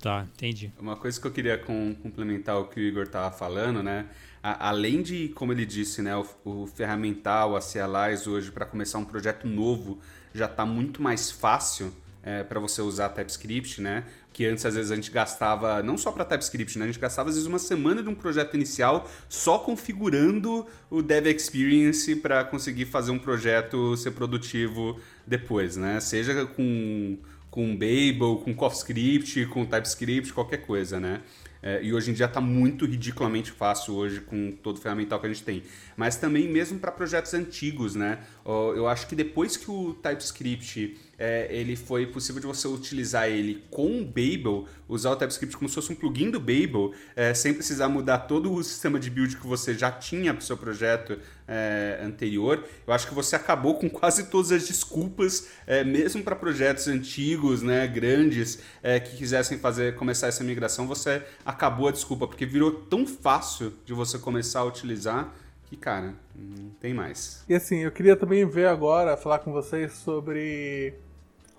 Tá, 0.00 0.26
entendi. 0.34 0.72
Uma 0.80 0.96
coisa 0.96 1.20
que 1.20 1.26
eu 1.26 1.30
queria 1.30 1.58
com, 1.58 1.94
complementar 2.02 2.58
o 2.58 2.64
que 2.64 2.80
o 2.80 2.82
Igor 2.82 3.06
tava 3.06 3.30
falando, 3.30 3.82
né? 3.82 4.06
A, 4.42 4.70
além 4.70 5.02
de, 5.02 5.28
como 5.28 5.52
ele 5.52 5.66
disse, 5.66 6.00
né, 6.00 6.16
o, 6.16 6.26
o 6.44 6.66
ferramental, 6.66 7.54
a 7.54 7.60
CLIs 7.60 8.26
hoje 8.26 8.50
para 8.50 8.64
começar 8.64 8.98
um 8.98 9.04
projeto 9.04 9.46
novo 9.46 9.98
já 10.34 10.46
está 10.46 10.64
muito 10.64 11.02
mais 11.02 11.30
fácil 11.30 11.92
é, 12.22 12.42
para 12.42 12.60
você 12.60 12.82
usar 12.82 13.08
TypeScript, 13.10 13.80
né? 13.80 14.04
Que 14.32 14.46
antes 14.46 14.64
às 14.64 14.74
vezes 14.74 14.90
a 14.90 14.94
gente 14.94 15.10
gastava, 15.10 15.82
não 15.82 15.96
só 15.96 16.12
para 16.12 16.24
TypeScript, 16.24 16.78
né? 16.78 16.84
A 16.84 16.88
gente 16.88 17.00
gastava 17.00 17.28
às 17.28 17.34
vezes 17.34 17.48
uma 17.48 17.58
semana 17.58 18.02
de 18.02 18.08
um 18.08 18.14
projeto 18.14 18.54
inicial 18.54 19.10
só 19.28 19.58
configurando 19.58 20.66
o 20.90 21.02
Dev 21.02 21.26
Experience 21.26 22.14
para 22.16 22.44
conseguir 22.44 22.84
fazer 22.84 23.10
um 23.10 23.18
projeto 23.18 23.96
ser 23.96 24.12
produtivo 24.12 25.00
depois, 25.26 25.76
né? 25.76 26.00
Seja 26.00 26.46
com 26.46 27.18
com 27.50 27.72
Babel, 27.72 28.40
com 28.44 28.54
CoffeeScript, 28.54 29.46
com 29.46 29.66
TypeScript, 29.66 30.32
qualquer 30.32 30.58
coisa, 30.58 31.00
né? 31.00 31.20
É, 31.62 31.82
e 31.82 31.92
hoje 31.92 32.10
em 32.10 32.14
dia 32.14 32.26
está 32.26 32.40
muito 32.40 32.86
ridiculamente 32.86 33.50
fácil 33.50 33.94
hoje 33.94 34.20
com 34.20 34.50
todo 34.50 34.78
o 34.78 34.80
ferramental 34.80 35.20
que 35.20 35.26
a 35.26 35.28
gente 35.28 35.42
tem. 35.42 35.62
Mas 35.96 36.16
também 36.16 36.48
mesmo 36.48 36.78
para 36.78 36.90
projetos 36.90 37.34
antigos, 37.34 37.94
né? 37.94 38.20
Eu 38.46 38.88
acho 38.88 39.06
que 39.06 39.14
depois 39.14 39.56
que 39.56 39.70
o 39.70 39.92
TypeScript 39.94 40.96
é, 41.20 41.46
ele 41.50 41.76
foi 41.76 42.06
possível 42.06 42.40
de 42.40 42.46
você 42.46 42.66
utilizar 42.66 43.28
ele 43.28 43.62
com 43.70 44.00
o 44.00 44.04
Babel, 44.04 44.64
usar 44.88 45.10
o 45.10 45.16
TypeScript 45.16 45.54
como 45.54 45.68
se 45.68 45.74
fosse 45.74 45.92
um 45.92 45.94
plugin 45.94 46.30
do 46.30 46.40
Babel, 46.40 46.94
é, 47.14 47.34
sem 47.34 47.52
precisar 47.52 47.90
mudar 47.90 48.20
todo 48.20 48.50
o 48.50 48.64
sistema 48.64 48.98
de 48.98 49.10
build 49.10 49.36
que 49.36 49.46
você 49.46 49.74
já 49.74 49.92
tinha 49.92 50.32
para 50.32 50.40
o 50.40 50.44
seu 50.44 50.56
projeto 50.56 51.18
é, 51.46 52.00
anterior. 52.02 52.64
Eu 52.86 52.94
acho 52.94 53.06
que 53.06 53.14
você 53.14 53.36
acabou 53.36 53.74
com 53.74 53.90
quase 53.90 54.30
todas 54.30 54.50
as 54.50 54.66
desculpas, 54.66 55.48
é, 55.66 55.84
mesmo 55.84 56.22
para 56.22 56.34
projetos 56.34 56.88
antigos, 56.88 57.60
né, 57.60 57.86
grandes, 57.86 58.60
é, 58.82 58.98
que 58.98 59.14
quisessem 59.18 59.58
fazer 59.58 59.96
começar 59.96 60.28
essa 60.28 60.42
migração, 60.42 60.86
você 60.86 61.22
acabou 61.44 61.88
a 61.88 61.92
desculpa, 61.92 62.26
porque 62.26 62.46
virou 62.46 62.72
tão 62.72 63.06
fácil 63.06 63.74
de 63.84 63.92
você 63.92 64.18
começar 64.18 64.60
a 64.60 64.64
utilizar 64.64 65.34
que, 65.66 65.76
cara, 65.76 66.14
não 66.34 66.70
tem 66.80 66.92
mais. 66.92 67.44
E 67.48 67.54
assim, 67.54 67.80
eu 67.80 67.92
queria 67.92 68.16
também 68.16 68.44
ver 68.44 68.66
agora, 68.66 69.16
falar 69.16 69.38
com 69.38 69.52
vocês 69.52 69.92
sobre 69.92 70.94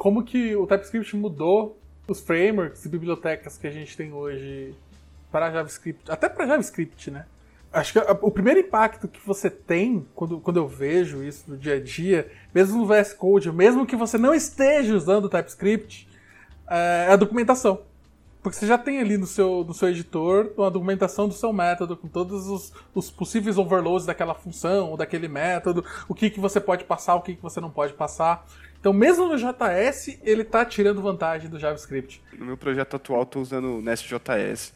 como 0.01 0.23
que 0.23 0.55
o 0.55 0.65
TypeScript 0.65 1.15
mudou 1.15 1.79
os 2.07 2.21
frameworks 2.21 2.83
e 2.85 2.89
bibliotecas 2.89 3.55
que 3.55 3.67
a 3.67 3.69
gente 3.69 3.95
tem 3.95 4.11
hoje 4.11 4.73
para 5.31 5.51
JavaScript, 5.51 6.11
até 6.11 6.27
para 6.27 6.47
JavaScript, 6.47 7.11
né? 7.11 7.27
Acho 7.71 7.93
que 7.93 7.99
o 7.99 8.31
primeiro 8.31 8.61
impacto 8.61 9.07
que 9.07 9.19
você 9.23 9.47
tem 9.47 10.03
quando, 10.15 10.39
quando 10.39 10.57
eu 10.57 10.67
vejo 10.67 11.21
isso 11.21 11.51
no 11.51 11.55
dia 11.55 11.75
a 11.75 11.79
dia, 11.79 12.31
mesmo 12.51 12.79
no 12.79 12.87
VS 12.87 13.13
Code, 13.13 13.51
mesmo 13.51 13.85
que 13.85 13.95
você 13.95 14.17
não 14.17 14.33
esteja 14.33 14.95
usando 14.95 15.25
o 15.25 15.29
TypeScript, 15.29 16.09
é 16.67 17.09
a 17.11 17.15
documentação. 17.15 17.81
Porque 18.41 18.57
você 18.57 18.65
já 18.65 18.79
tem 18.79 18.99
ali 18.99 19.19
no 19.19 19.27
seu, 19.27 19.63
no 19.63 19.71
seu 19.71 19.89
editor 19.89 20.51
uma 20.57 20.71
documentação 20.71 21.27
do 21.27 21.33
seu 21.35 21.53
método, 21.53 21.95
com 21.95 22.07
todos 22.07 22.47
os, 22.47 22.73
os 22.95 23.11
possíveis 23.11 23.55
overloads 23.55 24.07
daquela 24.07 24.33
função 24.33 24.89
ou 24.89 24.97
daquele 24.97 25.27
método, 25.27 25.85
o 26.09 26.15
que, 26.15 26.31
que 26.31 26.39
você 26.39 26.59
pode 26.59 26.85
passar, 26.85 27.13
o 27.13 27.21
que, 27.21 27.35
que 27.35 27.41
você 27.43 27.61
não 27.61 27.69
pode 27.69 27.93
passar. 27.93 28.47
Então, 28.81 28.91
mesmo 28.91 29.27
no 29.27 29.37
JS, 29.37 30.17
ele 30.23 30.41
está 30.41 30.65
tirando 30.65 31.03
vantagem 31.03 31.47
do 31.47 31.59
JavaScript. 31.59 32.19
No 32.35 32.47
meu 32.47 32.57
projeto 32.57 32.95
atual, 32.95 33.21
estou 33.21 33.39
usando 33.39 33.77
o 33.77 33.81
Nest.js. 33.81 34.73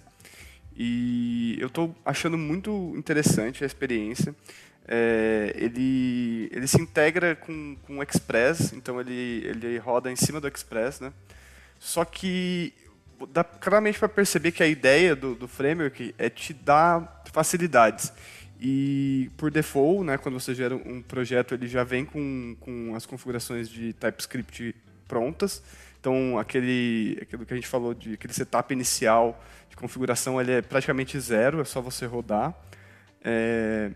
E 0.77 1.57
eu 1.59 1.65
estou 1.65 1.95
achando 2.05 2.37
muito 2.37 2.93
interessante 2.95 3.63
a 3.63 3.65
experiência. 3.65 4.35
É, 4.87 5.51
ele, 5.55 6.47
ele 6.51 6.67
se 6.67 6.79
integra 6.79 7.35
com, 7.35 7.75
com 7.87 7.97
o 7.97 8.03
Express, 8.03 8.73
então 8.73 9.01
ele, 9.01 9.43
ele 9.43 9.79
roda 9.79 10.11
em 10.11 10.15
cima 10.15 10.39
do 10.39 10.47
Express, 10.47 10.99
né? 10.99 11.11
Só 11.79 12.05
que 12.05 12.75
dá 13.31 13.43
claramente 13.43 13.97
para 13.97 14.07
perceber 14.07 14.51
que 14.51 14.61
a 14.61 14.67
ideia 14.67 15.15
do, 15.15 15.33
do 15.33 15.47
framework 15.47 16.13
é 16.19 16.29
te 16.29 16.53
dar 16.53 17.23
facilidades. 17.33 18.13
E 18.59 19.29
por 19.37 19.51
default, 19.51 20.05
né, 20.05 20.17
quando 20.17 20.39
você 20.39 20.55
gera 20.55 20.75
um 20.75 21.01
projeto, 21.01 21.53
ele 21.53 21.67
já 21.67 21.83
vem 21.83 22.05
com, 22.05 22.55
com 22.59 22.95
as 22.95 23.05
configurações 23.05 23.69
de 23.69 23.93
TypeScript 23.93 24.75
prontas. 25.07 25.61
Então, 25.99 26.37
aquele, 26.37 27.17
aquilo 27.21 27.45
que 27.45 27.53
a 27.53 27.55
gente 27.55 27.67
falou 27.67 27.93
de 27.93 28.13
aquele 28.13 28.33
setup 28.33 28.73
inicial 28.73 29.43
de 29.69 29.75
configuração, 29.75 30.39
ele 30.39 30.51
é 30.51 30.61
praticamente 30.61 31.19
zero, 31.19 31.59
é 31.59 31.65
só 31.65 31.81
você 31.81 32.05
rodar. 32.05 32.55
É, 33.23 33.91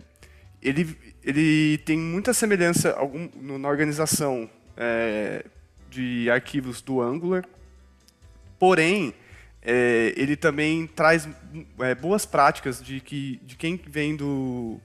ele, 0.62 0.97
ele 1.24 1.78
tem 1.80 1.97
muita 1.97 2.34
semelhança 2.34 2.91
algum, 2.93 3.30
na 3.57 3.70
organização 3.70 4.49
é, 4.76 5.45
de 5.89 6.30
arquivos 6.30 6.82
do 6.82 7.01
Angular, 7.01 7.45
Porém, 8.60 9.14
é, 9.72 10.13
ele 10.17 10.36
também 10.36 10.88
traz 10.88 11.30
é, 11.80 11.93
boas 11.93 12.26
práticas 12.26 12.82
de, 12.84 12.99
que, 12.99 13.39
de 13.43 13.55
quem 13.55 13.78
vem 13.78 14.15
do, 14.15 14.80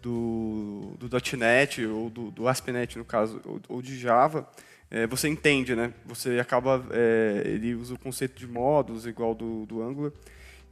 do, 0.00 0.96
do 1.00 1.36
.NET 1.36 1.84
ou 1.84 2.08
do, 2.08 2.30
do 2.30 2.46
ASP.NET, 2.46 2.96
no 2.96 3.04
caso, 3.04 3.40
ou, 3.44 3.60
ou 3.68 3.82
de 3.82 3.98
Java, 3.98 4.48
é, 4.88 5.04
você 5.04 5.28
entende, 5.28 5.74
né? 5.74 5.92
Você 6.06 6.38
acaba, 6.38 6.86
é, 6.92 7.42
ele 7.44 7.74
usa 7.74 7.94
o 7.94 7.98
conceito 7.98 8.38
de 8.38 8.46
módulos 8.46 9.04
igual 9.04 9.34
do, 9.34 9.66
do 9.66 9.82
Angular. 9.82 10.12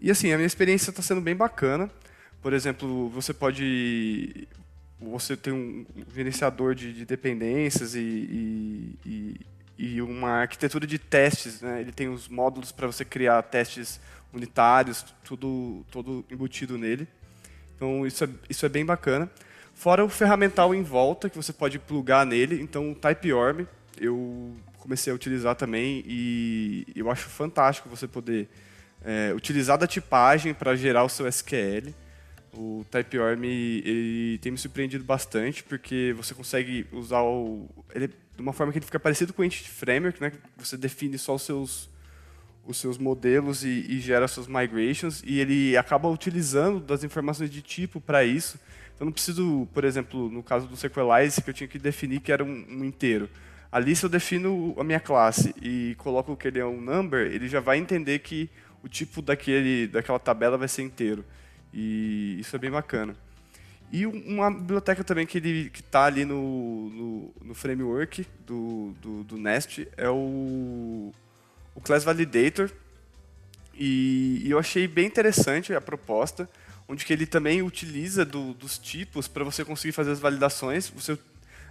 E 0.01 0.09
assim, 0.09 0.33
a 0.33 0.37
minha 0.37 0.47
experiência 0.47 0.91
está 0.91 1.03
sendo 1.03 1.21
bem 1.21 1.35
bacana. 1.35 1.91
Por 2.41 2.53
exemplo, 2.53 3.09
você 3.09 3.35
pode, 3.35 4.47
você 5.01 5.37
tem 5.37 5.53
um 5.53 5.85
gerenciador 6.15 6.77
de, 6.77 6.93
de 6.93 7.05
dependências 7.05 7.97
e, 7.97 8.97
e 9.05 9.41
e 9.79 10.03
uma 10.03 10.41
arquitetura 10.41 10.87
de 10.87 10.99
testes, 10.99 11.61
né? 11.61 11.81
Ele 11.81 11.93
tem 11.93 12.09
os 12.09 12.29
módulos 12.29 12.73
para 12.73 12.87
você 12.89 13.05
criar 13.05 13.41
testes 13.43 14.01
unitários, 14.33 15.05
tudo, 15.23 15.87
todo 15.91 16.25
embutido 16.29 16.77
nele. 16.77 17.07
Então 17.77 18.05
isso 18.05 18.25
é, 18.25 18.29
isso 18.51 18.67
é 18.67 18.69
bem 18.69 18.85
bacana. 18.85 19.31
Fora 19.73 20.05
o 20.05 20.09
ferramental 20.09 20.75
em 20.75 20.83
volta 20.83 21.31
que 21.31 21.37
você 21.37 21.53
pode 21.53 21.79
plugar 21.79 22.27
nele. 22.27 22.61
Então 22.61 22.91
o 22.91 22.95
TypeOrm 22.95 23.65
eu 24.01 24.57
comecei 24.79 25.13
a 25.13 25.17
utilizar 25.17 25.55
também 25.55 26.03
e 26.07 26.85
eu 26.97 27.11
acho 27.11 27.29
fantástico 27.29 27.89
você 27.89 28.09
poder 28.09 28.49
é, 29.05 29.33
utilizar 29.35 29.79
da 29.79 29.87
tipagem 29.87 30.53
para 30.53 30.75
gerar 30.75 31.05
o 31.05 31.09
seu 31.09 31.29
SQL. 31.29 31.95
O 32.53 32.85
TypeOrm 32.91 33.45
ele 33.45 34.39
tem 34.39 34.51
me 34.51 34.59
surpreendido 34.59 35.05
bastante 35.05 35.63
porque 35.63 36.15
você 36.17 36.35
consegue 36.35 36.87
usar 36.93 37.23
o 37.23 37.69
ele 37.95 38.09
de 38.39 38.43
uma 38.43 38.53
forma 38.53 38.73
que 38.73 38.79
ele 38.79 38.87
fica 38.87 39.01
parecido 39.01 39.33
com 39.33 39.43
o 39.43 39.45
Entity 39.45 39.69
Framework, 39.69 40.21
né? 40.21 40.33
Você 40.57 40.77
define 40.77 41.19
só 41.19 41.35
os 41.35 41.43
seus, 41.43 41.91
os 42.65 42.77
seus 42.77 42.97
modelos 42.97 43.65
e, 43.65 43.85
e 43.89 43.99
gera 43.99 44.29
suas 44.29 44.47
migrations, 44.47 45.25
e 45.27 45.41
ele 45.41 45.77
acaba 45.77 46.09
utilizando 46.09 46.79
das 46.79 47.03
informações 47.03 47.51
de 47.51 47.61
tipo 47.61 48.01
para 48.01 48.25
isso. 48.25 48.57
Então, 48.95 49.07
não 49.07 49.13
preciso, 49.13 49.69
por 49.75 49.85
exemplo, 49.85 50.31
no 50.31 50.41
caso 50.41 50.69
do 50.69 50.77
Sequelize, 50.77 51.43
que 51.43 51.51
eu 51.51 51.55
tinha 51.55 51.67
que 51.67 51.81
definir 51.81 52.21
que 52.21 52.31
era 52.31 52.45
um, 52.45 52.65
um 52.69 52.85
inteiro. 52.85 53.29
Ali, 53.73 53.97
se 53.97 54.07
eu 54.07 54.09
defino 54.09 54.73
a 54.79 54.85
minha 54.85 55.01
classe 55.01 55.53
e 55.61 55.97
coloco 55.99 56.37
que 56.37 56.47
ele 56.47 56.61
é 56.61 56.65
um 56.65 56.81
number, 56.81 57.27
ele 57.27 57.49
já 57.49 57.59
vai 57.59 57.79
entender 57.79 58.21
que 58.21 58.49
o 58.85 58.89
tipo 58.89 59.21
daquele, 59.21 59.89
daquela 59.89 60.19
tabela 60.21 60.57
vai 60.57 60.69
ser 60.69 60.83
inteiro. 60.83 61.25
E 61.73 62.37
isso 62.41 62.55
é 62.57 62.59
bem 62.59 62.71
bacana. 62.71 63.15
E 63.91 64.05
uma 64.07 64.51
biblioteca 64.51 65.03
também 65.03 65.27
que 65.27 65.39
ele 65.39 65.71
que 65.71 65.81
está 65.81 66.05
ali 66.05 66.25
no, 66.25 66.91
no, 66.91 67.35
no, 67.43 67.55
framework 67.55 68.27
do, 68.47 68.95
do, 69.01 69.25
do, 69.25 69.39
Nest 69.39 69.89
é 69.97 70.11
o, 70.11 71.13
o 71.75 71.81
Class 71.83 72.05
Validator. 72.05 72.71
E, 73.75 74.43
e, 74.45 74.51
eu 74.51 74.59
achei 74.59 74.87
bem 74.87 75.07
interessante 75.07 75.73
a 75.73 75.81
proposta, 75.81 76.49
onde 76.87 77.07
que 77.07 77.13
ele 77.13 77.27
também 77.27 77.63
utiliza 77.63 78.27
do, 78.27 78.53
dos 78.53 78.77
tipos 78.77 79.27
para 79.27 79.43
você 79.43 79.65
conseguir 79.65 79.93
fazer 79.93 80.11
as 80.11 80.21
validações. 80.21 80.89
Você, 80.91 81.19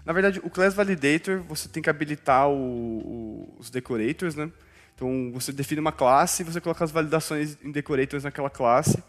na 0.04 0.12
verdade, 0.12 0.40
o 0.44 0.50
Class 0.50 0.74
Validator, 0.74 1.44
você 1.44 1.70
tem 1.70 1.84
que 1.84 1.90
habilitar 1.90 2.50
o, 2.50 2.56
o, 2.56 3.56
os 3.60 3.70
decorators, 3.70 4.34
né? 4.34 4.52
Então, 4.96 5.32
você 5.32 5.52
define 5.52 5.80
uma 5.80 5.92
classe 5.92 6.42
e 6.42 6.46
você 6.46 6.60
coloca 6.60 6.84
as 6.84 6.90
validações 6.90 7.58
em 7.64 7.70
decorators 7.70 8.24
naquela 8.24 8.50
classe 8.50 9.04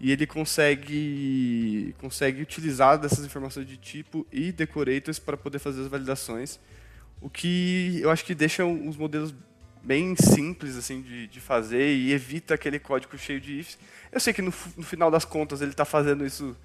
e 0.00 0.12
ele 0.12 0.26
consegue, 0.26 1.94
consegue 1.98 2.42
utilizar 2.42 2.98
dessas 2.98 3.24
informações 3.24 3.66
de 3.66 3.76
tipo 3.76 4.26
e 4.32 4.52
decorators 4.52 5.18
para 5.18 5.36
poder 5.36 5.58
fazer 5.58 5.82
as 5.82 5.88
validações, 5.88 6.60
o 7.20 7.28
que 7.28 7.98
eu 8.00 8.10
acho 8.10 8.24
que 8.24 8.34
deixa 8.34 8.64
os 8.64 8.96
modelos 8.96 9.34
bem 9.82 10.14
simples 10.16 10.76
assim 10.76 11.00
de, 11.02 11.26
de 11.26 11.40
fazer 11.40 11.94
e 11.94 12.12
evita 12.12 12.54
aquele 12.54 12.78
código 12.78 13.16
cheio 13.18 13.40
de 13.40 13.60
ifs. 13.60 13.78
Eu 14.12 14.20
sei 14.20 14.32
que 14.32 14.42
no, 14.42 14.52
no 14.76 14.82
final 14.84 15.10
das 15.10 15.24
contas 15.24 15.60
ele 15.60 15.72
está 15.72 15.84
fazendo 15.84 16.24
isso 16.24 16.56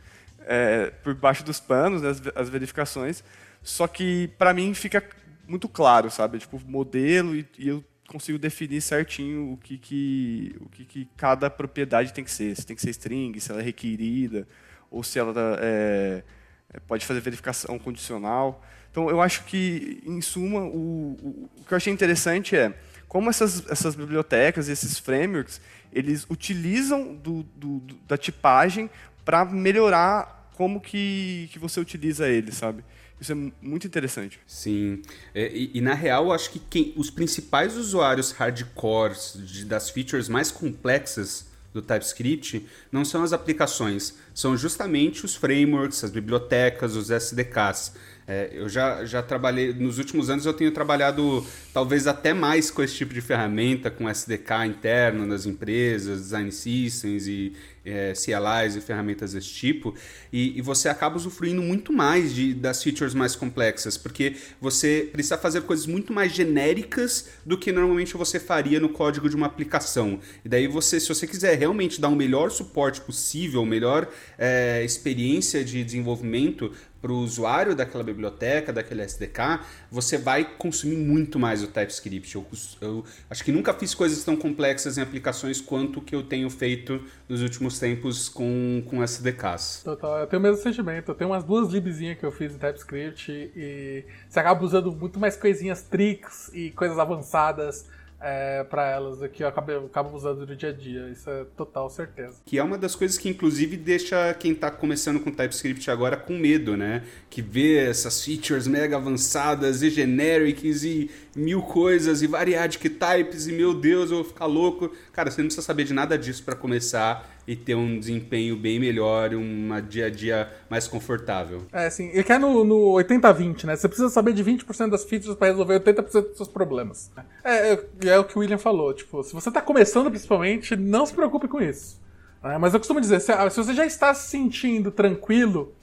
é, 0.46 0.92
por 1.04 1.14
baixo 1.16 1.44
dos 1.44 1.60
panos, 1.60 2.02
né, 2.02 2.10
as, 2.10 2.22
as 2.36 2.50
verificações, 2.50 3.24
só 3.64 3.88
que 3.88 4.30
para 4.38 4.54
mim 4.54 4.74
fica 4.74 5.04
muito 5.48 5.68
claro, 5.68 6.12
sabe? 6.12 6.40
Tipo, 6.40 6.62
modelo 6.66 7.36
e, 7.36 7.48
e 7.58 7.68
eu 7.70 7.84
consigo 8.14 8.38
definir 8.38 8.80
certinho 8.80 9.54
o 9.54 9.58
que, 9.58 9.78
que, 9.78 10.56
o 10.60 10.70
que, 10.70 10.86
que 10.86 11.08
cada 11.18 11.50
propriedade 11.50 12.14
tem 12.14 12.24
que 12.24 12.32
ser. 12.32 12.56
Se 12.56 12.66
tem 12.66 12.76
que 12.76 12.82
ser 12.82 12.92
string, 12.92 13.38
se 13.40 13.52
ela 13.52 13.60
é 13.60 13.64
requerida, 13.64 14.48
ou 14.92 15.04
se 15.04 15.18
ela 15.18 15.34
é, 15.60 16.24
é, 16.72 16.80
pode 16.80 17.06
fazer 17.06 17.20
verificação 17.20 17.80
condicional. 17.80 18.64
Então, 18.92 19.10
eu 19.10 19.20
acho 19.20 19.44
que, 19.46 20.02
em 20.06 20.22
suma, 20.22 20.62
o, 20.62 21.18
o, 21.58 21.64
que 21.66 21.74
eu 21.74 21.78
achei 21.78 21.92
interessante 21.92 22.56
é 22.56 22.72
como 23.08 23.30
essas, 23.30 23.68
essas 23.70 23.96
bibliotecas, 23.96 24.70
esses 24.70 25.00
frameworks, 25.00 25.60
eles 25.92 26.26
utilizam 26.30 27.16
do, 27.16 27.44
do, 27.56 27.80
da 28.08 28.18
tipagem 28.18 28.90
para 29.26 29.44
melhorar 29.46 30.52
como 30.56 30.80
que, 30.80 31.50
que 31.52 31.58
você 31.58 31.80
utiliza 31.80 32.28
ele, 32.28 32.52
sabe? 32.52 32.84
Isso 33.24 33.32
é 33.32 33.36
muito 33.62 33.88
interessante. 33.88 34.38
Sim. 34.46 35.02
É, 35.34 35.50
e, 35.56 35.72
e, 35.76 35.80
na 35.80 35.94
real, 35.94 36.34
acho 36.34 36.50
que 36.50 36.60
quem, 36.60 36.94
os 36.98 37.10
principais 37.10 37.78
usuários 37.78 38.34
hardcores 38.34 39.38
de, 39.38 39.64
das 39.64 39.90
features 39.90 40.28
mais 40.28 40.52
complexas 40.52 41.48
do 41.74 41.82
TypeScript 41.82 42.68
não 42.92 43.06
são 43.06 43.24
as 43.24 43.32
aplicações, 43.32 44.16
são 44.34 44.58
justamente 44.58 45.24
os 45.24 45.36
frameworks, 45.36 46.04
as 46.04 46.12
bibliotecas, 46.12 46.98
os 46.98 47.10
SDKs. 47.10 47.94
É, 48.28 48.52
eu 48.54 48.70
já, 48.70 49.04
já 49.06 49.22
trabalhei, 49.22 49.74
nos 49.74 49.98
últimos 49.98 50.30
anos 50.30 50.46
eu 50.46 50.54
tenho 50.54 50.72
trabalhado 50.72 51.46
talvez 51.74 52.08
até 52.08 52.34
mais 52.34 52.72
com 52.72 52.82
esse 52.82 52.96
tipo 52.96 53.14
de 53.14 53.22
ferramenta, 53.22 53.92
com 53.92 54.10
SDK 54.10 54.66
interno 54.66 55.26
nas 55.26 55.46
empresas, 55.46 56.22
design 56.22 56.52
systems 56.52 57.28
e 57.28 57.54
é, 57.86 58.14
CLIs 58.16 58.76
e 58.76 58.82
ferramentas 58.82 59.34
desse 59.34 59.50
tipo, 59.50 59.94
e, 60.32 60.58
e, 60.58 60.62
você 60.62 60.88
acaba 60.88 61.18
usufruindo 61.18 61.62
muito 61.62 61.92
mais 61.92 62.34
de, 62.34 62.54
das 62.54 62.82
features 62.82 63.14
mais 63.14 63.36
complexas, 63.36 63.98
porque 63.98 64.36
você 64.62 65.10
precisa 65.12 65.38
fazer 65.38 65.62
coisas 65.62 65.86
muito 65.86 66.14
mais 66.14 66.32
genéricas 66.32 67.30
do 67.46 67.58
que 67.58 67.72
normalmente 67.72 68.16
você 68.16 68.40
faria 68.40 68.80
no 68.80 68.90
código 68.90 69.30
de 69.30 69.36
uma 69.36 69.48
aplicação. 69.48 70.20
E 70.46 70.50
daí 70.50 70.68
você, 70.68 71.00
se 71.00 71.10
você 71.10 71.28
quiser 71.28 71.58
realmente 71.58 72.00
dar 72.00 72.08
o 72.08 72.16
melhor 72.16 72.50
suporte 72.52 73.02
possível, 73.02 73.66
melhor 73.66 74.08
é, 74.38 74.84
experiência 74.84 75.64
de 75.64 75.84
desenvolvimento, 75.84 76.72
para 77.04 77.12
o 77.12 77.18
usuário 77.18 77.76
daquela 77.76 78.02
biblioteca, 78.02 78.72
daquele 78.72 79.02
SDK, 79.02 79.60
você 79.92 80.18
vai 80.18 80.46
consumir 80.58 80.96
muito 80.96 81.38
mais 81.38 81.62
o 81.62 81.68
TypeScript. 81.68 82.34
Eu, 82.34 82.46
eu, 82.80 83.04
acho 83.30 83.44
que 83.44 83.52
nunca 83.52 83.74
fiz 83.74 83.94
coisas 83.94 84.24
tão 84.24 84.38
complexas 84.38 84.98
em 84.98 85.02
aplicações 85.02 85.60
quanto 85.60 86.00
que 86.00 86.16
eu 86.16 86.24
tenho 86.24 86.50
feito 86.50 87.04
nos 87.28 87.42
últimos 87.42 87.78
tempos 87.78 88.30
com, 88.30 88.82
com 88.86 89.04
SDKs. 89.04 89.82
Total, 89.84 90.20
eu 90.20 90.28
tenho 90.28 90.40
o 90.40 90.44
mesmo 90.44 90.64
sentimento. 90.64 91.12
Eu 91.12 91.16
tenho 91.16 91.30
umas 91.32 91.44
duas 91.44 91.68
libzinhas 91.74 92.18
que 92.18 92.26
eu 92.26 92.32
fiz 92.32 92.56
em 92.56 92.58
TypeScript 92.58 93.52
e 93.54 94.06
você 94.30 94.40
acaba 94.40 94.64
usando 94.64 94.90
muito 94.94 95.20
mais 95.20 95.36
coisinhas, 95.36 95.82
tricks 95.84 96.50
e 96.54 96.72
coisas 96.72 96.98
avançadas 96.98 97.86
é, 98.24 98.64
para 98.64 98.90
elas 98.90 99.20
que 99.32 99.44
eu 99.44 99.48
acabo, 99.48 99.72
acabo, 99.86 100.16
usando 100.16 100.48
no 100.48 100.56
dia 100.56 100.70
a 100.70 100.72
dia. 100.72 101.10
Isso 101.10 101.30
é 101.30 101.46
total 101.58 101.90
certeza. 101.90 102.38
Que 102.46 102.58
é 102.58 102.64
uma 102.64 102.78
das 102.78 102.96
coisas 102.96 103.18
que, 103.18 103.28
inclusive, 103.28 103.76
deixa 103.76 104.34
quem 104.36 104.54
está 104.54 104.72
começando 104.72 105.20
com 105.20 105.30
TypeScript 105.30 105.92
agora 105.92 106.16
com 106.16 106.38
medo, 106.38 106.78
né? 106.78 107.04
Que 107.30 107.42
vê 107.42 107.78
essas 107.78 108.24
features 108.24 108.66
mega 108.66 108.96
avançadas 108.96 109.84
e 109.84 109.90
generics 109.90 110.84
e 110.84 111.12
mil 111.36 111.62
coisas 111.62 112.22
e 112.22 112.28
variadic 112.28 112.90
types 112.90 113.48
e 113.48 113.52
meu 113.52 113.74
Deus, 113.74 114.10
eu 114.10 114.18
vou 114.18 114.26
ficar 114.26 114.46
louco. 114.46 114.90
Cara, 115.12 115.30
você 115.30 115.42
não 115.42 115.48
precisa 115.48 115.66
saber 115.66 115.84
de 115.84 115.94
nada 115.94 116.18
disso 116.18 116.44
para 116.44 116.56
começar 116.56 117.33
e 117.48 117.56
ter 117.56 117.76
um 117.76 118.00
desempenho 118.00 118.56
bem 118.56 118.80
melhor, 118.80 119.34
um 119.34 119.70
dia 119.88 120.08
a 120.08 120.10
dia 120.10 120.50
mais 120.70 120.88
confortável. 120.88 121.64
É, 121.72 121.90
sim. 121.90 122.10
E 122.14 122.24
quer 122.24 122.40
no, 122.40 122.64
no 122.64 122.94
80-20, 122.94 123.66
né? 123.66 123.76
Você 123.76 123.88
precisa 123.88 124.10
saber 124.10 124.34
de 124.34 124.44
20% 124.44 124.90
das 124.90 125.04
features 125.04 125.36
para 125.36 125.48
resolver 125.48 125.80
80% 125.80 126.30
dos 126.30 126.38
seus 126.38 126.48
problemas. 126.48 127.12
É, 127.44 127.74
é, 127.74 127.86
é, 128.06 128.20
o 128.20 128.24
que 128.24 128.38
o 128.38 128.40
William 128.40 128.58
falou. 128.58 128.94
Tipo, 128.94 129.22
se 129.24 129.34
você 129.34 129.50
está 129.50 129.62
começando 129.62 130.10
principalmente, 130.10 130.76
não 130.76 131.06
se 131.06 131.14
preocupe 131.14 131.48
com 131.48 131.62
isso. 131.62 132.02
É, 132.44 132.58
mas 132.58 132.74
eu 132.74 132.80
costumo 132.80 133.02
dizer, 133.02 133.20
se, 133.20 133.34
se 133.50 133.58
você 133.58 133.74
já 133.74 133.86
está 133.86 134.14
se 134.14 134.30
sentindo 134.30 134.92
tranquilo, 134.92 135.74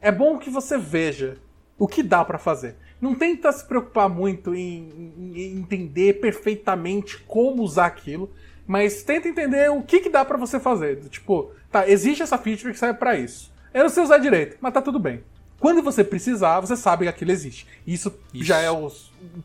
é 0.00 0.12
bom 0.12 0.38
que 0.38 0.50
você 0.50 0.78
veja 0.78 1.36
o 1.76 1.86
que 1.86 2.02
dá 2.02 2.24
para 2.24 2.38
fazer. 2.38 2.76
Não 3.00 3.14
tenta 3.14 3.50
se 3.52 3.64
preocupar 3.64 4.08
muito 4.08 4.54
em, 4.54 5.12
em, 5.16 5.40
em 5.40 5.58
entender 5.58 6.14
perfeitamente 6.14 7.18
como 7.26 7.62
usar 7.62 7.86
aquilo 7.86 8.30
mas 8.68 9.02
tenta 9.02 9.26
entender 9.26 9.70
o 9.70 9.82
que, 9.82 10.00
que 10.00 10.10
dá 10.10 10.22
para 10.26 10.36
você 10.36 10.60
fazer. 10.60 11.00
Tipo, 11.08 11.50
tá, 11.72 11.88
existe 11.88 12.22
essa 12.22 12.36
feature 12.36 12.70
que 12.70 12.78
serve 12.78 12.98
para 12.98 13.16
isso. 13.16 13.50
Eu 13.72 13.84
não 13.84 13.88
sei 13.88 14.02
usar 14.02 14.18
direito, 14.18 14.58
mas 14.60 14.74
tá 14.74 14.82
tudo 14.82 14.98
bem. 14.98 15.24
Quando 15.58 15.82
você 15.82 16.04
precisar, 16.04 16.60
você 16.60 16.76
sabe 16.76 17.04
que 17.04 17.08
aquilo 17.08 17.32
existe. 17.32 17.66
Isso, 17.86 18.14
isso. 18.32 18.44
já 18.44 18.58
é 18.58 18.70
o, 18.70 18.92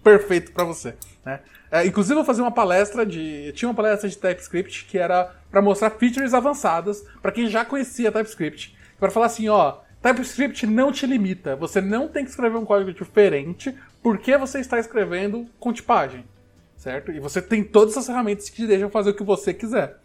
perfeito 0.04 0.52
para 0.52 0.66
você. 0.66 0.94
Né? 1.26 1.40
É, 1.72 1.88
inclusive, 1.88 2.14
eu 2.14 2.18
vou 2.18 2.26
fazer 2.26 2.42
uma 2.42 2.52
palestra 2.52 3.06
de. 3.06 3.52
Tinha 3.54 3.70
uma 3.70 3.76
palestra 3.76 4.08
de 4.08 4.18
TypeScript 4.18 4.86
que 4.86 4.98
era 4.98 5.34
para 5.50 5.62
mostrar 5.62 5.90
features 5.92 6.34
avançadas 6.34 7.04
para 7.22 7.32
quem 7.32 7.48
já 7.48 7.64
conhecia 7.64 8.12
TypeScript. 8.12 8.78
Para 9.00 9.10
falar 9.10 9.28
assim, 9.28 9.48
ó, 9.48 9.78
TypeScript 10.02 10.68
não 10.68 10.92
te 10.92 11.08
limita. 11.08 11.56
Você 11.56 11.80
não 11.80 12.10
tem 12.10 12.26
que 12.26 12.30
escrever 12.30 12.58
um 12.58 12.66
código 12.66 12.94
diferente 12.94 13.74
porque 14.04 14.38
você 14.38 14.60
está 14.60 14.78
escrevendo 14.78 15.48
com 15.60 15.72
tipagem. 15.72 16.26
Certo? 16.84 17.12
E 17.14 17.20
você 17.20 17.42
tem 17.42 17.64
todas 17.64 17.96
as 17.96 18.06
ferramentas 18.06 18.50
que 18.50 18.58
te 18.58 18.68
deixam 18.68 18.90
fazer 18.90 19.12
o 19.12 19.14
que 19.14 19.24
você 19.24 19.54
quiser. 19.54 20.00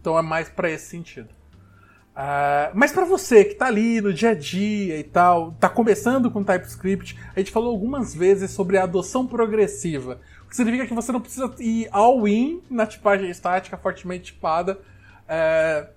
Então 0.00 0.18
é 0.18 0.22
mais 0.22 0.48
para 0.48 0.68
esse 0.68 0.86
sentido. 0.86 1.28
Uh, 2.12 2.74
mas 2.74 2.92
para 2.92 3.04
você 3.04 3.44
que 3.44 3.54
tá 3.54 3.66
ali 3.66 4.00
no 4.00 4.12
dia 4.12 4.30
a 4.30 4.34
dia 4.34 4.98
e 4.98 5.04
tal, 5.04 5.52
tá 5.52 5.68
começando 5.68 6.30
com 6.30 6.44
TypeScript, 6.44 7.18
a 7.34 7.38
gente 7.38 7.52
falou 7.52 7.70
algumas 7.70 8.14
vezes 8.14 8.50
sobre 8.50 8.76
a 8.76 8.82
adoção 8.82 9.26
progressiva. 9.26 10.20
O 10.44 10.48
que 10.48 10.56
significa 10.56 10.86
que 10.86 10.92
você 10.92 11.12
não 11.12 11.20
precisa 11.20 11.54
ir 11.60 11.88
all-in 11.92 12.60
na 12.68 12.84
tipagem 12.84 13.30
estática 13.30 13.78
fortemente 13.78 14.32
tipada. 14.32 14.80
Uh, 15.24 15.88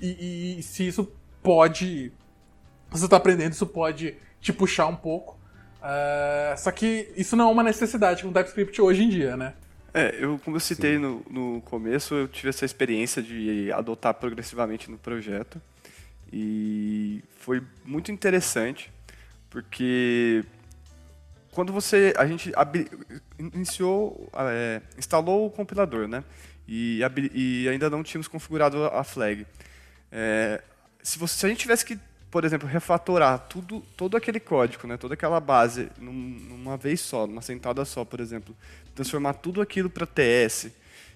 e, 0.00 0.58
e, 0.58 0.62
se 0.62 0.86
isso 0.86 1.12
pode. 1.42 2.12
Você 2.90 3.08
tá 3.08 3.16
aprendendo, 3.16 3.52
isso 3.52 3.66
pode 3.66 4.16
te 4.40 4.52
puxar 4.52 4.86
um 4.86 4.96
pouco. 4.96 5.36
Uh, 5.80 6.58
só 6.58 6.70
que 6.70 7.10
isso 7.16 7.36
não 7.36 7.48
é 7.48 7.52
uma 7.52 7.62
necessidade 7.62 8.22
com 8.22 8.32
TypeScript 8.32 8.80
hoje 8.80 9.04
em 9.04 9.08
dia, 9.08 9.36
né? 9.36 9.54
É, 9.94 10.16
eu, 10.18 10.38
como 10.44 10.56
eu 10.56 10.60
citei 10.60 10.98
no, 10.98 11.24
no 11.30 11.60
começo, 11.62 12.14
eu 12.14 12.28
tive 12.28 12.50
essa 12.50 12.64
experiência 12.64 13.22
de 13.22 13.72
adotar 13.72 14.14
progressivamente 14.14 14.90
no 14.90 14.98
projeto. 14.98 15.60
E 16.32 17.22
foi 17.38 17.62
muito 17.84 18.12
interessante, 18.12 18.92
porque 19.48 20.44
quando 21.52 21.72
você. 21.72 22.12
A 22.16 22.26
gente 22.26 22.52
iniciou. 23.38 24.30
É, 24.34 24.82
instalou 24.96 25.46
o 25.46 25.50
compilador, 25.50 26.06
né? 26.06 26.22
E, 26.68 27.00
e, 27.34 27.68
ainda 27.68 27.88
não 27.88 28.02
tínhamos 28.02 28.28
configurado 28.28 28.84
a 28.84 29.02
flag. 29.02 29.46
É, 30.12 30.62
se, 31.02 31.18
você, 31.18 31.38
se 31.38 31.46
a 31.46 31.48
gente 31.48 31.60
tivesse 31.60 31.84
que 31.84 31.98
por 32.30 32.44
exemplo, 32.44 32.68
refatorar 32.68 33.38
tudo, 33.48 33.80
todo 33.96 34.16
aquele 34.16 34.38
código, 34.38 34.86
né, 34.86 34.96
toda 34.96 35.14
aquela 35.14 35.40
base, 35.40 35.88
numa 35.98 36.76
vez 36.76 37.00
só, 37.00 37.26
numa 37.26 37.42
sentada 37.42 37.84
só, 37.84 38.04
por 38.04 38.20
exemplo, 38.20 38.54
transformar 38.94 39.34
tudo 39.34 39.62
aquilo 39.62 39.88
para 39.88 40.06
TS 40.06 40.70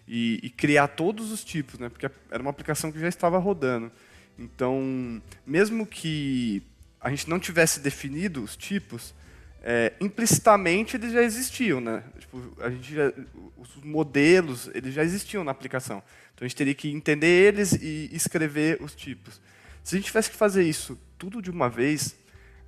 e, 0.09 0.41
e, 0.43 0.51
criar 0.51 0.89
todos 0.89 1.31
os 1.31 1.45
tipos, 1.45 1.79
né, 1.79 1.89
porque 1.89 2.11
era 2.31 2.43
uma 2.43 2.51
aplicação 2.51 2.91
que 2.91 2.99
já 2.99 3.09
estava 3.09 3.39
rodando. 3.39 3.93
Então, 4.39 5.21
mesmo 5.47 5.87
que 5.87 6.63
a 7.01 7.11
gente 7.11 7.29
não 7.29 7.39
tivesse 7.39 7.81
definido 7.81 8.43
os 8.43 8.57
tipos, 8.57 9.15
é, 9.63 9.93
implicitamente 10.01 10.97
eles 10.97 11.13
já 11.13 11.23
existiam, 11.23 11.81
né? 11.81 12.03
Tipo, 12.19 12.53
a 12.61 12.71
gente 12.71 12.95
já, 12.95 13.13
os 13.57 13.77
modelos 13.85 14.69
eles 14.75 14.93
já 14.93 15.05
existiam 15.05 15.45
na 15.45 15.53
aplicação. 15.53 16.03
Então 16.35 16.45
a 16.45 16.49
gente 16.49 16.57
teria 16.57 16.75
que 16.75 16.91
entender 16.91 17.49
eles 17.55 17.73
e 17.73 18.11
escrever 18.13 18.83
os 18.83 18.95
tipos. 18.95 19.41
Se 19.83 19.95
a 19.95 19.99
gente 19.99 20.07
tivesse 20.07 20.31
que 20.31 20.37
fazer 20.37 20.63
isso 20.63 20.99
tudo 21.19 21.43
de 21.43 21.51
uma 21.51 21.69
vez, 21.69 22.17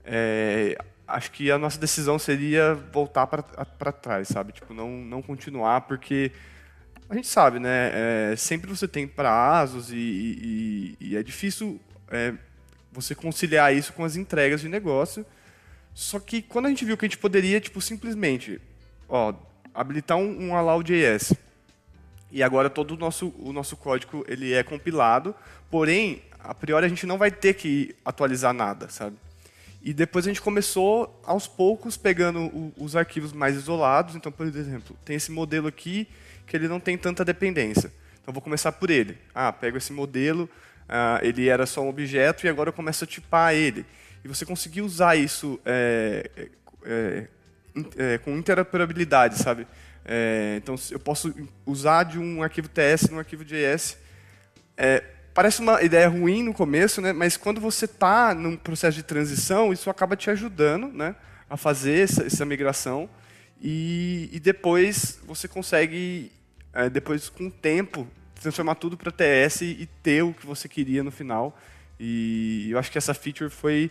é, 0.04 0.76
acho 1.06 1.30
que 1.30 1.50
a 1.50 1.58
nossa 1.58 1.78
decisão 1.78 2.18
seria 2.18 2.74
voltar 2.74 3.26
para 3.26 3.92
trás, 3.92 4.28
sabe? 4.28 4.52
Tipo, 4.52 4.74
não, 4.74 4.90
não 4.90 5.22
continuar, 5.22 5.82
porque 5.82 6.32
a 7.08 7.14
gente 7.14 7.26
sabe, 7.26 7.58
né? 7.58 8.32
É, 8.32 8.36
sempre 8.36 8.68
você 8.68 8.88
tem 8.88 9.06
prazos 9.06 9.92
e, 9.92 9.96
e, 9.96 10.96
e 11.00 11.16
é 11.16 11.22
difícil 11.22 11.80
é, 12.10 12.34
você 12.90 13.14
conciliar 13.14 13.74
isso 13.74 13.92
com 13.92 14.04
as 14.04 14.16
entregas 14.16 14.60
de 14.60 14.68
negócio. 14.68 15.24
Só 15.92 16.18
que 16.18 16.42
quando 16.42 16.66
a 16.66 16.68
gente 16.68 16.84
viu 16.84 16.96
que 16.96 17.04
a 17.04 17.08
gente 17.08 17.18
poderia, 17.18 17.60
tipo, 17.60 17.80
simplesmente, 17.80 18.60
ó, 19.08 19.34
habilitar 19.74 20.16
um, 20.16 20.48
um 20.48 20.56
allow.js 20.56 21.34
e 22.30 22.42
agora 22.42 22.68
todo 22.68 22.94
o 22.94 22.96
nosso, 22.96 23.32
o 23.38 23.52
nosso 23.52 23.76
código 23.76 24.24
ele 24.26 24.52
é 24.52 24.62
compilado, 24.62 25.34
porém 25.70 26.22
a 26.44 26.54
priori 26.54 26.84
a 26.84 26.88
gente 26.88 27.06
não 27.06 27.16
vai 27.16 27.30
ter 27.30 27.54
que 27.54 27.96
atualizar 28.04 28.52
nada, 28.52 28.88
sabe? 28.88 29.16
E 29.82 29.92
depois 29.92 30.26
a 30.26 30.28
gente 30.28 30.40
começou 30.40 31.20
aos 31.24 31.46
poucos 31.46 31.96
pegando 31.96 32.40
o, 32.40 32.72
os 32.78 32.96
arquivos 32.96 33.32
mais 33.32 33.54
isolados. 33.56 34.14
Então, 34.14 34.32
por 34.32 34.46
exemplo, 34.46 34.96
tem 35.04 35.16
esse 35.16 35.30
modelo 35.30 35.68
aqui 35.68 36.08
que 36.46 36.56
ele 36.56 36.68
não 36.68 36.80
tem 36.80 36.96
tanta 36.96 37.24
dependência. 37.24 37.92
Então, 38.22 38.32
vou 38.32 38.42
começar 38.42 38.72
por 38.72 38.90
ele. 38.90 39.18
Ah, 39.34 39.52
pego 39.52 39.76
esse 39.76 39.92
modelo, 39.92 40.48
ah, 40.88 41.18
ele 41.22 41.48
era 41.48 41.66
só 41.66 41.82
um 41.82 41.88
objeto 41.88 42.46
e 42.46 42.48
agora 42.48 42.70
eu 42.70 42.72
começo 42.72 43.04
a 43.04 43.06
tipar 43.06 43.54
ele. 43.54 43.84
E 44.24 44.28
você 44.28 44.46
conseguir 44.46 44.80
usar 44.80 45.16
isso 45.16 45.60
é, 45.66 46.30
é, 46.82 47.28
é, 47.96 48.18
com 48.18 48.36
interoperabilidade, 48.36 49.38
sabe? 49.38 49.66
É, 50.02 50.54
então, 50.56 50.76
eu 50.90 50.98
posso 50.98 51.34
usar 51.66 52.04
de 52.04 52.18
um 52.18 52.42
arquivo 52.42 52.68
TS 52.68 53.10
num 53.10 53.18
arquivo 53.18 53.44
JS. 53.44 53.98
Parece 55.34 55.60
uma 55.60 55.82
ideia 55.82 56.08
ruim 56.08 56.44
no 56.44 56.54
começo, 56.54 57.00
né? 57.00 57.12
mas 57.12 57.36
quando 57.36 57.60
você 57.60 57.86
está 57.86 58.32
num 58.32 58.56
processo 58.56 58.96
de 58.96 59.02
transição, 59.02 59.72
isso 59.72 59.90
acaba 59.90 60.16
te 60.16 60.30
ajudando 60.30 60.86
né? 60.92 61.16
a 61.50 61.56
fazer 61.56 62.04
essa, 62.04 62.22
essa 62.24 62.44
migração. 62.44 63.10
E, 63.60 64.30
e, 64.32 64.38
depois 64.38 65.18
você 65.26 65.48
consegue, 65.48 66.30
é, 66.72 66.88
depois 66.88 67.28
com 67.28 67.48
o 67.48 67.50
tempo, 67.50 68.06
transformar 68.40 68.76
tudo 68.76 68.96
para 68.96 69.10
TS 69.10 69.62
e 69.62 69.88
ter 70.02 70.22
o 70.22 70.32
que 70.32 70.46
você 70.46 70.68
queria 70.68 71.02
no 71.02 71.10
final. 71.10 71.58
E 71.98 72.68
eu 72.70 72.78
acho 72.78 72.92
que 72.92 72.98
essa 72.98 73.12
feature 73.14 73.50
foi 73.50 73.90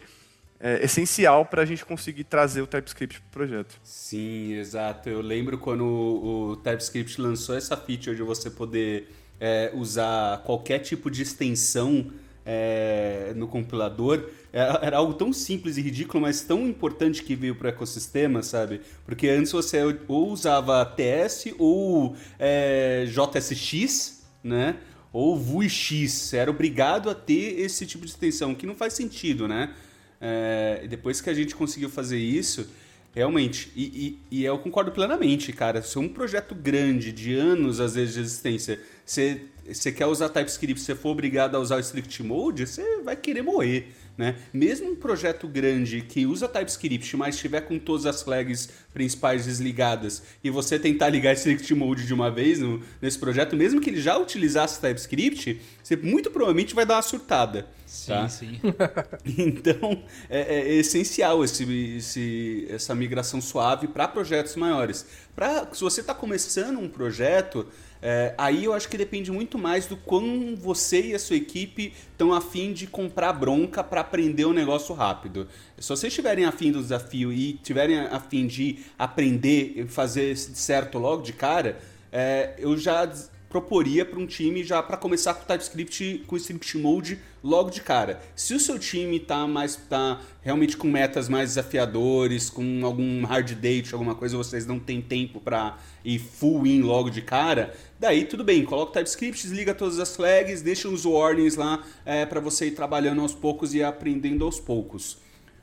é, 0.62 0.86
essencial 0.86 1.46
para 1.46 1.64
a 1.64 1.66
gente 1.66 1.84
conseguir 1.84 2.24
trazer 2.24 2.62
o 2.62 2.68
TypeScript 2.68 3.20
para 3.20 3.28
o 3.28 3.32
projeto. 3.32 3.80
Sim, 3.84 4.54
exato. 4.54 5.10
Eu 5.10 5.20
lembro 5.20 5.58
quando 5.58 5.84
o, 5.84 6.52
o 6.52 6.56
TypeScript 6.56 7.20
lançou 7.20 7.56
essa 7.56 7.76
feature 7.76 8.16
de 8.16 8.24
você 8.24 8.50
poder 8.50 9.10
é, 9.44 9.70
usar 9.74 10.42
qualquer 10.46 10.80
tipo 10.80 11.12
de 11.12 11.22
extensão 11.22 12.10
é, 12.46 13.34
no 13.36 13.46
compilador 13.46 14.30
era, 14.54 14.80
era, 14.82 14.98
algo 14.98 15.16
tão 15.16 15.34
simples 15.34 15.76
e 15.76 15.82
ridículo, 15.82 16.22
mas 16.22 16.44
tão 16.44 16.66
importante 16.66 17.22
que 17.22 17.36
veio 17.36 17.54
para 17.54 17.66
o 17.66 17.70
ecossistema, 17.70 18.42
sabe? 18.42 18.80
Porque 19.06 19.28
antes 19.28 19.52
você 19.52 19.82
ou 20.08 20.30
usava 20.30 20.86
TS 20.86 21.54
ou 21.60 22.16
é, 22.40 23.06
JSX, 23.06 24.24
né? 24.42 24.78
Ou 25.12 25.38
VuiX. 25.38 26.34
Era 26.34 26.50
obrigado 26.50 27.10
a 27.10 27.16
ter 27.16 27.60
esse 27.60 27.86
tipo 27.86 28.06
de 28.06 28.12
extensão, 28.12 28.56
que 28.56 28.66
não 28.66 28.76
faz 28.76 28.94
sentido, 28.94 29.46
né? 29.46 29.74
É, 30.22 30.88
depois 30.90 31.20
que 31.20 31.30
a 31.30 31.34
gente 31.34 31.54
conseguiu 31.54 31.90
fazer 31.90 32.18
isso, 32.18 32.70
realmente, 33.14 33.72
e, 33.76 34.18
e, 34.32 34.40
e 34.40 34.44
eu 34.44 34.58
concordo 34.58 34.92
plenamente, 34.92 35.54
cara. 35.54 35.82
Se 35.82 36.00
um 36.00 36.10
projeto 36.10 36.56
grande, 36.56 37.12
de 37.12 37.34
anos 37.34 37.80
às 37.80 37.96
vezes 37.96 38.16
de 38.16 38.22
existência, 38.22 38.80
você, 39.06 39.42
você 39.68 39.92
quer 39.92 40.08
usar 40.08 40.30
TypeScript, 40.30 40.82
você 40.82 40.96
for 40.96 41.10
obrigado 41.10 41.56
a 41.56 41.60
usar 41.60 41.78
o 41.78 41.80
strict 41.80 42.24
mode, 42.24 42.66
você 42.66 43.02
vai 43.02 43.16
querer 43.16 43.44
morrer. 43.44 43.94
Né? 44.16 44.36
Mesmo 44.54 44.92
um 44.92 44.96
projeto 44.96 45.48
grande 45.48 46.02
que 46.02 46.28
usa 46.28 46.48
TypeScript, 46.48 47.18
mas 47.18 47.34
estiver 47.34 47.62
com 47.62 47.80
todas 47.80 48.06
as 48.06 48.22
flags 48.22 48.70
principais 48.94 49.46
desligadas 49.46 50.22
e 50.44 50.52
você 50.52 50.78
tentar 50.78 51.10
ligar 51.10 51.34
Strict 51.34 51.74
Mode 51.74 52.06
de 52.06 52.14
uma 52.14 52.30
vez 52.30 52.60
no, 52.60 52.80
nesse 53.02 53.18
projeto, 53.18 53.56
mesmo 53.56 53.82
que 53.82 53.90
ele 53.90 54.00
já 54.00 54.16
utilizasse 54.16 54.80
TypeScript, 54.80 55.60
você 55.84 55.96
muito 55.96 56.30
provavelmente 56.30 56.76
vai 56.76 56.86
dar 56.86 56.98
uma 56.98 57.02
surtada. 57.02 57.68
Sim, 57.88 58.12
tá? 58.12 58.30
sim. 58.30 58.60
então, 59.38 60.04
é, 60.30 60.60
é 60.60 60.74
essencial 60.76 61.44
esse, 61.44 61.64
esse, 61.98 62.68
essa 62.70 62.94
migração 62.94 63.42
suave 63.42 63.88
para 63.88 64.08
projetos 64.08 64.56
maiores. 64.56 65.08
Pra, 65.36 65.68
se 65.74 65.82
você 65.82 66.02
está 66.02 66.14
começando 66.14 66.80
um 66.80 66.88
projeto, 66.88 67.68
é, 68.06 68.34
aí 68.38 68.66
eu 68.66 68.74
acho 68.74 68.90
que 68.90 68.98
depende 68.98 69.32
muito 69.32 69.58
mais 69.58 69.86
do 69.86 69.96
quão 69.96 70.58
você 70.58 71.02
e 71.02 71.16
a 71.16 71.20
sua 71.20 71.38
equipe 71.38 71.94
estão 72.12 72.34
afim 72.34 72.74
de 72.74 72.86
comprar 72.86 73.32
bronca 73.32 73.82
para 73.82 74.02
aprender 74.02 74.44
o 74.44 74.52
negócio 74.52 74.94
rápido. 74.94 75.48
Se 75.80 75.88
vocês 75.88 76.12
estiverem 76.12 76.44
afim 76.44 76.70
do 76.70 76.82
desafio 76.82 77.32
e 77.32 77.54
tiverem 77.64 77.98
afim 78.00 78.46
de 78.46 78.80
aprender 79.00 79.72
e 79.78 79.88
fazer 79.88 80.36
certo 80.36 81.00
logo 81.00 81.22
de 81.22 81.32
cara, 81.32 81.80
é, 82.12 82.56
eu 82.58 82.78
já 82.78 83.10
proporia 83.54 84.04
para 84.04 84.20
um 84.20 84.26
time 84.26 84.64
já 84.64 84.82
para 84.82 84.98
começar 84.98 85.36
com 85.36 85.46
TypeScript 85.46 86.24
com 86.26 86.36
Script 86.36 86.76
Mode 86.80 87.20
logo 87.44 87.70
de 87.70 87.82
cara. 87.82 88.20
Se 88.36 88.56
o 88.56 88.60
seu 88.60 88.80
time 88.80 89.18
está 89.18 89.46
mais 89.46 89.76
tá 89.76 90.20
realmente 90.42 90.76
com 90.76 90.88
metas 90.88 91.30
mais 91.30 91.50
desafiadores, 91.50 92.50
com 92.50 92.84
algum 92.84 93.24
hard 93.24 93.52
date, 93.54 93.94
alguma 93.94 94.16
coisa, 94.16 94.36
vocês 94.36 94.66
não 94.66 94.80
têm 94.80 95.04
tempo 95.04 95.40
para 95.40 95.78
ir 96.04 96.18
full 96.18 96.66
in 96.66 96.82
logo 96.82 97.12
de 97.12 97.22
cara, 97.22 97.76
daí 98.00 98.26
tudo 98.26 98.44
bem, 98.44 98.66
coloca 98.66 98.90
o 98.90 98.94
TypeScript, 98.94 99.44
desliga 99.44 99.76
todas 99.76 100.00
as 100.00 100.16
flags, 100.16 100.64
deixa 100.64 100.90
os 100.90 101.06
warnings 101.06 101.56
lá 101.56 101.84
é, 102.04 102.26
para 102.26 102.40
você 102.40 102.66
ir 102.66 102.72
trabalhando 102.72 103.22
aos 103.22 103.36
poucos 103.36 103.76
e 103.76 103.84
aprendendo 103.84 104.44
aos 104.46 104.60
poucos. 104.60 105.20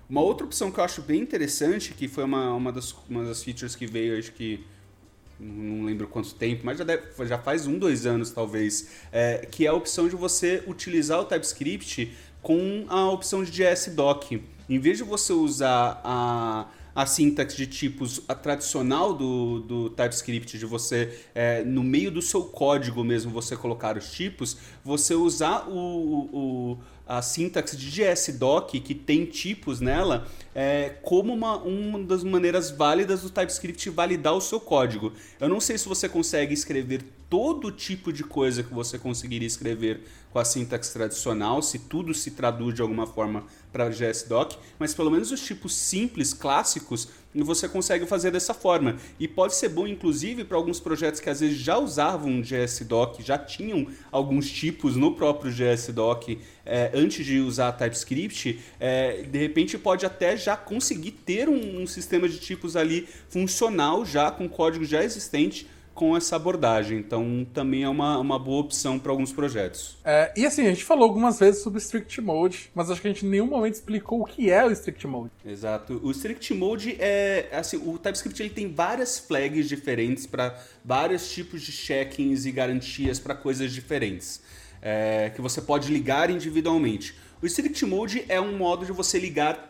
Uma 0.08 0.20
outra 0.20 0.46
opção 0.46 0.70
que 0.70 0.78
eu 0.78 0.84
acho 0.84 1.02
bem 1.02 1.20
interessante, 1.20 1.92
que 1.92 2.06
foi 2.06 2.22
uma, 2.22 2.54
uma, 2.54 2.70
das, 2.70 2.94
uma 3.08 3.24
das 3.24 3.42
features 3.42 3.74
que 3.74 3.86
veio, 3.86 4.16
acho 4.16 4.30
que 4.30 4.64
não 5.40 5.86
lembro 5.86 6.06
quanto 6.06 6.34
tempo, 6.34 6.62
mas 6.64 6.78
já, 6.78 6.84
deve, 6.84 7.02
já 7.26 7.38
faz 7.38 7.66
um, 7.66 7.78
dois 7.78 8.06
anos 8.06 8.30
talvez, 8.30 8.90
é, 9.10 9.46
que 9.50 9.64
é 9.64 9.68
a 9.68 9.74
opção 9.74 10.08
de 10.08 10.14
você 10.14 10.62
utilizar 10.66 11.20
o 11.20 11.24
TypeScript 11.24 12.12
com 12.42 12.84
a 12.88 13.10
opção 13.10 13.42
de 13.42 13.50
JS-Doc. 13.50 14.32
Em 14.68 14.78
vez 14.78 14.98
de 14.98 15.04
você 15.04 15.32
usar 15.32 16.00
a, 16.04 16.66
a 16.94 17.06
sintaxe 17.06 17.56
de 17.56 17.66
tipos 17.66 18.22
a 18.28 18.34
tradicional 18.34 19.14
do, 19.14 19.60
do 19.60 19.90
TypeScript, 19.90 20.58
de 20.58 20.66
você, 20.66 21.18
é, 21.34 21.64
no 21.64 21.82
meio 21.82 22.10
do 22.10 22.22
seu 22.22 22.44
código 22.44 23.02
mesmo, 23.02 23.32
você 23.32 23.56
colocar 23.56 23.96
os 23.96 24.12
tipos, 24.12 24.56
você 24.84 25.14
usar 25.14 25.68
o, 25.68 26.28
o 26.32 26.78
a 27.10 27.20
sintaxe 27.22 27.76
de 27.76 27.90
JS-Doc, 27.90 28.70
que 28.70 28.94
tem 28.94 29.24
tipos 29.24 29.80
nela, 29.80 30.28
é, 30.54 30.90
como 31.02 31.34
uma, 31.34 31.56
uma 31.56 31.98
das 31.98 32.22
maneiras 32.22 32.70
válidas 32.70 33.22
do 33.22 33.30
TypeScript 33.30 33.90
validar 33.90 34.32
o 34.32 34.40
seu 34.40 34.60
código. 34.60 35.12
Eu 35.40 35.48
não 35.48 35.58
sei 35.58 35.76
se 35.76 35.88
você 35.88 36.08
consegue 36.08 36.54
escrever 36.54 37.02
todo 37.30 37.70
tipo 37.70 38.12
de 38.12 38.24
coisa 38.24 38.64
que 38.64 38.74
você 38.74 38.98
conseguiria 38.98 39.46
escrever 39.46 40.02
com 40.32 40.38
a 40.40 40.44
sintaxe 40.44 40.92
tradicional, 40.92 41.62
se 41.62 41.78
tudo 41.78 42.12
se 42.12 42.32
traduz 42.32 42.74
de 42.74 42.82
alguma 42.82 43.06
forma 43.06 43.44
para 43.72 43.88
JSDoc, 43.88 44.56
mas 44.78 44.94
pelo 44.94 45.10
menos 45.10 45.30
os 45.30 45.40
tipos 45.40 45.74
simples, 45.74 46.34
clássicos, 46.34 47.08
você 47.32 47.68
consegue 47.68 48.06
fazer 48.06 48.32
dessa 48.32 48.52
forma. 48.52 48.96
E 49.18 49.28
pode 49.28 49.54
ser 49.54 49.68
bom, 49.68 49.86
inclusive, 49.86 50.44
para 50.44 50.56
alguns 50.56 50.80
projetos 50.80 51.20
que 51.20 51.30
às 51.30 51.38
vezes 51.38 51.58
já 51.58 51.78
usavam 51.78 52.42
JSDoc, 52.42 53.22
já 53.22 53.38
tinham 53.38 53.86
alguns 54.10 54.50
tipos 54.50 54.96
no 54.96 55.14
próprio 55.14 55.52
JSDoc 55.52 56.36
é, 56.66 56.90
antes 56.94 57.24
de 57.24 57.38
usar 57.38 57.72
TypeScript, 57.72 58.58
é, 58.80 59.22
de 59.22 59.38
repente 59.38 59.78
pode 59.78 60.04
até 60.04 60.36
já 60.36 60.56
conseguir 60.56 61.12
ter 61.12 61.48
um, 61.48 61.82
um 61.82 61.86
sistema 61.86 62.28
de 62.28 62.38
tipos 62.38 62.74
ali 62.74 63.08
funcional 63.28 64.04
já 64.04 64.30
com 64.32 64.48
código 64.48 64.84
já 64.84 65.02
existente 65.04 65.68
com 66.00 66.16
essa 66.16 66.34
abordagem. 66.34 66.96
Então, 66.96 67.46
também 67.52 67.82
é 67.82 67.88
uma, 67.88 68.16
uma 68.16 68.38
boa 68.38 68.62
opção 68.62 68.98
para 68.98 69.12
alguns 69.12 69.34
projetos. 69.34 69.98
É, 70.02 70.32
e 70.34 70.46
assim, 70.46 70.62
a 70.62 70.70
gente 70.70 70.82
falou 70.82 71.04
algumas 71.04 71.38
vezes 71.38 71.62
sobre 71.62 71.78
Strict 71.78 72.18
Mode, 72.22 72.70
mas 72.74 72.90
acho 72.90 73.02
que 73.02 73.08
a 73.08 73.12
gente 73.12 73.26
em 73.26 73.28
nenhum 73.28 73.44
momento 73.44 73.74
explicou 73.74 74.22
o 74.22 74.24
que 74.24 74.50
é 74.50 74.64
o 74.64 74.70
Strict 74.70 75.06
Mode. 75.06 75.30
Exato. 75.44 76.00
O 76.02 76.10
Strict 76.10 76.54
Mode 76.54 76.96
é. 76.98 77.50
Assim, 77.52 77.76
o 77.76 77.98
TypeScript 77.98 78.42
ele 78.42 78.48
tem 78.48 78.72
várias 78.72 79.18
flags 79.18 79.68
diferentes 79.68 80.26
para 80.26 80.58
vários 80.82 81.30
tipos 81.30 81.60
de 81.60 81.70
check-ins 81.70 82.46
e 82.46 82.50
garantias 82.50 83.18
para 83.18 83.34
coisas 83.34 83.70
diferentes. 83.70 84.40
É, 84.80 85.30
que 85.36 85.42
você 85.42 85.60
pode 85.60 85.92
ligar 85.92 86.30
individualmente. 86.30 87.14
O 87.42 87.46
Strict 87.46 87.84
Mode 87.84 88.24
é 88.26 88.40
um 88.40 88.56
modo 88.56 88.86
de 88.86 88.92
você 88.92 89.18
ligar 89.18 89.69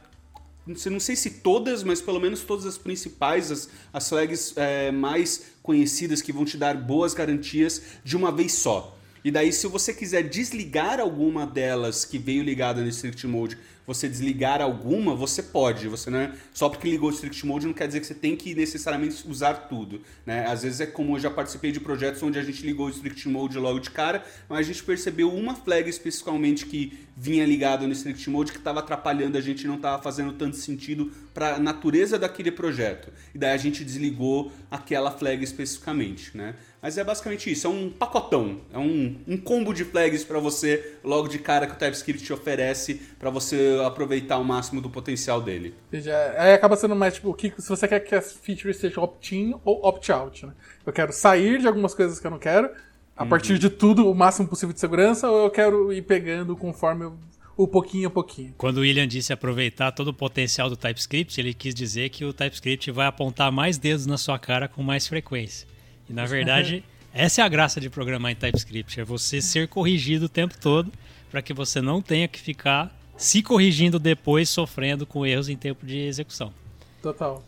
não 0.90 1.00
sei 1.00 1.16
se 1.16 1.30
todas, 1.30 1.82
mas 1.82 2.00
pelo 2.00 2.20
menos 2.20 2.40
todas 2.42 2.66
as 2.66 2.78
principais, 2.78 3.50
as, 3.50 3.68
as 3.92 4.08
flags 4.08 4.52
é, 4.56 4.90
mais 4.90 5.52
conhecidas 5.62 6.22
que 6.22 6.32
vão 6.32 6.44
te 6.44 6.56
dar 6.56 6.76
boas 6.76 7.14
garantias 7.14 7.82
de 8.04 8.16
uma 8.16 8.32
vez 8.32 8.52
só. 8.52 8.96
E 9.22 9.30
daí, 9.30 9.52
se 9.52 9.66
você 9.66 9.92
quiser 9.92 10.22
desligar 10.22 10.98
alguma 10.98 11.46
delas 11.46 12.04
que 12.04 12.18
veio 12.18 12.42
ligada 12.42 12.80
no 12.82 12.88
Strict 12.88 13.26
Mode 13.26 13.58
você 13.92 14.08
desligar 14.08 14.62
alguma, 14.62 15.16
você 15.16 15.42
pode. 15.42 15.88
Você 15.88 16.10
não 16.10 16.20
é, 16.20 16.32
só 16.52 16.68
porque 16.68 16.88
ligou 16.88 17.10
o 17.10 17.12
Strict 17.12 17.44
Mode 17.44 17.66
não 17.66 17.72
quer 17.72 17.88
dizer 17.88 17.98
que 17.98 18.06
você 18.06 18.14
tem 18.14 18.36
que 18.36 18.54
necessariamente 18.54 19.28
usar 19.28 19.54
tudo. 19.68 20.00
Né? 20.24 20.46
Às 20.46 20.62
vezes 20.62 20.80
é 20.80 20.86
como 20.86 21.16
eu 21.16 21.20
já 21.20 21.28
participei 21.28 21.72
de 21.72 21.80
projetos 21.80 22.22
onde 22.22 22.38
a 22.38 22.42
gente 22.42 22.64
ligou 22.64 22.86
o 22.86 22.90
Strict 22.90 23.28
Mode 23.28 23.58
logo 23.58 23.80
de 23.80 23.90
cara, 23.90 24.24
mas 24.48 24.60
a 24.60 24.62
gente 24.62 24.84
percebeu 24.84 25.34
uma 25.34 25.56
flag 25.56 25.90
especificamente 25.90 26.66
que 26.66 27.00
vinha 27.16 27.44
ligada 27.44 27.84
no 27.84 27.92
Strict 27.92 28.30
Mode 28.30 28.52
que 28.52 28.58
estava 28.58 28.78
atrapalhando 28.78 29.36
a 29.36 29.40
gente, 29.40 29.66
não 29.66 29.74
estava 29.74 30.00
fazendo 30.00 30.34
tanto 30.34 30.56
sentido 30.56 31.10
para 31.34 31.56
a 31.56 31.58
natureza 31.58 32.16
daquele 32.16 32.52
projeto. 32.52 33.12
E 33.34 33.38
daí 33.38 33.52
a 33.52 33.56
gente 33.56 33.84
desligou 33.84 34.52
aquela 34.70 35.10
flag 35.10 35.42
especificamente. 35.42 36.36
Né? 36.36 36.54
Mas 36.82 36.96
é 36.96 37.04
basicamente 37.04 37.50
isso, 37.50 37.66
é 37.66 37.70
um 37.70 37.90
pacotão, 37.90 38.58
é 38.72 38.78
um, 38.78 39.16
um 39.28 39.36
combo 39.36 39.74
de 39.74 39.84
flags 39.84 40.24
para 40.24 40.38
você 40.38 40.94
logo 41.04 41.28
de 41.28 41.38
cara 41.38 41.66
que 41.66 41.74
o 41.74 41.76
TypeScript 41.76 42.24
te 42.24 42.32
oferece 42.32 42.94
para 43.18 43.28
você 43.28 43.78
aproveitar 43.84 44.38
o 44.38 44.44
máximo 44.44 44.80
do 44.80 44.88
potencial 44.88 45.42
dele. 45.42 45.74
Já, 45.92 46.34
aí 46.38 46.54
acaba 46.54 46.76
sendo 46.76 46.96
mais 46.96 47.14
tipo, 47.14 47.34
que, 47.34 47.52
se 47.58 47.68
você 47.68 47.86
quer 47.86 48.00
que 48.00 48.14
as 48.14 48.32
features 48.32 48.78
sejam 48.78 49.04
opt-in 49.04 49.54
ou 49.62 49.84
opt-out. 49.84 50.46
Né? 50.46 50.52
Eu 50.86 50.92
quero 50.92 51.12
sair 51.12 51.58
de 51.58 51.66
algumas 51.66 51.94
coisas 51.94 52.18
que 52.18 52.26
eu 52.26 52.30
não 52.30 52.38
quero, 52.38 52.70
a 53.14 53.24
uhum. 53.24 53.28
partir 53.28 53.58
de 53.58 53.68
tudo 53.68 54.10
o 54.10 54.14
máximo 54.14 54.48
possível 54.48 54.72
de 54.72 54.80
segurança, 54.80 55.28
ou 55.28 55.44
eu 55.44 55.50
quero 55.50 55.92
ir 55.92 56.02
pegando 56.02 56.56
conforme 56.56 57.04
eu 57.04 57.14
o 57.62 57.68
pouquinho 57.68 58.08
a 58.08 58.10
pouquinho. 58.10 58.54
Quando 58.56 58.78
o 58.78 58.80
William 58.80 59.06
disse 59.06 59.34
aproveitar 59.34 59.92
todo 59.92 60.08
o 60.08 60.14
potencial 60.14 60.70
do 60.70 60.76
TypeScript, 60.76 61.38
ele 61.38 61.52
quis 61.52 61.74
dizer 61.74 62.08
que 62.08 62.24
o 62.24 62.32
TypeScript 62.32 62.90
vai 62.90 63.06
apontar 63.06 63.52
mais 63.52 63.76
dedos 63.76 64.06
na 64.06 64.16
sua 64.16 64.38
cara 64.38 64.66
com 64.66 64.82
mais 64.82 65.06
frequência. 65.06 65.68
E 66.10 66.12
na 66.12 66.26
verdade, 66.26 66.84
essa 67.14 67.40
é 67.40 67.44
a 67.44 67.48
graça 67.48 67.80
de 67.80 67.88
programar 67.88 68.32
em 68.32 68.34
TypeScript, 68.34 69.00
é 69.00 69.04
você 69.04 69.40
ser 69.40 69.68
corrigido 69.68 70.26
o 70.26 70.28
tempo 70.28 70.58
todo 70.58 70.92
para 71.30 71.40
que 71.40 71.54
você 71.54 71.80
não 71.80 72.02
tenha 72.02 72.26
que 72.26 72.40
ficar 72.40 72.92
se 73.16 73.42
corrigindo 73.42 73.98
depois, 73.98 74.48
sofrendo 74.48 75.06
com 75.06 75.24
erros 75.24 75.48
em 75.48 75.56
tempo 75.56 75.86
de 75.86 75.98
execução. 75.98 76.52
Total. 77.00 77.44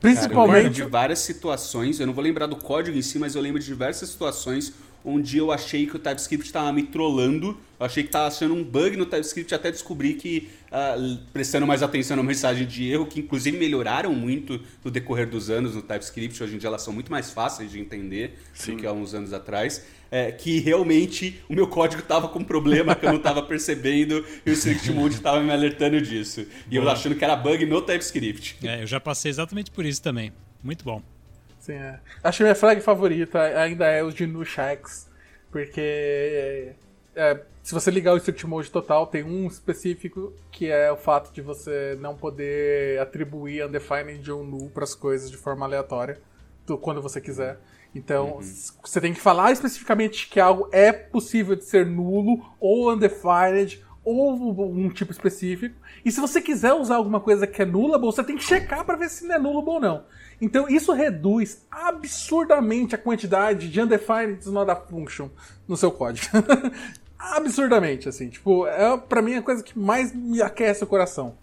Principalmente. 0.00 0.46
Cara, 0.46 0.58
eu 0.58 0.62
lembro 0.64 0.74
de 0.74 0.82
várias 0.84 1.18
situações, 1.20 1.98
eu 1.98 2.06
não 2.06 2.12
vou 2.12 2.22
lembrar 2.22 2.46
do 2.46 2.56
código 2.56 2.96
em 2.96 3.02
si, 3.02 3.18
mas 3.18 3.34
eu 3.34 3.40
lembro 3.40 3.58
de 3.58 3.66
diversas 3.66 4.10
situações 4.10 4.72
onde 5.04 5.36
eu 5.36 5.52
achei 5.52 5.86
que 5.86 5.96
o 5.96 5.98
TypeScript 5.98 6.46
estava 6.46 6.72
me 6.72 6.82
trollando, 6.84 7.58
eu 7.78 7.86
achei 7.86 8.02
que 8.02 8.08
estava 8.08 8.28
achando 8.28 8.54
um 8.54 8.64
bug 8.64 8.96
no 8.96 9.04
TypeScript, 9.04 9.54
até 9.54 9.70
descobri 9.70 10.14
que, 10.14 10.48
uh, 10.72 11.18
prestando 11.32 11.66
mais 11.66 11.82
atenção 11.82 12.16
na 12.16 12.22
mensagem 12.22 12.66
de 12.66 12.90
erro, 12.90 13.06
que 13.06 13.20
inclusive 13.20 13.58
melhoraram 13.58 14.14
muito 14.14 14.60
no 14.82 14.90
decorrer 14.90 15.28
dos 15.28 15.50
anos 15.50 15.74
no 15.74 15.82
TypeScript, 15.82 16.42
hoje 16.42 16.54
em 16.54 16.58
dia 16.58 16.68
elas 16.68 16.82
são 16.82 16.92
muito 16.92 17.10
mais 17.10 17.30
fáceis 17.30 17.70
de 17.70 17.78
entender 17.78 18.38
Sim. 18.54 18.72
do 18.72 18.78
que 18.78 18.86
há 18.86 18.92
uns 18.92 19.12
anos 19.12 19.34
atrás, 19.34 19.84
é, 20.10 20.32
que 20.32 20.60
realmente 20.60 21.40
o 21.48 21.52
meu 21.52 21.66
código 21.66 22.00
estava 22.00 22.28
com 22.28 22.38
um 22.38 22.44
problema 22.44 22.94
que 22.94 23.04
eu 23.04 23.10
não 23.10 23.18
estava 23.18 23.42
percebendo 23.42 24.24
e 24.46 24.50
o 24.50 24.52
Strict 24.52 24.90
Mode 24.92 25.16
estava 25.16 25.42
me 25.42 25.50
alertando 25.50 26.00
disso. 26.00 26.46
E 26.70 26.76
eu 26.76 26.88
achando 26.88 27.16
que 27.16 27.24
era 27.24 27.34
bug 27.34 27.66
no 27.66 27.82
TypeScript. 27.82 28.58
É, 28.62 28.82
eu 28.82 28.86
já 28.86 29.00
passei 29.00 29.28
exatamente 29.30 29.70
por 29.70 29.84
isso 29.84 30.00
também. 30.00 30.32
Muito 30.62 30.84
bom. 30.84 31.02
Sim, 31.64 31.72
é. 31.72 31.98
Acho 32.22 32.38
que 32.38 32.42
minha 32.42 32.54
flag 32.54 32.78
favorita 32.82 33.40
ainda 33.40 33.86
é 33.86 34.04
os 34.04 34.12
de 34.12 34.26
Nushaks, 34.26 35.08
porque 35.50 36.74
é, 37.16 37.40
se 37.62 37.72
você 37.72 37.90
ligar 37.90 38.12
o 38.12 38.18
Strict 38.18 38.46
Mode 38.46 38.70
total, 38.70 39.06
tem 39.06 39.24
um 39.24 39.46
específico 39.46 40.34
que 40.50 40.70
é 40.70 40.92
o 40.92 40.96
fato 40.98 41.32
de 41.32 41.40
você 41.40 41.96
não 41.98 42.14
poder 42.14 43.00
atribuir 43.00 43.64
undefined 43.64 44.30
ou 44.30 44.44
null 44.44 44.68
para 44.68 44.84
as 44.84 44.94
coisas 44.94 45.30
de 45.30 45.38
forma 45.38 45.64
aleatória 45.64 46.20
quando 46.82 47.00
você 47.00 47.18
quiser. 47.18 47.58
Então, 47.94 48.32
uhum. 48.32 48.40
você 48.84 49.00
tem 49.00 49.14
que 49.14 49.20
falar 49.20 49.50
especificamente 49.50 50.28
que 50.28 50.38
algo 50.38 50.68
é 50.70 50.92
possível 50.92 51.56
de 51.56 51.64
ser 51.64 51.86
nulo 51.86 52.44
ou 52.60 52.92
undefined 52.92 53.82
ou 54.04 54.70
um 54.70 54.90
tipo 54.90 55.12
específico. 55.12 55.74
E 56.04 56.12
se 56.12 56.20
você 56.20 56.42
quiser 56.42 56.74
usar 56.74 56.96
alguma 56.96 57.20
coisa 57.20 57.46
que 57.46 57.62
é 57.62 57.64
nula, 57.64 57.98
você 57.98 58.22
tem 58.22 58.36
que 58.36 58.44
checar 58.44 58.84
para 58.84 58.96
ver 58.96 59.08
se 59.08 59.26
não 59.26 59.34
é 59.34 59.38
nulo 59.38 59.64
ou 59.66 59.80
não. 59.80 60.04
Então 60.44 60.68
isso 60.68 60.92
reduz 60.92 61.64
absurdamente 61.70 62.94
a 62.94 62.98
quantidade 62.98 63.68
de 63.68 63.80
undefined 63.80 64.46
not 64.50 64.70
a 64.70 64.76
function 64.76 65.30
no 65.66 65.74
seu 65.74 65.90
código. 65.90 66.28
absurdamente, 67.18 68.08
assim. 68.08 68.28
Tipo, 68.28 68.66
é 68.66 68.96
para 68.98 69.22
mim 69.22 69.34
a 69.34 69.42
coisa 69.42 69.62
que 69.62 69.78
mais 69.78 70.14
me 70.14 70.42
aquece 70.42 70.84
o 70.84 70.86
coração. 70.86 71.34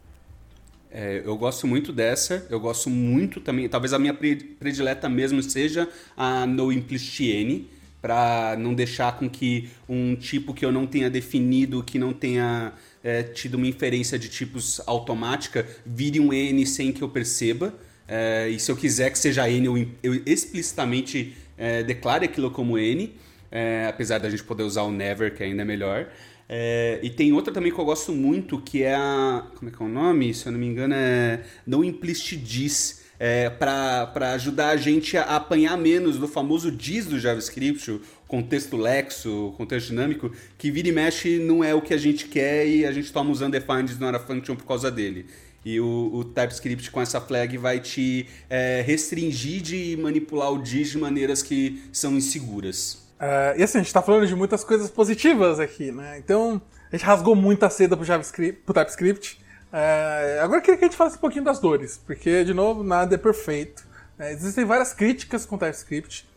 É, 0.91 1.23
eu 1.25 1.35
gosto 1.35 1.65
muito 1.65 1.91
dessa, 1.91 2.45
eu 2.49 2.59
gosto 2.59 2.89
muito 2.89 3.39
também, 3.39 3.67
talvez 3.69 3.93
a 3.93 3.99
minha 3.99 4.13
predileta 4.13 5.07
mesmo 5.07 5.41
seja 5.41 5.87
a 6.17 6.45
no 6.45 6.69
n, 6.69 7.67
para 8.01 8.57
não 8.59 8.73
deixar 8.73 9.17
com 9.17 9.29
que 9.29 9.69
um 9.87 10.15
tipo 10.15 10.53
que 10.53 10.65
eu 10.65 10.71
não 10.71 10.85
tenha 10.85 11.09
definido, 11.09 11.81
que 11.81 11.97
não 11.97 12.11
tenha 12.11 12.73
é, 13.01 13.23
tido 13.23 13.55
uma 13.55 13.67
inferência 13.67 14.19
de 14.19 14.27
tipos 14.27 14.81
automática, 14.85 15.65
vire 15.85 16.19
um 16.19 16.33
n 16.33 16.65
sem 16.67 16.91
que 16.91 17.01
eu 17.01 17.07
perceba. 17.07 17.73
É, 18.13 18.49
e 18.49 18.59
se 18.59 18.69
eu 18.69 18.75
quiser 18.75 19.09
que 19.09 19.17
seja 19.17 19.49
N, 19.49 19.65
eu, 19.65 19.87
eu 20.03 20.21
explicitamente 20.25 21.33
é, 21.57 21.81
declare 21.81 22.25
aquilo 22.25 22.51
como 22.51 22.77
N, 22.77 23.15
é, 23.49 23.85
apesar 23.87 24.19
da 24.19 24.29
gente 24.29 24.43
poder 24.43 24.63
usar 24.63 24.81
o 24.81 24.91
never, 24.91 25.33
que 25.33 25.41
ainda 25.41 25.61
é 25.61 25.65
melhor. 25.65 26.09
É, 26.49 26.99
e 27.01 27.09
tem 27.09 27.31
outra 27.31 27.53
também 27.53 27.71
que 27.71 27.79
eu 27.79 27.85
gosto 27.85 28.11
muito, 28.11 28.59
que 28.59 28.83
é 28.83 28.95
a. 28.95 29.47
Como 29.55 29.71
é 29.71 29.73
que 29.73 29.81
é 29.81 29.85
o 29.85 29.87
nome? 29.87 30.33
Se 30.33 30.45
eu 30.45 30.51
não 30.51 30.59
me 30.59 30.65
engano, 30.67 30.93
é. 30.93 31.39
No 31.65 31.85
implicit 31.85 32.35
diz. 32.35 32.99
É, 33.23 33.51
para 33.51 34.33
ajudar 34.33 34.69
a 34.69 34.77
gente 34.77 35.15
a 35.15 35.35
apanhar 35.35 35.77
menos 35.77 36.17
do 36.17 36.27
famoso 36.27 36.71
diz 36.71 37.05
do 37.05 37.19
JavaScript, 37.19 38.01
contexto 38.27 38.75
lexo, 38.75 39.53
contexto 39.57 39.89
dinâmico, 39.89 40.31
que 40.57 40.71
vira 40.71 40.87
e 40.87 40.91
mexe 40.91 41.37
não 41.37 41.63
é 41.63 41.71
o 41.75 41.83
que 41.83 41.93
a 41.93 41.99
gente 41.99 42.25
quer 42.25 42.65
e 42.65 42.83
a 42.83 42.91
gente 42.91 43.13
toma 43.13 43.29
os 43.29 43.39
undefined 43.41 43.93
not 43.99 44.15
a 44.15 44.19
function 44.19 44.55
por 44.55 44.65
causa 44.65 44.89
dele. 44.89 45.27
E 45.63 45.79
o, 45.79 46.09
o, 46.13 46.23
TypeScript 46.23 46.89
com 46.89 47.01
essa 47.01 47.21
flag 47.21 47.55
vai 47.57 47.79
te 47.79 48.27
é, 48.49 48.83
restringir 48.85 49.61
de 49.61 49.95
manipular 49.97 50.51
o 50.51 50.61
diz 50.61 50.89
de 50.89 50.97
maneiras 50.97 51.43
que 51.43 51.83
são 51.93 52.13
inseguras. 52.13 53.01
Uh, 53.21 53.53
e 53.55 53.61
assim, 53.63 53.77
a 53.77 53.81
gente 53.81 53.87
está 53.87 54.01
falando 54.01 54.25
de 54.25 54.35
muitas 54.35 54.63
coisas 54.63 54.89
positivas 54.89 55.59
aqui, 55.59 55.91
né? 55.91 56.17
Então, 56.17 56.59
a 56.91 56.95
gente 56.97 57.05
rasgou 57.05 57.35
muita 57.35 57.69
seda 57.69 57.95
pro, 57.95 58.03
JavaScript, 58.03 58.63
pro 58.65 58.73
TypeScript. 58.73 59.39
Uh, 59.71 60.41
agora 60.43 60.57
eu 60.57 60.63
queria 60.63 60.77
que 60.79 60.85
a 60.85 60.87
gente 60.87 60.97
falasse 60.97 61.17
um 61.17 61.21
pouquinho 61.21 61.45
das 61.45 61.59
dores, 61.59 62.01
porque, 62.03 62.43
de 62.43 62.53
novo, 62.53 62.83
nada 62.83 63.13
é 63.13 63.17
perfeito. 63.19 63.87
Uh, 64.17 64.23
existem 64.23 64.65
várias 64.65 64.91
críticas 64.91 65.45
com 65.45 65.55
TypeScript. 65.55 66.27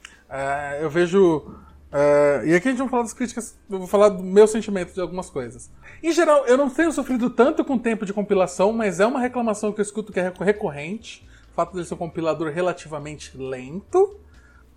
eu 0.82 0.90
vejo 0.90 1.54
Uh, 1.94 2.44
e 2.44 2.54
aqui 2.56 2.66
a 2.66 2.70
gente 2.72 2.80
vai 2.80 2.88
falar 2.88 3.02
das 3.04 3.12
críticas, 3.12 3.56
eu 3.70 3.78
vou 3.78 3.86
falar 3.86 4.08
do 4.08 4.20
meu 4.20 4.48
sentimento 4.48 4.92
de 4.92 5.00
algumas 5.00 5.30
coisas. 5.30 5.70
Em 6.02 6.10
geral, 6.10 6.44
eu 6.44 6.56
não 6.56 6.68
tenho 6.68 6.90
sofrido 6.90 7.30
tanto 7.30 7.64
com 7.64 7.74
o 7.74 7.78
tempo 7.78 8.04
de 8.04 8.12
compilação, 8.12 8.72
mas 8.72 8.98
é 8.98 9.06
uma 9.06 9.20
reclamação 9.20 9.72
que 9.72 9.80
eu 9.80 9.84
escuto 9.84 10.12
que 10.12 10.18
é 10.18 10.32
recorrente. 10.40 11.24
O 11.52 11.54
fato 11.54 11.72
de 11.72 11.86
ser 11.86 11.94
um 11.94 11.96
compilador 11.96 12.50
relativamente 12.50 13.38
lento. 13.38 14.18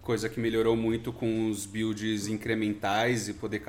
Coisa 0.07 0.29
que 0.29 0.39
melhorou 0.39 0.73
muito 0.73 1.11
com 1.11 1.49
os 1.49 1.65
builds 1.65 2.27
incrementais 2.29 3.27
e 3.27 3.33
poder 3.33 3.61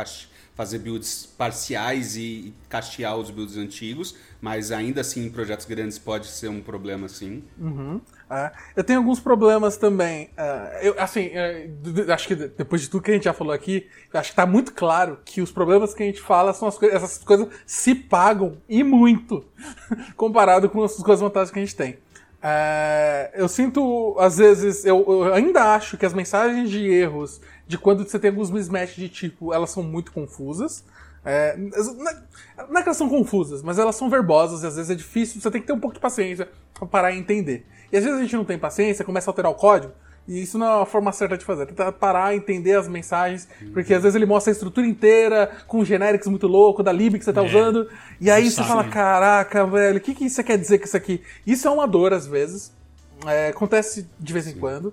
fazer 0.55 0.79
builds 0.79 1.27
parciais 1.27 2.17
e 2.17 2.55
castear 2.69 3.17
os 3.17 3.29
builds 3.29 3.57
antigos, 3.57 4.15
mas 4.41 4.71
ainda 4.71 5.01
assim 5.01 5.27
em 5.27 5.31
projetos 5.31 5.67
grandes 5.67 5.99
pode 5.99 6.29
ser 6.29 6.47
um 6.47 6.61
problema 6.61 7.09
sim. 7.09 7.43
Uhum. 7.59 8.01
É, 8.31 8.53
eu 8.77 8.85
tenho 8.85 9.01
alguns 9.01 9.19
problemas 9.19 9.77
também. 9.77 10.27
Uh, 10.27 10.79
eu, 10.81 10.95
assim, 10.97 11.29
uh, 11.29 12.13
acho 12.13 12.29
que 12.29 12.37
depois 12.37 12.83
de 12.83 12.89
tudo 12.89 13.03
que 13.03 13.11
a 13.11 13.15
gente 13.15 13.25
já 13.25 13.33
falou 13.33 13.53
aqui, 13.53 13.89
acho 14.13 14.29
que 14.29 14.33
está 14.33 14.47
muito 14.47 14.73
claro 14.73 15.19
que 15.25 15.41
os 15.41 15.51
problemas 15.51 15.93
que 15.93 16.05
a 16.05 16.07
gente 16.07 16.21
fala 16.21 16.53
são 16.53 16.69
as 16.69 16.79
coisas, 16.79 17.03
essas 17.03 17.19
coisas 17.19 17.49
se 17.67 17.97
pagam 17.97 18.59
e 18.69 18.85
muito 18.85 19.45
comparado 20.17 20.71
com 20.71 20.85
as 20.85 20.95
coisas 20.95 21.21
vantagens 21.21 21.51
que 21.51 21.59
a 21.59 21.65
gente 21.65 21.75
tem. 21.75 21.99
Uh, 22.39 23.35
eu 23.35 23.49
sinto, 23.49 24.17
às 24.19 24.39
vezes, 24.39 24.85
eu, 24.85 25.05
eu 25.09 25.35
ainda 25.35 25.75
acho 25.75 25.97
que 25.97 26.07
as 26.07 26.15
mensagens 26.15 26.71
de 26.71 26.87
erros 26.87 27.41
de 27.67 27.77
quando 27.77 28.09
você 28.09 28.19
tem 28.19 28.31
alguns 28.31 28.51
mismatch 28.51 28.97
de 28.97 29.09
tipo, 29.09 29.53
elas 29.53 29.71
são 29.71 29.83
muito 29.83 30.13
confusas. 30.13 30.85
É, 31.25 31.57
não 31.57 32.79
é 32.79 32.83
que 32.83 32.89
elas 32.89 32.97
são 32.97 33.09
confusas, 33.09 33.63
mas 33.63 33.79
elas 33.79 33.97
são 33.97 34.09
verbosas 34.09 34.63
e 34.63 34.67
às 34.67 34.77
vezes 34.77 34.91
é 34.91 34.95
difícil, 34.95 35.41
você 35.41 35.51
tem 35.51 35.61
que 35.61 35.67
ter 35.67 35.73
um 35.73 35.81
pouco 35.81 35.95
de 35.95 36.01
paciência 36.01 36.49
para 36.73 36.87
parar 36.87 37.13
e 37.13 37.19
entender. 37.19 37.67
E 37.93 37.97
às 37.97 38.05
vezes 38.05 38.19
a 38.19 38.23
gente 38.23 38.37
não 38.37 38.45
tem 38.45 38.59
paciência, 38.59 39.05
começa 39.05 39.29
a 39.29 39.33
alterar 39.33 39.51
o 39.51 39.55
código, 39.55 39.93
e 40.29 40.43
isso 40.43 40.59
não 40.59 40.67
é 40.67 40.83
a 40.83 40.87
forma 40.87 41.11
certa 41.11 41.39
de 41.39 41.45
fazer. 41.45 41.65
Tentar 41.65 41.91
parar, 41.93 42.37
entender 42.37 42.75
as 42.75 42.87
mensagens, 42.87 43.49
porque 43.73 43.95
às 43.95 44.03
vezes 44.03 44.15
ele 44.15 44.27
mostra 44.27 44.51
a 44.51 44.53
estrutura 44.53 44.87
inteira, 44.87 45.51
com 45.67 45.83
generics 45.83 46.29
muito 46.29 46.47
louco, 46.47 46.83
da 46.83 46.93
lib 46.93 47.19
que 47.19 47.25
você 47.25 47.33
tá 47.33 47.43
é. 47.43 47.47
usando, 47.47 47.89
e 48.21 48.31
aí 48.31 48.51
você 48.51 48.63
fala, 48.63 48.85
caraca, 48.85 49.65
velho, 49.67 49.97
o 49.97 50.01
que, 50.01 50.15
que 50.15 50.27
isso 50.27 50.45
quer 50.45 50.59
dizer 50.59 50.79
com 50.79 50.85
isso 50.85 50.97
aqui? 50.97 51.23
Isso 51.47 51.67
é 51.67 51.71
uma 51.71 51.89
dor 51.89 52.13
às 52.13 52.27
vezes, 52.27 52.71
é, 53.27 53.49
acontece 53.49 54.07
de 54.21 54.33
vez 54.33 54.47
em 54.47 54.53
Sim. 54.53 54.61
quando. 54.61 54.87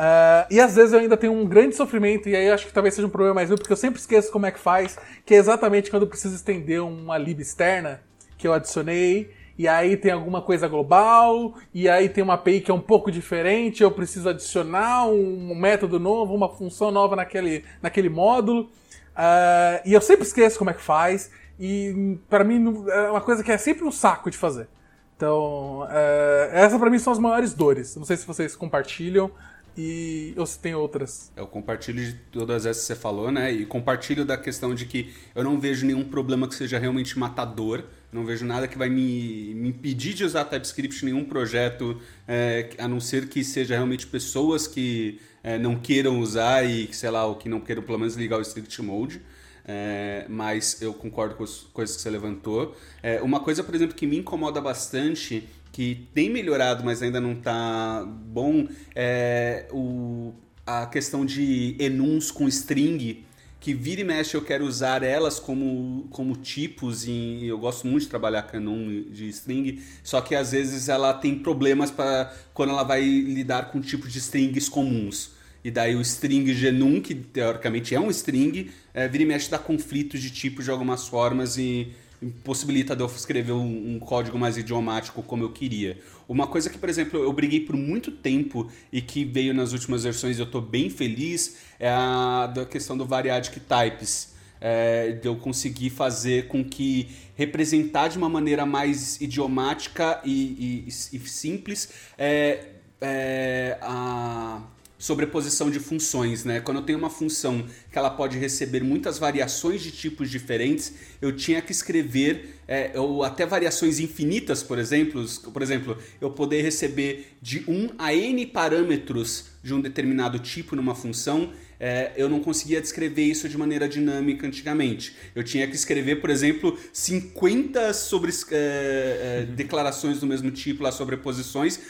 Uh, 0.00 0.48
e 0.50 0.58
às 0.58 0.74
vezes 0.74 0.94
eu 0.94 0.98
ainda 0.98 1.16
tenho 1.16 1.32
um 1.32 1.46
grande 1.46 1.76
sofrimento, 1.76 2.28
e 2.28 2.34
aí 2.34 2.50
acho 2.50 2.66
que 2.66 2.72
talvez 2.72 2.94
seja 2.94 3.06
um 3.06 3.10
problema 3.10 3.34
mais 3.34 3.50
meu, 3.50 3.58
porque 3.58 3.72
eu 3.72 3.76
sempre 3.76 4.00
esqueço 4.00 4.32
como 4.32 4.46
é 4.46 4.50
que 4.50 4.58
faz, 4.58 4.98
que 5.24 5.34
é 5.34 5.36
exatamente 5.36 5.90
quando 5.90 6.04
eu 6.04 6.08
preciso 6.08 6.34
estender 6.34 6.82
uma 6.82 7.16
lib 7.16 7.40
externa 7.40 8.00
que 8.36 8.48
eu 8.48 8.52
adicionei, 8.52 9.30
e 9.60 9.68
aí 9.68 9.94
tem 9.94 10.10
alguma 10.10 10.40
coisa 10.40 10.66
global, 10.66 11.52
e 11.74 11.86
aí 11.86 12.08
tem 12.08 12.24
uma 12.24 12.32
API 12.32 12.62
que 12.62 12.70
é 12.70 12.74
um 12.74 12.80
pouco 12.80 13.12
diferente, 13.12 13.82
eu 13.82 13.90
preciso 13.90 14.30
adicionar 14.30 15.06
um 15.06 15.54
método 15.54 16.00
novo, 16.00 16.34
uma 16.34 16.48
função 16.48 16.90
nova 16.90 17.14
naquele, 17.14 17.62
naquele 17.82 18.08
módulo, 18.08 18.62
uh, 18.62 19.82
e 19.84 19.92
eu 19.92 20.00
sempre 20.00 20.22
esqueço 20.22 20.56
como 20.56 20.70
é 20.70 20.72
que 20.72 20.80
faz, 20.80 21.30
e 21.60 22.18
para 22.26 22.42
mim 22.42 22.86
é 22.88 23.10
uma 23.10 23.20
coisa 23.20 23.44
que 23.44 23.52
é 23.52 23.58
sempre 23.58 23.84
um 23.84 23.92
saco 23.92 24.30
de 24.30 24.38
fazer. 24.38 24.66
Então, 25.14 25.80
uh, 25.82 26.52
essa 26.52 26.78
para 26.78 26.88
mim 26.88 26.98
são 26.98 27.12
as 27.12 27.18
maiores 27.18 27.52
dores. 27.52 27.94
Não 27.96 28.06
sei 28.06 28.16
se 28.16 28.26
vocês 28.26 28.56
compartilham, 28.56 29.30
e 29.76 30.32
ou 30.38 30.46
se 30.46 30.58
tem 30.58 30.74
outras. 30.74 31.30
Eu 31.36 31.46
compartilho 31.46 32.02
de 32.02 32.14
todas 32.32 32.64
essas 32.64 32.82
que 32.82 32.94
você 32.94 32.96
falou, 32.96 33.30
né? 33.30 33.52
E 33.52 33.66
compartilho 33.66 34.24
da 34.24 34.38
questão 34.38 34.74
de 34.74 34.86
que 34.86 35.12
eu 35.34 35.44
não 35.44 35.60
vejo 35.60 35.84
nenhum 35.84 36.04
problema 36.04 36.48
que 36.48 36.54
seja 36.54 36.78
realmente 36.78 37.18
matador. 37.18 37.84
Não 38.12 38.24
vejo 38.24 38.44
nada 38.44 38.66
que 38.66 38.76
vai 38.76 38.88
me, 38.88 39.54
me 39.54 39.68
impedir 39.68 40.14
de 40.14 40.24
usar 40.24 40.44
TypeScript 40.44 41.02
em 41.02 41.06
nenhum 41.06 41.24
projeto, 41.24 42.00
é, 42.26 42.70
a 42.78 42.88
não 42.88 43.00
ser 43.00 43.28
que 43.28 43.44
seja 43.44 43.74
realmente 43.74 44.06
pessoas 44.06 44.66
que 44.66 45.20
é, 45.42 45.58
não 45.58 45.76
queiram 45.76 46.18
usar 46.18 46.64
e, 46.64 46.92
sei 46.92 47.10
lá, 47.10 47.24
ou 47.24 47.36
que 47.36 47.48
não 47.48 47.60
queiram 47.60 47.82
pelo 47.82 47.98
menos 47.98 48.16
ligar 48.16 48.38
o 48.38 48.42
strict 48.42 48.82
mode. 48.82 49.20
É, 49.64 50.26
mas 50.28 50.82
eu 50.82 50.92
concordo 50.92 51.36
com 51.36 51.44
as 51.44 51.60
coisas 51.72 51.94
que 51.94 52.02
você 52.02 52.10
levantou. 52.10 52.76
É, 53.02 53.22
uma 53.22 53.40
coisa, 53.40 53.62
por 53.62 53.74
exemplo, 53.74 53.94
que 53.94 54.06
me 54.06 54.16
incomoda 54.16 54.60
bastante 54.60 55.46
que 55.72 56.08
tem 56.12 56.28
melhorado, 56.30 56.84
mas 56.84 57.02
ainda 57.02 57.20
não 57.20 57.32
está 57.32 58.04
bom, 58.04 58.66
é 58.94 59.66
o, 59.70 60.32
a 60.66 60.86
questão 60.86 61.24
de 61.24 61.76
enums 61.78 62.30
com 62.30 62.48
string, 62.48 63.24
que 63.60 63.74
vira 63.74 64.00
e 64.00 64.04
mexe 64.04 64.34
eu 64.34 64.42
quero 64.42 64.64
usar 64.64 65.02
elas 65.02 65.38
como, 65.38 66.08
como 66.10 66.34
tipos, 66.34 67.06
e 67.06 67.46
eu 67.46 67.58
gosto 67.58 67.86
muito 67.86 68.04
de 68.04 68.08
trabalhar 68.08 68.42
com 68.42 68.56
enum 68.56 69.04
de 69.10 69.28
string, 69.28 69.82
só 70.02 70.22
que 70.22 70.34
às 70.34 70.52
vezes 70.52 70.88
ela 70.88 71.12
tem 71.12 71.38
problemas 71.38 71.90
para 71.90 72.32
quando 72.54 72.70
ela 72.70 72.82
vai 72.82 73.02
lidar 73.02 73.70
com 73.70 73.80
tipos 73.80 74.10
de 74.10 74.18
strings 74.18 74.68
comuns. 74.68 75.32
E 75.62 75.70
daí 75.70 75.94
o 75.94 76.00
string 76.00 76.52
genum, 76.54 77.02
que 77.02 77.14
teoricamente 77.14 77.94
é 77.94 78.00
um 78.00 78.08
string, 78.10 78.70
é, 78.94 79.06
vira 79.06 79.24
e 79.24 79.26
mexe 79.26 79.50
dá 79.50 79.58
conflitos 79.58 80.22
de 80.22 80.30
tipo 80.30 80.62
de 80.62 80.70
algumas 80.70 81.06
formas 81.06 81.58
e 81.58 81.92
impossibilita 82.22 82.94
de 82.94 83.02
eu 83.02 83.06
escrever 83.06 83.52
um, 83.52 83.94
um, 83.94 83.98
código 83.98 84.38
mais 84.38 84.56
idiomático 84.56 85.22
como 85.22 85.42
eu 85.42 85.50
queria. 85.50 85.98
Uma 86.30 86.46
coisa 86.46 86.70
que, 86.70 86.78
por 86.78 86.88
exemplo, 86.88 87.20
eu 87.20 87.32
briguei 87.32 87.58
por 87.58 87.74
muito 87.74 88.12
tempo 88.12 88.70
e 88.92 89.02
que 89.02 89.24
veio 89.24 89.52
nas 89.52 89.72
últimas 89.72 90.04
versões 90.04 90.38
e 90.38 90.40
eu 90.40 90.46
estou 90.46 90.62
bem 90.62 90.88
feliz 90.88 91.56
é 91.76 91.90
a 91.90 92.46
da 92.46 92.64
questão 92.64 92.96
do 92.96 93.04
variadic 93.04 93.58
types. 93.58 94.30
É, 94.62 95.12
de 95.12 95.26
eu 95.26 95.36
conseguir 95.36 95.88
fazer 95.88 96.46
com 96.46 96.62
que 96.62 97.08
representar 97.34 98.08
de 98.08 98.18
uma 98.18 98.28
maneira 98.28 98.66
mais 98.66 99.18
idiomática 99.18 100.20
e, 100.22 100.84
e, 100.86 101.16
e 101.16 101.18
simples 101.20 101.88
é, 102.18 102.66
é, 103.00 103.78
a 103.80 104.62
sobreposição 105.00 105.70
de 105.70 105.80
funções, 105.80 106.44
né? 106.44 106.60
Quando 106.60 106.76
eu 106.76 106.82
tenho 106.84 106.98
uma 106.98 107.08
função 107.08 107.66
que 107.90 107.96
ela 107.98 108.10
pode 108.10 108.38
receber 108.38 108.84
muitas 108.84 109.18
variações 109.18 109.80
de 109.80 109.90
tipos 109.90 110.30
diferentes, 110.30 110.92
eu 111.22 111.34
tinha 111.34 111.62
que 111.62 111.72
escrever 111.72 112.59
é, 112.70 112.92
ou 112.94 113.24
até 113.24 113.44
variações 113.44 113.98
infinitas, 113.98 114.62
por 114.62 114.78
exemplo, 114.78 115.26
por 115.52 115.60
exemplo, 115.60 115.98
eu 116.20 116.30
poder 116.30 116.62
receber 116.62 117.36
de 117.42 117.64
1 117.66 117.94
a 117.98 118.14
n 118.14 118.46
parâmetros 118.46 119.46
de 119.60 119.74
um 119.74 119.80
determinado 119.80 120.38
tipo 120.38 120.76
numa 120.76 120.94
função, 120.94 121.50
é, 121.80 122.12
eu 122.16 122.28
não 122.28 122.38
conseguia 122.38 122.80
descrever 122.80 123.24
isso 123.24 123.48
de 123.48 123.58
maneira 123.58 123.88
dinâmica 123.88 124.46
antigamente. 124.46 125.16
Eu 125.34 125.42
tinha 125.42 125.66
que 125.66 125.74
escrever, 125.74 126.20
por 126.20 126.30
exemplo, 126.30 126.78
50 126.92 127.92
sobre, 127.92 128.30
é, 128.52 128.54
é, 128.54 129.46
declarações 129.52 130.20
do 130.20 130.26
mesmo 130.28 130.52
tipo, 130.52 130.84
lá, 130.84 130.92
sobreposições, 130.92 131.80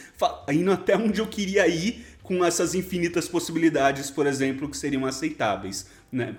indo 0.50 0.72
até 0.72 0.96
onde 0.96 1.20
eu 1.20 1.26
queria 1.26 1.68
ir 1.68 2.06
com 2.22 2.42
essas 2.42 2.74
infinitas 2.74 3.28
possibilidades, 3.28 4.10
por 4.10 4.26
exemplo, 4.26 4.66
que 4.66 4.78
seriam 4.78 5.04
aceitáveis, 5.04 5.84
né? 6.10 6.36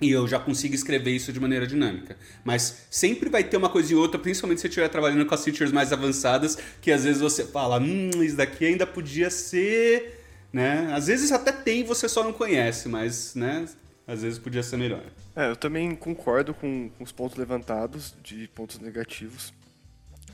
E 0.00 0.10
eu 0.10 0.28
já 0.28 0.38
consigo 0.38 0.74
escrever 0.74 1.10
isso 1.10 1.32
de 1.32 1.40
maneira 1.40 1.66
dinâmica. 1.66 2.16
Mas 2.44 2.86
sempre 2.88 3.28
vai 3.28 3.42
ter 3.42 3.56
uma 3.56 3.68
coisa 3.68 3.92
e 3.92 3.96
outra, 3.96 4.18
principalmente 4.18 4.58
se 4.58 4.62
você 4.62 4.68
estiver 4.68 4.88
trabalhando 4.88 5.26
com 5.26 5.34
as 5.34 5.42
features 5.42 5.72
mais 5.72 5.92
avançadas, 5.92 6.56
que 6.80 6.92
às 6.92 7.04
vezes 7.04 7.20
você 7.20 7.44
fala, 7.44 7.80
hum, 7.80 8.10
isso 8.22 8.36
daqui 8.36 8.64
ainda 8.64 8.86
podia 8.86 9.28
ser. 9.28 10.24
Né? 10.52 10.92
Às 10.92 11.08
vezes 11.08 11.32
até 11.32 11.50
tem 11.50 11.82
você 11.82 12.08
só 12.08 12.22
não 12.22 12.32
conhece, 12.32 12.88
mas 12.88 13.34
né, 13.34 13.66
às 14.06 14.22
vezes 14.22 14.38
podia 14.38 14.62
ser 14.62 14.76
melhor. 14.76 15.04
É, 15.34 15.50
eu 15.50 15.56
também 15.56 15.94
concordo 15.96 16.54
com, 16.54 16.90
com 16.96 17.04
os 17.04 17.12
pontos 17.12 17.36
levantados, 17.36 18.14
de 18.22 18.48
pontos 18.48 18.78
negativos. 18.78 19.52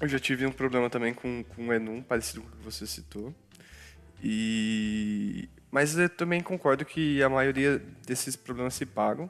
Eu 0.00 0.08
já 0.08 0.18
tive 0.18 0.44
um 0.44 0.52
problema 0.52 0.90
também 0.90 1.14
com, 1.14 1.42
com 1.42 1.68
o 1.68 1.72
Enum, 1.72 2.02
parecido 2.02 2.42
com 2.42 2.48
o 2.48 2.50
que 2.52 2.64
você 2.64 2.86
citou. 2.86 3.34
E 4.22 5.48
mas 5.74 5.98
eu 5.98 6.08
também 6.08 6.40
concordo 6.40 6.84
que 6.84 7.20
a 7.20 7.28
maioria 7.28 7.82
desses 8.06 8.36
problemas 8.36 8.74
se 8.74 8.86
pagam. 8.86 9.28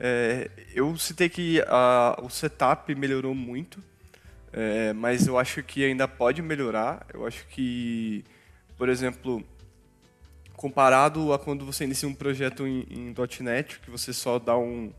É, 0.00 0.50
eu 0.74 0.96
citei 0.96 1.28
que 1.28 1.62
a, 1.68 2.18
o 2.22 2.30
setup 2.30 2.94
melhorou 2.94 3.34
muito, 3.34 3.78
é, 4.52 4.92
mas 4.94 5.26
eu 5.26 5.38
acho 5.38 5.62
que 5.62 5.84
ainda 5.84 6.08
pode 6.08 6.40
melhorar. 6.40 7.06
Eu 7.12 7.26
acho 7.26 7.46
que, 7.48 8.24
por 8.76 8.88
exemplo, 8.88 9.44
comparado 10.54 11.32
a 11.32 11.38
quando 11.38 11.66
você 11.66 11.84
inicia 11.84 12.08
um 12.08 12.14
projeto 12.14 12.66
em, 12.66 12.86
em 12.90 13.14
.NET, 13.40 13.78
que 13.80 13.90
você 13.90 14.12
só 14.12 14.38
dá 14.38 14.56
um 14.56 14.92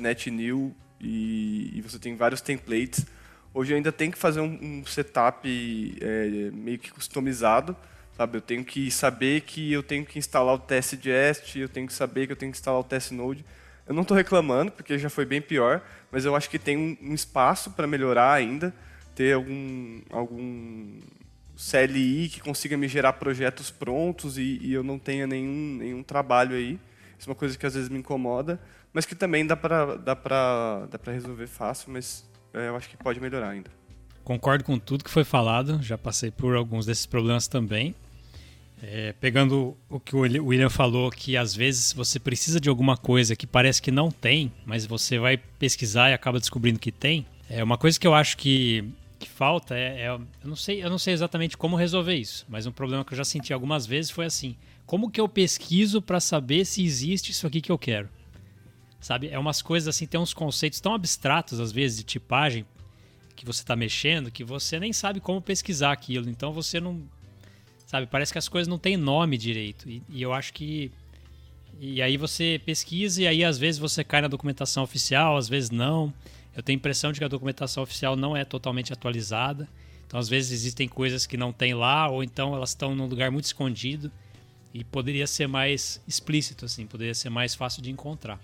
.NET 0.00 0.30
New 0.30 0.74
e, 0.98 1.70
e, 1.74 1.82
você 1.82 1.98
tem 1.98 2.16
vários 2.16 2.40
templates, 2.40 3.04
hoje 3.52 3.72
eu 3.72 3.76
ainda 3.76 3.92
tem 3.92 4.10
que 4.10 4.18
fazer 4.18 4.40
um, 4.40 4.58
um 4.80 4.86
setup 4.86 5.98
é, 6.00 6.50
meio 6.52 6.78
que 6.78 6.90
customizado 6.90 7.76
Sabe, 8.16 8.36
eu 8.36 8.42
tenho 8.42 8.62
que 8.62 8.90
saber 8.90 9.40
que 9.40 9.72
eu 9.72 9.82
tenho 9.82 10.04
que 10.04 10.18
instalar 10.18 10.54
o 10.54 10.58
test 10.58 10.96
jest, 11.02 11.58
eu 11.58 11.68
tenho 11.68 11.86
que 11.86 11.94
saber 11.94 12.26
que 12.26 12.32
eu 12.32 12.36
tenho 12.36 12.52
que 12.52 12.58
instalar 12.58 12.80
o 12.80 12.84
test 12.84 13.10
node. 13.10 13.44
Eu 13.92 13.94
não 13.94 14.02
estou 14.02 14.16
reclamando, 14.16 14.72
porque 14.72 14.98
já 14.98 15.10
foi 15.10 15.26
bem 15.26 15.42
pior, 15.42 15.82
mas 16.10 16.24
eu 16.24 16.34
acho 16.34 16.48
que 16.48 16.58
tem 16.58 16.78
um, 16.78 17.10
um 17.10 17.14
espaço 17.14 17.72
para 17.72 17.86
melhorar 17.86 18.32
ainda, 18.32 18.74
ter 19.14 19.34
algum, 19.34 20.00
algum 20.10 20.98
CLI 21.54 22.30
que 22.30 22.40
consiga 22.40 22.74
me 22.74 22.88
gerar 22.88 23.12
projetos 23.12 23.70
prontos 23.70 24.38
e, 24.38 24.58
e 24.62 24.72
eu 24.72 24.82
não 24.82 24.98
tenha 24.98 25.26
nenhum, 25.26 25.76
nenhum 25.78 26.02
trabalho 26.02 26.56
aí. 26.56 26.80
Isso 27.18 27.28
é 27.28 27.30
uma 27.30 27.36
coisa 27.36 27.58
que 27.58 27.66
às 27.66 27.74
vezes 27.74 27.90
me 27.90 27.98
incomoda, 27.98 28.58
mas 28.94 29.04
que 29.04 29.14
também 29.14 29.46
dá 29.46 29.56
para 29.56 29.96
dá 29.96 30.14
dá 30.14 31.12
resolver 31.12 31.46
fácil, 31.46 31.92
mas 31.92 32.26
é, 32.54 32.68
eu 32.68 32.76
acho 32.76 32.88
que 32.88 32.96
pode 32.96 33.20
melhorar 33.20 33.50
ainda. 33.50 33.70
Concordo 34.24 34.64
com 34.64 34.78
tudo 34.78 35.04
que 35.04 35.10
foi 35.10 35.22
falado, 35.22 35.82
já 35.82 35.98
passei 35.98 36.30
por 36.30 36.56
alguns 36.56 36.86
desses 36.86 37.04
problemas 37.04 37.46
também. 37.46 37.94
É, 38.84 39.12
pegando 39.20 39.76
o 39.88 40.00
que 40.00 40.16
o 40.16 40.20
William 40.20 40.68
falou, 40.68 41.08
que 41.08 41.36
às 41.36 41.54
vezes 41.54 41.92
você 41.92 42.18
precisa 42.18 42.60
de 42.60 42.68
alguma 42.68 42.96
coisa 42.96 43.36
que 43.36 43.46
parece 43.46 43.80
que 43.80 43.92
não 43.92 44.10
tem, 44.10 44.50
mas 44.66 44.84
você 44.84 45.20
vai 45.20 45.36
pesquisar 45.36 46.10
e 46.10 46.14
acaba 46.14 46.40
descobrindo 46.40 46.80
que 46.80 46.90
tem. 46.90 47.24
É 47.48 47.62
uma 47.62 47.78
coisa 47.78 47.98
que 47.98 48.06
eu 48.06 48.14
acho 48.14 48.36
que 48.36 48.84
que 49.20 49.28
falta 49.28 49.76
é, 49.76 50.00
é, 50.00 50.08
eu 50.08 50.20
não 50.42 50.56
sei, 50.56 50.82
eu 50.82 50.90
não 50.90 50.98
sei 50.98 51.14
exatamente 51.14 51.56
como 51.56 51.76
resolver 51.76 52.16
isso, 52.16 52.44
mas 52.48 52.66
um 52.66 52.72
problema 52.72 53.04
que 53.04 53.12
eu 53.12 53.16
já 53.16 53.24
senti 53.24 53.52
algumas 53.52 53.86
vezes 53.86 54.10
foi 54.10 54.26
assim: 54.26 54.56
como 54.84 55.08
que 55.08 55.20
eu 55.20 55.28
pesquiso 55.28 56.02
para 56.02 56.18
saber 56.18 56.64
se 56.64 56.84
existe 56.84 57.30
isso 57.30 57.46
aqui 57.46 57.60
que 57.60 57.70
eu 57.70 57.78
quero? 57.78 58.08
Sabe? 59.00 59.28
É 59.28 59.38
umas 59.38 59.62
coisas 59.62 59.94
assim, 59.94 60.06
tem 60.06 60.18
uns 60.18 60.34
conceitos 60.34 60.80
tão 60.80 60.92
abstratos 60.92 61.60
às 61.60 61.70
vezes 61.70 61.98
de 61.98 62.04
tipagem 62.04 62.66
que 63.36 63.46
você 63.46 63.62
está 63.62 63.76
mexendo 63.76 64.30
que 64.30 64.44
você 64.44 64.78
nem 64.78 64.92
sabe 64.92 65.20
como 65.20 65.40
pesquisar 65.40 65.92
aquilo. 65.92 66.28
Então 66.28 66.52
você 66.52 66.80
não 66.80 67.02
sabe, 67.92 68.06
parece 68.06 68.32
que 68.32 68.38
as 68.38 68.48
coisas 68.48 68.66
não 68.66 68.78
têm 68.78 68.96
nome 68.96 69.36
direito. 69.36 69.88
E, 69.88 70.02
e 70.08 70.22
eu 70.22 70.32
acho 70.32 70.54
que 70.54 70.90
e 71.78 72.00
aí 72.00 72.16
você 72.16 72.60
pesquisa 72.64 73.22
e 73.22 73.26
aí 73.26 73.44
às 73.44 73.58
vezes 73.58 73.78
você 73.78 74.02
cai 74.02 74.22
na 74.22 74.28
documentação 74.28 74.82
oficial, 74.82 75.36
às 75.36 75.46
vezes 75.46 75.70
não. 75.70 76.12
Eu 76.56 76.62
tenho 76.62 76.76
a 76.76 76.80
impressão 76.80 77.12
de 77.12 77.18
que 77.18 77.24
a 77.24 77.28
documentação 77.28 77.82
oficial 77.82 78.16
não 78.16 78.34
é 78.34 78.46
totalmente 78.46 78.94
atualizada. 78.94 79.68
Então, 80.06 80.18
às 80.18 80.28
vezes, 80.28 80.52
existem 80.52 80.86
coisas 80.86 81.26
que 81.26 81.38
não 81.38 81.52
tem 81.52 81.72
lá, 81.72 82.08
ou 82.08 82.22
então 82.22 82.54
elas 82.54 82.70
estão 82.70 82.94
num 82.94 83.06
lugar 83.06 83.30
muito 83.30 83.44
escondido. 83.44 84.12
E 84.74 84.84
poderia 84.84 85.26
ser 85.26 85.46
mais 85.46 86.00
explícito, 86.06 86.64
assim, 86.64 86.86
poderia 86.86 87.14
ser 87.14 87.30
mais 87.30 87.54
fácil 87.54 87.82
de 87.82 87.90
encontrar. 87.90 88.40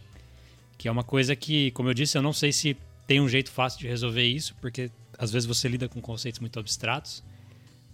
Que 0.78 0.88
é 0.88 0.90
uma 0.90 1.04
coisa 1.04 1.36
que, 1.36 1.70
como 1.72 1.90
eu 1.90 1.94
disse, 1.94 2.16
eu 2.16 2.22
não 2.22 2.32
sei 2.32 2.52
se 2.52 2.76
tem 3.06 3.20
um 3.20 3.28
jeito 3.28 3.50
fácil 3.50 3.80
de 3.80 3.88
resolver 3.88 4.24
isso, 4.24 4.54
porque 4.60 4.90
às 5.18 5.30
vezes 5.30 5.46
você 5.46 5.68
lida 5.68 5.88
com 5.88 6.00
conceitos 6.00 6.40
muito 6.40 6.58
abstratos. 6.58 7.22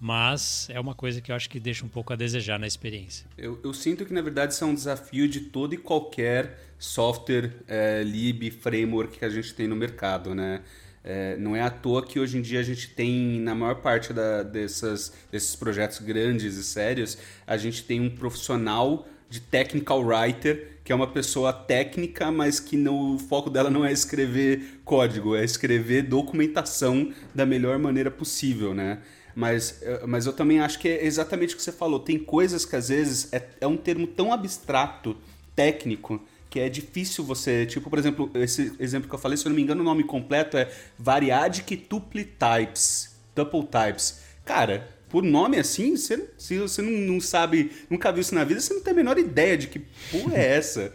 Mas 0.01 0.69
é 0.71 0.79
uma 0.79 0.95
coisa 0.95 1.21
que 1.21 1.33
eu 1.33 1.37
acho 1.37 1.49
que 1.49 1.59
deixa 1.59 1.85
um 1.85 1.89
pouco 1.89 2.12
a 2.12 2.16
desejar 2.16 2.59
na 2.59 2.66
experiência. 2.66 3.27
Eu, 3.39 3.59
eu 3.65 3.73
sinto 3.73 4.05
que, 4.05 4.12
na 4.12 4.21
verdade, 4.21 4.53
isso 4.53 4.65
é 4.65 4.66
um 4.66 4.75
desafio 4.75 5.29
de 5.29 5.41
todo 5.41 5.75
e 5.75 5.79
qualquer 5.79 6.59
software 6.79 7.53
é, 7.66 8.03
lib, 8.03 8.51
framework 8.51 9.19
que 9.19 9.25
a 9.25 9.31
gente 9.31 9.55
tem 9.55 9.66
no 9.66 9.77
mercado, 9.77 10.35
né? 10.35 10.62
É, 11.03 11.37
não 11.37 11.55
é 11.55 11.61
à 11.61 11.69
toa 11.69 12.05
que 12.05 12.19
hoje 12.19 12.39
em 12.39 12.41
dia 12.41 12.61
a 12.61 12.62
gente 12.62 12.89
tem, 12.89 13.39
na 13.39 13.55
maior 13.55 13.77
parte 13.77 14.12
da, 14.12 14.43
dessas, 14.43 15.12
desses 15.31 15.55
projetos 15.55 15.99
grandes 15.99 16.57
e 16.57 16.65
sérios, 16.65 17.19
a 17.47 17.59
gente 17.59 17.85
tem 17.85 18.01
um 18.01 18.09
profissional 18.09 19.07
de 19.29 19.41
technical 19.41 20.01
writer, 20.01 20.79
que 20.83 20.93
é 20.93 20.95
uma 20.95 21.07
pessoa 21.07 21.53
técnica, 21.53 22.31
mas 22.31 22.59
que 22.59 22.77
no, 22.77 23.16
o 23.16 23.19
foco 23.19 23.51
dela 23.51 23.69
não 23.69 23.85
é 23.85 23.93
escrever 23.93 24.81
código, 24.85 25.37
é 25.37 25.45
escrever 25.45 26.03
documentação 26.03 27.12
da 27.35 27.45
melhor 27.45 27.79
maneira 27.79 28.11
possível, 28.11 28.73
né? 28.73 29.01
Mas, 29.35 29.82
é, 29.82 30.06
mas 30.06 30.27
eu 30.27 30.32
também 30.32 30.61
acho 30.61 30.78
que 30.78 30.89
é 30.89 31.05
exatamente 31.05 31.55
o 31.55 31.56
que 31.56 31.62
você 31.62 31.73
falou. 31.73 31.98
Tem 31.98 32.19
coisas 32.19 32.65
que 32.65 32.77
às 32.77 32.89
vezes 32.89 33.32
é, 33.32 33.43
é 33.61 33.66
um 33.66 33.77
termo 33.77 34.06
tão 34.06 34.32
abstrato, 34.32 35.16
técnico, 35.56 36.20
que 36.48 36.61
é 36.61 36.69
difícil 36.69 37.24
você. 37.24 37.66
Tipo, 37.66 37.90
por 37.90 37.98
exemplo, 37.98 38.31
esse 38.35 38.73
exemplo 38.78 39.09
que 39.09 39.15
eu 39.15 39.19
falei, 39.19 39.36
se 39.36 39.47
eu 39.47 39.51
não 39.51 39.56
me 39.56 39.62
engano, 39.62 39.81
o 39.81 39.85
nome 39.85 40.05
completo 40.05 40.56
é 40.56 40.70
Variadic 40.98 41.77
Tuple 41.77 42.24
Types. 42.24 43.16
Tuple 43.35 43.65
Types. 43.65 44.20
Cara, 44.44 44.89
por 45.09 45.23
nome 45.23 45.59
assim, 45.59 45.97
você, 45.97 46.28
se 46.39 46.59
você 46.59 46.82
não, 46.82 46.90
não, 46.90 47.20
sabe, 47.20 47.73
nunca 47.90 48.12
viu 48.12 48.20
isso 48.20 48.35
na 48.35 48.44
vida, 48.44 48.61
você 48.61 48.74
não 48.74 48.82
tem 48.82 48.93
a 48.93 48.97
menor 48.97 49.19
ideia 49.19 49.56
de 49.56 49.66
que 49.69 49.81
porra 50.11 50.36
é 50.36 50.56
essa. 50.56 50.93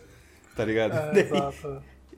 Tá 0.56 0.66
ligado? 0.66 0.94
É, 0.94 1.24
daí, 1.24 1.42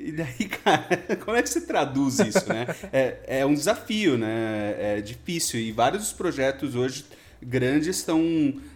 e 0.06 0.12
daí, 0.12 0.46
cara, 0.64 0.88
como 1.24 1.38
é 1.38 1.42
que 1.42 1.50
você 1.50 1.62
traduz 1.62 2.20
isso, 2.20 2.48
né? 2.48 2.68
É, 2.92 3.40
é 3.40 3.46
um 3.46 3.54
desafio, 3.54 4.18
né? 4.18 4.76
É 4.78 5.02
difícil. 5.02 5.60
E 5.60 5.72
vários 5.72 6.04
dos 6.04 6.14
projetos 6.14 6.76
hoje 6.76 7.06
grandes 7.42 7.98
estão, 7.98 8.22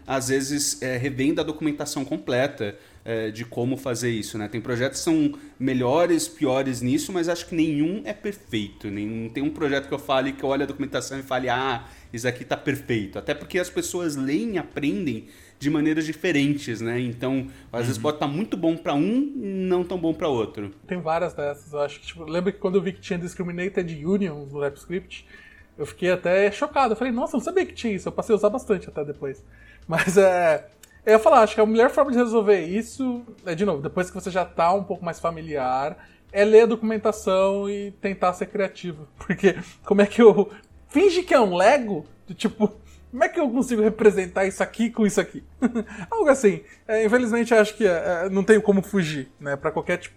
às 0.07 0.29
vezes, 0.29 0.81
é, 0.81 0.97
revendo 0.97 1.39
a 1.39 1.43
documentação 1.43 2.03
completa 2.03 2.75
é, 3.03 3.29
de 3.29 3.45
como 3.45 3.77
fazer 3.77 4.09
isso, 4.09 4.37
né? 4.37 4.47
Tem 4.47 4.59
projetos 4.59 4.99
que 4.99 5.03
são 5.03 5.33
melhores, 5.59 6.27
piores 6.27 6.81
nisso, 6.81 7.13
mas 7.13 7.29
acho 7.29 7.45
que 7.47 7.55
nenhum 7.55 8.01
é 8.03 8.13
perfeito. 8.13 8.89
Nenhum, 8.89 9.29
tem 9.29 9.43
um 9.43 9.51
projeto 9.51 9.87
que 9.87 9.93
eu 9.93 9.99
fale 9.99 10.33
que 10.33 10.43
eu 10.43 10.49
olho 10.49 10.63
a 10.63 10.65
documentação 10.65 11.19
e 11.19 11.21
fale, 11.21 11.47
ah, 11.47 11.85
isso 12.11 12.27
aqui 12.27 12.43
tá 12.43 12.57
perfeito. 12.57 13.19
Até 13.19 13.35
porque 13.35 13.59
as 13.59 13.69
pessoas 13.69 14.15
leem 14.15 14.55
e 14.55 14.57
aprendem 14.57 15.27
de 15.65 15.69
maneiras 15.71 16.05
diferentes, 16.05 16.79
né? 16.79 16.99
Então, 16.99 17.47
às 17.71 17.79
uhum. 17.79 17.85
vezes 17.85 17.97
pode 17.97 18.17
estar 18.17 18.27
tá 18.27 18.31
muito 18.31 18.55
bom 18.55 18.77
para 18.77 18.93
um, 18.93 19.31
não 19.35 19.83
tão 19.83 19.97
bom 19.97 20.13
para 20.13 20.27
outro. 20.27 20.71
Tem 20.85 21.01
várias 21.01 21.33
dessas, 21.33 21.73
eu 21.73 21.81
acho 21.81 21.99
que, 21.99 22.05
tipo, 22.05 22.23
lembra 22.23 22.51
que 22.51 22.59
quando 22.59 22.75
eu 22.75 22.81
vi 22.83 22.93
que 22.93 23.01
tinha 23.01 23.17
discriminated 23.17 24.05
union 24.05 24.45
no 24.45 24.61
TypeScript, 24.61 25.27
eu 25.75 25.85
fiquei 25.87 26.11
até 26.11 26.51
chocado. 26.51 26.93
Eu 26.93 26.95
falei, 26.95 27.11
nossa, 27.11 27.35
eu 27.35 27.39
não 27.39 27.43
sabia 27.43 27.65
que 27.65 27.73
tinha 27.73 27.93
isso. 27.93 28.07
Eu 28.07 28.11
passei 28.11 28.33
a 28.33 28.37
usar 28.37 28.49
bastante 28.49 28.87
até 28.87 29.03
depois. 29.03 29.43
Mas 29.87 30.17
é. 30.17 30.67
Eu 31.03 31.13
ia 31.13 31.19
falar, 31.19 31.41
acho 31.41 31.55
que 31.55 31.61
a 31.61 31.65
melhor 31.65 31.89
forma 31.89 32.11
de 32.11 32.17
resolver 32.17 32.61
isso 32.61 33.23
é, 33.43 33.55
de 33.55 33.65
novo, 33.65 33.81
depois 33.81 34.09
que 34.09 34.15
você 34.15 34.29
já 34.29 34.45
tá 34.45 34.71
um 34.71 34.83
pouco 34.83 35.03
mais 35.03 35.19
familiar, 35.19 35.97
é 36.31 36.45
ler 36.45 36.61
a 36.61 36.65
documentação 36.67 37.67
e 37.69 37.91
tentar 38.01 38.33
ser 38.33 38.45
criativo. 38.47 39.07
Porque 39.17 39.55
como 39.83 40.01
é 40.01 40.05
que 40.05 40.21
eu. 40.21 40.51
Finge 40.89 41.23
que 41.23 41.33
é 41.33 41.39
um 41.39 41.55
Lego? 41.55 42.05
Tipo, 42.35 42.71
como 43.15 43.23
é 43.23 43.29
que 43.29 43.39
eu 43.39 43.49
consigo 43.49 43.81
representar 43.81 44.45
isso 44.45 44.61
aqui 44.61 44.89
com 44.89 45.05
isso 45.05 45.21
aqui? 45.21 45.41
Algo 46.11 46.27
assim. 46.27 46.61
É, 46.85 47.05
infelizmente, 47.05 47.53
acho 47.53 47.73
que 47.73 47.87
é, 47.87 48.25
é, 48.25 48.29
não 48.29 48.43
tem 48.43 48.59
como 48.59 48.81
fugir, 48.81 49.31
né? 49.39 49.55
Para 49.55 49.71
qualquer 49.71 49.99
tipo, 49.99 50.13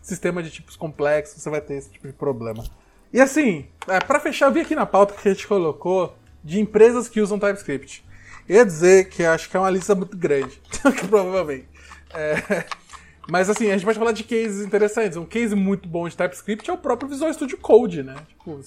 sistema 0.00 0.42
de 0.42 0.50
tipos 0.50 0.74
complexos, 0.74 1.42
você 1.42 1.50
vai 1.50 1.60
ter 1.60 1.74
esse 1.74 1.90
tipo 1.90 2.06
de 2.06 2.14
problema. 2.14 2.64
E 3.12 3.20
assim, 3.20 3.66
é, 3.86 4.00
para 4.00 4.18
fechar, 4.18 4.46
eu 4.46 4.52
vi 4.52 4.60
aqui 4.60 4.74
na 4.74 4.86
pauta 4.86 5.12
que 5.12 5.28
a 5.28 5.34
gente 5.34 5.46
colocou 5.46 6.16
de 6.42 6.58
empresas 6.58 7.06
que 7.06 7.20
usam 7.20 7.38
TypeScript. 7.38 8.02
Eu 8.48 8.56
ia 8.56 8.64
dizer 8.64 9.10
que 9.10 9.26
acho 9.26 9.50
que 9.50 9.54
é 9.54 9.60
uma 9.60 9.68
lista 9.68 9.94
muito 9.94 10.16
grande, 10.16 10.58
provavelmente. 11.06 11.68
É, 12.14 12.64
mas 13.28 13.50
assim, 13.50 13.68
a 13.68 13.74
gente 13.74 13.84
pode 13.84 13.98
falar 13.98 14.12
de 14.12 14.24
cases 14.24 14.64
interessantes. 14.64 15.18
Um 15.18 15.26
case 15.26 15.54
muito 15.54 15.86
bom 15.86 16.08
de 16.08 16.16
TypeScript 16.16 16.70
é 16.70 16.72
o 16.72 16.78
próprio 16.78 17.10
Visual 17.10 17.30
Studio 17.30 17.58
Code, 17.58 18.02
né? 18.02 18.14
Tipo, 18.26 18.58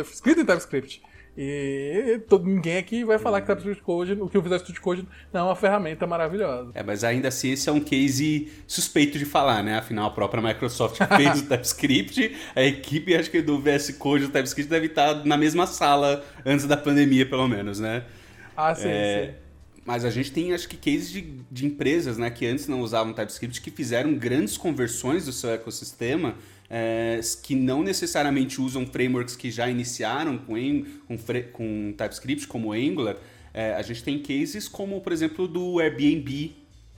escrito 0.00 0.40
em 0.40 0.44
TypeScript. 0.44 1.00
E 1.40 2.20
todo, 2.28 2.44
ninguém 2.44 2.78
aqui 2.78 3.04
vai 3.04 3.16
falar 3.16 3.40
que 3.40 3.46
TypeScript 3.46 3.84
Code, 3.84 4.12
o 4.14 4.28
que 4.28 4.36
o 4.36 4.42
Visual 4.42 4.58
Studio 4.58 4.82
Code 4.82 5.06
não 5.32 5.42
é 5.42 5.44
uma 5.44 5.54
ferramenta 5.54 6.04
maravilhosa. 6.04 6.72
É, 6.74 6.82
mas 6.82 7.04
ainda 7.04 7.28
assim 7.28 7.52
esse 7.52 7.68
é 7.68 7.72
um 7.72 7.78
case 7.78 8.50
suspeito 8.66 9.16
de 9.20 9.24
falar, 9.24 9.62
né? 9.62 9.78
Afinal, 9.78 10.08
a 10.08 10.10
própria 10.10 10.42
Microsoft 10.42 10.98
fez 11.16 11.42
o 11.42 11.46
TypeScript, 11.46 12.36
a 12.56 12.62
equipe, 12.64 13.14
acho 13.14 13.30
que 13.30 13.40
do 13.40 13.60
VS 13.60 13.92
Code 13.92 14.26
do 14.26 14.32
TypeScript 14.32 14.68
deve 14.68 14.86
estar 14.86 15.24
na 15.24 15.36
mesma 15.36 15.68
sala 15.68 16.24
antes 16.44 16.66
da 16.66 16.76
pandemia, 16.76 17.24
pelo 17.24 17.46
menos, 17.46 17.78
né? 17.78 18.02
Ah, 18.56 18.74
sim, 18.74 18.88
é... 18.88 19.26
sim. 19.26 19.48
Mas 19.86 20.04
a 20.04 20.10
gente 20.10 20.32
tem, 20.32 20.52
acho 20.52 20.68
que, 20.68 20.76
cases 20.76 21.10
de, 21.10 21.22
de 21.50 21.64
empresas, 21.64 22.18
né, 22.18 22.30
que 22.30 22.44
antes 22.44 22.66
não 22.66 22.80
usavam 22.80 23.14
TypeScript, 23.14 23.60
que 23.62 23.70
fizeram 23.70 24.12
grandes 24.12 24.58
conversões 24.58 25.24
do 25.24 25.32
seu 25.32 25.50
ecossistema 25.50 26.34
é, 26.70 27.20
que 27.42 27.54
não 27.54 27.82
necessariamente 27.82 28.60
usam 28.60 28.86
frameworks 28.86 29.34
que 29.34 29.50
já 29.50 29.68
iniciaram 29.68 30.38
com, 30.38 30.54
com, 31.06 31.16
com 31.52 31.94
TypeScript, 31.96 32.46
como 32.46 32.72
Angular. 32.72 33.16
É, 33.54 33.74
a 33.74 33.82
gente 33.82 34.02
tem 34.02 34.18
cases 34.22 34.68
como, 34.68 35.00
por 35.00 35.12
exemplo, 35.12 35.48
do 35.48 35.80
Airbnb, 35.80 36.54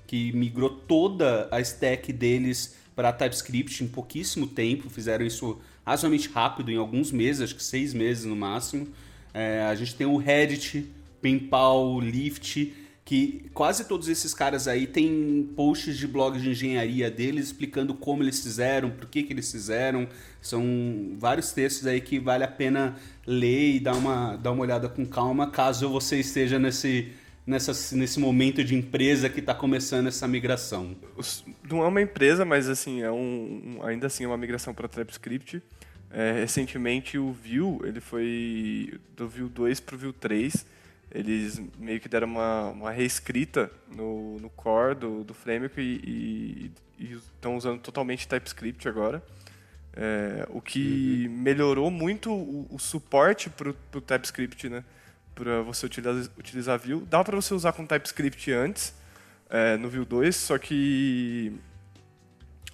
que 0.07 0.33
migrou 0.33 0.71
toda 0.71 1.49
a 1.51 1.61
stack 1.61 2.13
deles 2.13 2.77
para 2.97 3.13
TypeScript 3.13 3.85
em 3.85 3.89
pouquíssimo 3.89 4.47
tempo, 4.47 4.91
fizeram 4.91 5.25
isso 5.25 5.61
razoavelmente 5.87 6.29
rápido, 6.29 6.71
em 6.71 6.77
alguns 6.77 7.13
meses, 7.13 7.43
acho 7.43 7.55
que 7.55 7.63
seis 7.63 7.95
meses 7.95 8.25
no 8.25 8.37
máximo. 8.37 8.89
É, 9.33 9.63
a 9.63 9.75
gente 9.75 9.95
tem 9.95 10.07
o 10.07 10.17
Reddit, 10.17 10.91
PayPal, 11.23 12.01
Lyft, 12.01 12.73
que 13.11 13.51
quase 13.53 13.87
todos 13.87 14.09
esses 14.09 14.33
caras 14.33 14.69
aí 14.69 14.87
têm 14.87 15.51
posts 15.57 15.99
de 15.99 16.07
blogs 16.07 16.41
de 16.41 16.51
engenharia 16.51 17.11
deles 17.11 17.47
explicando 17.47 17.93
como 17.93 18.23
eles 18.23 18.41
fizeram, 18.41 18.89
por 18.89 19.07
que, 19.07 19.25
que 19.25 19.33
eles 19.33 19.51
fizeram. 19.51 20.07
São 20.41 20.63
vários 21.19 21.51
textos 21.51 21.89
aí 21.89 22.01
que 22.01 22.21
vale 22.21 22.45
a 22.45 22.49
pena 22.49 22.95
ler 23.27 23.75
e 23.75 23.81
dar 23.81 23.97
uma, 23.97 24.37
dar 24.37 24.53
uma 24.53 24.63
olhada 24.63 24.89
com 24.89 25.05
calma, 25.05 25.51
caso 25.51 25.89
você 25.89 26.21
esteja 26.21 26.57
nesse, 26.57 27.09
nessa, 27.45 27.73
nesse 27.97 28.21
momento 28.21 28.63
de 28.63 28.77
empresa 28.77 29.29
que 29.29 29.41
está 29.41 29.57
começando 29.57 30.07
essa 30.07 30.29
migração. 30.29 30.95
Não 31.69 31.83
é 31.83 31.89
uma 31.89 32.01
empresa, 32.01 32.45
mas 32.45 32.69
assim, 32.69 33.03
é 33.03 33.11
um, 33.11 33.81
ainda 33.83 34.07
assim 34.07 34.23
é 34.23 34.29
uma 34.29 34.39
migração 34.39 34.73
para 34.73 34.87
TypeScript. 34.87 35.61
É, 36.13 36.43
recentemente 36.43 37.19
o 37.19 37.33
Vue, 37.33 37.89
ele 37.89 37.99
foi 38.01 39.01
do 39.17 39.29
Vue 39.29 39.49
2 39.49 39.81
para 39.81 39.97
o 39.97 39.99
Vue 39.99 40.13
3 40.13 40.65
eles 41.11 41.61
meio 41.79 42.01
que 42.01 42.09
deram 42.09 42.29
uma, 42.29 42.69
uma 42.71 42.91
reescrita 42.91 43.71
no, 43.95 44.39
no 44.39 44.49
core 44.51 44.95
do, 44.95 45.25
do 45.25 45.35
framework 45.35 45.81
e, 45.81 46.73
estão 46.99 47.57
usando 47.57 47.81
totalmente 47.81 48.29
TypeScript 48.29 48.87
agora. 48.89 49.23
É, 49.93 50.47
o 50.51 50.61
que 50.61 51.27
uhum. 51.27 51.37
melhorou 51.39 51.91
muito 51.91 52.31
o, 52.31 52.69
o 52.71 52.79
suporte 52.79 53.51
para 53.51 53.71
o 53.71 54.01
TypeScript, 54.01 54.69
né? 54.69 54.85
Para 55.35 55.63
você 55.63 55.87
utilizar, 55.87 56.31
utilizar 56.39 56.79
Vue. 56.79 57.01
Dava 57.07 57.25
para 57.25 57.37
você 57.37 57.55
usar 57.55 57.73
com 57.73 57.87
TypeScript 57.87 58.53
antes, 58.53 58.95
é, 59.49 59.77
no 59.79 59.89
Vue 59.89 60.05
2, 60.05 60.37
só 60.37 60.59
que 60.59 61.53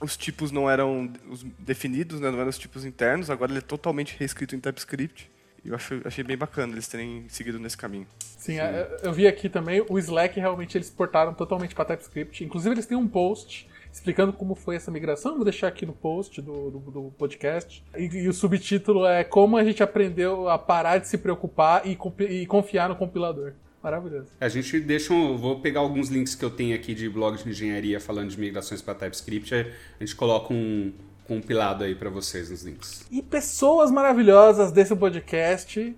os 0.00 0.16
tipos 0.16 0.50
não 0.50 0.68
eram 0.68 1.10
os 1.30 1.42
definidos, 1.58 2.20
né? 2.20 2.30
não 2.30 2.38
eram 2.38 2.50
os 2.50 2.58
tipos 2.58 2.84
internos. 2.84 3.30
Agora 3.30 3.52
ele 3.52 3.60
é 3.60 3.62
totalmente 3.62 4.16
reescrito 4.18 4.54
em 4.54 4.60
TypeScript. 4.60 5.30
Eu 5.66 5.74
achei, 5.74 6.00
achei 6.04 6.24
bem 6.24 6.36
bacana 6.36 6.72
eles 6.72 6.88
terem 6.88 7.24
seguido 7.28 7.58
nesse 7.58 7.76
caminho. 7.76 8.06
Sim, 8.20 8.52
Sim. 8.52 8.58
É, 8.60 9.00
eu 9.02 9.12
vi 9.12 9.26
aqui 9.26 9.48
também, 9.48 9.84
o 9.88 9.98
Slack 9.98 10.38
realmente 10.38 10.76
eles 10.76 10.90
portaram 10.90 11.34
totalmente 11.34 11.74
para 11.74 11.84
TypeScript. 11.84 12.44
Inclusive 12.44 12.74
eles 12.74 12.86
têm 12.86 12.96
um 12.96 13.08
post 13.08 13.68
explicando 13.96 14.32
como 14.32 14.54
foi 14.54 14.76
essa 14.76 14.90
migração. 14.90 15.36
Vou 15.36 15.44
deixar 15.44 15.68
aqui 15.68 15.86
no 15.86 15.92
post 15.92 16.40
do, 16.42 16.70
do, 16.70 16.78
do 16.78 17.02
podcast. 17.18 17.82
E, 17.96 18.04
e, 18.04 18.28
o 18.28 18.32
subtítulo 18.32 19.06
é 19.06 19.24
Como 19.24 19.56
a 19.56 19.64
gente 19.64 19.82
aprendeu 19.82 20.48
a 20.48 20.58
parar 20.58 20.98
de 20.98 21.08
se 21.08 21.16
preocupar 21.16 21.86
e, 21.86 21.98
e 22.28 22.46
confiar 22.46 22.88
no 22.88 22.96
compilador. 22.96 23.54
Maravilhoso. 23.82 24.32
A 24.40 24.48
gente 24.48 24.80
deixa. 24.80 25.14
Um, 25.14 25.36
vou 25.36 25.60
pegar 25.60 25.80
alguns 25.80 26.08
links 26.08 26.34
que 26.34 26.44
eu 26.44 26.50
tenho 26.50 26.74
aqui 26.74 26.94
de 26.94 27.08
blogs 27.08 27.44
de 27.44 27.50
engenharia 27.50 28.00
falando 28.00 28.30
de 28.30 28.38
migrações 28.38 28.82
para 28.82 28.94
TypeScript. 28.94 29.54
A 29.54 29.64
gente 30.00 30.16
coloca 30.16 30.52
um 30.52 30.92
compilado 31.26 31.84
aí 31.84 31.94
para 31.94 32.10
vocês 32.10 32.50
nos 32.50 32.62
links. 32.62 33.06
E 33.10 33.22
pessoas 33.22 33.90
maravilhosas 33.90 34.72
desse 34.72 34.94
podcast 34.94 35.96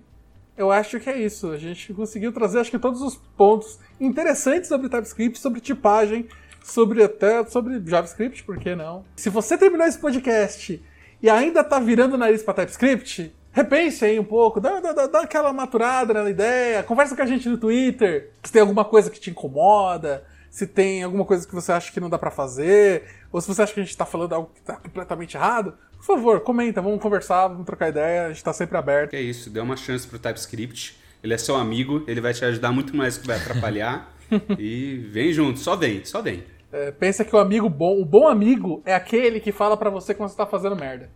eu 0.59 0.69
acho 0.73 0.99
que 0.99 1.09
é 1.09 1.17
isso. 1.17 1.51
A 1.51 1.57
gente 1.57 1.93
conseguiu 1.93 2.33
trazer, 2.33 2.59
acho 2.59 2.69
que 2.69 2.77
todos 2.77 3.01
os 3.01 3.15
pontos 3.15 3.79
interessantes 3.97 4.67
sobre 4.67 4.89
TypeScript, 4.89 5.39
sobre 5.39 5.61
tipagem, 5.61 6.27
sobre 6.61 7.01
até 7.01 7.45
sobre 7.45 7.81
JavaScript, 7.85 8.43
por 8.43 8.57
que 8.57 8.75
não? 8.75 9.05
Se 9.15 9.29
você 9.29 9.57
terminou 9.57 9.87
esse 9.87 9.97
podcast 9.97 10.83
e 11.21 11.29
ainda 11.29 11.63
tá 11.63 11.79
virando 11.79 12.15
o 12.15 12.17
nariz 12.17 12.43
para 12.43 12.55
TypeScript, 12.55 13.33
repense 13.53 14.03
aí 14.03 14.19
um 14.19 14.23
pouco, 14.25 14.59
dá, 14.59 14.81
dá, 14.81 15.07
dá 15.07 15.21
aquela 15.21 15.53
maturada 15.53 16.13
na 16.13 16.29
ideia, 16.29 16.83
conversa 16.83 17.15
com 17.15 17.21
a 17.21 17.25
gente 17.25 17.47
no 17.47 17.57
Twitter, 17.57 18.31
se 18.43 18.51
tem 18.51 18.61
alguma 18.61 18.83
coisa 18.83 19.09
que 19.09 19.19
te 19.19 19.29
incomoda, 19.29 20.25
se 20.49 20.65
tem 20.65 21.03
alguma 21.03 21.25
coisa 21.25 21.47
que 21.47 21.53
você 21.53 21.71
acha 21.71 21.91
que 21.91 21.99
não 21.99 22.09
dá 22.09 22.17
para 22.17 22.31
fazer, 22.31 23.03
ou 23.31 23.39
se 23.39 23.47
você 23.47 23.61
acha 23.61 23.73
que 23.73 23.79
a 23.79 23.83
gente 23.83 23.95
tá 23.95 24.05
falando 24.05 24.33
algo 24.33 24.51
que 24.53 24.61
tá 24.61 24.75
completamente 24.75 25.35
errado, 25.37 25.75
por 25.97 26.05
favor, 26.05 26.39
comenta, 26.41 26.81
vamos 26.81 27.01
conversar, 27.01 27.47
vamos 27.47 27.65
trocar 27.65 27.89
ideia, 27.89 28.27
a 28.27 28.29
gente 28.29 28.43
tá 28.43 28.53
sempre 28.53 28.77
aberto. 28.77 29.13
É 29.13 29.21
isso, 29.21 29.49
dê 29.49 29.59
uma 29.59 29.75
chance 29.75 30.07
pro 30.07 30.17
TypeScript. 30.17 30.97
Ele 31.21 31.33
é 31.33 31.37
seu 31.37 31.55
amigo, 31.55 32.03
ele 32.07 32.21
vai 32.21 32.33
te 32.33 32.45
ajudar 32.45 32.71
muito 32.71 32.95
mais 32.95 33.17
do 33.17 33.21
que 33.21 33.27
vai 33.27 33.37
atrapalhar. 33.37 34.13
e 34.57 35.09
vem 35.11 35.33
junto, 35.33 35.59
só 35.59 35.75
vem, 35.75 36.05
só 36.05 36.21
vem. 36.21 36.43
É, 36.71 36.91
pensa 36.91 37.25
que 37.25 37.35
o 37.35 37.39
amigo 37.39 37.67
bom, 37.67 37.99
o 37.99 38.05
bom 38.05 38.27
amigo 38.27 38.81
é 38.85 38.93
aquele 38.93 39.39
que 39.39 39.51
fala 39.51 39.75
para 39.75 39.89
você 39.89 40.13
quando 40.13 40.29
você 40.29 40.37
tá 40.37 40.45
fazendo 40.45 40.75
merda. 40.75 41.09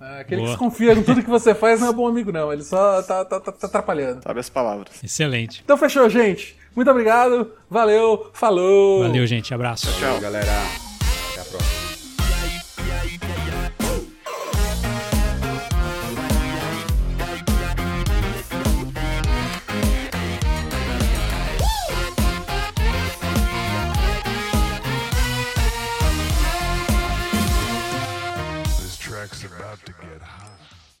É, 0.00 0.20
aquele 0.20 0.40
Boa. 0.40 0.50
que 0.50 0.58
desconfia 0.58 0.96
com 0.96 1.02
tudo 1.02 1.22
que 1.22 1.30
você 1.30 1.54
faz 1.54 1.80
não 1.80 1.88
é 1.88 1.92
bom 1.92 2.06
amigo, 2.06 2.32
não. 2.32 2.52
Ele 2.52 2.64
só 2.64 3.00
tá, 3.02 3.24
tá, 3.24 3.40
tá, 3.40 3.52
tá 3.52 3.66
atrapalhando. 3.66 4.22
Sabe 4.22 4.40
as 4.40 4.50
palavras. 4.50 5.02
Excelente. 5.02 5.62
Então 5.64 5.76
fechou, 5.76 6.08
gente. 6.10 6.58
Muito 6.74 6.90
obrigado. 6.90 7.50
Valeu. 7.68 8.30
Falou. 8.32 9.02
Valeu, 9.02 9.26
gente. 9.26 9.52
Abraço. 9.54 9.88
Tchau, 9.98 10.20
galera. 10.20 10.91